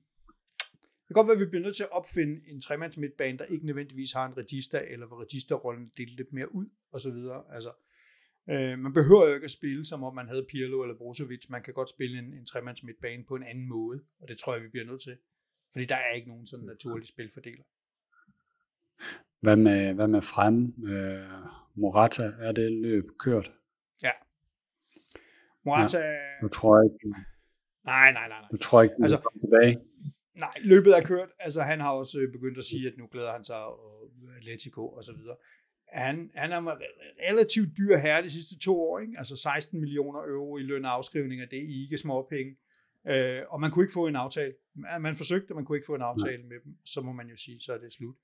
Det 1.01 1.07
kan 1.07 1.19
godt 1.19 1.27
være, 1.27 1.39
at 1.39 1.45
vi 1.45 1.51
bliver 1.51 1.63
nødt 1.63 1.75
til 1.75 1.83
at 1.83 1.91
opfinde 1.91 2.35
en 2.51 2.61
tremands 2.61 2.97
midtbane, 2.97 3.37
der 3.37 3.45
ikke 3.45 3.65
nødvendigvis 3.65 4.11
har 4.13 4.25
en 4.25 4.37
register, 4.37 4.79
eller 4.79 5.07
hvor 5.07 5.23
registerrollen 5.23 5.91
deler 5.97 6.15
lidt 6.17 6.33
mere 6.33 6.55
ud, 6.55 6.67
og 6.91 7.01
så 7.01 7.11
videre. 7.11 7.43
Altså, 7.55 7.71
øh, 8.49 8.79
man 8.79 8.93
behøver 8.93 9.27
jo 9.27 9.33
ikke 9.33 9.45
at 9.51 9.57
spille, 9.59 9.85
som 9.85 10.03
om 10.03 10.15
man 10.15 10.27
havde 10.27 10.45
Pirlo 10.51 10.81
eller 10.83 10.97
Brozovic. 10.97 11.49
Man 11.49 11.63
kan 11.63 11.73
godt 11.73 11.89
spille 11.89 12.19
en, 12.19 12.33
en 12.33 12.45
tremands 12.45 12.83
midtbane 12.83 13.23
på 13.27 13.35
en 13.35 13.43
anden 13.43 13.67
måde, 13.67 13.99
og 14.19 14.27
det 14.27 14.37
tror 14.37 14.53
jeg, 14.53 14.63
vi 14.63 14.69
bliver 14.69 14.85
nødt 14.85 15.01
til. 15.01 15.17
Fordi 15.71 15.85
der 15.85 15.95
er 15.95 16.11
ikke 16.11 16.27
nogen 16.27 16.47
sådan 16.47 16.65
naturlig 16.65 17.07
spilfordeler. 17.07 17.63
Hvad 19.41 19.55
med, 19.55 19.93
hvad 19.93 20.07
med 20.07 20.21
frem? 20.21 20.55
Øh, 20.83 21.47
Morata, 21.75 22.23
er 22.39 22.51
det 22.51 22.71
løb 22.71 23.05
kørt? 23.19 23.51
Ja. 24.03 24.11
Morata... 25.65 25.97
Ja. 25.97 26.41
Nu 26.41 26.47
tror 26.47 26.77
jeg 26.77 26.85
ikke... 26.85 27.17
Nej, 27.85 28.11
nej, 28.11 28.27
nej. 28.27 28.39
nej. 28.41 28.49
Nu 28.51 28.57
tror 28.57 28.81
jeg 28.81 28.91
ikke, 28.91 28.95
altså, 29.01 29.17
tilbage. 29.41 29.81
Nej, 30.35 30.57
løbet 30.63 30.97
er 30.97 31.01
kørt. 31.01 31.29
Altså, 31.39 31.61
han 31.61 31.81
har 31.81 31.91
også 31.91 32.19
øh, 32.19 32.31
begyndt 32.31 32.57
at 32.57 32.63
sige, 32.63 32.87
at 32.87 32.93
nu 32.97 33.07
glæder 33.11 33.31
han 33.31 33.43
sig 33.43 33.65
og 33.65 34.11
Atletico 34.37 34.89
og 34.89 35.03
så 35.03 35.13
videre. 35.13 35.35
Han, 35.87 36.31
han 36.35 36.51
er 36.51 36.77
relativt 37.29 37.77
dyr 37.77 37.97
her 37.97 38.21
de 38.21 38.29
sidste 38.29 38.59
to 38.59 38.81
år. 38.81 38.99
Ikke? 38.99 39.13
Altså 39.17 39.35
16 39.35 39.79
millioner 39.79 40.19
euro 40.19 40.57
i 40.57 40.61
løn 40.61 40.85
og 40.85 40.91
afskrivninger, 40.91 41.45
det 41.45 41.59
er 41.59 41.81
ikke 41.83 41.97
småpenge. 41.97 42.55
Øh, 43.07 43.41
og 43.49 43.61
man 43.61 43.71
kunne 43.71 43.83
ikke 43.83 43.93
få 43.93 44.07
en 44.07 44.15
aftale. 44.15 44.53
Man 44.99 45.15
forsøgte, 45.15 45.53
man 45.53 45.65
kunne 45.65 45.77
ikke 45.77 45.85
få 45.85 45.95
en 45.95 46.01
aftale 46.01 46.43
med 46.43 46.59
dem. 46.63 46.77
Så 46.85 47.01
må 47.01 47.11
man 47.11 47.27
jo 47.27 47.35
sige, 47.35 47.59
så 47.61 47.73
er 47.73 47.77
det 47.77 47.93
slut. 47.93 48.15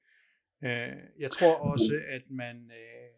Øh, 0.63 0.97
jeg 1.19 1.31
tror 1.31 1.55
også, 1.71 2.01
at 2.07 2.21
man... 2.29 2.71
Øh, 2.71 3.11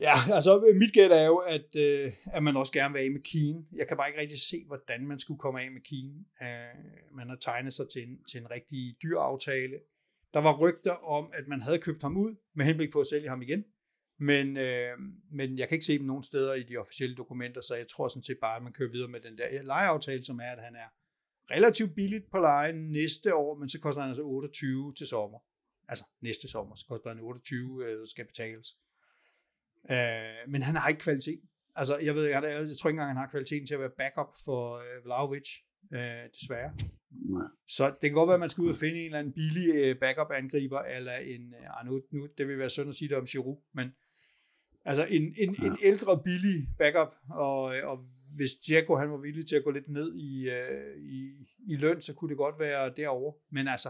ja, 0.00 0.14
altså 0.32 0.72
mit 0.74 0.92
gæt 0.92 1.12
er 1.12 1.26
jo, 1.26 1.36
at, 1.36 1.76
øh, 1.76 2.12
at 2.26 2.42
man 2.42 2.56
også 2.56 2.72
gerne 2.72 2.94
vil 2.94 3.00
af 3.00 3.10
med 3.10 3.20
Keen. 3.20 3.68
Jeg 3.72 3.88
kan 3.88 3.96
bare 3.96 4.08
ikke 4.08 4.20
rigtig 4.20 4.40
se, 4.40 4.56
hvordan 4.66 5.06
man 5.06 5.18
skulle 5.18 5.38
komme 5.38 5.62
af 5.62 5.70
med 5.70 5.80
Keen. 5.80 6.26
Øh, 6.42 7.16
man 7.16 7.28
har 7.28 7.36
tegnet 7.36 7.74
sig 7.74 7.86
til 7.92 8.02
en, 8.08 8.24
til 8.24 8.40
en 8.40 8.50
rigtig 8.50 8.96
dyr 9.02 9.18
aftale. 9.18 9.80
Der 10.34 10.40
var 10.40 10.58
rygter 10.58 10.92
om, 10.92 11.30
at 11.34 11.48
man 11.48 11.60
havde 11.62 11.78
købt 11.78 12.02
ham 12.02 12.16
ud 12.16 12.36
med 12.54 12.64
henblik 12.64 12.92
på 12.92 13.00
at 13.00 13.06
sælge 13.06 13.28
ham 13.28 13.42
igen. 13.42 13.64
Men, 14.18 14.56
øh, 14.56 14.98
men 15.32 15.58
jeg 15.58 15.68
kan 15.68 15.74
ikke 15.74 15.84
se 15.84 15.98
dem 15.98 16.06
nogen 16.06 16.22
steder 16.22 16.54
i 16.54 16.62
de 16.62 16.76
officielle 16.76 17.16
dokumenter, 17.16 17.60
så 17.60 17.74
jeg 17.74 17.88
tror 17.88 18.08
sådan 18.08 18.22
set 18.22 18.38
bare, 18.40 18.56
at 18.56 18.62
man 18.62 18.72
kører 18.72 18.90
videre 18.90 19.08
med 19.08 19.20
den 19.20 19.38
der 19.38 19.62
lejeaftale, 19.62 20.24
som 20.24 20.40
er, 20.40 20.50
at 20.50 20.62
han 20.62 20.74
er 20.74 20.88
relativt 21.50 21.94
billigt 21.94 22.30
på 22.30 22.38
lejen 22.38 22.90
næste 22.90 23.34
år, 23.34 23.58
men 23.58 23.68
så 23.68 23.80
koster 23.80 24.00
han 24.00 24.10
altså 24.10 24.22
28 24.22 24.94
til 24.94 25.06
sommer. 25.06 25.38
Altså 25.88 26.04
næste 26.20 26.48
sommer, 26.48 26.74
så 26.74 26.86
koster 26.88 27.08
han 27.08 27.20
28, 27.20 27.86
øh, 27.86 28.06
skal 28.06 28.26
betales. 28.26 28.68
Øh, 29.90 30.50
men 30.52 30.62
han 30.62 30.76
har 30.76 30.88
ikke 30.88 31.00
kvalitet. 31.00 31.40
Altså, 31.76 31.98
jeg 31.98 32.14
ved, 32.14 32.24
jeg, 32.24 32.42
jeg, 32.42 32.68
jeg 32.68 32.76
tror 32.76 32.88
ikke 32.88 32.96
engang, 32.96 33.10
han 33.10 33.16
har 33.16 33.30
kvaliteten 33.30 33.66
til 33.66 33.74
at 33.74 33.80
være 33.80 33.96
backup 33.98 34.32
for 34.44 34.76
øh, 34.76 35.04
Vlaovic, 35.04 35.48
øh, 35.92 36.24
desværre. 36.40 36.72
Nej. 37.10 37.48
Så 37.68 37.84
det 37.86 38.10
kan 38.10 38.12
godt 38.12 38.28
være, 38.28 38.34
at 38.34 38.40
man 38.40 38.50
skal 38.50 38.62
ud 38.62 38.70
og 38.70 38.76
finde 38.76 38.98
en 38.98 39.04
eller 39.04 39.18
anden 39.18 39.32
billig 39.32 39.68
øh, 39.74 39.96
backup-angriber, 40.00 40.80
eller 40.96 41.12
en, 41.12 41.54
øh, 41.54 41.86
nu, 41.86 42.02
nu, 42.10 42.28
det 42.38 42.48
vil 42.48 42.58
være 42.58 42.70
synd 42.70 42.88
at 42.88 42.94
sige 42.94 43.08
det 43.08 43.16
om 43.16 43.26
Giroud, 43.26 43.62
men 43.74 43.86
Altså 44.84 45.04
en, 45.04 45.22
en, 45.22 45.56
ja. 45.62 45.66
en 45.66 45.76
ældre, 45.82 46.22
billig 46.24 46.68
backup, 46.78 47.14
og, 47.30 47.62
og 47.62 47.98
hvis 48.36 48.50
Diego 48.66 48.96
han 48.96 49.10
var 49.10 49.16
villig 49.16 49.48
til 49.48 49.56
at 49.56 49.64
gå 49.64 49.70
lidt 49.70 49.88
ned 49.88 50.14
i, 50.14 50.48
uh, 50.48 51.02
i, 51.02 51.46
i 51.68 51.76
løn, 51.76 52.00
så 52.00 52.14
kunne 52.14 52.28
det 52.28 52.36
godt 52.36 52.58
være 52.58 52.92
derovre. 52.96 53.34
Men 53.50 53.68
altså, 53.68 53.88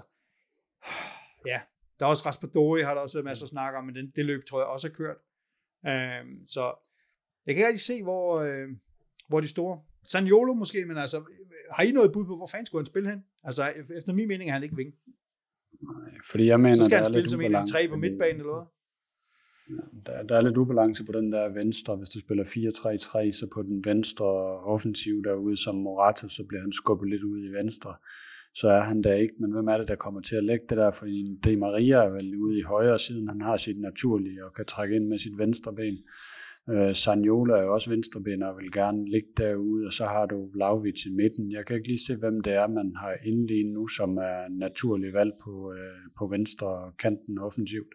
ja, 1.50 1.60
der 1.98 2.04
er 2.06 2.10
også 2.10 2.22
Raspadori, 2.26 2.82
har 2.82 2.94
der 2.94 3.00
også 3.00 3.16
været 3.18 3.24
masser 3.24 3.44
af 3.44 3.48
snak 3.48 3.74
om, 3.74 3.84
men 3.84 3.94
den, 3.94 4.12
det 4.16 4.24
løb 4.24 4.44
tror 4.44 4.60
jeg 4.60 4.66
også 4.66 4.88
er 4.88 4.92
kørt. 4.92 5.16
Uh, 5.82 6.46
så 6.46 6.62
jeg 7.46 7.54
kan 7.54 7.60
ikke 7.60 7.66
rigtig 7.66 7.86
se, 7.86 8.02
hvor, 8.02 8.42
uh, 8.42 8.68
hvor 9.28 9.40
de 9.40 9.48
store. 9.48 9.82
Saniolo 10.10 10.54
måske, 10.54 10.84
men 10.84 10.96
altså, 10.98 11.24
har 11.70 11.82
I 11.82 11.90
noget 11.90 12.12
bud 12.12 12.24
på, 12.24 12.36
hvor 12.36 12.46
fanden 12.46 12.66
skulle 12.66 12.80
han 12.80 12.86
spille 12.86 13.10
hen? 13.10 13.24
Altså, 13.44 13.72
efter 13.96 14.12
min 14.12 14.28
mening 14.28 14.50
er 14.50 14.54
han 14.54 14.62
ikke 14.62 14.76
ving. 14.76 14.94
Fordi 16.30 16.46
jeg 16.46 16.60
mener, 16.60 16.76
så 16.76 16.84
skal 16.84 16.98
han 16.98 17.12
spille 17.12 17.30
som 17.30 17.40
en 17.40 17.54
af 17.54 17.66
tre 17.66 17.88
på 17.88 17.96
midtbanen, 17.96 18.40
eller 18.40 18.54
hvad? 18.54 18.73
Der, 20.06 20.22
der 20.22 20.36
er 20.36 20.40
lidt 20.40 20.56
ubalance 20.56 21.04
på 21.04 21.12
den 21.12 21.32
der 21.32 21.48
venstre. 21.48 21.96
Hvis 21.96 22.08
du 22.08 22.20
spiller 22.20 22.44
4-3-3, 22.44 23.32
så 23.32 23.46
på 23.54 23.62
den 23.62 23.84
venstre 23.84 24.26
offensiv 24.74 25.24
derude 25.24 25.56
som 25.56 25.74
Morata, 25.74 26.28
så 26.28 26.44
bliver 26.48 26.60
han 26.60 26.72
skubbet 26.72 27.10
lidt 27.10 27.22
ud 27.22 27.38
i 27.38 27.48
venstre. 27.48 27.94
Så 28.54 28.68
er 28.68 28.80
han 28.80 29.02
der 29.02 29.14
ikke, 29.14 29.34
men 29.40 29.52
hvem 29.52 29.68
er 29.68 29.78
det, 29.78 29.88
der 29.88 29.96
kommer 29.96 30.20
til 30.20 30.36
at 30.36 30.44
lægge 30.44 30.64
det 30.68 30.78
der? 30.78 30.90
For 30.90 31.06
De 31.44 31.56
Maria 31.56 31.96
er 31.96 32.10
vel 32.10 32.36
ude 32.36 32.58
i 32.58 32.62
højre 32.62 32.98
siden, 32.98 33.28
han 33.28 33.40
har 33.40 33.56
sit 33.56 33.78
naturlige 33.78 34.44
og 34.44 34.54
kan 34.54 34.64
trække 34.64 34.96
ind 34.96 35.06
med 35.06 35.18
sit 35.18 35.38
venstre 35.38 35.74
ben. 35.74 35.98
Øh, 36.70 36.94
Sanjola 36.94 37.54
er 37.54 37.62
jo 37.62 37.72
også 37.72 37.90
venstreben 37.90 38.42
og 38.42 38.56
vil 38.56 38.72
gerne 38.72 39.10
ligge 39.10 39.28
derude, 39.36 39.86
og 39.86 39.92
så 39.92 40.04
har 40.04 40.26
du 40.26 40.50
Lavvic 40.54 41.06
i 41.06 41.10
midten. 41.10 41.52
Jeg 41.52 41.66
kan 41.66 41.76
ikke 41.76 41.88
lige 41.88 42.06
se, 42.06 42.16
hvem 42.16 42.40
det 42.40 42.52
er, 42.52 42.66
man 42.68 42.92
har 42.96 43.14
indlignet 43.24 43.74
nu, 43.74 43.88
som 43.88 44.16
er 44.16 44.48
naturlig 44.50 45.12
valg 45.12 45.32
på, 45.44 45.72
øh, 45.72 46.02
på 46.18 46.26
venstre 46.26 46.92
kanten 46.98 47.38
offensivt. 47.38 47.94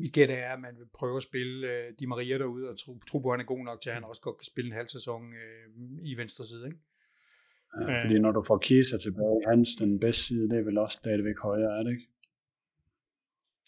Mit 0.00 0.12
gæt 0.12 0.30
er, 0.30 0.52
at 0.54 0.60
man 0.60 0.74
vil 0.78 0.86
prøve 0.94 1.16
at 1.16 1.22
spille 1.22 1.68
øh, 1.72 1.84
Di 1.98 2.06
Maria 2.06 2.38
derude, 2.38 2.68
og 2.70 2.78
tro, 2.78 2.98
tro 3.08 3.18
på, 3.18 3.28
at 3.28 3.32
han 3.32 3.40
er 3.40 3.48
god 3.54 3.64
nok 3.64 3.80
til, 3.80 3.90
at 3.90 3.94
han 3.94 4.04
også 4.04 4.22
godt 4.22 4.38
kan 4.38 4.44
spille 4.44 4.68
en 4.68 4.76
halv 4.76 4.88
sæson 4.88 5.22
øh, 5.32 5.66
i 6.02 6.16
venstre 6.16 6.46
side. 6.46 6.66
Ikke? 6.66 6.78
Ja, 7.80 8.02
fordi 8.02 8.18
når 8.18 8.32
du 8.32 8.42
får 8.46 8.58
Kieser 8.58 8.98
tilbage, 8.98 9.42
hans 9.48 9.68
den 9.76 10.00
bedste 10.00 10.22
side, 10.22 10.48
det 10.48 10.58
er 10.58 10.62
vel 10.62 10.78
også 10.78 10.96
stadigvæk 10.96 11.38
højere, 11.38 11.78
er 11.78 11.82
det 11.82 11.90
ikke? 11.90 12.08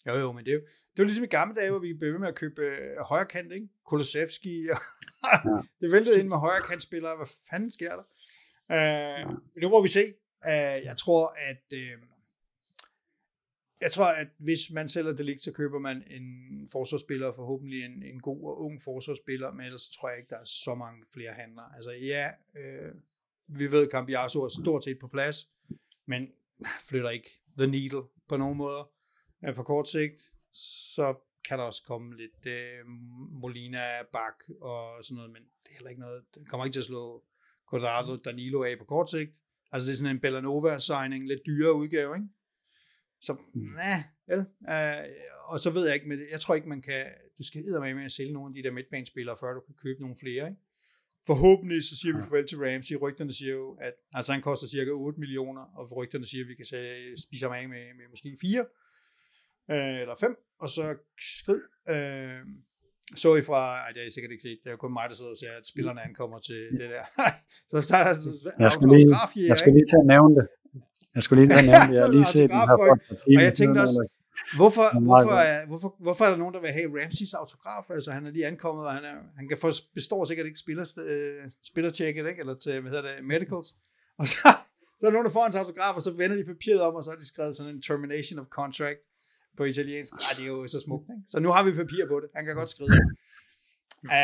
Jo, 0.06 0.14
jo, 0.14 0.32
men 0.32 0.44
det 0.44 0.50
er 0.50 0.54
jo, 0.54 0.60
det 0.92 0.98
var 0.98 1.04
ligesom 1.04 1.24
i 1.24 1.26
gamle 1.26 1.54
dage, 1.54 1.70
hvor 1.70 1.78
vi 1.78 1.94
blev 1.94 2.12
ved 2.12 2.18
med 2.18 2.28
at 2.28 2.34
købe 2.34 2.62
øh, 2.62 2.96
højre 3.08 3.26
kant, 3.26 3.52
ikke? 3.52 3.68
Kolosevski, 3.86 4.66
og 4.74 4.80
ja. 5.44 5.58
det 5.80 5.92
væltede 5.92 6.20
ind 6.20 6.28
med 6.28 6.36
højre 6.36 6.60
kantspillere. 6.60 7.16
Hvad 7.16 7.26
fanden 7.50 7.70
sker 7.70 7.92
der? 8.00 8.06
Uh, 8.74 9.20
ja. 9.20 9.60
Nu 9.62 9.68
må 9.68 9.82
vi 9.82 9.88
se. 9.88 10.04
Uh, 10.46 10.78
jeg 10.88 10.94
tror, 10.98 11.36
at 11.50 11.64
uh, 11.72 12.11
jeg 13.82 13.92
tror, 13.92 14.06
at 14.06 14.28
hvis 14.38 14.70
man 14.72 14.88
sælger 14.88 15.12
det 15.12 15.40
så 15.40 15.52
køber 15.52 15.78
man 15.78 16.02
en 16.10 16.68
forsvarsspiller, 16.72 17.32
forhåbentlig 17.32 17.84
en, 17.84 18.02
en 18.02 18.20
god 18.20 18.44
og 18.44 18.60
ung 18.60 18.82
forsvarsspiller, 18.82 19.52
men 19.52 19.66
ellers 19.66 19.88
tror 19.88 20.08
jeg 20.08 20.18
ikke, 20.18 20.30
der 20.30 20.38
er 20.38 20.44
så 20.44 20.74
mange 20.74 21.04
flere 21.14 21.32
handler. 21.32 21.62
Altså 21.62 21.90
ja, 21.90 22.30
øh, 22.56 22.94
vi 23.46 23.72
ved, 23.72 23.82
at 23.86 23.92
Cambiaso 23.92 24.42
er 24.42 24.62
stort 24.62 24.84
set 24.84 24.98
på 24.98 25.08
plads, 25.08 25.48
men 26.06 26.28
flytter 26.88 27.10
ikke 27.10 27.30
the 27.58 27.66
needle 27.66 28.02
på 28.28 28.36
nogen 28.36 28.56
måder. 28.56 28.90
Ja, 29.42 29.52
på 29.52 29.62
kort 29.62 29.88
sigt, 29.88 30.20
så 30.94 31.14
kan 31.48 31.58
der 31.58 31.64
også 31.64 31.82
komme 31.86 32.16
lidt 32.16 32.46
øh, 32.46 32.86
Molina 33.30 34.02
bak 34.12 34.42
og 34.60 35.04
sådan 35.04 35.16
noget, 35.16 35.30
men 35.32 35.42
det 35.42 35.70
er 35.70 35.74
heller 35.74 35.90
ikke 35.90 36.00
noget, 36.00 36.24
det 36.34 36.48
kommer 36.48 36.64
ikke 36.64 36.74
til 36.74 36.80
at 36.80 36.84
slå 36.84 37.24
Cordado 37.66 38.16
Danilo 38.16 38.62
af 38.62 38.78
på 38.78 38.84
kort 38.84 39.10
sigt. 39.10 39.30
Altså 39.72 39.86
det 39.86 39.92
er 39.92 39.96
sådan 39.96 40.16
en 40.16 40.20
Bellanova-signing, 40.20 41.28
lidt 41.28 41.40
dyrere 41.46 41.74
udgave, 41.74 42.16
ikke? 42.16 42.28
Så, 43.22 43.36
mm. 43.54 43.76
ja, 43.76 44.04
vel. 44.28 44.40
Uh, 44.74 45.52
og 45.52 45.60
så 45.60 45.70
ved 45.70 45.84
jeg 45.86 45.94
ikke, 45.94 46.08
men 46.08 46.18
jeg 46.32 46.40
tror 46.40 46.54
ikke, 46.54 46.68
man 46.68 46.82
kan, 46.82 47.06
du 47.38 47.42
skal 47.42 47.64
med 47.64 47.94
med 47.94 48.04
at 48.04 48.12
sælge 48.12 48.32
nogle 48.32 48.50
af 48.50 48.54
de 48.54 48.62
der 48.62 48.74
midtbanespillere, 48.74 49.36
før 49.40 49.54
du 49.54 49.60
kan 49.60 49.74
købe 49.82 50.00
nogle 50.00 50.16
flere, 50.22 50.48
ikke? 50.48 50.60
Forhåbentlig 51.26 51.82
så 51.82 51.94
siger 52.00 52.16
vi 52.16 52.22
farvel 52.22 52.46
til 52.46 52.58
Ramsey. 52.58 52.96
Rygterne 53.02 53.32
siger 53.32 53.52
jo, 53.52 53.72
at 53.86 53.94
altså 54.12 54.32
han 54.32 54.42
koster 54.42 54.66
cirka 54.66 54.90
8 54.90 55.20
millioner, 55.20 55.62
og 55.78 55.96
rygterne 55.96 56.26
siger, 56.26 56.44
at 56.44 56.48
vi 56.48 56.54
kan 56.54 56.66
spise 57.24 57.46
ham 57.46 57.54
af 57.60 57.68
med, 57.68 57.84
med 57.98 58.06
måske 58.10 58.36
4 58.40 58.66
øh, 59.70 60.00
eller 60.02 60.14
5, 60.20 60.36
og 60.58 60.68
så 60.68 60.84
skrid. 61.38 61.62
Øh, 61.94 62.40
så 63.16 63.28
I 63.40 63.42
fra, 63.42 63.60
ej, 63.82 63.88
det 63.92 64.00
har 64.02 64.06
I 64.06 64.10
sikkert 64.10 64.32
ikke 64.32 64.46
set, 64.48 64.58
det 64.64 64.72
er 64.72 64.76
kun 64.76 64.92
mig, 64.92 65.06
der 65.08 65.14
sidder 65.14 65.30
og 65.30 65.40
ser, 65.42 65.52
at 65.60 65.66
spillerne 65.72 66.00
ankommer 66.08 66.38
til 66.38 66.60
det 66.80 66.88
der. 66.94 67.04
så 67.70 67.80
starter 67.88 68.08
altså, 68.14 68.30
jeg 68.58 68.72
skal 68.72 68.88
lige, 68.88 69.08
jeg 69.52 69.58
skal 69.58 69.72
lige 69.72 69.88
tage 69.92 70.04
at 70.06 70.10
nævne 70.14 70.34
det. 70.38 70.46
Jeg 71.14 71.22
skulle 71.22 71.44
lige 71.44 71.48
nævne 71.48 71.88
det, 71.88 71.94
jeg 71.94 72.04
har 72.06 72.12
lige 72.18 72.24
set 72.24 72.50
den 72.50 72.58
her 72.70 72.76
for 72.80 72.98
Og 73.38 73.42
jeg 73.48 73.54
tænkte 73.54 73.78
også, 73.80 74.08
Hvorfor, 74.56 74.86
hvorfor, 75.08 75.36
er, 75.52 75.66
hvorfor, 75.66 75.96
hvorfor 75.98 76.24
er 76.24 76.30
der 76.30 76.36
nogen, 76.36 76.54
der 76.54 76.60
vil 76.60 76.72
have 76.78 76.88
Ramseys 77.02 77.34
autograf? 77.34 77.84
Altså, 77.90 78.10
han 78.16 78.26
er 78.26 78.30
lige 78.30 78.46
ankommet, 78.46 78.86
og 78.86 78.92
han, 78.92 79.04
er, 79.04 79.16
han 79.36 79.48
kan 79.48 79.58
få, 79.64 79.68
består 79.94 80.24
sikkert 80.24 80.46
ikke 80.46 80.58
spiller, 80.58 80.84
øh, 81.06 81.50
spillertjekket, 81.70 82.24
ikke? 82.30 82.40
eller 82.40 82.54
til, 82.64 82.80
hvad 82.80 82.90
hedder 82.90 83.06
det, 83.08 83.24
medicals. 83.24 83.68
Og 84.20 84.26
så, 84.28 84.36
så 84.98 85.02
er 85.06 85.08
der 85.10 85.16
nogen, 85.16 85.26
der 85.28 85.32
får 85.38 85.42
hans 85.42 85.56
autograf, 85.56 85.94
og 85.98 86.02
så 86.02 86.12
vender 86.20 86.36
de 86.36 86.44
papiret 86.44 86.80
om, 86.80 86.94
og 86.94 87.02
så 87.04 87.10
har 87.10 87.18
de 87.22 87.26
skrevet 87.32 87.56
sådan 87.56 87.74
en 87.74 87.82
termination 87.82 88.38
of 88.42 88.46
contract 88.58 89.00
på 89.56 89.62
italiensk. 89.64 90.12
Ej, 90.12 90.32
det 90.36 90.42
er 90.44 90.52
jo 90.56 90.68
så 90.74 90.80
smukt, 90.86 91.06
ikke? 91.14 91.22
Så 91.32 91.36
nu 91.40 91.48
har 91.54 91.62
vi 91.66 91.70
papir 91.82 92.02
på 92.12 92.16
det. 92.22 92.28
Han 92.36 92.44
kan 92.46 92.54
godt 92.60 92.70
skrive. 92.74 92.90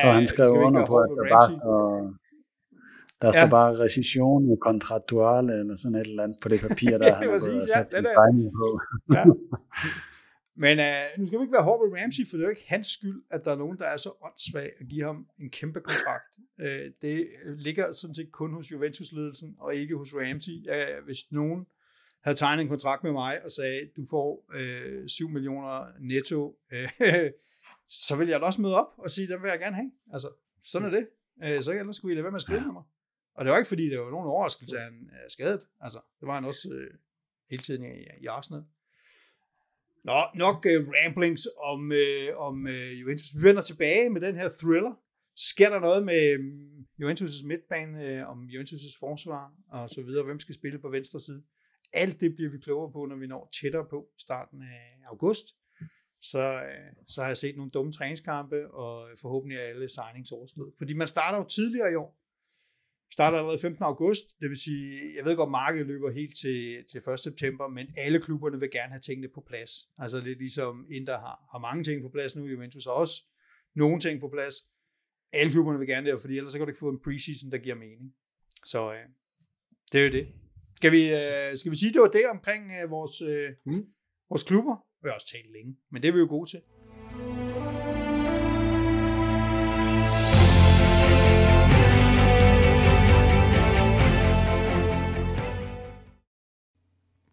Og 0.06 0.14
han 0.18 0.26
skrev 0.26 0.50
under 0.66 0.86
på, 0.86 0.96
at 0.98 1.08
bare 1.34 1.46
står, 1.50 2.14
der 3.22 3.30
står 3.32 3.40
ja. 3.40 3.48
bare 3.48 3.78
rescission 3.78 4.58
kontraktuale 4.60 5.52
eller 5.60 5.74
sådan 5.76 5.94
et 5.94 6.06
eller 6.06 6.22
andet 6.22 6.38
på 6.42 6.48
det 6.48 6.60
papir, 6.60 6.98
der 6.98 7.04
han 7.14 7.22
har 7.22 7.24
gået 7.24 7.62
og 7.62 7.68
sat 7.68 7.92
ja, 7.92 8.02
sin 8.32 8.50
på. 8.60 8.80
ja. 9.14 9.24
Men 10.64 10.78
uh, 10.78 11.18
nu 11.18 11.26
skal 11.26 11.38
vi 11.38 11.42
ikke 11.42 11.52
være 11.58 11.62
hård 11.62 11.80
ved 11.82 11.98
Ramsey, 11.98 12.24
for 12.28 12.36
det 12.36 12.42
er 12.42 12.48
jo 12.48 12.50
ikke 12.50 12.64
hans 12.66 12.86
skyld, 12.86 13.22
at 13.30 13.44
der 13.44 13.52
er 13.52 13.56
nogen, 13.56 13.78
der 13.78 13.84
er 13.84 13.96
så 13.96 14.10
åndssvag 14.22 14.70
at 14.80 14.88
give 14.88 15.04
ham 15.04 15.26
en 15.38 15.50
kæmpe 15.50 15.80
kontrakt. 15.80 16.24
Uh, 16.58 16.84
det 17.02 17.26
ligger 17.56 17.92
sådan 17.92 18.14
set 18.14 18.32
kun 18.32 18.54
hos 18.54 18.72
Juventus-ledelsen, 18.72 19.56
og 19.58 19.74
ikke 19.74 19.96
hos 19.96 20.14
Ramsey. 20.14 20.56
Uh, 20.74 21.04
hvis 21.04 21.18
nogen 21.30 21.66
havde 22.24 22.36
tegnet 22.36 22.62
en 22.62 22.68
kontrakt 22.68 23.04
med 23.04 23.12
mig 23.12 23.44
og 23.44 23.50
sagde, 23.50 23.80
du 23.96 24.06
får 24.10 24.44
uh, 24.54 25.06
7 25.06 25.28
millioner 25.28 25.86
netto, 26.00 26.58
uh, 26.72 27.30
så 27.86 28.16
vil 28.16 28.28
jeg 28.28 28.40
da 28.40 28.46
også 28.46 28.62
møde 28.62 28.74
op 28.74 28.92
og 28.98 29.10
sige, 29.10 29.28
det 29.28 29.42
vil 29.42 29.48
jeg 29.48 29.58
gerne 29.58 29.76
have. 29.76 29.90
Altså, 30.12 30.28
sådan 30.64 30.88
er 30.88 30.92
det. 30.98 31.06
Uh, 31.44 31.62
så 31.62 31.72
ellers 31.72 31.96
skulle 31.96 32.12
I 32.12 32.14
lade 32.14 32.24
være 32.24 32.32
med 32.32 32.38
at 32.38 32.42
skrive 32.42 32.60
med 32.60 32.72
mig. 32.72 32.82
Og 33.38 33.44
det 33.44 33.50
var 33.50 33.58
ikke, 33.58 33.68
fordi 33.68 33.90
det 33.90 33.98
var 33.98 34.10
nogen 34.10 34.28
overraskelse, 34.28 34.76
at 34.76 34.82
han 34.82 35.10
er 35.12 35.28
skadet. 35.28 35.60
Altså, 35.80 36.00
det 36.20 36.26
var 36.26 36.34
han 36.34 36.44
også 36.44 36.68
uh, 36.68 36.98
hele 37.50 37.62
tiden 37.62 37.84
i, 37.84 38.22
i 38.22 38.26
Arsenal. 38.26 38.64
Nå, 40.04 40.20
nok 40.34 40.56
uh, 40.56 40.88
ramblings 40.94 41.48
om, 41.62 41.92
uh, 42.02 42.46
om 42.46 42.64
uh, 42.64 43.00
Juventus. 43.00 43.30
Vi 43.36 43.42
vender 43.48 43.62
tilbage 43.62 44.10
med 44.10 44.20
den 44.20 44.36
her 44.36 44.48
thriller. 44.62 44.94
Sker 45.36 45.70
der 45.70 45.80
noget 45.80 46.04
med 46.04 46.38
um, 46.38 46.86
Juventus' 47.02 47.46
midtbane, 47.46 48.22
uh, 48.22 48.28
om 48.30 48.38
Juventus' 48.54 48.98
forsvar 48.98 49.52
og 49.70 49.90
så 49.90 50.02
videre? 50.02 50.24
Hvem 50.24 50.38
skal 50.38 50.54
spille 50.54 50.78
på 50.78 50.88
venstre 50.88 51.20
side? 51.20 51.42
Alt 51.92 52.20
det 52.20 52.34
bliver 52.34 52.50
vi 52.50 52.58
klogere 52.58 52.92
på, 52.92 53.06
når 53.06 53.16
vi 53.16 53.26
når 53.26 53.50
tættere 53.60 53.86
på 53.90 54.08
starten 54.18 54.62
af 54.62 55.08
august. 55.10 55.46
Så, 56.20 56.54
uh, 56.54 57.04
så 57.08 57.20
har 57.20 57.28
jeg 57.28 57.36
set 57.36 57.56
nogle 57.56 57.70
dumme 57.70 57.92
træningskampe, 57.92 58.70
og 58.70 59.08
forhåbentlig 59.20 59.58
er 59.58 59.62
alle 59.62 59.88
signings 59.88 60.32
overstået. 60.32 60.72
Fordi 60.78 60.92
man 60.92 61.08
starter 61.08 61.38
jo 61.38 61.44
tidligere 61.44 61.92
i 61.92 61.94
år 61.94 62.17
starter 63.12 63.36
allerede 63.38 63.58
15. 63.58 63.82
august, 63.82 64.24
det 64.40 64.48
vil 64.48 64.56
sige, 64.56 65.16
jeg 65.16 65.24
ved 65.24 65.36
godt, 65.36 65.50
markedet 65.50 65.86
løber 65.86 66.10
helt 66.10 66.36
til, 66.36 66.84
til 66.90 66.98
1. 67.12 67.18
september, 67.18 67.68
men 67.68 67.86
alle 67.96 68.20
klubberne 68.20 68.60
vil 68.60 68.70
gerne 68.70 68.92
have 68.92 69.00
tingene 69.00 69.28
på 69.34 69.44
plads. 69.46 69.70
Altså 69.98 70.20
lidt 70.20 70.38
ligesom 70.38 70.86
Inter 70.90 71.18
har, 71.18 71.36
har 71.52 71.58
mange 71.58 71.84
ting 71.84 72.02
på 72.02 72.08
plads 72.08 72.36
nu, 72.36 72.46
Juventus 72.46 72.84
har 72.84 72.92
også 72.92 73.22
nogle 73.74 74.00
ting 74.00 74.20
på 74.20 74.28
plads. 74.28 74.54
Alle 75.32 75.52
klubberne 75.52 75.78
vil 75.78 75.88
gerne 75.88 76.10
det, 76.10 76.20
fordi 76.20 76.36
ellers 76.36 76.52
så 76.52 76.58
kan 76.58 76.66
du 76.66 76.70
ikke 76.70 76.78
få 76.78 76.88
en 76.88 77.00
preseason, 77.04 77.50
der 77.50 77.58
giver 77.58 77.76
mening. 77.76 78.14
Så 78.64 78.92
øh, 78.92 79.06
det 79.92 80.00
er 80.00 80.04
jo 80.04 80.12
det. 80.12 80.28
Skal 80.76 80.92
vi, 80.92 81.02
øh, 81.02 81.56
skal 81.56 81.72
vi 81.72 81.76
sige, 81.76 81.92
det 81.92 82.00
var 82.00 82.08
det 82.08 82.26
omkring 82.30 82.72
øh, 82.72 82.90
vores, 82.90 83.22
øh, 83.22 83.50
mm. 83.66 83.84
vores 84.30 84.42
klubber? 84.42 84.76
Vi 85.02 85.08
har 85.08 85.14
også 85.14 85.30
talt 85.32 85.52
længe, 85.52 85.76
men 85.92 86.02
det 86.02 86.08
er 86.08 86.12
vi 86.12 86.18
jo 86.18 86.26
gode 86.28 86.50
til. 86.50 86.60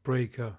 Breaker 0.05 0.53